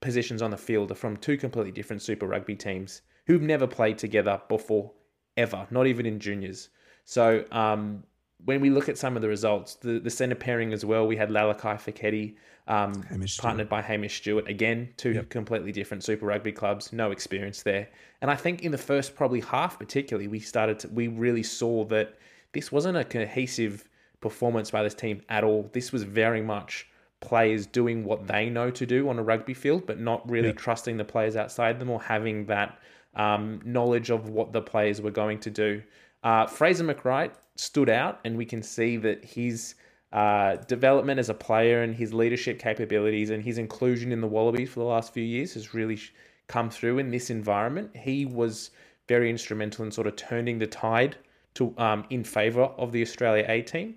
positions 0.02 0.42
on 0.42 0.52
the 0.52 0.58
field 0.58 0.92
are 0.92 0.96
from 0.96 1.18
two 1.18 1.38
completely 1.38 1.72
different 1.72 2.02
Super 2.02 2.28
Rugby 2.28 2.56
teams 2.56 3.02
who've 3.28 3.42
never 3.42 3.66
played 3.66 3.98
together 3.98 4.42
before, 4.50 4.92
ever, 5.38 5.66
not 5.72 5.88
even 5.88 6.06
in 6.06 6.20
juniors. 6.20 6.70
So 7.06 7.46
um, 7.52 8.04
when 8.44 8.62
we 8.62 8.70
look 8.70 8.90
at 8.90 8.98
some 8.98 9.16
of 9.16 9.22
the 9.22 9.28
results, 9.28 9.76
the, 9.76 10.00
the 10.00 10.10
centre 10.10 10.36
pairing 10.36 10.74
as 10.74 10.84
well, 10.86 11.08
we 11.08 11.16
had 11.16 11.30
Lalakai 11.30 11.80
Foketi, 11.82 12.36
um, 12.68 13.04
partnered 13.40 13.70
by 13.70 13.82
Hamish 13.82 14.18
Stewart. 14.18 14.48
Again, 14.50 14.90
two 14.98 15.14
Yep. 15.14 15.30
completely 15.30 15.72
different 15.72 16.04
Super 16.04 16.26
Rugby 16.26 16.52
clubs, 16.52 16.92
no 16.92 17.12
experience 17.12 17.64
there. 17.64 17.88
And 18.22 18.30
I 18.30 18.36
think 18.36 18.64
in 18.64 18.72
the 18.72 18.78
first 18.78 19.16
probably 19.16 19.40
half, 19.42 19.80
particularly, 19.80 20.28
we 20.28 20.40
started 20.40 20.80
to, 20.80 20.88
we 20.90 21.08
really 21.08 21.44
saw 21.44 21.86
that 21.86 22.16
this 22.54 22.72
wasn't 22.72 22.98
a 22.98 23.04
cohesive 23.04 23.88
performance 24.22 24.72
by 24.72 24.82
this 24.84 24.96
team 24.96 25.22
at 25.30 25.44
all. 25.44 25.70
This 25.74 25.92
was 25.92 26.04
very 26.04 26.42
much 26.42 26.88
players 27.22 27.66
doing 27.66 28.04
what 28.04 28.28
they 28.28 28.50
know 28.50 28.70
to 28.72 28.86
do 28.86 29.10
on 29.10 29.18
a 29.20 29.24
rugby 29.24 29.54
field, 29.54 29.86
but 29.86 30.00
not 30.00 30.28
really 30.30 30.48
Yeah. 30.50 30.54
trusting 30.56 30.98
the 30.98 31.06
players 31.06 31.36
outside 31.36 31.80
them 31.80 31.90
or 31.90 32.02
having 32.02 32.46
that 32.48 32.80
um, 33.16 33.62
knowledge 33.64 34.10
of 34.10 34.28
what 34.30 34.52
the 34.52 34.62
players 34.62 35.02
were 35.02 35.12
going 35.12 35.40
to 35.40 35.50
do. 35.50 35.82
Uh, 36.26 36.48
Fraser 36.48 36.84
McReight 36.84 37.32
stood 37.56 37.88
out, 37.88 38.20
and 38.26 38.36
we 38.36 38.46
can 38.46 38.64
see 38.64 38.98
that 38.98 39.24
his 39.24 39.76
uh, 40.12 40.56
development 40.68 41.20
as 41.20 41.30
a 41.30 41.36
player 41.36 41.84
and 41.84 41.96
his 41.96 42.14
leadership 42.14 42.58
capabilities 42.58 43.30
and 43.30 43.44
his 43.44 43.60
inclusion 43.60 44.12
in 44.12 44.22
the 44.22 44.28
Wallabies 44.28 44.70
for 44.70 44.80
the 44.80 44.86
last 44.86 45.14
few 45.14 45.24
years 45.24 45.54
has 45.54 45.76
really 45.76 46.00
come 46.48 46.72
through 46.72 46.98
in 46.98 47.12
this 47.12 47.30
environment. 47.30 47.96
He 47.96 48.26
was 48.26 48.72
very 49.08 49.30
instrumental 49.30 49.86
in 49.86 49.92
sort 49.92 50.08
of 50.08 50.16
turning 50.16 50.58
the 50.58 50.66
tide 50.66 51.16
to 51.54 51.76
um, 51.78 52.06
in 52.10 52.24
favour 52.24 52.64
of 52.64 52.92
the 52.92 53.04
Australia 53.04 53.46
A 53.48 53.62
team, 53.62 53.96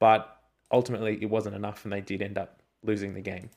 but 0.00 0.40
ultimately 0.72 1.16
it 1.22 1.26
wasn't 1.30 1.54
enough, 1.54 1.84
and 1.84 1.92
they 1.92 2.00
did 2.00 2.22
end 2.22 2.38
up 2.38 2.60
losing 2.82 3.14
the 3.14 3.20
game. 3.20 3.50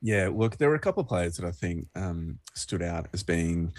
Yeah, 0.00 0.30
look, 0.32 0.56
there 0.56 0.70
were 0.70 0.74
a 0.74 0.80
couple 0.80 1.02
of 1.02 1.08
players 1.08 1.36
that 1.36 1.46
I 1.46 1.50
think 1.50 1.88
um, 1.94 2.38
stood 2.54 2.82
out 2.82 3.08
as 3.12 3.22
being 3.22 3.72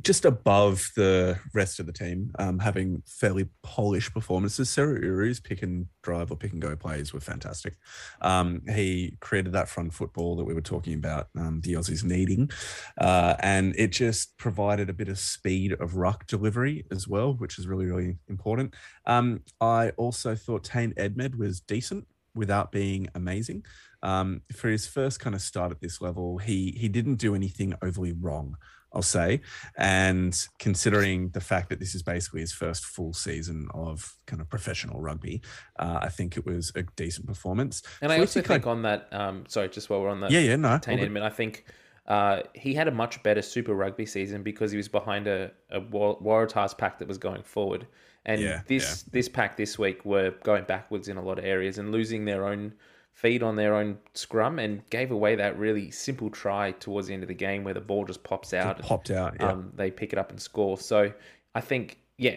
just 0.00 0.24
above 0.24 0.90
the 0.96 1.38
rest 1.52 1.78
of 1.78 1.84
the 1.84 1.92
team, 1.92 2.32
um, 2.38 2.58
having 2.58 3.02
fairly 3.06 3.48
polished 3.62 4.14
performances. 4.14 4.70
Seru 4.70 5.02
Uru's 5.02 5.38
pick 5.38 5.62
and 5.62 5.86
drive 6.02 6.30
or 6.30 6.36
pick 6.36 6.52
and 6.52 6.62
go 6.62 6.74
plays 6.74 7.12
were 7.12 7.20
fantastic. 7.20 7.74
Um, 8.22 8.62
he 8.74 9.18
created 9.20 9.52
that 9.52 9.68
front 9.68 9.92
football 9.92 10.36
that 10.36 10.44
we 10.44 10.54
were 10.54 10.62
talking 10.62 10.94
about, 10.94 11.28
um, 11.38 11.60
the 11.62 11.74
Aussies 11.74 12.04
needing, 12.04 12.50
uh, 12.98 13.34
and 13.40 13.74
it 13.76 13.92
just 13.92 14.38
provided 14.38 14.88
a 14.88 14.94
bit 14.94 15.08
of 15.08 15.18
speed 15.18 15.72
of 15.74 15.96
ruck 15.96 16.26
delivery 16.26 16.86
as 16.90 17.06
well, 17.06 17.34
which 17.34 17.58
is 17.58 17.66
really, 17.66 17.86
really 17.86 18.16
important. 18.28 18.74
Um, 19.06 19.42
I 19.60 19.90
also 19.90 20.34
thought 20.34 20.64
Tane 20.64 20.94
Edmed 20.94 21.36
was 21.36 21.60
decent 21.60 22.06
without 22.34 22.72
being 22.72 23.08
amazing. 23.14 23.64
Um, 24.02 24.42
for 24.52 24.68
his 24.68 24.86
first 24.86 25.20
kind 25.20 25.34
of 25.34 25.42
start 25.42 25.70
at 25.70 25.80
this 25.80 26.00
level, 26.00 26.38
he 26.38 26.74
he 26.78 26.88
didn't 26.88 27.16
do 27.16 27.34
anything 27.34 27.74
overly 27.82 28.12
wrong. 28.12 28.56
I'll 28.94 29.02
say. 29.02 29.40
And 29.76 30.38
considering 30.58 31.30
the 31.30 31.40
fact 31.40 31.68
that 31.70 31.78
this 31.78 31.94
is 31.94 32.02
basically 32.02 32.40
his 32.40 32.52
first 32.52 32.84
full 32.84 33.12
season 33.12 33.68
of 33.74 34.16
kind 34.26 34.40
of 34.42 34.48
professional 34.48 35.00
rugby, 35.00 35.42
uh, 35.78 36.00
I 36.02 36.08
think 36.08 36.36
it 36.36 36.44
was 36.46 36.72
a 36.74 36.82
decent 36.96 37.26
performance. 37.26 37.82
And 38.00 38.12
I 38.12 38.18
also 38.18 38.40
think 38.40 38.46
Craig- 38.46 38.66
on 38.66 38.82
that, 38.82 39.08
um, 39.12 39.44
sorry, 39.48 39.68
just 39.68 39.88
while 39.90 40.00
we're 40.00 40.10
on 40.10 40.20
that, 40.20 40.30
yeah, 40.30 40.40
yeah, 40.40 40.56
no. 40.56 40.78
Edmed, 40.78 41.22
I 41.22 41.30
think 41.30 41.64
uh, 42.06 42.42
he 42.54 42.74
had 42.74 42.88
a 42.88 42.90
much 42.92 43.22
better 43.22 43.42
Super 43.42 43.74
Rugby 43.74 44.06
season 44.06 44.42
because 44.42 44.70
he 44.70 44.76
was 44.76 44.88
behind 44.88 45.26
a, 45.26 45.52
a 45.70 45.80
Wa- 45.80 46.16
Waratahs 46.16 46.76
pack 46.76 46.98
that 46.98 47.08
was 47.08 47.18
going 47.18 47.42
forward. 47.42 47.86
And 48.24 48.40
Yeah, 48.40 48.60
this 48.68 49.02
this 49.04 49.28
pack 49.28 49.56
this 49.56 49.78
week 49.78 50.04
were 50.04 50.32
going 50.44 50.64
backwards 50.64 51.08
in 51.08 51.16
a 51.16 51.22
lot 51.22 51.38
of 51.38 51.44
areas 51.44 51.78
and 51.78 51.90
losing 51.90 52.24
their 52.24 52.46
own 52.46 52.72
feed 53.12 53.42
on 53.42 53.56
their 53.56 53.74
own 53.74 53.98
scrum 54.14 54.58
and 54.58 54.88
gave 54.90 55.10
away 55.10 55.34
that 55.36 55.58
really 55.58 55.90
simple 55.90 56.30
try 56.30 56.72
towards 56.72 57.06
the 57.06 57.14
end 57.14 57.22
of 57.22 57.28
the 57.28 57.34
game 57.34 57.62
where 57.62 57.74
the 57.74 57.80
ball 57.80 58.04
just 58.04 58.22
pops 58.24 58.52
out. 58.52 58.78
and, 58.78 58.86
popped 58.86 59.10
out. 59.10 59.36
Yeah. 59.38 59.52
um, 59.52 59.72
they 59.76 59.90
pick 59.90 60.12
it 60.12 60.18
up 60.18 60.30
and 60.30 60.40
score. 60.40 60.78
So 60.78 61.12
I 61.54 61.60
think, 61.60 61.98
yeah, 62.18 62.36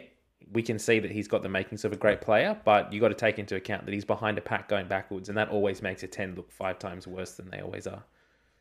we 0.51 0.61
can 0.61 0.77
see 0.77 0.99
that 0.99 1.11
he's 1.11 1.27
got 1.27 1.41
the 1.43 1.49
makings 1.49 1.85
of 1.85 1.93
a 1.93 1.95
great 1.95 2.21
player, 2.21 2.59
but 2.65 2.91
you 2.93 2.99
got 2.99 3.07
to 3.07 3.15
take 3.15 3.39
into 3.39 3.55
account 3.55 3.85
that 3.85 3.93
he's 3.93 4.05
behind 4.05 4.37
a 4.37 4.41
pack 4.41 4.67
going 4.69 4.87
backwards, 4.87 5.29
and 5.29 5.37
that 5.37 5.49
always 5.49 5.81
makes 5.81 6.03
a 6.03 6.07
10 6.07 6.35
look 6.35 6.51
five 6.51 6.77
times 6.77 7.07
worse 7.07 7.31
than 7.31 7.49
they 7.49 7.61
always 7.61 7.87
are. 7.87 8.03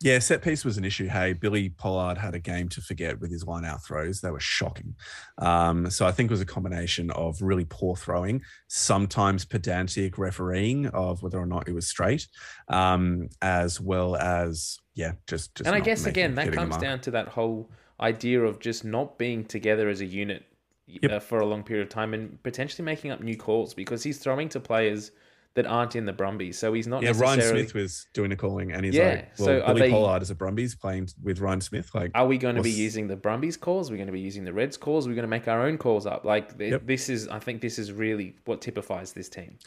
Yeah, 0.01 0.19
set 0.19 0.43
piece 0.43 0.65
was 0.65 0.77
an 0.77 0.85
issue. 0.85 1.07
Hey, 1.07 1.33
Billy 1.33 1.71
Pollard 1.71 2.19
had 2.19 2.35
a 2.35 2.39
game 2.39 2.69
to 2.71 2.81
forget 2.81 3.19
with 3.21 3.31
his 3.31 3.45
line 3.47 3.65
out 3.65 3.83
throws. 3.85 4.21
They 4.21 4.31
were 4.31 4.41
shocking. 4.41 4.95
Um, 5.39 5.89
so 5.89 6.07
I 6.07 6.13
think 6.13 6.31
it 6.31 6.35
was 6.35 6.41
a 6.41 6.47
combination 6.47 7.11
of 7.13 7.41
really 7.41 7.65
poor 7.65 7.97
throwing, 7.97 8.43
sometimes 8.69 9.45
pedantic 9.45 10.19
refereeing 10.19 10.89
of 10.89 11.23
whether 11.23 11.39
or 11.39 11.47
not 11.47 11.69
it 11.69 11.73
was 11.73 11.89
straight, 11.89 12.29
um, 12.69 13.29
as 13.41 13.81
well 13.81 14.17
as 14.17 14.79
yeah, 14.95 15.13
just, 15.27 15.55
just 15.55 15.67
and 15.67 15.75
I 15.75 15.81
guess 15.81 16.07
again 16.07 16.35
that 16.35 16.53
comes 16.53 16.77
down 16.77 17.01
to 17.01 17.11
that 17.13 17.29
whole 17.29 17.71
idea 18.01 18.43
of 18.43 18.61
just 18.61 18.85
not 18.85 19.19
being 19.19 19.45
together 19.45 19.89
as 19.89 20.01
a 20.01 20.07
unit 20.07 20.45
Yep. 20.87 21.11
uh, 21.11 21.19
for 21.19 21.39
a 21.39 21.47
long 21.47 21.63
period 21.63 21.85
of 21.85 21.89
time 21.89 22.13
and 22.13 22.43
potentially 22.43 22.85
making 22.85 23.11
up 23.11 23.23
new 23.23 23.39
calls 23.39 23.73
because 23.73 24.03
he's 24.03 24.19
throwing 24.19 24.51
to 24.51 24.61
players 24.61 25.13
that 25.55 25.67
aren't 25.67 25.95
in 25.95 26.05
the 26.05 26.13
Brumbies. 26.13 26.59
So 26.59 26.73
he's 26.73 26.87
not 26.87 27.03
Yeah, 27.03 27.13
Ryan. 27.17 27.41
Smith 27.41 27.75
was 27.75 28.07
doing 28.13 28.31
the 28.31 28.37
calling, 28.37 28.73
and 28.73 28.85
he's 28.85 28.95
Yeah, 28.95 29.09
like, 29.09 29.33
"Well, 29.39 29.47
so 29.47 29.61
are 29.61 29.67
Billy 29.75 29.81
they- 29.83 29.91
Pollard 29.91 30.23
is 30.23 30.31
a 30.31 30.35
Brumbies 30.35 30.75
playing 30.75 31.09
with 31.23 31.39
Ryan 31.41 31.61
Smith." 31.61 31.91
Like, 31.95 32.11
Are 32.15 32.27
we 32.27 32.39
going 32.39 32.57
to 32.57 32.63
be 32.63 32.71
using 32.71 33.07
the 33.07 33.17
Brumbies 33.17 33.57
calls? 33.57 33.91
We're 33.91 33.97
going 33.97 34.09
to 34.09 34.13
be 34.13 34.21
using 34.21 34.45
the 34.45 34.53
Reds 34.53 34.77
calls. 34.77 35.07
We're 35.07 35.15
going 35.15 35.23
to 35.25 35.29
make 35.29 35.47
our 35.47 35.63
own 35.67 35.79
calls 35.79 36.07
up. 36.07 36.25
Like 36.25 36.59
th- 36.59 36.73
Yep. 36.73 36.87
this 36.87 37.09
is, 37.09 37.29
I 37.29 37.39
think 37.39 37.61
this 37.61 37.79
is 37.79 37.93
really 37.93 38.37
what 38.47 38.61
typifies 38.61 39.13
this 39.13 39.29
team. 39.29 39.59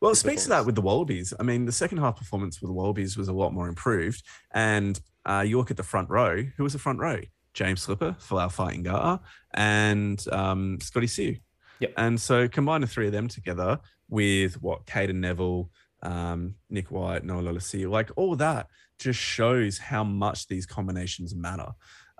Well, 0.00 0.12
it 0.12 0.16
speaks 0.16 0.44
to 0.44 0.48
that 0.50 0.64
with 0.66 0.74
the 0.76 0.80
Wallabies. 0.80 1.34
I 1.40 1.42
mean, 1.42 1.64
the 1.66 1.72
second 1.72 1.98
half 1.98 2.16
performance 2.18 2.60
with 2.60 2.68
the 2.68 2.72
Wallabies 2.74 3.16
was 3.16 3.28
a 3.28 3.32
lot 3.32 3.52
more 3.52 3.68
improved. 3.68 4.22
And 4.52 4.98
uh, 5.26 5.44
you 5.46 5.58
look 5.58 5.70
at 5.72 5.76
the 5.76 5.82
front 5.82 6.08
row. 6.08 6.42
Who 6.56 6.62
was 6.62 6.72
the 6.72 6.78
front 6.78 7.00
row? 7.00 7.20
James 7.54 7.82
Slipper, 7.82 8.14
Folau 8.20 8.46
Fainga'a, 8.48 9.18
and 9.54 10.24
um, 10.30 10.78
Scotty 10.80 11.06
Sio. 11.08 11.40
Yep. 11.80 11.92
And 11.96 12.20
so 12.20 12.46
combine 12.48 12.80
the 12.80 12.86
three 12.86 13.06
of 13.06 13.12
them 13.12 13.26
together 13.28 13.78
with 14.08 14.60
what 14.62 14.86
Cadeyrn 14.86 15.16
Neville, 15.16 15.70
um, 16.02 16.54
Nick 16.70 16.90
White, 16.90 17.24
Noah 17.24 17.42
Lolesio, 17.42 17.90
like 17.90 18.10
all 18.16 18.36
that 18.36 18.68
just 18.98 19.18
shows 19.18 19.78
how 19.78 20.04
much 20.04 20.46
these 20.48 20.66
combinations 20.66 21.34
matter. 21.34 21.70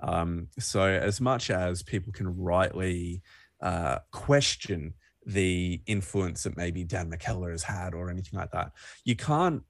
Um, 0.02 0.48
so 0.58 0.82
as 0.82 1.20
much 1.20 1.50
as 1.50 1.82
people 1.82 2.12
can 2.12 2.36
rightly 2.36 3.22
uh, 3.60 3.98
question 4.12 4.94
the 5.26 5.82
influence 5.86 6.44
that 6.44 6.56
maybe 6.56 6.84
Dan 6.84 7.10
McKellar 7.10 7.50
has 7.50 7.62
had 7.62 7.94
or 7.94 8.10
anything 8.10 8.38
like 8.38 8.50
that. 8.52 8.72
You 9.04 9.16
can't 9.16 9.62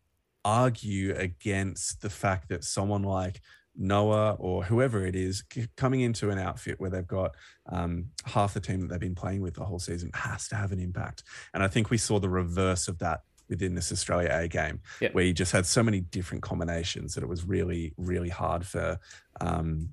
argue 0.44 1.14
against 1.16 2.00
the 2.00 2.10
fact 2.10 2.48
that 2.48 2.64
someone 2.64 3.02
like 3.02 3.40
Noah 3.78 4.32
or 4.34 4.64
whoever 4.64 5.06
it 5.06 5.14
is 5.14 5.44
coming 5.76 6.00
into 6.00 6.30
an 6.30 6.38
outfit 6.38 6.78
where 6.80 6.90
they've 6.90 7.06
got 7.06 7.36
um, 7.70 8.06
half 8.24 8.52
the 8.54 8.60
team 8.60 8.80
that 8.80 8.88
they've 8.88 9.00
been 9.00 9.14
playing 9.14 9.40
with 9.40 9.54
the 9.54 9.64
whole 9.64 9.78
season 9.78 10.10
has 10.14 10.48
to 10.48 10.56
have 10.56 10.72
an 10.72 10.80
impact. 10.80 11.22
And 11.54 11.62
I 11.62 11.68
think 11.68 11.88
we 11.90 11.96
saw 11.98 12.18
the 12.18 12.28
reverse 12.28 12.88
of 12.88 12.98
that 12.98 13.20
within 13.48 13.74
this 13.74 13.90
Australia 13.92 14.30
A 14.32 14.48
game, 14.48 14.80
Yep. 15.00 15.14
where 15.14 15.24
you 15.24 15.32
just 15.32 15.52
had 15.52 15.64
so 15.64 15.82
many 15.82 16.00
different 16.00 16.42
combinations 16.42 17.14
that 17.14 17.22
it 17.22 17.28
was 17.28 17.44
really, 17.44 17.94
really 17.96 18.28
hard 18.28 18.66
for 18.66 18.98
um, 19.40 19.90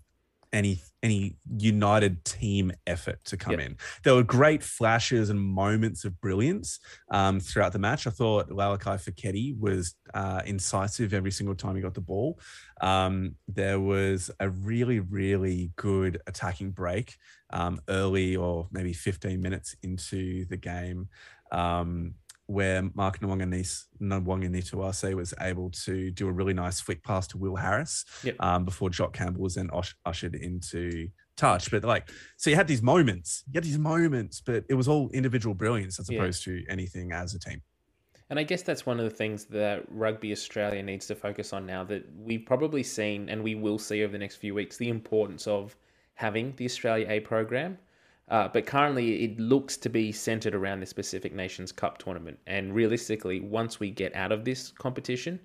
any 0.55 0.81
any 1.03 1.35
united 1.59 2.25
team 2.25 2.71
effort 2.87 3.23
to 3.25 3.37
come 3.37 3.51
Yep. 3.51 3.59
in. 3.59 3.77
There 4.03 4.15
were 4.15 4.23
great 4.23 4.63
flashes 4.63 5.29
and 5.29 5.39
moments 5.39 6.03
of 6.03 6.19
brilliance 6.19 6.79
um, 7.11 7.39
throughout 7.39 7.73
the 7.73 7.79
match. 7.79 8.07
I 8.07 8.09
thought 8.09 8.49
Lalakai 8.49 8.97
Foketi 8.97 9.55
was 9.59 9.93
uh, 10.15 10.41
incisive 10.47 11.13
every 11.13 11.29
single 11.29 11.53
time 11.53 11.75
he 11.75 11.81
got 11.83 11.93
the 11.93 12.01
ball. 12.01 12.39
Um, 12.81 13.35
there 13.47 13.79
was 13.79 14.31
a 14.39 14.49
really, 14.49 14.99
really 14.99 15.71
good 15.75 16.19
attacking 16.25 16.71
break 16.71 17.17
um, 17.51 17.79
early 17.87 18.35
or 18.35 18.67
maybe 18.71 18.93
15 18.93 19.39
minutes 19.39 19.75
into 19.83 20.45
the 20.45 20.57
game. 20.57 21.09
Um, 21.51 22.15
where 22.47 22.83
Mark 22.93 23.19
Nawaqanitawase 23.19 25.15
was 25.15 25.33
able 25.41 25.69
to 25.71 26.11
do 26.11 26.27
a 26.27 26.31
really 26.31 26.53
nice 26.53 26.79
flick 26.79 27.03
pass 27.03 27.27
to 27.27 27.37
Will 27.37 27.55
Harris 27.55 28.05
Yep. 28.23 28.35
um, 28.39 28.65
before 28.65 28.89
Jock 28.89 29.13
Campbell 29.13 29.41
was 29.41 29.55
then 29.55 29.69
ush- 29.73 29.95
ushered 30.05 30.35
into 30.35 31.07
touch. 31.37 31.71
But 31.71 31.83
like, 31.83 32.09
so 32.37 32.49
you 32.49 32.55
had 32.55 32.67
these 32.67 32.81
moments, 32.81 33.43
you 33.47 33.57
had 33.57 33.63
these 33.63 33.79
moments, 33.79 34.41
but 34.41 34.63
it 34.69 34.75
was 34.75 34.87
all 34.87 35.09
individual 35.11 35.55
brilliance 35.55 35.99
as 35.99 36.09
Yeah. 36.09 36.19
opposed 36.19 36.43
to 36.45 36.63
anything 36.69 37.11
as 37.11 37.33
a 37.33 37.39
team. 37.39 37.61
And 38.29 38.39
I 38.39 38.43
guess 38.43 38.63
that's 38.63 38.85
one 38.87 38.99
of 38.99 39.05
the 39.05 39.15
things 39.15 39.45
that 39.45 39.83
Rugby 39.89 40.31
Australia 40.31 40.81
needs 40.81 41.05
to 41.07 41.15
focus 41.15 41.53
on 41.53 41.65
now 41.65 41.83
that 41.85 42.05
we've 42.15 42.45
probably 42.45 42.81
seen 42.83 43.29
and 43.29 43.43
we 43.43 43.53
will 43.55 43.77
see 43.77 44.03
over 44.03 44.11
the 44.11 44.17
next 44.17 44.37
few 44.37 44.55
weeks 44.55 44.77
the 44.77 44.89
importance 44.89 45.45
of 45.47 45.75
having 46.15 46.53
the 46.57 46.65
Australia 46.65 47.05
A 47.09 47.19
program. 47.19 47.77
Uh, 48.27 48.47
but 48.47 48.65
currently, 48.65 49.23
it 49.23 49.39
looks 49.39 49.77
to 49.77 49.89
be 49.89 50.11
centered 50.11 50.55
around 50.55 50.79
the 50.79 50.93
Pacific 50.93 51.33
Nations 51.33 51.71
Cup 51.71 51.99
tournament. 51.99 52.39
And 52.47 52.73
realistically, 52.73 53.39
once 53.39 53.79
we 53.79 53.91
get 53.91 54.15
out 54.15 54.31
of 54.31 54.45
this 54.45 54.71
competition, 54.71 55.39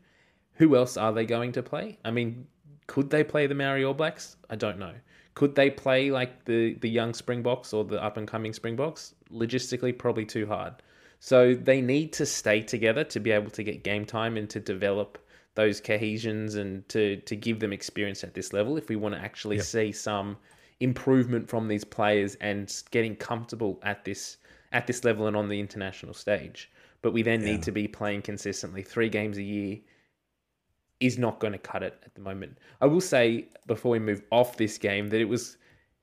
who 0.55 0.77
else 0.77 0.97
are 0.97 1.13
they 1.13 1.27
going 1.27 1.53
to 1.53 1.63
play? 1.63 1.99
I 2.05 2.11
mean, 2.11 2.47
could 2.87 3.11
they 3.11 3.23
play 3.23 3.47
the 3.47 3.55
Maori 3.55 3.85
All 3.85 3.95
Blacks? 3.95 4.37
I 4.49 4.57
don't 4.57 4.79
know. 4.79 4.95
Could 5.35 5.55
they 5.55 5.71
play 5.71 6.11
like 6.11 6.45
the 6.47 6.75
the 6.75 6.89
young 6.89 7.15
Springboks 7.15 7.73
or 7.73 7.85
the 7.85 8.03
up 8.03 8.17
and 8.17 8.27
coming 8.27 8.53
Springboks? 8.53 9.15
Logistically, 9.33 9.97
probably 9.97 10.25
too 10.25 10.47
hard. 10.47 10.75
So 11.21 11.55
they 11.55 11.81
need 11.83 12.13
to 12.15 12.27
stay 12.27 12.63
together 12.63 13.05
to 13.05 13.21
be 13.21 13.31
able 13.31 13.51
to 13.51 13.63
get 13.63 13.85
game 13.85 14.07
time 14.07 14.37
and 14.39 14.49
to 14.51 14.59
develop 14.59 15.19
those 15.55 15.81
cohesions 15.81 16.55
and 16.55 16.89
to 16.89 17.17
to 17.17 17.37
give 17.37 17.61
them 17.61 17.73
experience 17.73 18.25
at 18.25 18.35
this 18.35 18.53
level. 18.53 18.77
If 18.77 18.89
we 18.89 18.97
want 18.97 19.15
to 19.15 19.21
actually 19.21 19.57
Yep. 19.57 19.65
see 19.67 19.93
some 19.93 20.37
improvement 20.81 21.49
from 21.49 21.69
these 21.69 21.85
players 21.85 22.35
and 22.37 22.83
getting 22.91 23.15
comfortable 23.17 23.79
at 23.83 24.05
this 24.05 24.39
at 24.73 24.87
this 24.87 25.05
level 25.05 25.27
and 25.27 25.37
on 25.37 25.49
the 25.49 25.59
international 25.59 26.15
stage. 26.15 26.71
But 27.03 27.13
we 27.13 27.23
then 27.23 27.41
Yeah. 27.41 27.53
need 27.53 27.63
to 27.65 27.73
be 27.73 27.89
playing 27.89 28.23
consistently 28.23 28.83
three 28.83 29.09
games 29.09 29.37
a 29.37 29.43
year 29.43 29.79
is 31.01 31.19
not 31.19 31.41
going 31.41 31.53
to 31.53 31.59
cut 31.59 31.83
it 31.83 31.99
at 32.05 32.15
the 32.15 32.21
moment. 32.21 32.59
I 32.81 32.87
will 32.87 33.01
say 33.01 33.49
before 33.67 33.93
we 33.93 33.99
move 33.99 34.23
off 34.31 34.57
this 34.59 34.79
game 34.79 35.09
that 35.09 35.21
it 35.21 35.25
was 35.25 35.57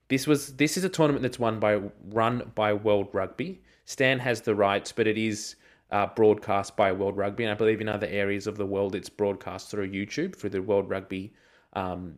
this 0.10 0.26
was 0.26 0.56
this 0.56 0.78
is 0.78 0.84
a 0.84 0.90
tournament 0.90 1.22
that's 1.22 1.40
won 1.40 1.60
by 1.60 1.82
run 2.10 2.52
by 2.56 2.74
World 2.74 3.10
Rugby. 3.14 3.62
Stan 3.86 4.20
has 4.20 4.42
the 4.42 4.56
rights, 4.56 4.92
but 4.92 5.08
it 5.08 5.18
is 5.18 5.56
uh, 5.92 6.08
broadcast 6.08 6.76
by 6.76 6.92
World 6.92 7.16
Rugby, 7.16 7.44
and 7.44 7.52
I 7.52 7.56
believe 7.56 7.80
in 7.80 7.88
other 7.88 8.08
areas 8.08 8.48
of 8.48 8.58
the 8.58 8.66
world 8.66 8.96
it's 8.96 9.10
broadcast 9.10 9.70
through 9.70 9.90
YouTube 9.90 10.36
through 10.36 10.50
the 10.50 10.62
World 10.62 10.90
Rugby 10.90 11.34
um, 11.74 12.18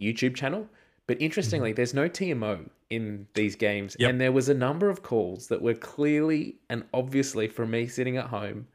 YouTube 0.00 0.34
channel. 0.34 0.68
But 1.06 1.20
interestingly, 1.20 1.72
there's 1.72 1.94
no 1.94 2.08
TMO 2.08 2.68
in 2.90 3.26
these 3.34 3.56
games, 3.56 3.96
Yep. 3.98 4.10
and 4.10 4.20
there 4.20 4.32
was 4.32 4.48
a 4.48 4.54
number 4.54 4.88
of 4.88 5.02
calls 5.02 5.48
that 5.48 5.60
were 5.62 5.74
clearly 5.74 6.56
and 6.70 6.84
obviously 6.94 7.48
from 7.48 7.70
me 7.70 7.86
sitting 7.86 8.16
at 8.16 8.26
home 8.26 8.66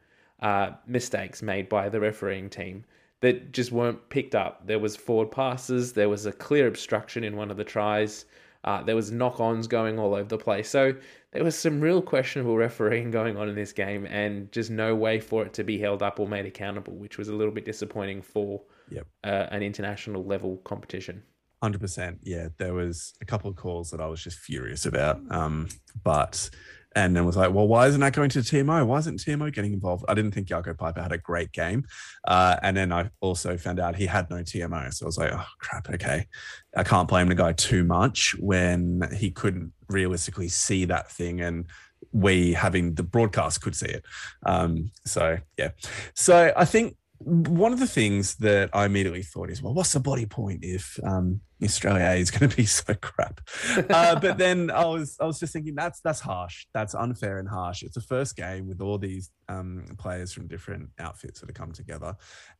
uh, 0.41 0.71
mistakes 0.85 1.41
made 1.41 1.67
by 1.69 1.89
the 1.89 1.99
refereeing 1.99 2.49
team 2.49 2.83
that 3.21 3.51
just 3.51 3.71
weren't 3.71 4.09
picked 4.09 4.35
up. 4.35 4.67
There 4.67 4.77
was 4.79 4.95
forward 4.95 5.31
passes. 5.31 5.93
There 5.93 6.09
was 6.09 6.25
a 6.27 6.31
clear 6.31 6.67
obstruction 6.67 7.23
in 7.23 7.35
one 7.35 7.49
of 7.49 7.57
the 7.57 7.63
tries. 7.63 8.25
Uh, 8.63 8.83
there 8.83 8.95
was 8.95 9.11
knock-ons 9.11 9.65
going 9.67 9.97
all 9.97 10.13
over 10.13 10.27
the 10.27 10.37
place. 10.37 10.69
So 10.69 10.93
there 11.31 11.43
was 11.43 11.55
some 11.57 11.79
real 11.79 12.01
questionable 12.01 12.57
refereeing 12.57 13.09
going 13.11 13.37
on 13.37 13.47
in 13.49 13.55
this 13.55 13.71
game, 13.71 14.05
and 14.07 14.51
just 14.51 14.69
no 14.69 14.93
way 14.93 15.19
for 15.19 15.43
it 15.45 15.53
to 15.53 15.63
be 15.63 15.79
held 15.79 16.03
up 16.03 16.19
or 16.19 16.27
made 16.27 16.45
accountable, 16.45 16.93
which 16.95 17.17
was 17.17 17.29
a 17.29 17.33
little 17.33 17.53
bit 17.53 17.65
disappointing 17.65 18.21
for 18.21 18.61
Yep. 18.89 19.07
uh, 19.23 19.47
an 19.51 19.63
international 19.63 20.23
level 20.25 20.57
competition. 20.57 21.23
Hundred 21.61 21.81
percent. 21.81 22.19
Yeah, 22.23 22.49
there 22.57 22.73
was 22.73 23.13
a 23.21 23.25
couple 23.25 23.49
of 23.49 23.55
calls 23.55 23.89
that 23.91 23.99
I 23.99 24.07
was 24.07 24.23
just 24.23 24.37
furious 24.37 24.85
about. 24.85 25.19
Um, 25.31 25.69
but 26.03 26.49
and 26.97 27.15
then 27.15 27.25
was 27.25 27.37
like, 27.37 27.53
well, 27.53 27.67
why 27.67 27.85
isn't 27.85 28.01
that 28.01 28.13
going 28.13 28.29
to 28.29 28.39
TMO? 28.39 28.85
Why 28.85 28.97
isn't 28.97 29.19
TMO 29.19 29.53
getting 29.53 29.71
involved? 29.71 30.03
I 30.07 30.15
didn't 30.15 30.31
think 30.31 30.47
Yarko 30.47 30.75
Piper 30.75 30.99
had 30.99 31.11
a 31.11 31.17
great 31.19 31.51
game. 31.51 31.85
Uh, 32.27 32.57
and 32.63 32.75
then 32.75 32.91
I 32.91 33.11
also 33.21 33.55
found 33.55 33.79
out 33.79 33.95
he 33.95 34.07
had 34.07 34.29
no 34.31 34.37
TMO. 34.37 34.91
So 34.91 35.05
I 35.05 35.07
was 35.07 35.17
like, 35.17 35.31
oh 35.31 35.45
crap, 35.59 35.89
okay. 35.91 36.25
I 36.75 36.83
can't 36.83 37.07
blame 37.07 37.27
the 37.27 37.35
guy 37.35 37.53
too 37.53 37.83
much 37.83 38.35
when 38.39 39.07
he 39.15 39.29
couldn't 39.29 39.73
realistically 39.89 40.47
see 40.47 40.85
that 40.85 41.11
thing 41.11 41.39
and 41.39 41.65
we 42.13 42.53
having 42.53 42.95
the 42.95 43.03
broadcast 43.03 43.61
could 43.61 43.75
see 43.75 43.87
it. 43.87 44.03
Um, 44.47 44.89
so 45.05 45.37
yeah. 45.55 45.69
So 46.15 46.51
I 46.57 46.65
think 46.65 46.95
one 47.19 47.73
of 47.73 47.79
the 47.79 47.87
things 47.87 48.35
that 48.35 48.69
I 48.73 48.85
immediately 48.85 49.23
thought 49.23 49.49
is, 49.49 49.61
well, 49.61 49.73
what's 49.73 49.93
the 49.93 49.99
body 49.99 50.25
point 50.25 50.59
if 50.63 50.99
um, 51.03 51.41
Australia 51.63 52.11
is 52.19 52.29
going 52.29 52.49
to 52.49 52.55
be 52.55 52.65
so 52.65 52.93
crap? 52.93 53.41
Uh, 53.89 54.19
but 54.19 54.37
then 54.37 54.69
I 54.69 54.85
was 54.85 55.17
I 55.19 55.25
was 55.25 55.39
just 55.39 55.53
thinking 55.53 55.75
that's 55.75 55.99
that's 56.01 56.19
harsh. 56.19 56.67
That's 56.73 56.93
unfair 56.93 57.39
and 57.39 57.49
harsh. 57.49 57.83
It's 57.83 57.97
a 57.97 58.01
first 58.01 58.35
game 58.35 58.67
with 58.67 58.81
all 58.81 58.97
these 58.97 59.31
um, 59.49 59.85
players 59.97 60.31
from 60.31 60.47
different 60.47 60.89
outfits 60.99 61.39
that 61.39 61.49
have 61.49 61.55
come 61.55 61.71
together, 61.71 62.15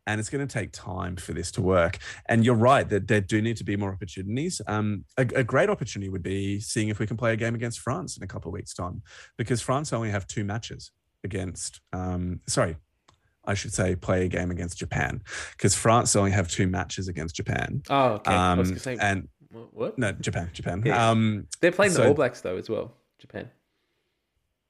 and 0.07 0.19
it's 0.19 0.29
going 0.29 0.45
to 0.45 0.51
take 0.51 0.71
time 0.71 1.15
for 1.15 1.33
this 1.33 1.51
to 1.51 1.61
work. 1.61 1.99
And 2.27 2.43
you're 2.43 2.55
right 2.55 2.87
that 2.89 3.07
there 3.07 3.21
do 3.21 3.41
need 3.41 3.57
to 3.57 3.63
be 3.63 3.77
more 3.77 3.93
opportunities. 3.93 4.61
Um, 4.67 5.05
a, 5.17 5.21
a 5.21 5.43
great 5.43 5.69
opportunity 5.69 6.09
would 6.09 6.23
be 6.23 6.59
seeing 6.59 6.89
if 6.89 6.99
we 6.99 7.07
can 7.07 7.17
play 7.17 7.33
a 7.33 7.37
game 7.37 7.53
against 7.53 7.79
France 7.79 8.17
in 8.17 8.23
a 8.23 8.27
couple 8.27 8.49
of 8.49 8.53
weeks' 8.53 8.73
time, 8.73 9.03
because 9.37 9.61
France 9.61 9.93
only 9.93 10.09
have 10.09 10.25
two 10.25 10.43
matches 10.43 10.91
against. 11.23 11.81
Um, 11.93 12.41
sorry, 12.47 12.77
I 13.47 13.53
should 13.55 13.73
say 13.73 13.95
play 13.95 14.25
a 14.25 14.27
game 14.27 14.51
against 14.51 14.77
Japan 14.77 15.21
because 15.51 15.73
France 15.73 16.15
only 16.15 16.31
have 16.31 16.47
two 16.49 16.67
matches 16.67 17.07
against 17.07 17.35
Japan. 17.35 17.81
Oh, 17.89 18.09
okay. 18.15 18.31
I 18.31 18.53
was 18.55 18.69
Um, 18.71 18.77
say, 18.77 18.97
and 18.99 19.27
what? 19.71 19.97
no, 19.97 20.11
Japan, 20.11 20.49
Japan. 20.53 20.83
Yeah. 20.85 21.09
Um, 21.09 21.47
They're 21.61 21.71
playing 21.71 21.93
the 21.93 22.07
All 22.07 22.13
Blacks 22.13 22.41
though 22.41 22.57
as 22.57 22.69
well. 22.69 22.93
Japan. 23.19 23.49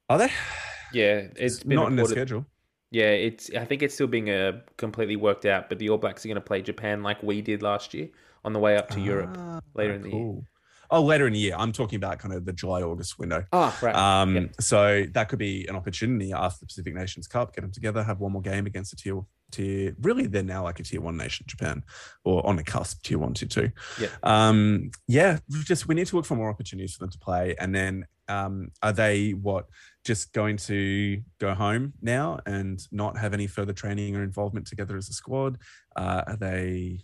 are 0.10 0.18
they? 0.20 0.32
Yeah, 0.94 1.28
it's 1.36 1.64
been 1.64 1.76
not 1.76 1.88
in 1.90 1.96
their 1.98 2.06
reported- 2.06 2.22
schedule. 2.30 2.46
Yeah, 2.92 3.10
it's. 3.10 3.50
I 3.54 3.66
think 3.66 3.82
it's 3.84 3.94
still 3.94 4.08
being 4.08 4.30
uh, 4.30 4.62
completely 4.78 5.18
worked 5.18 5.46
out, 5.46 5.68
but 5.68 5.78
the 5.78 5.90
All 5.90 5.98
Blacks 5.98 6.24
are 6.24 6.30
going 6.30 6.36
to 6.36 6.42
play 6.42 6.62
Japan 6.62 7.04
like 7.04 7.22
we 7.22 7.42
did 7.42 7.62
last 7.62 7.94
year 7.94 8.08
on 8.46 8.54
the 8.54 8.60
way 8.60 8.78
up 8.78 8.90
to 8.92 9.02
Europe 9.02 9.36
Ah, 9.38 9.60
later 9.74 9.94
in 9.96 10.02
the 10.04 10.10
year. 10.10 10.36
Oh, 10.90 11.02
later 11.02 11.28
in 11.28 11.34
the 11.34 11.40
year. 11.40 11.56
I'm 11.58 11.72
talking 11.72 11.98
about 11.98 12.20
kind 12.20 12.34
of 12.34 12.46
the 12.46 12.54
July 12.54 12.82
August 12.82 13.20
window. 13.20 13.44
Ah, 13.52 13.78
right. 13.82 13.96
Um, 13.96 14.36
Yep. 14.36 14.62
So 14.62 15.06
that 15.12 15.30
could 15.30 15.40
be 15.40 15.68
an 15.68 15.76
opportunity 15.76 16.32
after 16.34 16.60
the 16.62 16.66
Pacific 16.68 16.94
Nations 16.94 17.28
Cup, 17.28 17.54
get 17.54 17.62
them 17.62 17.72
together, 17.72 18.04
have 18.04 18.20
one 18.20 18.32
more 18.32 18.42
game 18.42 18.66
against 18.66 18.94
a 18.94 18.96
tier 18.96 19.22
tier. 19.52 19.96
Really, 20.02 20.28
they're 20.28 20.44
now 20.44 20.64
like 20.64 20.80
a 20.80 20.84
tier 20.84 21.02
one 21.02 21.18
nation, 21.18 21.46
Japan, 21.48 21.84
or 22.24 22.46
on 22.46 22.56
the 22.56 22.64
cusp, 22.64 23.04
tier 23.04 23.18
one, 23.18 23.34
tier 23.34 23.48
two. 23.48 23.72
Yep. 24.00 24.12
Um, 24.24 24.92
yeah, 25.08 25.40
just 25.50 25.88
we 25.88 25.96
need 25.96 26.08
to 26.08 26.16
look 26.16 26.26
for 26.26 26.36
more 26.36 26.50
opportunities 26.50 26.94
for 26.94 27.00
them 27.00 27.12
to 27.12 27.20
play. 27.20 27.56
And 27.60 27.74
then, 27.74 28.06
um, 28.28 28.70
are 28.84 28.94
they 28.94 29.32
what 29.32 29.68
just 30.04 30.34
going 30.34 30.58
to 30.58 31.22
go 31.40 31.54
home 31.54 31.94
now 32.02 32.40
and 32.46 32.80
not 32.92 33.18
have 33.18 33.34
any 33.34 33.48
further 33.48 33.74
training 33.74 34.16
or 34.16 34.24
involvement 34.24 34.68
together 34.68 34.98
as 34.98 35.10
a 35.10 35.14
squad? 35.14 35.58
Uh, 35.96 36.24
are 36.28 36.38
they? 36.38 37.00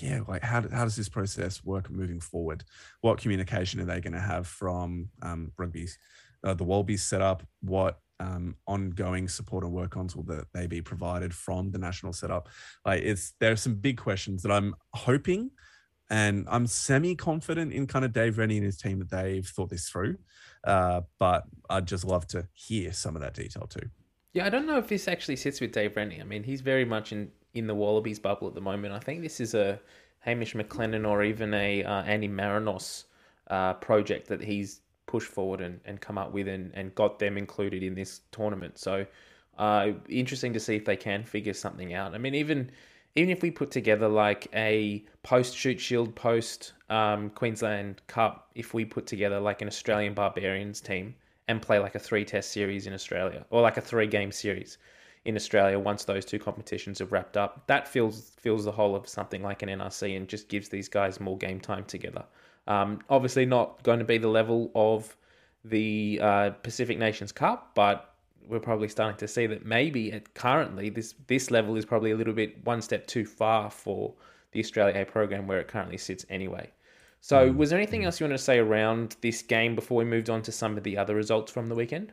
Yeah, 0.00 0.20
like 0.26 0.42
how, 0.42 0.62
how 0.70 0.84
does 0.84 0.96
this 0.96 1.08
process 1.08 1.62
work 1.64 1.90
moving 1.90 2.20
forward? 2.20 2.64
What 3.02 3.18
communication 3.18 3.80
are 3.80 3.84
they 3.84 4.00
going 4.00 4.14
to 4.14 4.20
have 4.20 4.46
from 4.46 5.10
um, 5.22 5.52
rugby's 5.58 5.98
uh, 6.44 6.54
the 6.54 6.64
Wallabies 6.64 7.02
set 7.02 7.22
up, 7.22 7.42
what 7.60 7.98
um, 8.20 8.56
ongoing 8.66 9.28
support 9.28 9.64
and 9.64 9.72
work 9.72 9.96
ons 9.96 10.14
will 10.14 10.22
that 10.24 10.46
they 10.52 10.66
be 10.66 10.80
provided 10.82 11.34
from 11.34 11.70
the 11.70 11.78
national 11.78 12.12
setup? 12.12 12.48
Like 12.84 13.02
it's 13.02 13.32
there 13.40 13.52
are 13.52 13.56
some 13.56 13.74
big 13.76 13.98
questions 13.98 14.42
that 14.42 14.52
I'm 14.52 14.74
hoping 14.92 15.50
and 16.10 16.46
I'm 16.48 16.66
semi 16.66 17.14
confident 17.14 17.72
in 17.72 17.86
kind 17.86 18.04
of 18.04 18.12
Dave 18.12 18.38
Rennie 18.38 18.58
and 18.58 18.66
his 18.66 18.76
team 18.76 18.98
that 18.98 19.10
they've 19.10 19.46
thought 19.46 19.70
this 19.70 19.88
through. 19.88 20.16
Uh, 20.62 21.02
but 21.18 21.44
I'd 21.68 21.86
just 21.86 22.04
love 22.04 22.26
to 22.28 22.46
hear 22.52 22.92
some 22.92 23.16
of 23.16 23.22
that 23.22 23.34
detail 23.34 23.66
too. 23.66 23.88
Yeah, 24.34 24.46
I 24.46 24.50
don't 24.50 24.66
know 24.66 24.78
if 24.78 24.88
this 24.88 25.08
actually 25.08 25.36
sits 25.36 25.60
with 25.60 25.72
Dave 25.72 25.96
Rennie. 25.96 26.20
I 26.20 26.24
mean, 26.24 26.42
he's 26.42 26.60
very 26.60 26.84
much 26.84 27.12
in, 27.12 27.30
in 27.54 27.66
the 27.66 27.74
Wallabies 27.74 28.18
bubble 28.18 28.48
at 28.48 28.54
the 28.54 28.60
moment. 28.60 28.92
I 28.92 28.98
think 28.98 29.22
this 29.22 29.40
is 29.40 29.54
a 29.54 29.80
Hamish 30.20 30.54
McLennan 30.54 31.08
or 31.08 31.22
even 31.22 31.54
a 31.54 31.84
uh, 31.84 32.02
Andy 32.02 32.28
Marinos 32.28 33.04
uh, 33.48 33.74
project 33.74 34.28
that 34.28 34.42
he's 34.42 34.80
pushed 35.06 35.28
forward 35.28 35.60
and, 35.60 35.80
and 35.84 36.00
come 36.00 36.18
up 36.18 36.32
with 36.32 36.48
and, 36.48 36.72
and 36.74 36.94
got 36.94 37.18
them 37.18 37.36
included 37.36 37.82
in 37.82 37.94
this 37.94 38.22
tournament. 38.32 38.78
So 38.78 39.06
uh, 39.58 39.92
interesting 40.08 40.52
to 40.54 40.60
see 40.60 40.76
if 40.76 40.84
they 40.84 40.96
can 40.96 41.22
figure 41.22 41.52
something 41.52 41.94
out. 41.94 42.14
I 42.14 42.18
mean, 42.18 42.34
even 42.34 42.70
even 43.16 43.30
if 43.30 43.42
we 43.42 43.50
put 43.50 43.70
together 43.70 44.08
like 44.08 44.48
a 44.54 45.04
post 45.22 45.56
Shute 45.56 45.80
Shield 45.80 46.16
post 46.16 46.72
um, 46.90 47.30
Queensland 47.30 48.02
Cup, 48.08 48.50
if 48.56 48.74
we 48.74 48.84
put 48.84 49.06
together 49.06 49.38
like 49.38 49.62
an 49.62 49.68
Australian 49.68 50.14
Barbarians 50.14 50.80
team 50.80 51.14
and 51.46 51.62
play 51.62 51.78
like 51.78 51.94
a 51.94 51.98
three 51.98 52.24
test 52.24 52.50
series 52.50 52.86
in 52.86 52.92
Australia 52.92 53.44
or 53.50 53.62
like 53.62 53.76
a 53.76 53.80
three 53.80 54.08
game 54.08 54.32
series 54.32 54.78
in 55.24 55.36
Australia 55.36 55.78
once 55.78 56.04
those 56.04 56.24
two 56.24 56.38
competitions 56.38 56.98
have 56.98 57.12
wrapped 57.12 57.36
up, 57.36 57.66
that 57.66 57.88
fills 57.88 58.32
fills 58.38 58.64
the 58.64 58.72
hole 58.72 58.94
of 58.94 59.08
something 59.08 59.42
like 59.42 59.62
an 59.62 59.68
NRC 59.68 60.16
and 60.16 60.28
just 60.28 60.48
gives 60.48 60.68
these 60.68 60.88
guys 60.88 61.20
more 61.20 61.38
game 61.38 61.60
time 61.60 61.84
together. 61.84 62.24
Um, 62.66 63.00
obviously, 63.08 63.46
not 63.46 63.82
going 63.82 63.98
to 63.98 64.04
be 64.04 64.18
the 64.18 64.28
level 64.28 64.70
of 64.74 65.16
the 65.64 66.20
uh, 66.22 66.50
Pacific 66.50 66.98
Nations 66.98 67.32
Cup, 67.32 67.72
but 67.74 68.14
we're 68.46 68.60
probably 68.60 68.88
starting 68.88 69.16
to 69.16 69.28
see 69.28 69.46
that 69.46 69.64
maybe 69.64 70.12
at 70.12 70.34
currently 70.34 70.90
this 70.90 71.14
this 71.26 71.50
level 71.50 71.76
is 71.76 71.84
probably 71.84 72.10
a 72.10 72.16
little 72.16 72.34
bit 72.34 72.64
one 72.64 72.82
step 72.82 73.06
too 73.06 73.24
far 73.24 73.70
for 73.70 74.14
the 74.52 74.60
Australia 74.60 75.02
A 75.02 75.04
program 75.04 75.46
where 75.46 75.58
it 75.58 75.68
currently 75.68 75.98
sits 75.98 76.24
anyway. 76.28 76.70
So, 77.20 77.50
was 77.52 77.70
there 77.70 77.78
anything 77.78 78.04
else 78.04 78.20
you 78.20 78.24
wanted 78.24 78.36
to 78.36 78.42
say 78.42 78.58
around 78.58 79.16
this 79.22 79.40
game 79.40 79.74
before 79.74 79.96
we 79.96 80.04
moved 80.04 80.28
on 80.28 80.42
to 80.42 80.52
some 80.52 80.76
of 80.76 80.84
the 80.84 80.98
other 80.98 81.14
results 81.14 81.50
from 81.50 81.68
the 81.68 81.74
weekend? 81.74 82.12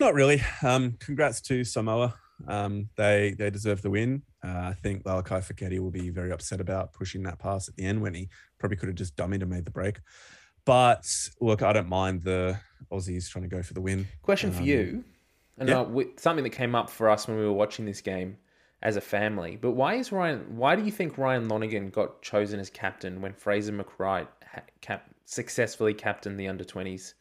Not 0.00 0.14
really. 0.14 0.42
Um, 0.64 0.96
congrats 0.98 1.40
to 1.42 1.62
Samoa. 1.62 2.16
Um, 2.48 2.88
they 2.96 3.34
they 3.38 3.50
deserve 3.50 3.82
the 3.82 3.90
win. 3.90 4.22
Uh, 4.44 4.48
I 4.48 4.74
think 4.82 5.04
Lalakai 5.04 5.40
Foketi 5.44 5.78
will 5.78 5.90
be 5.92 6.10
very 6.10 6.32
upset 6.32 6.60
about 6.60 6.92
pushing 6.92 7.22
that 7.22 7.38
pass 7.38 7.68
at 7.68 7.76
the 7.76 7.84
end 7.84 8.02
when 8.02 8.14
he 8.14 8.28
probably 8.58 8.76
could 8.76 8.88
have 8.88 8.96
just 8.96 9.16
dummied 9.16 9.42
and 9.42 9.50
made 9.50 9.64
the 9.64 9.70
break. 9.70 10.00
But 10.64 11.04
look, 11.40 11.62
I 11.62 11.72
don't 11.72 11.88
mind 11.88 12.22
the 12.22 12.58
Aussies 12.92 13.28
trying 13.28 13.42
to 13.42 13.48
go 13.48 13.62
for 13.62 13.74
the 13.74 13.80
win. 13.80 14.06
Question 14.22 14.50
for 14.52 14.60
Um, 14.60 14.66
you, 14.66 15.04
and 15.58 15.68
yeah. 15.68 15.80
uh, 15.80 16.02
something 16.16 16.44
that 16.44 16.50
came 16.50 16.74
up 16.74 16.90
for 16.90 17.08
us 17.10 17.28
when 17.28 17.36
we 17.36 17.44
were 17.44 17.52
watching 17.52 17.84
this 17.84 18.00
game 18.00 18.36
as 18.82 18.96
a 18.96 19.00
family. 19.00 19.56
But 19.56 19.72
why 19.72 19.94
is 19.94 20.10
Ryan? 20.10 20.56
Why 20.56 20.74
do 20.76 20.84
you 20.84 20.90
think 20.90 21.18
Ryan 21.18 21.48
Lonergan 21.48 21.90
got 21.90 22.22
chosen 22.22 22.58
as 22.58 22.70
captain 22.70 23.20
when 23.20 23.32
Fraser 23.32 23.72
McReight 23.72 24.26
ha- 24.52 24.62
cap- 24.80 25.10
successfully 25.24 25.94
captained 25.94 26.38
the 26.40 26.48
under 26.48 26.64
twenties 26.64 27.14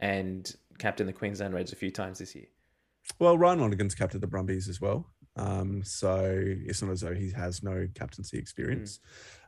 and 0.00 0.54
captained 0.78 1.08
the 1.08 1.14
Queensland 1.14 1.54
Reds 1.54 1.72
a 1.72 1.76
few 1.76 1.90
times 1.90 2.18
this 2.18 2.34
year? 2.34 2.46
Well, 3.18 3.38
Ryan 3.38 3.60
Lonergan's 3.60 3.94
captain 3.94 4.20
the 4.20 4.26
Brumbies 4.26 4.68
as 4.68 4.80
well. 4.80 5.10
Um, 5.36 5.82
so 5.84 6.32
it's 6.34 6.82
not 6.82 6.90
as 6.92 7.00
though 7.02 7.14
he 7.14 7.30
has 7.32 7.62
no 7.62 7.86
captaincy 7.94 8.38
experience. 8.38 9.00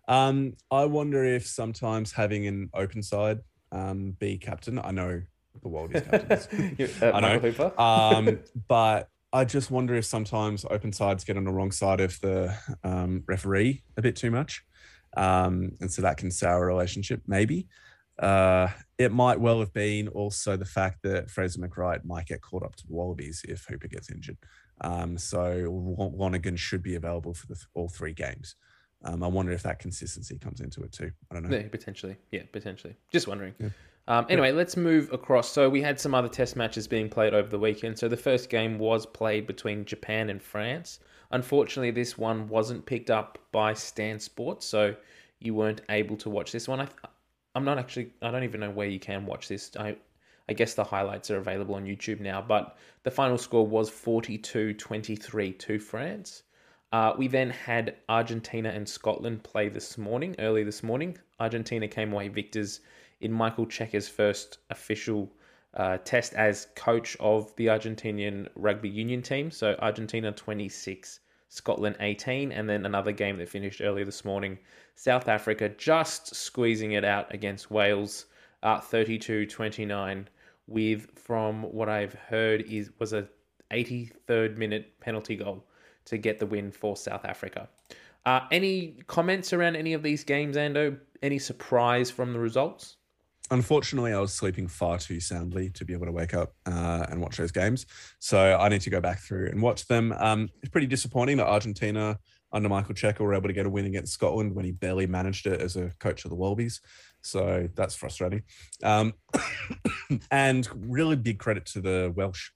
Um, 0.07 0.55
I 0.71 0.85
wonder 0.85 1.25
if 1.25 1.47
sometimes 1.47 2.13
having 2.13 2.47
an 2.47 2.71
open 2.75 3.03
side 3.03 3.41
um, 3.73 4.13
be 4.19 4.39
captain. 4.39 4.79
I 4.79 4.91
know 4.91 5.23
the 5.63 5.69
Wallabies 5.69 6.03
captains. 6.03 6.49
uh, 7.03 7.13
I 7.15 7.21
know. 7.21 7.73
um, 7.79 8.41
but 8.69 9.09
I 9.33 9.45
just 9.45 9.71
wonder 9.71 9.95
if 9.95 10.05
sometimes 10.05 10.65
open 10.71 10.93
sides 10.93 11.25
get 11.25 11.37
on 11.37 11.45
the 11.45 11.53
wrong 11.53 11.73
side 11.73 12.01
of 12.01 12.19
the 12.21 12.55
um, 12.85 13.25
referee 13.27 13.83
a 13.97 14.03
bit 14.03 14.17
too 14.17 14.31
much, 14.31 14.65
um, 15.17 15.73
and 15.81 15.93
so 15.93 16.03
that 16.03 16.17
can 16.17 16.31
sour 16.31 16.65
a 16.65 16.67
relationship. 16.67 17.23
Maybe 17.27 17.69
uh, 18.19 18.69
it 18.99 19.13
might 19.13 19.41
well 19.41 19.61
have 19.61 19.73
been 19.73 20.09
also 20.09 20.57
the 20.57 20.65
fact 20.65 21.03
that 21.05 21.31
Fraser 21.31 21.61
McReight 21.61 22.05
might 22.05 22.27
get 22.27 22.43
caught 22.43 22.65
up 22.65 22.75
to 22.77 22.87
the 22.87 22.93
Wallabies 22.93 23.45
if 23.49 23.65
Hooper 23.65 23.89
gets 23.89 24.11
injured. 24.11 24.37
Um, 24.81 25.17
so 25.17 25.95
Lonergan 26.17 26.57
should 26.57 26.83
be 26.83 26.97
available 26.97 27.35
for 27.35 27.47
the, 27.47 27.57
all 27.75 27.89
three 27.89 28.13
games. 28.13 28.57
Um, 29.05 29.23
I 29.23 29.29
wonder 29.29 29.53
if 29.53 29.63
that 29.63 29.79
consistency 29.79 30.37
comes 30.39 30.61
into 30.61 30.83
it 30.83 30.91
too. 30.91 31.13
I 31.31 31.35
don't 31.35 31.49
know. 31.49 31.57
Yeah, 31.57 31.69
potentially. 31.69 32.17
Yeah, 32.33 32.43
potentially. 32.53 32.97
Just 33.13 33.29
wondering. 33.29 33.55
Yeah. 33.61 33.69
Um, 34.09 34.27
anyway, 34.29 34.53
let's 34.53 34.77
move 34.77 35.13
across. 35.13 35.53
So 35.53 35.69
we 35.69 35.83
had 35.83 36.01
some 36.01 36.15
other 36.15 36.29
test 36.29 36.57
matches 36.57 36.89
being 36.89 37.09
played 37.09 37.35
over 37.35 37.49
the 37.49 37.59
weekend. 37.59 37.99
So 37.99 38.09
the 38.09 38.17
first 38.17 38.51
game 38.51 38.79
was 38.79 39.07
played 39.07 39.47
between 39.47 39.85
Japan 39.85 40.31
and 40.31 40.43
France. 40.43 40.99
Unfortunately, 41.31 41.91
this 41.91 42.17
one 42.17 42.49
wasn't 42.49 42.87
picked 42.87 43.11
up 43.11 43.39
by 43.53 43.75
Stan 43.75 44.19
Sports, 44.19 44.67
so 44.67 44.97
you 45.41 45.55
weren't 45.55 45.83
able 45.91 46.17
to 46.17 46.31
watch 46.31 46.53
this 46.53 46.67
one. 46.67 46.81
I, 46.81 46.89
I'm 47.55 47.65
not 47.65 47.79
actually. 47.79 48.13
I 48.23 48.31
don't 48.31 48.45
even 48.45 48.61
know 48.61 48.71
where 48.71 48.89
you 48.89 49.01
can 49.01 49.27
watch 49.27 49.49
this. 49.49 49.71
I, 49.79 49.97
I 50.49 50.53
guess 50.53 50.75
the 50.75 50.85
highlights 50.85 51.31
are 51.31 51.39
available 51.39 51.75
on 51.75 51.85
YouTube 51.85 52.21
now. 52.21 52.41
But 52.41 52.77
the 53.03 53.11
final 53.11 53.39
score 53.39 53.67
was 53.67 53.91
42-23 53.91 55.59
to 55.59 55.79
France. 55.79 56.43
Uh, 56.91 57.13
we 57.19 57.29
then 57.29 57.51
had 57.51 57.97
Argentina 58.09 58.71
and 58.71 58.89
Scotland 58.89 59.43
play 59.43 59.69
this 59.69 59.99
morning, 59.99 60.35
early 60.39 60.65
this 60.65 60.83
morning. 60.83 61.19
Argentina 61.39 61.87
came 61.87 62.13
away 62.13 62.29
victors 62.29 62.81
in 63.21 63.31
Michael 63.31 63.67
Cheika's 63.67 64.09
first 64.09 64.59
official 64.71 65.31
uh, 65.75 65.99
test 65.99 66.33
as 66.35 66.69
coach 66.77 67.17
of 67.21 67.55
the 67.57 67.67
Argentinian 67.67 68.49
rugby 68.55 68.89
union 68.89 69.21
team. 69.21 69.51
So 69.51 69.77
Argentina 69.81 70.33
26, 70.33 71.21
Scotland 71.51 71.97
18, 72.01 72.53
and 72.53 72.69
then 72.69 72.87
another 72.87 73.13
game 73.13 73.37
that 73.37 73.51
finished 73.51 73.83
earlier 73.83 74.07
this 74.07 74.25
morning. 74.25 74.59
South 74.99 75.29
Africa 75.29 75.69
just 75.69 76.35
squeezing 76.35 76.93
it 76.93 77.05
out 77.05 77.33
against 77.33 77.71
Wales, 77.71 78.27
uh, 78.65 78.81
32-29, 78.81 80.27
with 80.67 81.09
from 81.15 81.63
what 81.63 81.89
I've 81.89 82.15
heard 82.15 82.63
is 82.63 82.91
was 82.99 83.13
a 83.13 83.29
83rd 83.71 84.57
minute 84.57 84.99
penalty 84.99 85.37
goal 85.37 85.65
to 86.07 86.19
get 86.19 86.41
the 86.41 86.47
win 86.47 86.73
for 86.73 86.97
South 86.97 87.25
Africa. 87.25 87.69
Uh, 88.27 88.41
any 88.51 88.97
comments 89.07 89.53
around 89.53 89.77
any 89.77 89.93
of 89.93 90.03
these 90.03 90.25
games, 90.25 90.57
Ando? 90.57 90.99
Any 91.23 91.39
surprise 91.39 92.11
from 92.11 92.33
the 92.33 92.41
results? 92.41 92.97
Unfortunately, 93.53 94.13
I 94.13 94.19
was 94.19 94.35
sleeping 94.35 94.67
far 94.67 94.99
too 94.99 95.21
soundly 95.21 95.71
to 95.71 95.85
be 95.85 95.93
able 95.93 96.07
to 96.07 96.13
wake 96.13 96.35
up 96.35 96.55
uh, 96.67 97.07
and 97.09 97.21
watch 97.21 97.37
those 97.37 97.53
games. 97.53 97.87
So 98.19 98.59
I 98.61 98.69
need 98.69 98.81
to 98.81 98.91
go 98.91 99.01
back 99.01 99.21
through 99.21 99.47
and 99.47 99.63
watch 99.63 99.87
them. 99.87 100.13
Um, 100.19 100.51
it's 100.61 100.71
pretty 100.71 100.89
disappointing 100.89 101.37
that 101.37 101.47
Argentina 101.47 102.19
under 102.53 102.69
Michael 102.69 102.95
Cheika 102.95 103.21
were 103.21 103.35
able 103.35 103.49
to 103.49 103.55
get 103.55 103.67
a 103.67 103.71
win 103.71 103.87
against 103.87 104.13
Scotland 104.13 104.55
when 104.55 104.65
he 104.65 104.73
barely 104.73 105.07
managed 105.07 105.47
it 105.47 105.61
as 105.61 105.77
a 105.77 105.91
coach 105.99 106.25
of 106.25 106.31
the 106.31 106.37
Wallabies. 106.37 106.81
So 107.21 107.69
that's 107.75 107.95
frustrating. 107.95 108.43
Um, 108.83 109.15
and 110.31 110.69
really 110.75 111.17
big 111.17 111.39
credit 111.39 111.67
to 111.67 111.81
the 111.81 112.13
Welsh 112.15 112.51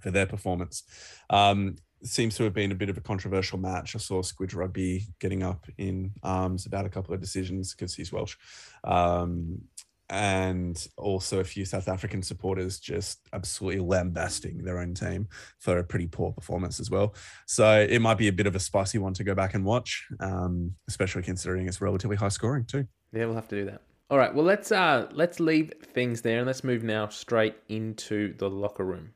for 0.00 0.10
their 0.10 0.26
performance. 0.26 0.84
Um, 1.30 1.76
seems 2.04 2.36
to 2.36 2.44
have 2.44 2.54
been 2.54 2.72
a 2.72 2.76
bit 2.76 2.88
of 2.90 2.96
a 2.96 3.00
controversial 3.00 3.58
match. 3.58 3.94
I 3.96 3.98
saw 3.98 4.22
Squidge 4.22 4.54
Rugby 4.54 5.06
getting 5.18 5.42
up 5.42 5.66
in 5.78 6.12
arms 6.22 6.66
about 6.66 6.86
a 6.86 6.90
couple 6.90 7.14
of 7.14 7.20
decisions 7.20 7.74
because 7.74 7.94
he's 7.94 8.12
Welsh. 8.12 8.36
Um, 8.84 9.62
and 10.10 10.86
also 10.96 11.40
a 11.40 11.44
few 11.44 11.64
South 11.64 11.88
African 11.88 12.22
supporters 12.22 12.78
just 12.78 13.20
absolutely 13.32 13.80
lambasting 13.80 14.62
their 14.62 14.78
own 14.78 14.94
team 14.94 15.28
for 15.58 15.78
a 15.78 15.84
pretty 15.84 16.06
poor 16.06 16.32
performance 16.32 16.78
as 16.78 16.90
well. 16.90 17.14
So 17.46 17.86
it 17.88 18.00
might 18.00 18.18
be 18.18 18.28
a 18.28 18.32
bit 18.32 18.46
of 18.46 18.54
a 18.54 18.60
spicy 18.60 18.98
one 18.98 19.14
to 19.14 19.24
go 19.24 19.34
back 19.34 19.54
and 19.54 19.64
watch, 19.64 20.06
um, 20.20 20.72
especially 20.88 21.22
considering 21.22 21.66
it's 21.66 21.80
relatively 21.80 22.16
high 22.16 22.28
scoring 22.28 22.64
too. 22.64 22.86
Yeah, 23.12 23.26
we'll 23.26 23.34
have 23.34 23.48
to 23.48 23.56
do 23.56 23.64
that. 23.66 23.82
All 24.08 24.18
right. 24.18 24.32
Well, 24.32 24.44
let's 24.44 24.70
uh 24.70 25.08
let's 25.12 25.40
leave 25.40 25.72
things 25.92 26.20
there 26.22 26.38
and 26.38 26.46
let's 26.46 26.62
move 26.62 26.84
now 26.84 27.08
straight 27.08 27.56
into 27.68 28.34
the 28.36 28.48
locker 28.48 28.84
room. 28.84 29.14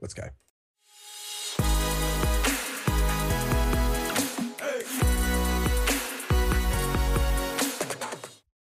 Let's 0.00 0.14
go. 0.14 0.28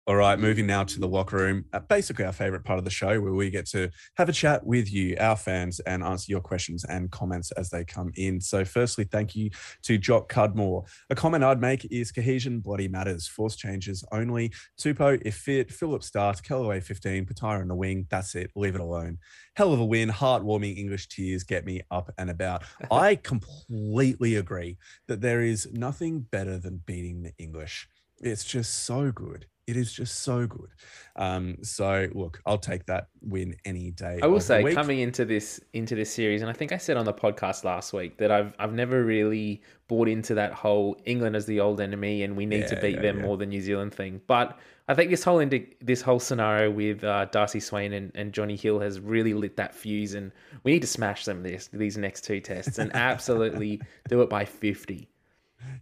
All 0.08 0.16
right, 0.16 0.36
moving 0.36 0.66
now 0.66 0.82
to 0.82 0.98
the 0.98 1.06
locker 1.06 1.36
room, 1.36 1.64
uh, 1.72 1.78
basically 1.78 2.24
our 2.24 2.32
favorite 2.32 2.64
part 2.64 2.76
of 2.76 2.84
the 2.84 2.90
show 2.90 3.20
where 3.20 3.34
we 3.34 3.50
get 3.50 3.66
to 3.66 3.88
have 4.16 4.28
a 4.28 4.32
chat 4.32 4.66
with 4.66 4.92
you, 4.92 5.16
our 5.20 5.36
fans, 5.36 5.78
and 5.78 6.02
answer 6.02 6.26
your 6.28 6.40
questions 6.40 6.82
and 6.82 7.08
comments 7.12 7.52
as 7.52 7.70
they 7.70 7.84
come 7.84 8.10
in. 8.16 8.40
So, 8.40 8.64
firstly, 8.64 9.04
thank 9.04 9.36
you 9.36 9.50
to 9.82 9.98
Jock 9.98 10.28
Cudmore. 10.28 10.86
A 11.10 11.14
comment 11.14 11.44
I'd 11.44 11.60
make 11.60 11.84
is 11.92 12.10
cohesion 12.10 12.58
bloody 12.58 12.88
matters. 12.88 13.28
Force 13.28 13.54
changes 13.54 14.04
only. 14.10 14.52
Tupou, 14.76 15.22
if 15.24 15.36
fit, 15.36 15.70
Philip 15.70 16.02
start, 16.02 16.42
Kellaway 16.42 16.82
15, 16.82 17.24
Petaia 17.24 17.62
in 17.62 17.68
the 17.68 17.76
wing. 17.76 18.08
That's 18.10 18.34
it. 18.34 18.50
Leave 18.56 18.74
it 18.74 18.80
alone. 18.80 19.18
Hell 19.54 19.72
of 19.72 19.78
a 19.78 19.84
win. 19.84 20.08
Heartwarming 20.08 20.76
English 20.76 21.10
tears 21.10 21.44
get 21.44 21.64
me 21.64 21.80
up 21.92 22.12
and 22.18 22.28
about. 22.28 22.64
I 22.90 23.14
completely 23.14 24.34
agree 24.34 24.78
that 25.06 25.20
there 25.20 25.42
is 25.42 25.68
nothing 25.72 26.22
better 26.22 26.58
than 26.58 26.82
beating 26.86 27.22
the 27.22 27.32
English. 27.38 27.86
It's 28.20 28.42
just 28.42 28.84
so 28.84 29.12
good 29.12 29.46
it 29.66 29.76
is 29.76 29.92
just 29.92 30.20
so 30.20 30.46
good. 30.46 30.70
Um, 31.14 31.58
so 31.62 32.08
look, 32.14 32.40
I'll 32.46 32.58
take 32.58 32.86
that 32.86 33.08
win 33.20 33.54
any 33.64 33.90
day. 33.92 34.18
I 34.22 34.26
will 34.26 34.40
say, 34.40 34.74
coming 34.74 35.00
into 35.00 35.24
this 35.24 35.60
into 35.72 35.94
this 35.94 36.12
series, 36.12 36.42
and 36.42 36.50
I 36.50 36.52
think 36.52 36.72
I 36.72 36.78
said 36.78 36.96
on 36.96 37.04
the 37.04 37.12
podcast 37.12 37.64
last 37.64 37.92
week 37.92 38.18
that 38.18 38.30
I've 38.30 38.52
I've 38.58 38.72
never 38.72 39.04
really 39.04 39.62
bought 39.88 40.08
into 40.08 40.34
that 40.34 40.52
whole 40.52 40.96
England 41.04 41.36
as 41.36 41.46
the 41.46 41.60
old 41.60 41.80
enemy 41.80 42.22
and 42.22 42.36
we 42.36 42.46
need 42.46 42.60
yeah, 42.60 42.66
to 42.68 42.80
beat 42.80 42.96
yeah, 42.96 43.02
them 43.02 43.18
yeah. 43.18 43.26
more 43.26 43.36
than 43.36 43.50
New 43.50 43.60
Zealand 43.60 43.94
thing. 43.94 44.20
But 44.26 44.58
I 44.88 44.94
think 44.94 45.10
this 45.10 45.22
whole 45.22 45.38
into 45.38 45.64
this 45.80 46.02
whole 46.02 46.18
scenario 46.18 46.70
with 46.70 47.04
uh, 47.04 47.26
Darcy 47.26 47.60
Swain 47.60 47.92
and, 47.92 48.10
and 48.14 48.32
Jonny 48.32 48.56
Hill 48.56 48.80
has 48.80 48.98
really 48.98 49.32
lit 49.32 49.56
that 49.56 49.74
fuse, 49.74 50.14
and 50.14 50.32
we 50.64 50.72
need 50.72 50.82
to 50.82 50.88
smash 50.88 51.24
them 51.24 51.42
this 51.42 51.68
these 51.72 51.96
next 51.96 52.24
two 52.24 52.40
tests 52.40 52.78
and 52.78 52.94
absolutely 52.94 53.80
do 54.08 54.22
it 54.22 54.28
by 54.28 54.44
fifty 54.44 55.08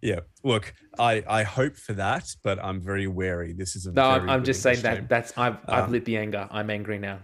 yeah 0.02 0.20
look 0.44 0.72
i 0.98 1.22
i 1.28 1.42
hope 1.42 1.76
for 1.76 1.92
that 1.92 2.34
but 2.42 2.62
i'm 2.64 2.80
very 2.80 3.06
wary 3.06 3.52
this 3.52 3.76
is 3.76 3.86
a 3.86 3.92
no 3.92 4.02
i'm, 4.02 4.28
I'm 4.28 4.44
just 4.44 4.62
saying 4.62 4.80
that 4.82 5.08
that's 5.08 5.36
i've 5.36 5.58
i've 5.68 5.84
um, 5.84 5.92
lit 5.92 6.04
the 6.04 6.16
anger 6.16 6.48
i'm 6.50 6.70
angry 6.70 6.98
now 6.98 7.20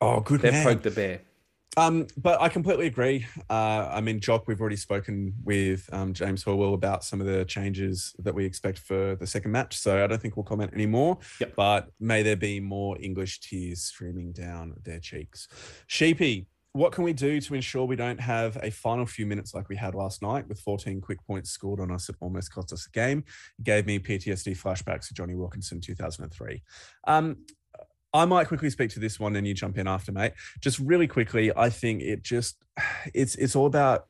oh 0.00 0.20
good 0.20 0.40
they've 0.40 0.52
man. 0.52 0.64
poked 0.64 0.82
the 0.84 0.90
bear 0.90 1.20
um, 1.76 2.08
but 2.16 2.40
I 2.40 2.48
completely 2.48 2.86
agree. 2.86 3.26
Uh, 3.48 3.88
I 3.92 4.00
mean, 4.00 4.18
Jock, 4.18 4.48
we've 4.48 4.60
already 4.60 4.76
spoken 4.76 5.32
with 5.44 5.88
um, 5.92 6.12
James 6.12 6.42
Horwill 6.42 6.74
about 6.74 7.04
some 7.04 7.20
of 7.20 7.26
the 7.26 7.44
changes 7.44 8.14
that 8.18 8.34
we 8.34 8.44
expect 8.44 8.78
for 8.80 9.14
the 9.14 9.26
second 9.26 9.52
match. 9.52 9.78
So 9.78 10.02
I 10.02 10.06
don't 10.06 10.20
think 10.20 10.36
we'll 10.36 10.44
comment 10.44 10.74
anymore. 10.74 11.18
Yep. 11.40 11.54
But 11.54 11.88
may 12.00 12.22
there 12.22 12.36
be 12.36 12.58
more 12.58 12.96
English 13.00 13.40
tears 13.40 13.82
streaming 13.82 14.32
down 14.32 14.74
their 14.82 14.98
cheeks. 14.98 15.46
Sheepy, 15.86 16.48
what 16.72 16.92
can 16.92 17.02
we 17.02 17.12
do 17.12 17.40
to 17.40 17.54
ensure 17.54 17.84
we 17.84 17.96
don't 17.96 18.20
have 18.20 18.56
a 18.62 18.70
final 18.70 19.04
few 19.04 19.26
minutes 19.26 19.54
like 19.54 19.68
we 19.68 19.76
had 19.76 19.94
last 19.94 20.22
night 20.22 20.46
with 20.48 20.60
14 20.60 21.00
quick 21.00 21.18
points 21.26 21.50
scored 21.50 21.80
on 21.80 21.90
us 21.90 22.08
it 22.08 22.16
almost 22.20 22.52
cost 22.52 22.72
us 22.72 22.86
a 22.86 22.90
game 22.90 23.24
it 23.58 23.64
gave 23.64 23.86
me 23.86 23.98
ptsd 23.98 24.56
flashbacks 24.56 25.08
to 25.08 25.14
Jonny 25.14 25.34
Wilkinson 25.34 25.80
2003 25.80 26.62
um, 27.06 27.36
I 28.12 28.24
might 28.24 28.48
quickly 28.48 28.70
speak 28.70 28.90
to 28.90 29.00
this 29.00 29.20
one 29.20 29.36
and 29.36 29.46
you 29.46 29.54
jump 29.54 29.78
in 29.78 29.86
after, 29.86 30.10
mate. 30.10 30.32
Just 30.60 30.78
really 30.80 31.06
quickly, 31.06 31.52
I 31.56 31.70
think 31.70 32.02
it 32.02 32.22
just 32.22 32.56
it's 33.14 33.34
it's 33.36 33.56
all 33.56 33.66
about 33.66 34.06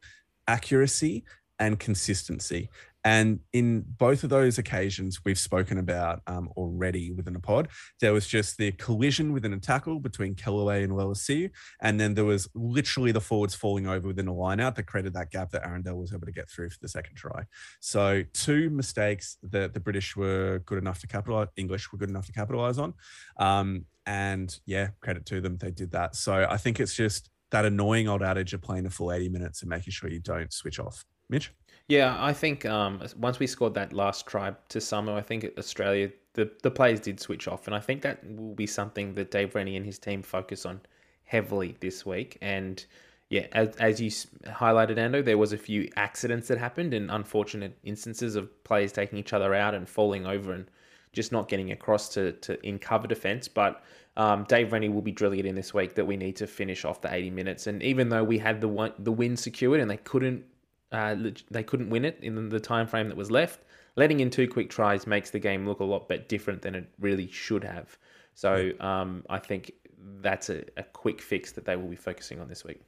accuracy 0.48 1.24
and 1.58 1.78
consistency. 1.78 2.70
And 3.04 3.40
in 3.52 3.84
both 3.86 4.24
of 4.24 4.30
those 4.30 4.58
occasions 4.58 5.20
we've 5.24 5.38
spoken 5.38 5.78
about 5.78 6.20
um, 6.26 6.50
already 6.56 7.12
within 7.12 7.36
a 7.36 7.40
pod, 7.40 7.68
there 8.00 8.12
was 8.12 8.26
just 8.26 8.58
the 8.58 8.72
collision 8.72 9.32
within 9.32 9.52
a 9.52 9.58
tackle 9.58 10.00
between 10.00 10.34
Kellaway 10.34 10.84
and 10.84 10.92
Lolesio. 10.92 11.50
And 11.80 11.98
then 11.98 12.14
there 12.14 12.24
was 12.24 12.48
literally 12.54 13.12
the 13.12 13.20
forwards 13.20 13.54
falling 13.54 13.86
over 13.86 14.08
within 14.08 14.28
a 14.28 14.34
line 14.34 14.60
out 14.60 14.76
that 14.76 14.84
created 14.84 15.14
that 15.14 15.30
gap 15.30 15.50
that 15.50 15.64
Arundell 15.64 15.96
was 15.96 16.12
able 16.12 16.26
to 16.26 16.32
get 16.32 16.50
through 16.50 16.70
for 16.70 16.78
the 16.82 16.88
second 16.88 17.16
try. 17.16 17.44
So 17.80 18.22
two 18.32 18.70
mistakes 18.70 19.38
that 19.42 19.74
the 19.74 19.80
British 19.80 20.16
were 20.16 20.62
good 20.66 20.78
enough 20.78 21.00
to 21.00 21.06
capitalize, 21.06 21.48
English 21.56 21.92
were 21.92 21.98
good 21.98 22.10
enough 22.10 22.26
to 22.26 22.32
capitalize 22.32 22.78
on. 22.78 22.94
Um, 23.38 23.86
and 24.06 24.58
yeah, 24.66 24.88
credit 25.00 25.24
to 25.26 25.40
them, 25.40 25.56
they 25.58 25.70
did 25.70 25.92
that. 25.92 26.16
So 26.16 26.46
I 26.48 26.56
think 26.56 26.80
it's 26.80 26.94
just 26.94 27.30
that 27.50 27.64
annoying 27.64 28.08
old 28.08 28.22
adage 28.22 28.54
of 28.54 28.62
playing 28.62 28.86
a 28.86 28.90
full 28.90 29.12
80 29.12 29.28
minutes 29.28 29.62
and 29.62 29.68
making 29.68 29.92
sure 29.92 30.10
you 30.10 30.20
don't 30.20 30.52
switch 30.52 30.78
off. 30.78 31.04
Mitch? 31.28 31.52
Yeah, 31.90 32.16
I 32.20 32.32
think 32.32 32.64
um, 32.66 33.02
once 33.18 33.40
we 33.40 33.48
scored 33.48 33.74
that 33.74 33.92
last 33.92 34.24
try 34.24 34.54
to 34.68 34.80
Samoa, 34.80 35.16
I 35.16 35.22
think 35.22 35.44
Australia, 35.58 36.12
the, 36.34 36.48
the 36.62 36.70
players 36.70 37.00
did 37.00 37.18
switch 37.18 37.48
off. 37.48 37.66
And 37.66 37.74
I 37.74 37.80
think 37.80 38.02
that 38.02 38.20
will 38.36 38.54
be 38.54 38.68
something 38.68 39.12
that 39.14 39.32
Dave 39.32 39.56
Rennie 39.56 39.76
and 39.76 39.84
his 39.84 39.98
team 39.98 40.22
focus 40.22 40.64
on 40.64 40.82
heavily 41.24 41.76
this 41.80 42.06
week. 42.06 42.38
And 42.40 42.84
yeah, 43.28 43.48
as, 43.50 43.74
as 43.76 44.00
you 44.00 44.08
highlighted, 44.52 44.98
Ando, 44.98 45.24
there 45.24 45.36
was 45.36 45.52
a 45.52 45.58
few 45.58 45.90
accidents 45.96 46.46
that 46.46 46.58
happened 46.58 46.94
and 46.94 47.10
unfortunate 47.10 47.76
instances 47.82 48.36
of 48.36 48.62
players 48.62 48.92
taking 48.92 49.18
each 49.18 49.32
other 49.32 49.52
out 49.52 49.74
and 49.74 49.88
falling 49.88 50.26
over 50.26 50.52
and 50.52 50.70
just 51.12 51.32
not 51.32 51.48
getting 51.48 51.72
across 51.72 52.08
to, 52.10 52.30
to 52.34 52.64
in 52.64 52.78
cover 52.78 53.08
defense. 53.08 53.48
But 53.48 53.82
um, 54.16 54.44
Dave 54.44 54.72
Rennie 54.72 54.90
will 54.90 55.02
be 55.02 55.10
drilling 55.10 55.40
it 55.40 55.46
in 55.46 55.56
this 55.56 55.74
week 55.74 55.96
that 55.96 56.06
we 56.06 56.16
need 56.16 56.36
to 56.36 56.46
finish 56.46 56.84
off 56.84 57.00
the 57.00 57.12
80 57.12 57.30
minutes. 57.30 57.66
And 57.66 57.82
even 57.82 58.10
though 58.10 58.22
we 58.22 58.38
had 58.38 58.60
the 58.60 58.68
one, 58.68 58.92
the 58.96 59.10
win 59.10 59.36
secured 59.36 59.80
and 59.80 59.90
they 59.90 59.96
couldn't 59.96 60.44
uh, 60.92 61.16
they 61.50 61.62
couldn't 61.62 61.90
win 61.90 62.04
it 62.04 62.18
in 62.22 62.48
the 62.48 62.60
time 62.60 62.86
frame 62.86 63.08
that 63.08 63.16
was 63.16 63.30
left. 63.30 63.60
Letting 63.96 64.20
in 64.20 64.30
two 64.30 64.48
quick 64.48 64.70
tries 64.70 65.06
makes 65.06 65.30
the 65.30 65.38
game 65.38 65.66
look 65.66 65.80
a 65.80 65.84
lot 65.84 66.08
bit 66.08 66.28
different 66.28 66.62
than 66.62 66.74
it 66.74 66.88
really 67.00 67.28
should 67.28 67.64
have. 67.64 67.98
So 68.34 68.72
um, 68.80 69.24
I 69.28 69.38
think 69.38 69.72
that's 70.20 70.48
a, 70.48 70.64
a 70.76 70.82
quick 70.82 71.20
fix 71.20 71.52
that 71.52 71.64
they 71.64 71.76
will 71.76 71.88
be 71.88 71.96
focusing 71.96 72.40
on 72.40 72.48
this 72.48 72.64
week. 72.64 72.80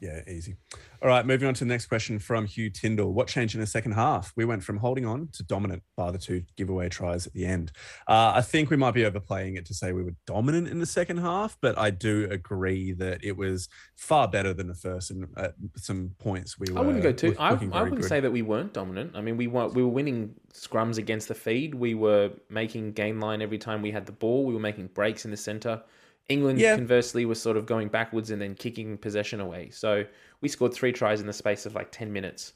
Yeah, 0.00 0.22
easy. 0.26 0.56
All 1.02 1.08
right, 1.08 1.26
moving 1.26 1.46
on 1.46 1.52
to 1.54 1.64
the 1.64 1.68
next 1.68 1.86
question 1.86 2.18
from 2.18 2.46
Hugh 2.46 2.70
Tyndall. 2.70 3.12
What 3.12 3.28
changed 3.28 3.54
in 3.54 3.60
the 3.60 3.66
second 3.66 3.92
half? 3.92 4.32
We 4.34 4.46
went 4.46 4.64
from 4.64 4.78
holding 4.78 5.04
on 5.04 5.28
to 5.32 5.42
dominant 5.42 5.82
by 5.94 6.10
the 6.10 6.16
two 6.16 6.42
giveaway 6.56 6.88
tries 6.88 7.26
at 7.26 7.34
the 7.34 7.44
end. 7.44 7.72
Uh, 8.08 8.32
I 8.34 8.40
think 8.40 8.70
we 8.70 8.78
might 8.78 8.94
be 8.94 9.04
overplaying 9.04 9.56
it 9.56 9.66
to 9.66 9.74
say 9.74 9.92
we 9.92 10.02
were 10.02 10.14
dominant 10.26 10.68
in 10.68 10.78
the 10.78 10.86
second 10.86 11.18
half, 11.18 11.58
but 11.60 11.76
I 11.76 11.90
do 11.90 12.26
agree 12.30 12.92
that 12.92 13.22
it 13.22 13.36
was 13.36 13.68
far 13.94 14.26
better 14.26 14.54
than 14.54 14.68
the 14.68 14.74
first. 14.74 15.10
And 15.10 15.28
at 15.36 15.54
some 15.76 16.12
points, 16.18 16.58
we 16.58 16.72
were. 16.72 16.78
I 16.78 16.82
wouldn't 16.82 17.02
go 17.02 17.12
too. 17.12 17.36
I, 17.38 17.50
I, 17.50 17.52
wouldn't 17.82 18.00
good. 18.00 18.04
say 18.04 18.20
that 18.20 18.30
we 18.30 18.40
weren't 18.40 18.72
dominant. 18.72 19.14
I 19.14 19.20
mean, 19.20 19.36
we 19.36 19.48
were 19.48 19.68
we 19.68 19.82
were 19.82 19.90
winning 19.90 20.34
scrums 20.54 20.96
against 20.96 21.28
the 21.28 21.34
feed. 21.34 21.74
We 21.74 21.94
were 21.94 22.30
making 22.48 22.92
game 22.92 23.20
line 23.20 23.42
every 23.42 23.58
time 23.58 23.82
we 23.82 23.90
had 23.90 24.06
the 24.06 24.12
ball. 24.12 24.46
We 24.46 24.54
were 24.54 24.60
making 24.60 24.88
breaks 24.88 25.26
in 25.26 25.30
the 25.30 25.36
center. 25.36 25.82
England, 26.30 26.58
yeah. 26.58 26.76
conversely, 26.76 27.24
was 27.24 27.40
sort 27.40 27.56
of 27.56 27.66
going 27.66 27.88
backwards 27.88 28.30
and 28.30 28.40
then 28.40 28.54
kicking 28.54 28.96
possession 28.96 29.40
away. 29.40 29.70
So 29.70 30.04
we 30.40 30.48
scored 30.48 30.72
three 30.72 30.92
tries 30.92 31.20
in 31.20 31.26
the 31.26 31.32
space 31.32 31.66
of 31.66 31.74
like 31.74 31.90
10 31.90 32.12
minutes. 32.12 32.54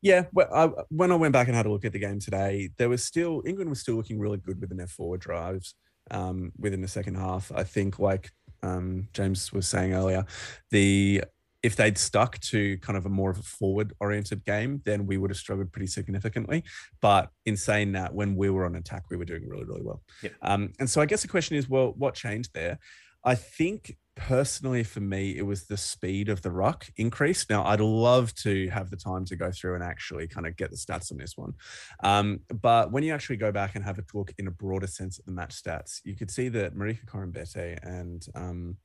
Yeah, 0.00 0.24
well, 0.32 0.48
I, 0.54 0.82
when 0.90 1.12
I 1.12 1.16
went 1.16 1.32
back 1.32 1.48
and 1.48 1.56
had 1.56 1.66
a 1.66 1.70
look 1.70 1.84
at 1.84 1.92
the 1.92 1.98
game 1.98 2.20
today, 2.20 2.70
there 2.76 2.90
was 2.90 3.02
still 3.02 3.42
England 3.46 3.70
was 3.70 3.80
still 3.80 3.94
looking 3.94 4.18
really 4.18 4.36
good 4.36 4.60
within 4.60 4.76
their 4.76 4.86
forward 4.86 5.20
drives 5.20 5.74
um, 6.10 6.52
within 6.58 6.82
the 6.82 6.88
second 6.88 7.14
half. 7.14 7.50
I 7.54 7.64
think, 7.64 7.98
like 7.98 8.30
um, 8.62 9.08
James 9.14 9.50
was 9.50 9.66
saying 9.66 9.94
earlier, 9.94 10.26
the 10.70 11.24
if 11.64 11.76
they'd 11.76 11.96
stuck 11.96 12.38
to 12.40 12.76
kind 12.78 12.98
of 12.98 13.06
a 13.06 13.08
more 13.08 13.30
of 13.30 13.38
a 13.38 13.42
forward 13.42 13.94
oriented 13.98 14.44
game, 14.44 14.82
then 14.84 15.06
we 15.06 15.16
would 15.16 15.30
have 15.30 15.38
struggled 15.38 15.72
pretty 15.72 15.86
significantly. 15.86 16.62
But 17.00 17.30
in 17.46 17.56
saying 17.56 17.92
that, 17.92 18.14
when 18.14 18.36
we 18.36 18.50
were 18.50 18.66
on 18.66 18.76
attack, 18.76 19.04
we 19.10 19.16
were 19.16 19.24
doing 19.24 19.48
really, 19.48 19.64
really 19.64 19.80
well. 19.82 20.02
Yeah. 20.22 20.30
Um, 20.42 20.74
and 20.78 20.88
so 20.88 21.00
I 21.00 21.06
guess 21.06 21.22
the 21.22 21.28
question 21.28 21.56
is, 21.56 21.66
well, 21.66 21.94
what 21.96 22.14
changed 22.14 22.50
there? 22.52 22.78
I 23.24 23.34
think 23.34 23.96
personally 24.14 24.84
for 24.84 25.00
me, 25.00 25.38
it 25.38 25.46
was 25.46 25.64
the 25.64 25.78
speed 25.78 26.28
of 26.28 26.42
the 26.42 26.50
ruck 26.50 26.86
increase. 26.98 27.48
Now, 27.48 27.64
I'd 27.64 27.80
love 27.80 28.34
to 28.42 28.68
have 28.68 28.90
the 28.90 28.98
time 28.98 29.24
to 29.24 29.34
go 29.34 29.50
through 29.50 29.74
and 29.74 29.82
actually 29.82 30.28
kind 30.28 30.46
of 30.46 30.56
get 30.56 30.70
the 30.70 30.76
stats 30.76 31.10
on 31.10 31.16
this 31.16 31.34
one. 31.34 31.54
Um, 32.02 32.40
but 32.60 32.92
when 32.92 33.02
you 33.02 33.14
actually 33.14 33.38
go 33.38 33.50
back 33.50 33.74
and 33.74 33.82
have 33.82 33.98
a 33.98 34.04
look 34.12 34.34
in 34.36 34.48
a 34.48 34.50
broader 34.50 34.86
sense 34.86 35.18
at 35.18 35.24
the 35.24 35.32
match 35.32 35.62
stats, 35.62 36.02
you 36.04 36.14
could 36.14 36.30
see 36.30 36.50
that 36.50 36.76
Marika 36.76 37.06
Koroibete 37.06 37.78
and 37.82 38.26
um, 38.34 38.76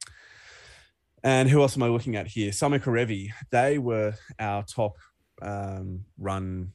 and 1.23 1.49
who 1.49 1.61
else 1.61 1.75
am 1.75 1.83
I 1.83 1.87
looking 1.87 2.15
at 2.15 2.27
here? 2.27 2.51
Samu 2.51 2.79
Kerevi. 2.79 3.31
They 3.51 3.77
were 3.77 4.13
our 4.39 4.63
top 4.63 4.97
um, 5.41 6.05
run 6.17 6.73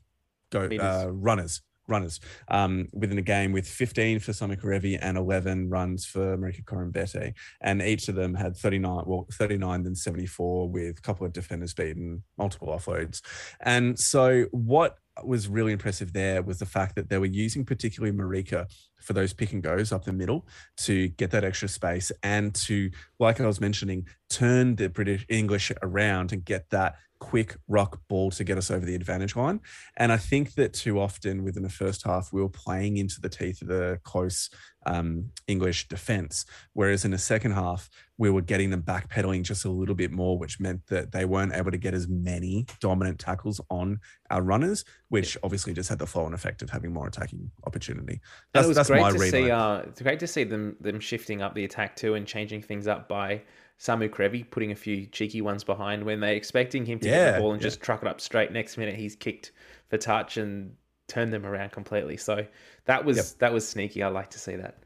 go 0.50 0.66
uh, 0.66 1.08
runners 1.10 1.62
runners 1.86 2.20
um, 2.48 2.88
within 2.92 3.18
a 3.18 3.22
game 3.22 3.52
with 3.52 3.66
15 3.66 4.20
for 4.20 4.32
Samu 4.32 4.60
Kerevi 4.60 4.98
and 5.00 5.16
11 5.16 5.68
runs 5.68 6.04
for 6.04 6.36
Marika 6.36 6.64
Koroibete. 6.64 7.34
And 7.60 7.82
each 7.82 8.08
of 8.08 8.14
them 8.14 8.34
had 8.34 8.56
39, 8.56 9.04
well, 9.06 9.26
39 9.32 9.82
then 9.82 9.94
74 9.94 10.68
with 10.68 10.98
a 10.98 11.02
couple 11.02 11.26
of 11.26 11.32
defenders 11.32 11.74
beaten, 11.74 12.22
multiple 12.38 12.68
offloads. 12.68 13.20
And 13.60 13.98
so 13.98 14.46
what 14.50 14.98
was 15.22 15.48
really 15.48 15.72
impressive 15.72 16.12
there 16.12 16.42
was 16.42 16.58
the 16.58 16.66
fact 16.66 16.96
that 16.96 17.08
they 17.08 17.18
were 17.18 17.26
using 17.26 17.64
particularly 17.64 18.16
Marika 18.16 18.66
for 19.00 19.12
those 19.12 19.32
pick 19.32 19.52
and 19.52 19.62
goes 19.62 19.92
up 19.92 20.04
the 20.04 20.12
middle 20.12 20.46
to 20.78 21.08
get 21.08 21.30
that 21.30 21.44
extra 21.44 21.68
space 21.68 22.10
and 22.22 22.54
to, 22.54 22.90
like 23.20 23.40
I 23.40 23.46
was 23.46 23.60
mentioning, 23.60 24.08
turn 24.28 24.74
the 24.76 24.88
British 24.88 25.24
English 25.28 25.70
around 25.82 26.32
and 26.32 26.44
get 26.44 26.70
that 26.70 26.96
quick 27.24 27.56
rock 27.68 28.00
ball 28.06 28.30
to 28.30 28.44
get 28.44 28.58
us 28.58 28.70
over 28.70 28.84
the 28.84 28.94
advantage 28.94 29.34
line. 29.34 29.58
And 29.96 30.12
I 30.12 30.18
think 30.18 30.54
that 30.56 30.74
too 30.74 31.00
often 31.00 31.42
within 31.42 31.62
the 31.62 31.70
first 31.70 32.04
half, 32.04 32.32
we 32.34 32.42
were 32.42 32.50
playing 32.50 32.98
into 32.98 33.18
the 33.18 33.30
teeth 33.30 33.62
of 33.62 33.68
the 33.68 33.98
close 34.04 34.50
um, 34.84 35.30
English 35.48 35.88
defense. 35.88 36.44
Whereas 36.74 37.06
in 37.06 37.12
the 37.12 37.18
second 37.18 37.52
half, 37.52 37.88
we 38.18 38.28
were 38.28 38.42
getting 38.42 38.68
them 38.68 38.82
backpedaling 38.82 39.42
just 39.42 39.64
a 39.64 39.70
little 39.70 39.94
bit 39.94 40.12
more, 40.12 40.38
which 40.38 40.60
meant 40.60 40.86
that 40.88 41.12
they 41.12 41.24
weren't 41.24 41.54
able 41.54 41.70
to 41.70 41.78
get 41.78 41.94
as 41.94 42.06
many 42.08 42.66
dominant 42.78 43.18
tackles 43.18 43.58
on 43.70 43.98
our 44.30 44.42
runners, 44.42 44.84
which 45.08 45.38
obviously 45.42 45.72
just 45.72 45.88
had 45.88 45.98
the 45.98 46.06
flow 46.06 46.26
and 46.26 46.34
effect 46.34 46.60
of 46.60 46.68
having 46.68 46.92
more 46.92 47.08
attacking 47.08 47.50
opportunity. 47.66 48.20
That's, 48.52 48.66
it 48.66 48.76
was 48.76 48.86
great 48.86 49.00
my 49.00 49.12
to 49.12 49.18
see. 49.18 49.50
Uh, 49.50 49.78
it's 49.78 50.02
great 50.02 50.20
to 50.20 50.26
see 50.26 50.44
them 50.44 50.76
them 50.80 51.00
shifting 51.00 51.40
up 51.40 51.54
the 51.54 51.64
attack 51.64 51.96
too 51.96 52.14
and 52.14 52.26
changing 52.26 52.60
things 52.60 52.86
up 52.86 53.08
by 53.08 53.42
Samu 53.84 54.08
Kerevi 54.08 54.48
putting 54.50 54.72
a 54.72 54.74
few 54.74 55.06
cheeky 55.06 55.42
ones 55.42 55.62
behind 55.62 56.04
when 56.04 56.20
they're 56.20 56.34
expecting 56.34 56.86
him 56.86 56.98
to 57.00 57.08
get 57.08 57.34
the 57.34 57.40
ball 57.40 57.52
and 57.52 57.60
yeah. 57.60 57.68
just 57.68 57.82
truck 57.82 58.00
it 58.00 58.08
up 58.08 58.20
straight. 58.20 58.50
Next 58.50 58.78
minute 58.78 58.96
he's 58.96 59.14
kicked 59.14 59.52
for 59.88 59.98
touch 59.98 60.38
and 60.38 60.74
turned 61.06 61.32
them 61.34 61.44
around 61.44 61.72
completely. 61.72 62.16
So 62.16 62.46
that 62.86 63.04
was 63.04 63.16
Yep. 63.18 63.26
that 63.40 63.52
was 63.52 63.68
sneaky. 63.68 64.02
I 64.02 64.08
like 64.08 64.30
to 64.30 64.38
see 64.38 64.56
that. 64.56 64.78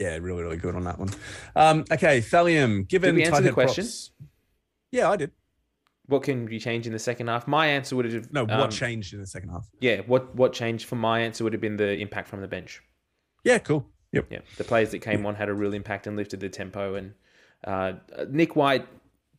Yeah, 0.00 0.16
really, 0.16 0.42
really 0.42 0.56
good 0.56 0.74
on 0.74 0.82
that 0.84 0.98
one. 0.98 1.10
Um, 1.54 1.84
okay, 1.92 2.20
Thallium, 2.20 2.88
given 2.88 3.14
Did 3.14 3.20
we 3.20 3.24
answer 3.26 3.42
the 3.42 3.52
question? 3.52 3.84
props- 3.84 4.10
yeah, 4.90 5.10
I 5.10 5.16
did. 5.16 5.30
What 6.06 6.24
can 6.24 6.50
you 6.50 6.58
change 6.58 6.88
in 6.88 6.92
the 6.92 6.98
second 6.98 7.28
half? 7.28 7.46
My 7.46 7.66
answer 7.66 7.94
would 7.94 8.12
have 8.12 8.32
No, 8.32 8.42
what 8.42 8.60
um, 8.60 8.70
changed 8.70 9.14
in 9.14 9.20
the 9.20 9.26
second 9.26 9.50
half? 9.50 9.68
Yeah, 9.78 10.00
what 10.06 10.34
what 10.34 10.52
changed 10.52 10.86
for 10.86 10.96
my 10.96 11.20
answer 11.20 11.44
would 11.44 11.52
have 11.52 11.62
been 11.62 11.76
the 11.76 11.96
impact 11.98 12.26
from 12.26 12.40
the 12.40 12.48
bench. 12.48 12.82
Yeah, 13.44 13.58
cool. 13.58 13.86
Yep. 14.12 14.26
Yeah, 14.30 14.40
the 14.56 14.64
players 14.64 14.90
that 14.90 14.98
came 14.98 15.24
on 15.24 15.36
had 15.36 15.48
a 15.48 15.54
real 15.54 15.72
impact 15.72 16.08
and 16.08 16.16
lifted 16.16 16.40
the 16.40 16.48
tempo. 16.48 16.96
And 16.96 17.14
uh, 17.64 17.92
Nick 18.28 18.56
White, 18.56 18.86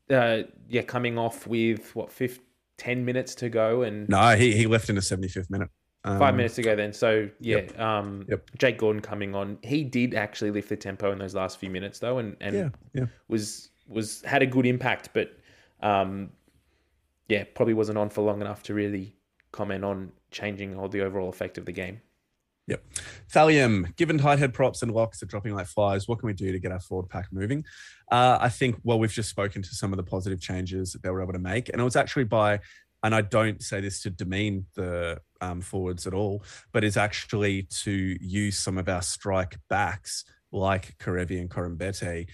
uh, 0.09 0.43
yeah, 0.69 0.81
coming 0.83 1.17
off 1.17 1.47
with 1.47 1.95
what, 1.95 2.11
15, 2.11 2.43
10 2.77 3.05
minutes 3.05 3.35
to 3.35 3.47
go 3.49 3.83
and 3.83 4.09
No, 4.09 4.35
he, 4.35 4.53
he 4.53 4.65
left 4.67 4.89
in 4.89 4.95
the 4.95 5.01
75th 5.01 5.49
minute. 5.49 5.69
Um, 6.03 6.17
five 6.17 6.35
minutes 6.35 6.55
to 6.55 6.63
go 6.63 6.75
then. 6.75 6.93
So, 6.93 7.29
yeah, 7.39 7.57
Yep. 7.57 7.79
um, 7.79 8.25
Yep. 8.27 8.49
Jake 8.57 8.77
Gordon 8.79 9.01
coming 9.03 9.35
on. 9.35 9.59
He 9.61 9.83
did 9.83 10.15
actually 10.15 10.49
lift 10.49 10.69
the 10.69 10.75
tempo 10.77 11.11
in 11.11 11.19
those 11.19 11.35
last 11.35 11.59
few 11.59 11.69
minutes, 11.69 11.99
though, 11.99 12.17
and, 12.17 12.35
and 12.41 12.55
Yeah, 12.55 12.69
yeah. 12.93 13.05
was 13.27 13.69
was 13.87 14.21
had 14.23 14.41
a 14.41 14.45
good 14.47 14.65
impact, 14.65 15.09
but 15.13 15.37
um, 15.83 16.31
yeah, 17.27 17.43
probably 17.53 17.73
wasn't 17.75 17.97
on 17.99 18.09
for 18.09 18.21
long 18.21 18.41
enough 18.41 18.63
to 18.63 18.73
really 18.73 19.15
comment 19.51 19.83
on 19.83 20.11
changing 20.31 20.75
all 20.77 20.87
the 20.89 21.01
overall 21.01 21.29
effect 21.29 21.57
of 21.59 21.65
the 21.65 21.71
game. 21.71 22.01
Yep. 22.71 22.85
Thallium, 23.33 23.93
given 23.97 24.17
tight 24.17 24.39
head 24.39 24.53
props 24.53 24.81
and 24.81 24.93
locks 24.93 25.21
are 25.21 25.25
dropping 25.25 25.53
like 25.53 25.67
flies, 25.67 26.07
what 26.07 26.19
can 26.19 26.27
we 26.27 26.33
do 26.33 26.53
to 26.53 26.59
get 26.59 26.71
our 26.71 26.79
forward 26.79 27.09
pack 27.09 27.27
moving? 27.29 27.65
Uh, 28.09 28.37
I 28.39 28.47
think, 28.47 28.77
well, 28.85 28.97
we've 28.97 29.11
just 29.11 29.29
spoken 29.29 29.61
to 29.61 29.75
some 29.75 29.91
of 29.91 29.97
the 29.97 30.03
positive 30.03 30.39
changes 30.39 30.93
that 30.93 31.03
they 31.03 31.09
were 31.09 31.21
able 31.21 31.33
to 31.33 31.39
make. 31.39 31.67
And 31.67 31.81
it 31.81 31.83
was 31.83 31.97
actually 31.97 32.23
by, 32.23 32.61
and 33.03 33.13
I 33.13 33.23
don't 33.23 33.61
say 33.61 33.81
this 33.81 34.01
to 34.03 34.09
demean 34.09 34.67
the 34.75 35.19
um, 35.41 35.59
forwards 35.59 36.07
at 36.07 36.13
all, 36.13 36.45
but 36.71 36.85
is 36.85 36.95
actually 36.95 37.63
to 37.83 37.91
use 38.21 38.57
some 38.57 38.77
of 38.77 38.87
our 38.87 39.01
strike 39.01 39.57
backs 39.69 40.23
like 40.53 40.97
Kerevi 40.97 41.41
and 41.41 41.49
Koroibete 41.49 42.27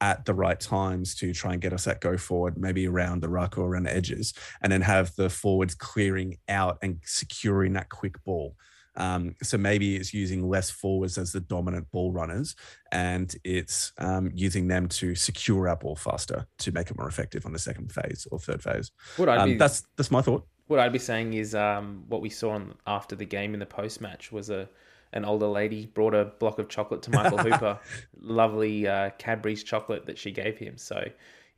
at 0.00 0.24
the 0.24 0.32
right 0.32 0.58
times 0.58 1.14
to 1.16 1.34
try 1.34 1.52
and 1.52 1.60
get 1.60 1.74
us 1.74 1.84
that 1.84 2.00
go 2.00 2.16
forward, 2.16 2.56
maybe 2.56 2.88
around 2.88 3.20
the 3.20 3.28
ruck 3.28 3.58
or 3.58 3.66
around 3.66 3.82
the 3.82 3.94
edges, 3.94 4.32
and 4.62 4.72
then 4.72 4.80
have 4.80 5.14
the 5.16 5.28
forwards 5.28 5.74
clearing 5.74 6.38
out 6.48 6.78
and 6.80 6.98
securing 7.04 7.74
that 7.74 7.90
quick 7.90 8.24
ball. 8.24 8.56
Um, 8.96 9.34
so 9.42 9.58
maybe 9.58 9.96
it's 9.96 10.14
using 10.14 10.48
less 10.48 10.70
forwards 10.70 11.18
as 11.18 11.32
the 11.32 11.40
dominant 11.40 11.90
ball 11.90 12.12
runners, 12.12 12.56
and 12.92 13.34
it's 13.44 13.92
um, 13.98 14.30
using 14.34 14.68
them 14.68 14.88
to 14.88 15.14
secure 15.14 15.68
our 15.68 15.76
ball 15.76 15.96
faster 15.96 16.46
to 16.58 16.72
make 16.72 16.90
it 16.90 16.96
more 16.96 17.08
effective 17.08 17.44
on 17.46 17.52
the 17.52 17.58
second 17.58 17.92
phase 17.92 18.26
or 18.30 18.38
third 18.38 18.62
phase. 18.62 18.90
What 19.16 19.28
I'd 19.28 19.38
Um, 19.40 19.50
be 19.50 19.56
that's 19.56 19.82
that's 19.96 20.10
my 20.10 20.22
thought. 20.22 20.46
what 20.66 20.80
I'd 20.80 20.92
be 20.92 20.98
saying 20.98 21.34
is 21.34 21.54
um, 21.54 22.04
what 22.08 22.20
we 22.20 22.30
saw 22.30 22.50
on, 22.52 22.74
after 22.86 23.14
the 23.16 23.26
game 23.26 23.54
in 23.54 23.60
the 23.60 23.66
post 23.66 24.00
match 24.00 24.32
was 24.32 24.50
a 24.50 24.68
an 25.12 25.24
older 25.24 25.46
lady 25.46 25.86
brought 25.86 26.14
a 26.14 26.24
block 26.40 26.58
of 26.58 26.68
chocolate 26.68 27.00
to 27.02 27.10
Michael 27.10 27.38
Hooper, 27.46 27.78
lovely 28.20 28.86
uh, 28.88 29.10
Cadbury's 29.18 29.62
chocolate 29.62 30.04
that 30.06 30.18
she 30.18 30.30
gave 30.32 30.58
him. 30.58 30.76
So 30.76 31.08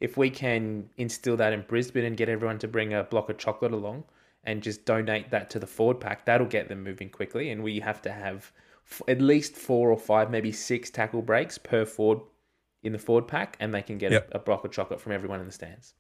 if 0.01 0.16
we 0.16 0.31
can 0.31 0.89
instill 0.97 1.36
that 1.39 1.52
in 1.52 1.62
Brisbane 1.62 2.05
and 2.05 2.16
get 2.16 2.28
everyone 2.28 2.59
to 2.59 2.69
bring 2.69 2.93
a 2.94 3.02
block 3.05 3.31
of 3.31 3.39
chocolate 3.39 3.73
along 3.73 4.05
and 4.44 4.62
just 4.62 4.85
donate 4.85 5.31
that 5.31 5.51
to 5.51 5.59
the 5.59 5.66
forward 5.66 6.01
pack, 6.01 6.24
that'll 6.27 6.47
get 6.47 6.69
them 6.69 6.82
moving 6.82 7.10
quickly. 7.10 7.51
And 7.51 7.62
we 7.62 7.81
have 7.81 8.01
to 8.02 8.12
have 8.12 8.52
f- 8.90 9.02
at 9.09 9.20
least 9.20 9.55
four 9.56 9.90
or 9.90 9.98
five, 9.98 10.31
maybe 10.31 10.52
six 10.52 10.90
tackle 10.90 11.23
breaks 11.23 11.59
per 11.59 11.85
forward 11.85 12.20
in 12.85 12.93
the 12.93 12.98
forward 12.98 13.27
pack, 13.27 13.56
and 13.59 13.74
they 13.74 13.82
can 13.82 13.98
get 13.98 14.12
Yep. 14.12 14.31
a, 14.32 14.36
a 14.36 14.40
block 14.40 14.65
of 14.65 14.70
chocolate 14.70 15.01
from 15.01 15.12
everyone 15.12 15.40
in 15.40 15.47
the 15.47 15.52
stands. 15.52 15.94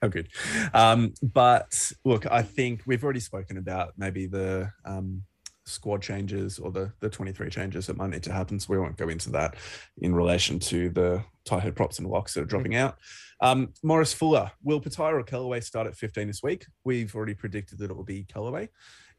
How 0.00 0.08
good. 0.08 0.28
Um, 0.72 1.12
but 1.22 1.92
look, 2.04 2.26
I 2.30 2.42
think 2.42 2.82
we've 2.86 3.02
already 3.02 3.20
spoken 3.20 3.58
about 3.58 3.94
maybe 3.98 4.26
the 4.26 4.70
um, 4.84 5.22
squad 5.66 6.00
changes 6.00 6.58
or 6.60 6.70
the 6.70 6.92
the 7.00 7.08
23 7.10 7.50
changes 7.50 7.86
that 7.88 7.96
might 7.96 8.10
need 8.10 8.22
to 8.22 8.32
happen. 8.32 8.60
So 8.60 8.72
we 8.72 8.78
won't 8.78 8.96
go 8.96 9.08
into 9.08 9.30
that 9.30 9.56
in 9.98 10.14
relation 10.14 10.58
to 10.60 10.90
the 10.90 11.24
tight 11.44 11.64
head 11.64 11.74
props 11.74 11.98
and 11.98 12.06
locks 12.08 12.34
that 12.34 12.42
are 12.42 12.46
dropping 12.46 12.76
out. 12.76 12.98
Um, 13.44 13.74
Morris 13.82 14.14
Fuller, 14.14 14.50
will 14.62 14.80
Petaia 14.80 15.12
or 15.12 15.22
Kellaway 15.22 15.62
start 15.62 15.86
at 15.86 15.94
15 15.94 16.28
this 16.28 16.42
week? 16.42 16.64
We've 16.82 17.14
already 17.14 17.34
predicted 17.34 17.78
that 17.78 17.90
it 17.90 17.94
will 17.94 18.02
be 18.02 18.24
Kellaway. 18.24 18.70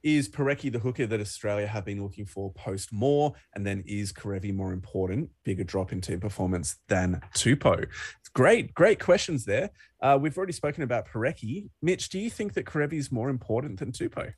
Is 0.02 0.28
Porecki 0.28 0.72
the 0.72 0.80
hooker 0.80 1.06
that 1.06 1.22
Australia 1.22 1.68
have 1.68 1.86
been 1.86 2.02
looking 2.02 2.26
for 2.26 2.52
post 2.54 2.92
more? 2.92 3.36
And 3.54 3.64
then 3.64 3.84
is 3.86 4.12
Kerevi 4.12 4.52
more 4.52 4.74
important, 4.74 5.30
bigger 5.44 5.64
drop 5.64 5.92
in 5.92 6.02
team 6.02 6.20
performance 6.20 6.78
than 6.88 7.22
Tupou? 7.36 7.86
Great, 8.34 8.74
great 8.74 9.00
questions 9.00 9.46
there. 9.46 9.70
Uh, 10.02 10.18
we've 10.20 10.36
already 10.36 10.54
spoken 10.54 10.82
about 10.82 11.08
Porecki. 11.08 11.70
Mitch, 11.84 12.10
do 12.10 12.18
you 12.18 12.32
think 12.32 12.56
that 12.56 12.66
Kerevi 12.66 12.94
is 12.94 13.12
more 13.12 13.30
important 13.30 13.78
than 13.78 13.92
Tupou? 13.92 14.34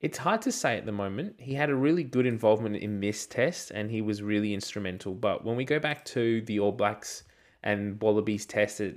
It's 0.00 0.16
hard 0.16 0.40
to 0.42 0.52
say 0.52 0.78
at 0.78 0.86
the 0.86 0.92
moment. 0.92 1.34
He 1.38 1.52
had 1.52 1.68
a 1.68 1.74
really 1.74 2.04
good 2.04 2.24
involvement 2.24 2.76
in 2.76 3.00
this 3.00 3.26
test 3.26 3.70
and 3.70 3.90
he 3.90 4.00
was 4.00 4.22
really 4.22 4.54
instrumental. 4.54 5.12
But 5.12 5.44
when 5.44 5.56
we 5.56 5.66
go 5.66 5.78
back 5.78 6.06
to 6.06 6.40
the 6.42 6.58
All 6.58 6.72
Blacks 6.72 7.24
and 7.62 8.00
Wallabies 8.00 8.46
test 8.46 8.80
at, 8.80 8.94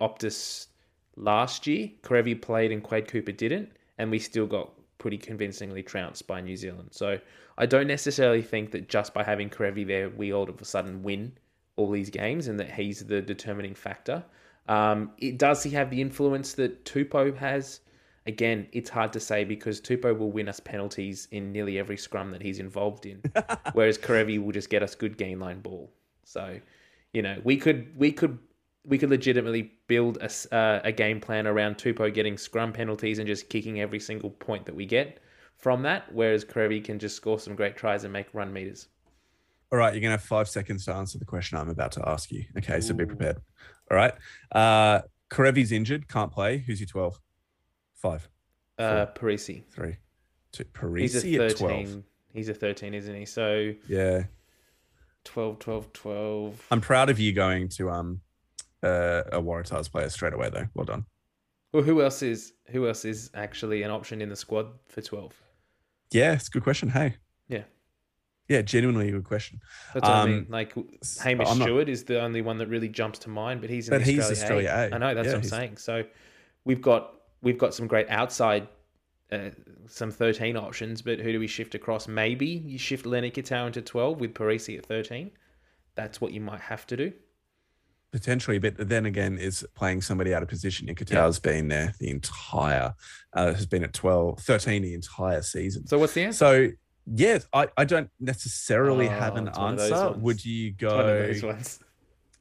Optus 0.00 0.68
last 1.16 1.66
year, 1.66 1.90
Kerevi 2.02 2.40
played 2.40 2.70
and 2.70 2.82
Quade 2.82 3.08
Cooper 3.08 3.32
didn't, 3.32 3.70
and 3.98 4.10
we 4.10 4.18
still 4.18 4.46
got 4.46 4.70
pretty 4.98 5.18
convincingly 5.18 5.82
trounced 5.82 6.26
by 6.26 6.40
New 6.40 6.56
Zealand. 6.56 6.88
So 6.92 7.18
I 7.58 7.66
don't 7.66 7.86
necessarily 7.86 8.42
think 8.42 8.70
that 8.72 8.88
just 8.88 9.14
by 9.14 9.22
having 9.22 9.50
Kerevi 9.50 9.86
there, 9.86 10.10
we 10.10 10.32
all 10.32 10.48
of 10.48 10.60
a 10.60 10.64
sudden 10.64 11.02
win 11.02 11.32
all 11.76 11.90
these 11.90 12.10
games 12.10 12.48
and 12.48 12.58
that 12.60 12.70
he's 12.70 13.04
the 13.04 13.20
determining 13.20 13.74
factor. 13.74 14.24
Um, 14.68 15.12
it 15.18 15.38
does 15.38 15.62
he 15.62 15.70
have 15.70 15.90
the 15.90 16.00
influence 16.00 16.54
that 16.54 16.84
Tupou 16.84 17.36
has? 17.36 17.80
Again, 18.26 18.66
it's 18.72 18.88
hard 18.88 19.12
to 19.12 19.20
say 19.20 19.44
because 19.44 19.80
Tupou 19.80 20.16
will 20.16 20.30
win 20.30 20.48
us 20.48 20.58
penalties 20.58 21.28
in 21.30 21.52
nearly 21.52 21.78
every 21.78 21.98
scrum 21.98 22.30
that 22.30 22.40
he's 22.40 22.58
involved 22.58 23.04
in, 23.04 23.22
whereas 23.74 23.98
Kerevi 23.98 24.42
will 24.42 24.52
just 24.52 24.70
get 24.70 24.82
us 24.82 24.94
good 24.94 25.18
gain 25.18 25.38
line 25.38 25.60
ball. 25.60 25.92
So, 26.24 26.58
you 27.14 27.22
know, 27.22 27.40
we 27.44 27.56
could 27.56 27.96
we 27.96 28.12
could 28.12 28.38
we 28.84 28.98
could 28.98 29.08
legitimately 29.08 29.72
build 29.86 30.18
a, 30.20 30.54
uh, 30.54 30.80
a 30.84 30.92
game 30.92 31.20
plan 31.20 31.46
around 31.46 31.78
Tupou 31.78 32.12
getting 32.12 32.36
scrum 32.36 32.72
penalties 32.72 33.18
and 33.18 33.26
just 33.26 33.48
kicking 33.48 33.80
every 33.80 34.00
single 34.00 34.28
point 34.28 34.66
that 34.66 34.74
we 34.74 34.84
get 34.84 35.20
from 35.56 35.80
that, 35.82 36.12
whereas 36.12 36.44
Kerevi 36.44 36.84
can 36.84 36.98
just 36.98 37.16
score 37.16 37.38
some 37.38 37.54
great 37.54 37.76
tries 37.76 38.04
and 38.04 38.12
make 38.12 38.26
run 38.34 38.52
meters. 38.52 38.88
All 39.72 39.78
right, 39.78 39.94
you're 39.94 40.02
going 40.02 40.10
to 40.10 40.18
have 40.18 40.22
five 40.22 40.48
seconds 40.48 40.84
to 40.84 40.94
answer 40.94 41.18
the 41.18 41.24
question 41.24 41.56
I'm 41.56 41.70
about 41.70 41.92
to 41.92 42.06
ask 42.06 42.30
you. 42.30 42.44
Okay, 42.58 42.80
so 42.80 42.92
be 42.92 43.06
prepared. 43.06 43.38
All 43.90 43.96
right. 43.96 44.12
Uh, 44.52 45.00
Kerevi's 45.30 45.72
injured, 45.72 46.06
can't 46.06 46.30
play. 46.30 46.58
Who's 46.58 46.80
your 46.80 46.86
12? 46.86 47.18
Five, 47.94 48.28
Uh, 48.78 49.06
Perese. 49.06 49.64
three, 49.72 49.96
two. 50.52 50.64
He's 50.96 51.14
a 51.16 51.26
Perese 51.26 51.50
at 51.50 51.56
12. 51.56 52.02
He's 52.34 52.48
a 52.50 52.54
13, 52.54 52.92
isn't 52.92 53.14
he? 53.14 53.24
So 53.24 53.72
Yeah. 53.88 54.24
12, 55.24 55.58
12, 55.58 55.92
12. 55.92 56.66
I'm 56.70 56.80
proud 56.80 57.10
of 57.10 57.18
you 57.18 57.32
going 57.32 57.68
to 57.70 57.90
um 57.90 58.20
uh, 58.82 59.22
a 59.32 59.40
Waratahs 59.40 59.90
player 59.90 60.08
straight 60.10 60.34
away, 60.34 60.50
though. 60.50 60.66
Well 60.74 60.84
done. 60.84 61.06
Well, 61.72 61.82
who 61.82 62.02
else 62.02 62.22
is 62.22 62.52
who 62.68 62.86
else 62.86 63.04
is 63.04 63.30
actually 63.34 63.82
an 63.82 63.90
option 63.90 64.20
in 64.20 64.28
the 64.28 64.36
squad 64.36 64.68
for 64.88 65.00
12? 65.00 65.32
Yeah, 66.12 66.34
it's 66.34 66.48
a 66.48 66.50
good 66.50 66.62
question. 66.62 66.88
Hey. 66.90 67.16
Yeah. 67.48 67.62
Yeah, 68.48 68.60
genuinely 68.62 69.08
a 69.08 69.12
good 69.12 69.24
question. 69.24 69.58
That's 69.94 70.06
what 70.06 70.12
I 70.12 70.20
Um, 70.22 70.30
mean. 70.30 70.46
Like 70.50 70.74
Hamish 71.22 71.48
not- 71.48 71.62
Stewart 71.62 71.88
is 71.88 72.04
the 72.04 72.20
only 72.20 72.42
one 72.42 72.58
that 72.58 72.68
really 72.68 72.88
jumps 72.90 73.18
to 73.20 73.30
mind, 73.30 73.62
but 73.62 73.70
he's 73.70 73.88
in 73.88 73.92
But 73.94 74.04
the 74.04 74.12
he's 74.12 74.30
Australia, 74.30 74.68
Australia 74.68 74.88
A. 74.90 74.92
A. 74.92 74.94
I 74.94 74.98
know 74.98 75.14
that's 75.14 75.26
Yeah, 75.26 75.32
what 75.32 75.42
I'm 75.42 75.48
saying. 75.48 75.76
So 75.78 76.04
we've 76.64 76.82
got 76.82 77.14
we've 77.42 77.58
got 77.58 77.74
some 77.74 77.86
great 77.86 78.08
outside, 78.10 78.68
uh, 79.32 79.50
some 79.88 80.10
13 80.10 80.56
options, 80.56 81.02
but 81.02 81.18
who 81.18 81.32
do 81.32 81.40
we 81.40 81.46
shift 81.46 81.74
across? 81.74 82.06
Maybe 82.08 82.46
you 82.46 82.78
shift 82.78 83.06
Len 83.06 83.24
Ikitau 83.24 83.66
into 83.66 83.82
12 83.82 84.20
with 84.20 84.34
Perese 84.34 84.78
at 84.78 84.86
13. 84.86 85.30
That's 85.94 86.20
what 86.20 86.32
you 86.32 86.40
might 86.40 86.60
have 86.60 86.86
to 86.88 86.96
do. 86.96 87.12
Potentially, 88.12 88.58
but 88.58 88.74
then 88.76 89.06
again, 89.06 89.38
is 89.38 89.66
playing 89.74 90.00
somebody 90.00 90.32
out 90.32 90.42
of 90.42 90.48
position. 90.48 90.86
Nikitau's 90.86 91.40
been 91.40 91.66
there 91.68 91.94
the 91.98 92.10
entire, 92.10 92.94
uh, 93.32 93.52
has 93.52 93.66
been 93.66 93.82
at 93.82 93.92
12, 93.92 94.38
13 94.38 94.82
the 94.82 94.94
entire 94.94 95.42
season. 95.42 95.86
So 95.88 95.98
what's 95.98 96.14
the 96.14 96.22
answer? 96.22 96.38
So, 96.38 96.68
yes, 97.12 97.48
I, 97.52 97.66
I 97.76 97.84
don't 97.84 98.08
necessarily 98.20 99.06
Oh, 99.06 99.10
have 99.10 99.34
an 99.36 99.48
it's 99.48 99.58
one 99.58 99.72
of 99.72 99.78
those 99.78 99.90
answer. 99.90 100.18
Would 100.20 100.44
you 100.44 100.74
It's 100.78 100.82
one 100.84 100.92
of 100.92 101.06
go. 101.58 101.58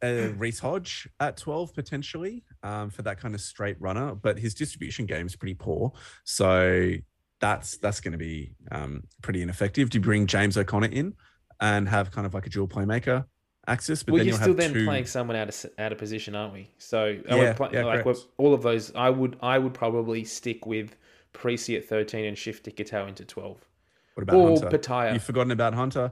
Uh, 0.03 0.33
Reece 0.37 0.59
Hodge 0.59 1.07
at 1.19 1.37
12 1.37 1.73
potentially 1.73 2.43
um, 2.61 2.89
for 2.89 3.03
that 3.03 3.19
kind 3.19 3.33
of 3.33 3.41
straight 3.41 3.79
runner, 3.79 4.15
but 4.15 4.37
his 4.37 4.53
distribution 4.53 5.05
game 5.05 5.25
is 5.25 5.35
pretty 5.35 5.53
poor. 5.53 5.93
So 6.25 6.91
that's 7.39 7.77
that's 7.77 7.99
going 7.99 8.11
to 8.11 8.17
be 8.17 8.55
um, 8.71 9.03
pretty 9.21 9.41
ineffective. 9.41 9.89
Do 9.89 9.97
you 9.97 10.01
bring 10.01 10.27
James 10.27 10.57
O'Connor 10.57 10.87
in 10.87 11.13
and 11.61 11.87
have 11.87 12.11
kind 12.11 12.27
of 12.27 12.33
like 12.33 12.45
a 12.45 12.49
dual 12.49 12.67
playmaker 12.67 13.25
axis? 13.67 14.03
But 14.03 14.13
well, 14.13 14.25
you're 14.25 14.35
still 14.35 14.53
then 14.53 14.73
two... 14.73 14.85
playing 14.85 15.05
someone 15.05 15.37
out 15.37 15.49
of 15.49 15.71
out 15.77 15.91
of 15.91 15.97
position, 15.97 16.35
aren't 16.35 16.53
we? 16.53 16.69
So 16.77 17.17
yeah, 17.29 17.53
play, 17.53 17.69
yeah, 17.73 17.85
like 17.85 18.05
all 18.37 18.53
of 18.53 18.61
those, 18.61 18.93
I 18.95 19.09
would 19.09 19.37
I 19.41 19.57
would 19.57 19.73
probably 19.73 20.23
stick 20.23 20.65
with 20.65 20.97
Perese 21.33 21.77
at 21.77 21.85
13 21.85 22.25
and 22.25 22.37
shift 22.37 22.65
Ikitau 22.65 23.07
into 23.07 23.25
12. 23.25 23.57
What 24.13 24.23
about 24.23 24.35
or 24.35 24.49
Hunter? 24.49 24.77
Petaia. 24.77 25.13
You've 25.13 25.23
forgotten 25.23 25.51
about 25.51 25.73
Hunter. 25.73 26.11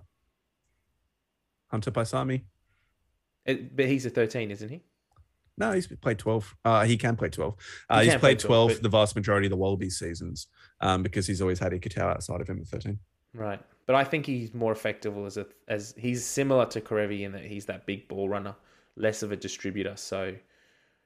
Hunter 1.67 1.91
Paisami. 1.91 2.43
It, 3.45 3.75
but 3.75 3.85
he's 3.85 4.05
a 4.05 4.09
13, 4.09 4.51
isn't 4.51 4.69
he? 4.69 4.81
No, 5.57 5.71
he's 5.73 5.87
played 5.87 6.17
12. 6.17 6.55
Uh, 6.65 6.85
he 6.85 6.97
can 6.97 7.15
play 7.15 7.29
12. 7.29 7.55
Uh, 7.89 7.99
he 7.99 8.09
he's 8.09 8.15
played 8.15 8.39
12, 8.39 8.69
12 8.69 8.69
but... 8.69 8.83
the 8.83 8.89
vast 8.89 9.15
majority 9.15 9.47
of 9.47 9.51
the 9.51 9.57
Wallaby 9.57 9.89
seasons 9.89 10.47
um, 10.79 11.03
because 11.03 11.27
he's 11.27 11.41
always 11.41 11.59
had 11.59 11.71
Ikitau 11.71 12.01
outside 12.01 12.41
of 12.41 12.49
him 12.49 12.59
at 12.59 12.67
13. 12.67 12.97
Right. 13.33 13.59
But 13.85 13.95
I 13.95 14.03
think 14.03 14.25
he's 14.25 14.53
more 14.53 14.71
effective 14.71 15.17
as 15.17 15.37
a 15.37 15.45
as 15.67 15.93
he's 15.97 16.23
similar 16.23 16.65
to 16.67 16.81
Kerevi 16.81 17.21
in 17.21 17.31
that 17.33 17.43
he's 17.43 17.65
that 17.65 17.85
big 17.85 18.07
ball 18.07 18.29
runner, 18.29 18.55
less 18.95 19.23
of 19.23 19.31
a 19.31 19.35
distributor. 19.35 19.95
So 19.95 20.35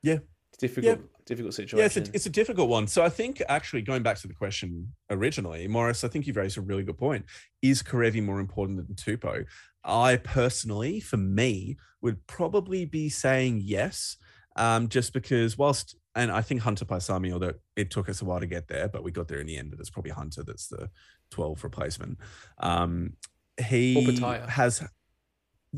yeah, 0.03 0.19
difficult, 0.55 0.99
yeah. 0.99 1.05
difficult 1.25 1.53
situation. 1.53 1.79
Yeah, 1.79 1.85
it's 1.85 1.97
a, 1.97 2.13
it's 2.13 2.25
a 2.25 2.29
difficult 2.29 2.69
one. 2.69 2.87
So 2.87 3.03
I 3.03 3.09
think 3.09 3.41
actually 3.47 3.81
going 3.81 4.03
back 4.03 4.17
to 4.17 4.27
the 4.27 4.33
question 4.33 4.93
originally, 5.09 5.67
Morris, 5.67 6.03
I 6.03 6.07
think 6.07 6.27
you've 6.27 6.37
raised 6.37 6.57
a 6.57 6.61
really 6.61 6.83
good 6.83 6.97
point. 6.97 7.25
Is 7.61 7.83
Kerevi 7.83 8.23
more 8.23 8.39
important 8.39 8.77
than 8.77 8.95
Tupou? 8.95 9.45
I 9.83 10.17
personally, 10.17 10.99
for 10.99 11.17
me, 11.17 11.77
would 12.01 12.25
probably 12.27 12.85
be 12.85 13.09
saying 13.09 13.61
yes, 13.63 14.17
um, 14.55 14.89
just 14.89 15.13
because 15.13 15.57
whilst 15.57 15.95
and 16.15 16.31
I 16.31 16.41
think 16.41 16.61
Hunter 16.61 16.85
Paisami, 16.85 17.33
although 17.33 17.53
it 17.75 17.91
took 17.91 18.07
us 18.07 18.21
a 18.21 18.25
while 18.25 18.39
to 18.39 18.45
get 18.45 18.69
there, 18.69 18.87
but 18.87 19.03
we 19.03 19.11
got 19.11 19.27
there 19.27 19.39
in 19.39 19.47
the 19.47 19.57
end. 19.57 19.71
But 19.71 19.79
it's 19.79 19.89
probably 19.89 20.11
Hunter 20.11 20.43
that's 20.43 20.67
the 20.67 20.89
12 21.31 21.63
replacement. 21.63 22.17
Um, 22.59 23.13
he 23.63 24.17
has, 24.47 24.81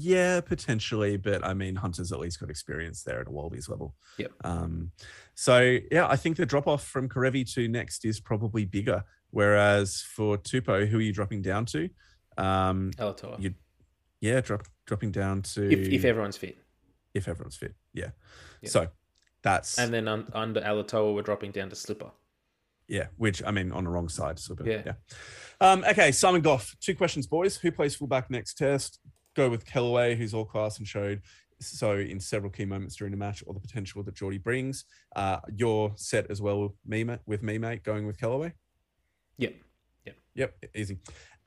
yeah, 0.01 0.41
potentially, 0.41 1.17
but 1.17 1.45
I 1.45 1.53
mean, 1.53 1.75
Hunter's 1.75 2.11
at 2.11 2.19
least 2.19 2.39
got 2.39 2.49
experience 2.49 3.03
there 3.03 3.21
at 3.21 3.27
a 3.27 3.31
Wallabies 3.31 3.69
level. 3.69 3.95
Yep. 4.17 4.31
Um, 4.43 4.91
so 5.35 5.79
yeah, 5.91 6.07
I 6.07 6.15
think 6.15 6.37
the 6.37 6.45
drop 6.45 6.67
off 6.67 6.85
from 6.85 7.09
Kerevi 7.09 7.51
to 7.53 7.67
next 7.67 8.05
is 8.05 8.19
probably 8.19 8.65
bigger. 8.65 9.03
Whereas 9.31 10.01
for 10.01 10.37
Tupou, 10.37 10.87
who 10.87 10.97
are 10.97 11.01
you 11.01 11.13
dropping 11.13 11.41
down 11.41 11.65
to? 11.67 11.89
Um, 12.37 12.91
Alaalatoa. 12.97 13.41
You, 13.41 13.53
yeah, 14.21 14.41
drop 14.41 14.63
dropping 14.85 15.11
down 15.11 15.41
to 15.43 15.69
if, 15.69 15.87
if 15.89 16.05
everyone's 16.05 16.37
fit. 16.37 16.57
If 17.13 17.27
everyone's 17.27 17.57
fit, 17.57 17.75
yeah. 17.93 18.11
Yep. 18.61 18.71
So 18.71 18.87
that's 19.43 19.77
and 19.77 19.93
then 19.93 20.07
un, 20.07 20.27
under 20.33 20.61
Alaalatoa, 20.61 21.13
we're 21.13 21.21
dropping 21.21 21.51
down 21.51 21.69
to 21.69 21.75
Slipper. 21.75 22.11
Yeah, 22.87 23.07
which 23.17 23.43
I 23.45 23.51
mean 23.51 23.71
on 23.71 23.83
the 23.83 23.89
wrong 23.89 24.07
side. 24.07 24.39
So, 24.39 24.55
yeah. 24.63 24.81
yeah. 24.85 24.93
Um, 25.59 25.83
okay, 25.89 26.11
Simon 26.11 26.41
Goff. 26.41 26.75
Two 26.79 26.95
questions, 26.95 27.27
boys. 27.27 27.57
Who 27.57 27.71
plays 27.71 27.95
fullback 27.95 28.29
next 28.29 28.53
test? 28.53 28.99
Go 29.37 29.49
with 29.49 29.67
Kellaway, 29.67 30.17
who's 30.17 30.33
all 30.33 30.45
class 30.45 30.79
and 30.79 30.87
showed 30.87 31.21
so 31.59 31.97
in 31.97 32.19
several 32.19 32.51
key 32.51 32.65
moments 32.65 32.95
during 32.95 33.11
the 33.11 33.17
match, 33.17 33.43
all 33.45 33.53
the 33.53 33.59
potential 33.59 34.01
that 34.03 34.15
Jordie 34.15 34.41
brings. 34.41 34.85
Uh, 35.15 35.37
you're 35.55 35.93
set 35.95 36.29
as 36.31 36.41
well 36.41 36.61
with 36.61 36.71
me, 36.85 37.05
with 37.27 37.43
me, 37.43 37.59
mate, 37.59 37.83
going 37.83 38.07
with 38.07 38.17
Kellaway. 38.19 38.53
Yep. 39.37 39.55
Yep. 40.05 40.15
Yep. 40.33 40.65
Easy. 40.75 40.97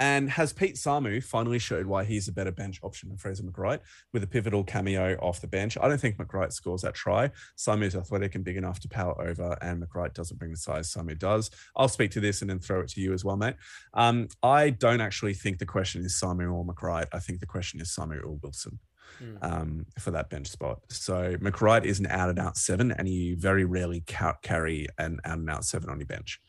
And 0.00 0.30
has 0.30 0.54
Pete 0.54 0.76
Samu 0.76 1.22
finally 1.22 1.58
showed 1.58 1.84
why 1.84 2.04
he's 2.04 2.26
a 2.26 2.32
better 2.32 2.50
bench 2.50 2.80
option 2.82 3.10
than 3.10 3.18
Fraser 3.18 3.42
McReight 3.42 3.80
with 4.14 4.24
a 4.24 4.26
pivotal 4.26 4.64
cameo 4.64 5.16
off 5.16 5.42
the 5.42 5.46
bench? 5.46 5.76
I 5.78 5.88
don't 5.88 6.00
think 6.00 6.16
McReight 6.16 6.54
scores 6.54 6.80
that 6.82 6.94
try. 6.94 7.30
Samu's 7.58 7.94
athletic 7.94 8.34
and 8.34 8.42
big 8.42 8.56
enough 8.56 8.80
to 8.80 8.88
power 8.88 9.20
over, 9.20 9.58
and 9.60 9.82
McReight 9.82 10.14
doesn't 10.14 10.38
bring 10.38 10.52
the 10.52 10.56
size 10.56 10.90
Samu 10.92 11.18
does. 11.18 11.50
I'll 11.76 11.88
speak 11.88 12.10
to 12.12 12.20
this 12.20 12.40
and 12.40 12.50
then 12.50 12.60
throw 12.60 12.80
it 12.80 12.88
to 12.88 13.00
you 13.00 13.12
as 13.12 13.26
well, 13.26 13.36
mate. 13.36 13.56
Um, 13.92 14.28
I 14.42 14.70
don't 14.70 15.02
actually 15.02 15.34
think 15.34 15.58
the 15.58 15.66
question 15.66 16.02
is 16.02 16.18
Samu 16.18 16.50
or 16.50 16.64
McReight. 16.64 17.08
I 17.12 17.18
think 17.18 17.40
the 17.40 17.46
question 17.46 17.78
is 17.78 17.94
Samu 17.94 18.24
or 18.24 18.38
Wilson 18.42 18.78
mm. 19.22 19.36
um, 19.42 19.86
for 19.98 20.10
that 20.10 20.30
bench 20.30 20.48
spot. 20.48 20.80
So 20.88 21.36
McReight 21.36 21.84
is 21.84 22.00
an 22.00 22.06
out 22.06 22.30
and 22.30 22.38
out 22.38 22.56
seven, 22.56 22.92
and 22.92 23.08
you 23.08 23.36
very 23.36 23.64
rarely 23.64 24.02
ca- 24.06 24.38
carry 24.42 24.86
an 24.98 25.20
out 25.24 25.38
and 25.38 25.50
out 25.50 25.64
seven 25.64 25.90
on 25.90 25.98
your 25.98 26.06
bench. 26.06 26.40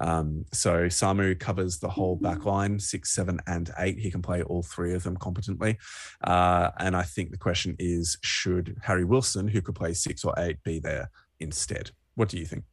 Um, 0.00 0.44
so 0.52 0.86
Samu 0.86 1.38
covers 1.38 1.78
the 1.78 1.88
whole 1.88 2.16
back 2.16 2.44
line, 2.44 2.78
six, 2.78 3.10
seven, 3.10 3.40
and 3.46 3.70
eight. 3.78 3.98
He 3.98 4.10
can 4.10 4.22
play 4.22 4.42
all 4.42 4.62
three 4.62 4.94
of 4.94 5.02
them 5.02 5.16
competently. 5.16 5.78
Uh, 6.22 6.70
and 6.78 6.96
I 6.96 7.02
think 7.02 7.30
the 7.30 7.38
question 7.38 7.76
is 7.78 8.18
should 8.22 8.76
Harry 8.82 9.04
Wilson, 9.04 9.48
who 9.48 9.62
could 9.62 9.74
play 9.74 9.94
six 9.94 10.24
or 10.24 10.34
eight, 10.38 10.62
be 10.62 10.78
there 10.78 11.10
instead? 11.40 11.90
What 12.14 12.28
do 12.28 12.38
you 12.38 12.46
think? 12.46 12.64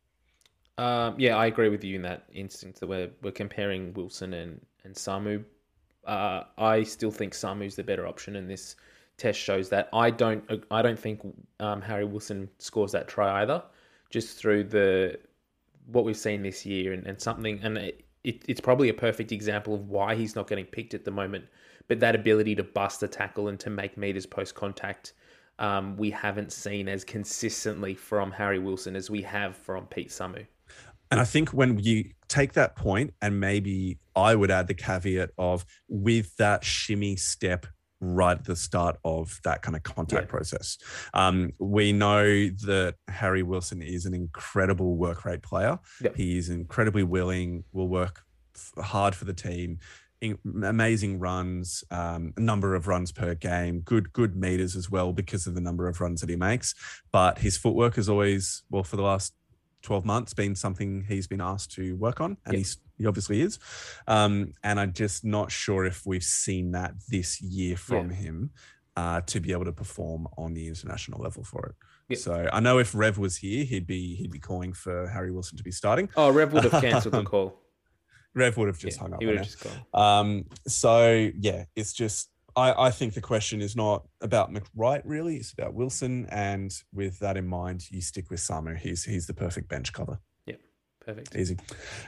Um, 0.78 1.16
yeah, 1.18 1.38
I 1.38 1.46
agree 1.46 1.70
with 1.70 1.84
you 1.84 1.96
in 1.96 2.02
that 2.02 2.24
instance 2.34 2.80
that 2.80 2.88
we're, 2.88 3.10
we're 3.22 3.32
comparing 3.32 3.94
Wilson 3.94 4.34
and, 4.34 4.60
and 4.84 4.94
Samu. 4.94 5.44
Uh, 6.06 6.44
I 6.58 6.84
still 6.84 7.12
think 7.12 7.34
Samu's 7.34 7.76
the 7.76 7.84
better 7.84 8.06
option 8.06 8.36
in 8.36 8.48
this 8.48 8.76
test 9.18 9.40
shows 9.40 9.70
that. 9.70 9.90
I 9.94 10.10
don't 10.10 10.44
I 10.72 10.82
don't 10.82 11.00
think 11.00 11.22
um, 11.60 11.82
Harry 11.82 12.06
Wilson 12.06 12.50
scores 12.60 12.92
that 12.92 13.08
try 13.08 13.42
either, 13.42 13.64
just 14.10 14.38
through 14.38 14.66
the 14.66 15.18
what 15.88 16.06
we've 16.06 16.18
seen 16.18 16.42
this 16.42 16.66
year 16.66 16.94
and, 16.94 17.06
and 17.06 17.22
something 17.22 17.60
and 17.62 17.78
it, 17.78 18.06
it, 18.24 18.44
it's 18.48 18.60
probably 18.60 18.90
a 18.90 18.94
perfect 18.94 19.32
example 19.32 19.76
of 19.76 19.88
why 19.88 20.16
he's 20.16 20.36
not 20.36 20.48
getting 20.48 20.66
picked 20.66 20.94
at 20.94 21.06
the 21.06 21.12
moment. 21.12 21.46
But 21.88 22.00
that 22.00 22.16
ability 22.16 22.56
to 22.56 22.64
bust 22.64 23.04
a 23.04 23.08
tackle 23.08 23.48
and 23.48 23.60
to 23.60 23.70
make 23.70 23.96
meters 23.96 24.26
post 24.26 24.56
contact, 24.56 25.14
um, 25.60 25.96
we 25.96 26.10
haven't 26.10 26.52
seen 26.52 26.90
as 26.90 27.04
consistently 27.04 27.94
from 27.94 28.32
Harry 28.32 28.58
Wilson 28.58 28.96
as 28.96 29.12
we 29.12 29.22
have 29.22 29.56
from 29.56 29.86
Pete 29.86 30.10
Samu. 30.10 30.48
And 31.12 31.20
I 31.20 31.24
think 31.24 31.50
when 31.50 31.78
you 31.78 32.10
take 32.28 32.54
that 32.54 32.76
point, 32.76 33.14
and 33.22 33.40
maybe 33.40 34.00
I 34.16 34.34
would 34.34 34.50
add 34.50 34.68
the 34.68 34.74
caveat 34.74 35.30
of 35.38 35.64
with 35.88 36.36
that 36.38 36.64
shimmy 36.64 37.16
step 37.16 37.68
right 38.02 38.38
at 38.38 38.46
the 38.46 38.56
start 38.56 38.98
of 39.04 39.40
that 39.44 39.62
kind 39.62 39.76
of 39.76 39.84
contact 39.84 40.28
yeah. 40.28 40.30
process. 40.30 40.78
Um, 41.14 41.54
we 41.60 41.94
know 41.94 42.24
that 42.26 42.96
Harry 43.08 43.44
Wilson 43.44 43.82
is 43.82 44.06
an 44.06 44.14
incredible 44.14 44.96
work 44.96 45.26
rate 45.26 45.42
player. 45.42 45.80
Yep. 46.02 46.16
He 46.16 46.38
is 46.38 46.50
incredibly 46.50 47.04
willing, 47.04 47.64
will 47.72 47.88
work 47.88 48.22
hard 48.80 49.16
for 49.16 49.26
the 49.26 49.34
team. 49.34 49.80
Amazing 50.46 51.20
runs, 51.20 51.84
um, 51.92 52.34
number 52.38 52.74
of 52.74 52.88
runs 52.88 53.12
per 53.12 53.36
game, 53.36 53.82
good 53.82 54.12
good 54.12 54.36
meters 54.36 54.76
as 54.76 54.90
well 54.90 55.14
because 55.14 55.46
of 55.46 55.54
the 55.54 55.62
number 55.62 55.88
of 55.88 56.02
runs 56.02 56.22
that 56.22 56.30
he 56.30 56.36
makes. 56.36 56.74
But 57.12 57.40
his 57.40 57.58
footwork 57.58 57.98
is 57.98 58.10
always 58.10 58.64
well 58.70 58.84
for 58.84 58.96
the 58.96 59.04
last 59.04 59.34
12 59.84 60.04
months 60.04 60.34
been 60.34 60.56
something 60.56 61.06
he's 61.08 61.28
been 61.28 61.42
asked 61.42 61.72
to 61.74 61.96
work 61.98 62.20
on 62.20 62.38
and 62.46 62.54
yep. 62.54 62.56
he's 62.56 62.78
he 62.98 63.06
obviously 63.06 63.42
is 63.42 63.60
um, 64.08 64.52
and 64.64 64.80
i'm 64.80 64.94
just 64.94 65.24
not 65.24 65.52
sure 65.52 65.86
if 65.86 66.06
we've 66.06 66.24
seen 66.24 66.72
that 66.72 66.94
this 67.10 67.42
year 67.42 67.78
from 67.78 68.10
yeah. 68.10 68.16
him 68.16 68.50
uh, 68.98 69.20
to 69.22 69.42
be 69.42 69.52
able 69.52 69.66
to 69.66 69.74
perform 69.74 70.28
on 70.38 70.54
the 70.54 70.68
international 70.68 71.22
level 71.22 71.44
for 71.44 71.66
it 71.66 71.76
yep. 72.10 72.20
so 72.20 72.50
i 72.54 72.60
know 72.60 72.80
if 72.80 72.96
rev 72.96 73.18
was 73.18 73.38
here 73.38 73.66
he'd 73.66 73.88
be 73.88 74.16
he'd 74.16 74.32
be 74.32 74.40
calling 74.40 74.74
for 74.74 75.08
harry 75.10 75.32
wilson 75.32 75.58
to 75.58 75.64
be 75.64 75.72
starting 75.72 76.10
oh 76.16 76.30
rev 76.30 76.54
would 76.54 76.64
have 76.64 76.82
cancelled 76.82 77.14
the 77.14 77.24
call 77.34 77.60
rev 78.34 78.56
would 78.58 78.68
have 78.68 78.78
just 78.78 78.98
yeah, 78.98 79.02
hung 79.02 79.14
up 79.14 79.20
he 79.20 79.26
would 79.26 79.38
have 79.38 79.46
just 79.46 79.62
gone. 79.62 79.84
um 79.94 80.46
so 80.68 81.30
yeah 81.40 81.66
it's 81.76 81.94
just 81.94 82.30
I, 82.56 82.88
I 82.88 82.92
think 82.92 83.14
the 83.14 83.22
question 83.22 83.62
is 83.62 83.76
not 83.76 84.08
about 84.22 84.54
McReight 84.54 85.02
really. 85.04 85.36
It's 85.36 85.52
about 85.52 85.74
Wilson, 85.74 86.26
and 86.30 86.74
with 86.94 87.20
that 87.20 87.38
in 87.38 87.48
mind, 87.48 87.92
you 87.92 88.02
stick 88.02 88.30
with 88.30 88.40
Samu. 88.40 88.78
He's 88.78 89.04
he's 89.04 89.28
the 89.28 89.34
perfect 89.34 89.68
bench 89.68 89.92
cover. 89.92 90.20
Perfect. 91.06 91.36
Easy. 91.36 91.58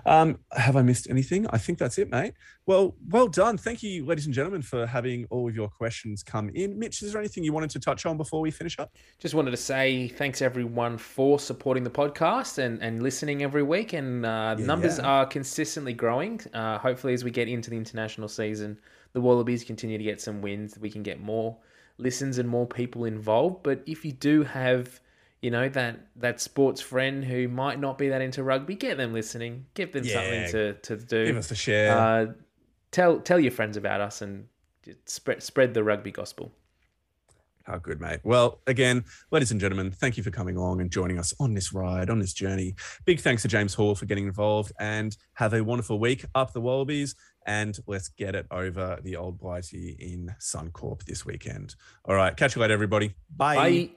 Um, 0.06 0.40
have 0.52 0.76
I 0.76 0.82
missed 0.82 1.08
anything? 1.10 1.46
I 1.52 1.60
think 1.60 1.78
that's 1.78 2.00
it, 2.00 2.10
mate. 2.10 2.34
Well, 2.66 2.96
well 3.10 3.28
done. 3.28 3.58
Thank 3.58 3.84
you, 3.84 4.06
ladies 4.06 4.26
and 4.26 4.34
gentlemen, 4.34 4.64
for 4.64 4.88
having 4.88 5.28
all 5.30 5.48
of 5.48 5.56
your 5.56 5.70
questions 5.70 6.24
come 6.24 6.50
in. 6.56 6.80
Mitch, 6.80 7.04
is 7.04 7.12
there 7.12 7.22
anything 7.22 7.44
you 7.44 7.54
wanted 7.54 7.70
to 7.72 7.80
touch 7.80 8.08
on 8.08 8.18
before 8.18 8.42
we 8.42 8.50
finish 8.50 8.80
up? 8.80 8.92
Just 9.20 9.36
wanted 9.36 9.52
to 9.52 9.58
say 9.58 10.08
thanks 10.08 10.42
everyone 10.42 10.98
for 10.98 11.38
supporting 11.38 11.84
the 11.84 11.92
podcast 11.92 12.58
and, 12.58 12.82
and 12.82 13.04
listening 13.04 13.44
every 13.44 13.64
week. 13.64 13.94
And 13.94 14.26
uh, 14.26 14.56
yeah, 14.58 14.66
numbers 14.66 14.98
yeah. 14.98 15.06
are 15.06 15.26
consistently 15.28 15.94
growing. 15.94 16.42
Uh, 16.54 16.80
hopefully, 16.80 17.14
as 17.14 17.24
we 17.24 17.30
get 17.30 17.48
into 17.48 17.70
the 17.70 17.78
international 17.78 18.28
season 18.28 18.80
the 19.14 19.22
Wallabies 19.22 19.64
continue 19.64 19.98
to 19.98 20.04
get 20.04 20.22
some 20.22 20.42
wins, 20.42 20.78
we 20.78 20.90
can 20.90 21.04
get 21.04 21.20
more 21.20 21.58
listens 21.98 22.38
and 22.38 22.48
more 22.48 22.68
people 22.68 23.06
involved. 23.06 23.64
But 23.64 23.82
if 23.86 24.06
you 24.06 24.12
do 24.12 24.44
have, 24.44 25.00
you 25.42 25.52
know, 25.52 25.70
that 25.70 26.00
that 26.18 26.42
sports 26.42 26.82
friend 26.82 27.24
who 27.24 27.48
might 27.48 27.80
not 27.80 27.98
be 27.98 28.10
that 28.10 28.22
into 28.22 28.44
rugby, 28.44 28.76
get 28.76 28.98
them 28.98 29.14
listening. 29.14 29.66
Give 29.74 29.92
them 29.92 30.04
yeah. 30.04 30.14
something 30.14 30.52
to, 30.52 30.74
to 30.74 30.98
do. 30.98 31.26
Give 31.28 31.38
us 31.38 31.52
a 31.52 31.56
share. 31.56 31.98
Uh, 31.98 32.26
tell 32.92 33.20
tell 33.20 33.40
your 33.40 33.52
friends 33.52 33.78
about 33.78 34.02
us 34.02 34.22
and 34.22 34.48
spread 35.06 35.44
spread 35.44 35.74
the 35.74 35.84
rugby 35.84 36.12
gospel. 36.12 36.52
How 37.68 37.78
good, 37.78 38.00
mate. 38.00 38.22
Well, 38.24 38.62
again, 38.66 39.04
ladies 39.30 39.52
and 39.52 39.60
gentlemen, 39.60 39.92
thank 39.92 40.16
you 40.16 40.24
for 40.24 40.32
coming 40.32 40.56
along 40.56 40.80
and 40.80 40.90
joining 40.90 41.20
us 41.20 41.34
on 41.38 41.54
this 41.54 41.74
ride, 41.74 42.10
on 42.10 42.18
this 42.18 42.32
journey. 42.32 42.76
Big 43.04 43.20
thanks 43.20 43.42
to 43.42 43.50
James 43.50 43.74
Hall 43.74 43.94
for 43.94 44.06
getting 44.06 44.26
involved 44.26 44.72
and 44.80 45.18
have 45.34 45.54
a 45.54 45.62
wonderful 45.62 46.00
week 46.00 46.24
up 46.34 46.54
the 46.54 46.62
Wallabies 46.62 47.14
and 47.46 47.78
let's 47.86 48.08
get 48.08 48.36
it 48.36 48.46
over 48.52 49.00
the 49.04 49.18
old 49.18 49.38
Blighty 49.38 49.98
in 50.00 50.34
Suncorp 50.40 51.04
this 51.04 51.26
weekend. 51.26 51.76
All 52.06 52.16
right, 52.16 52.36
catch 52.38 52.56
you 52.56 52.62
later, 52.62 52.74
everybody. 52.74 53.16
Bye. 53.36 53.92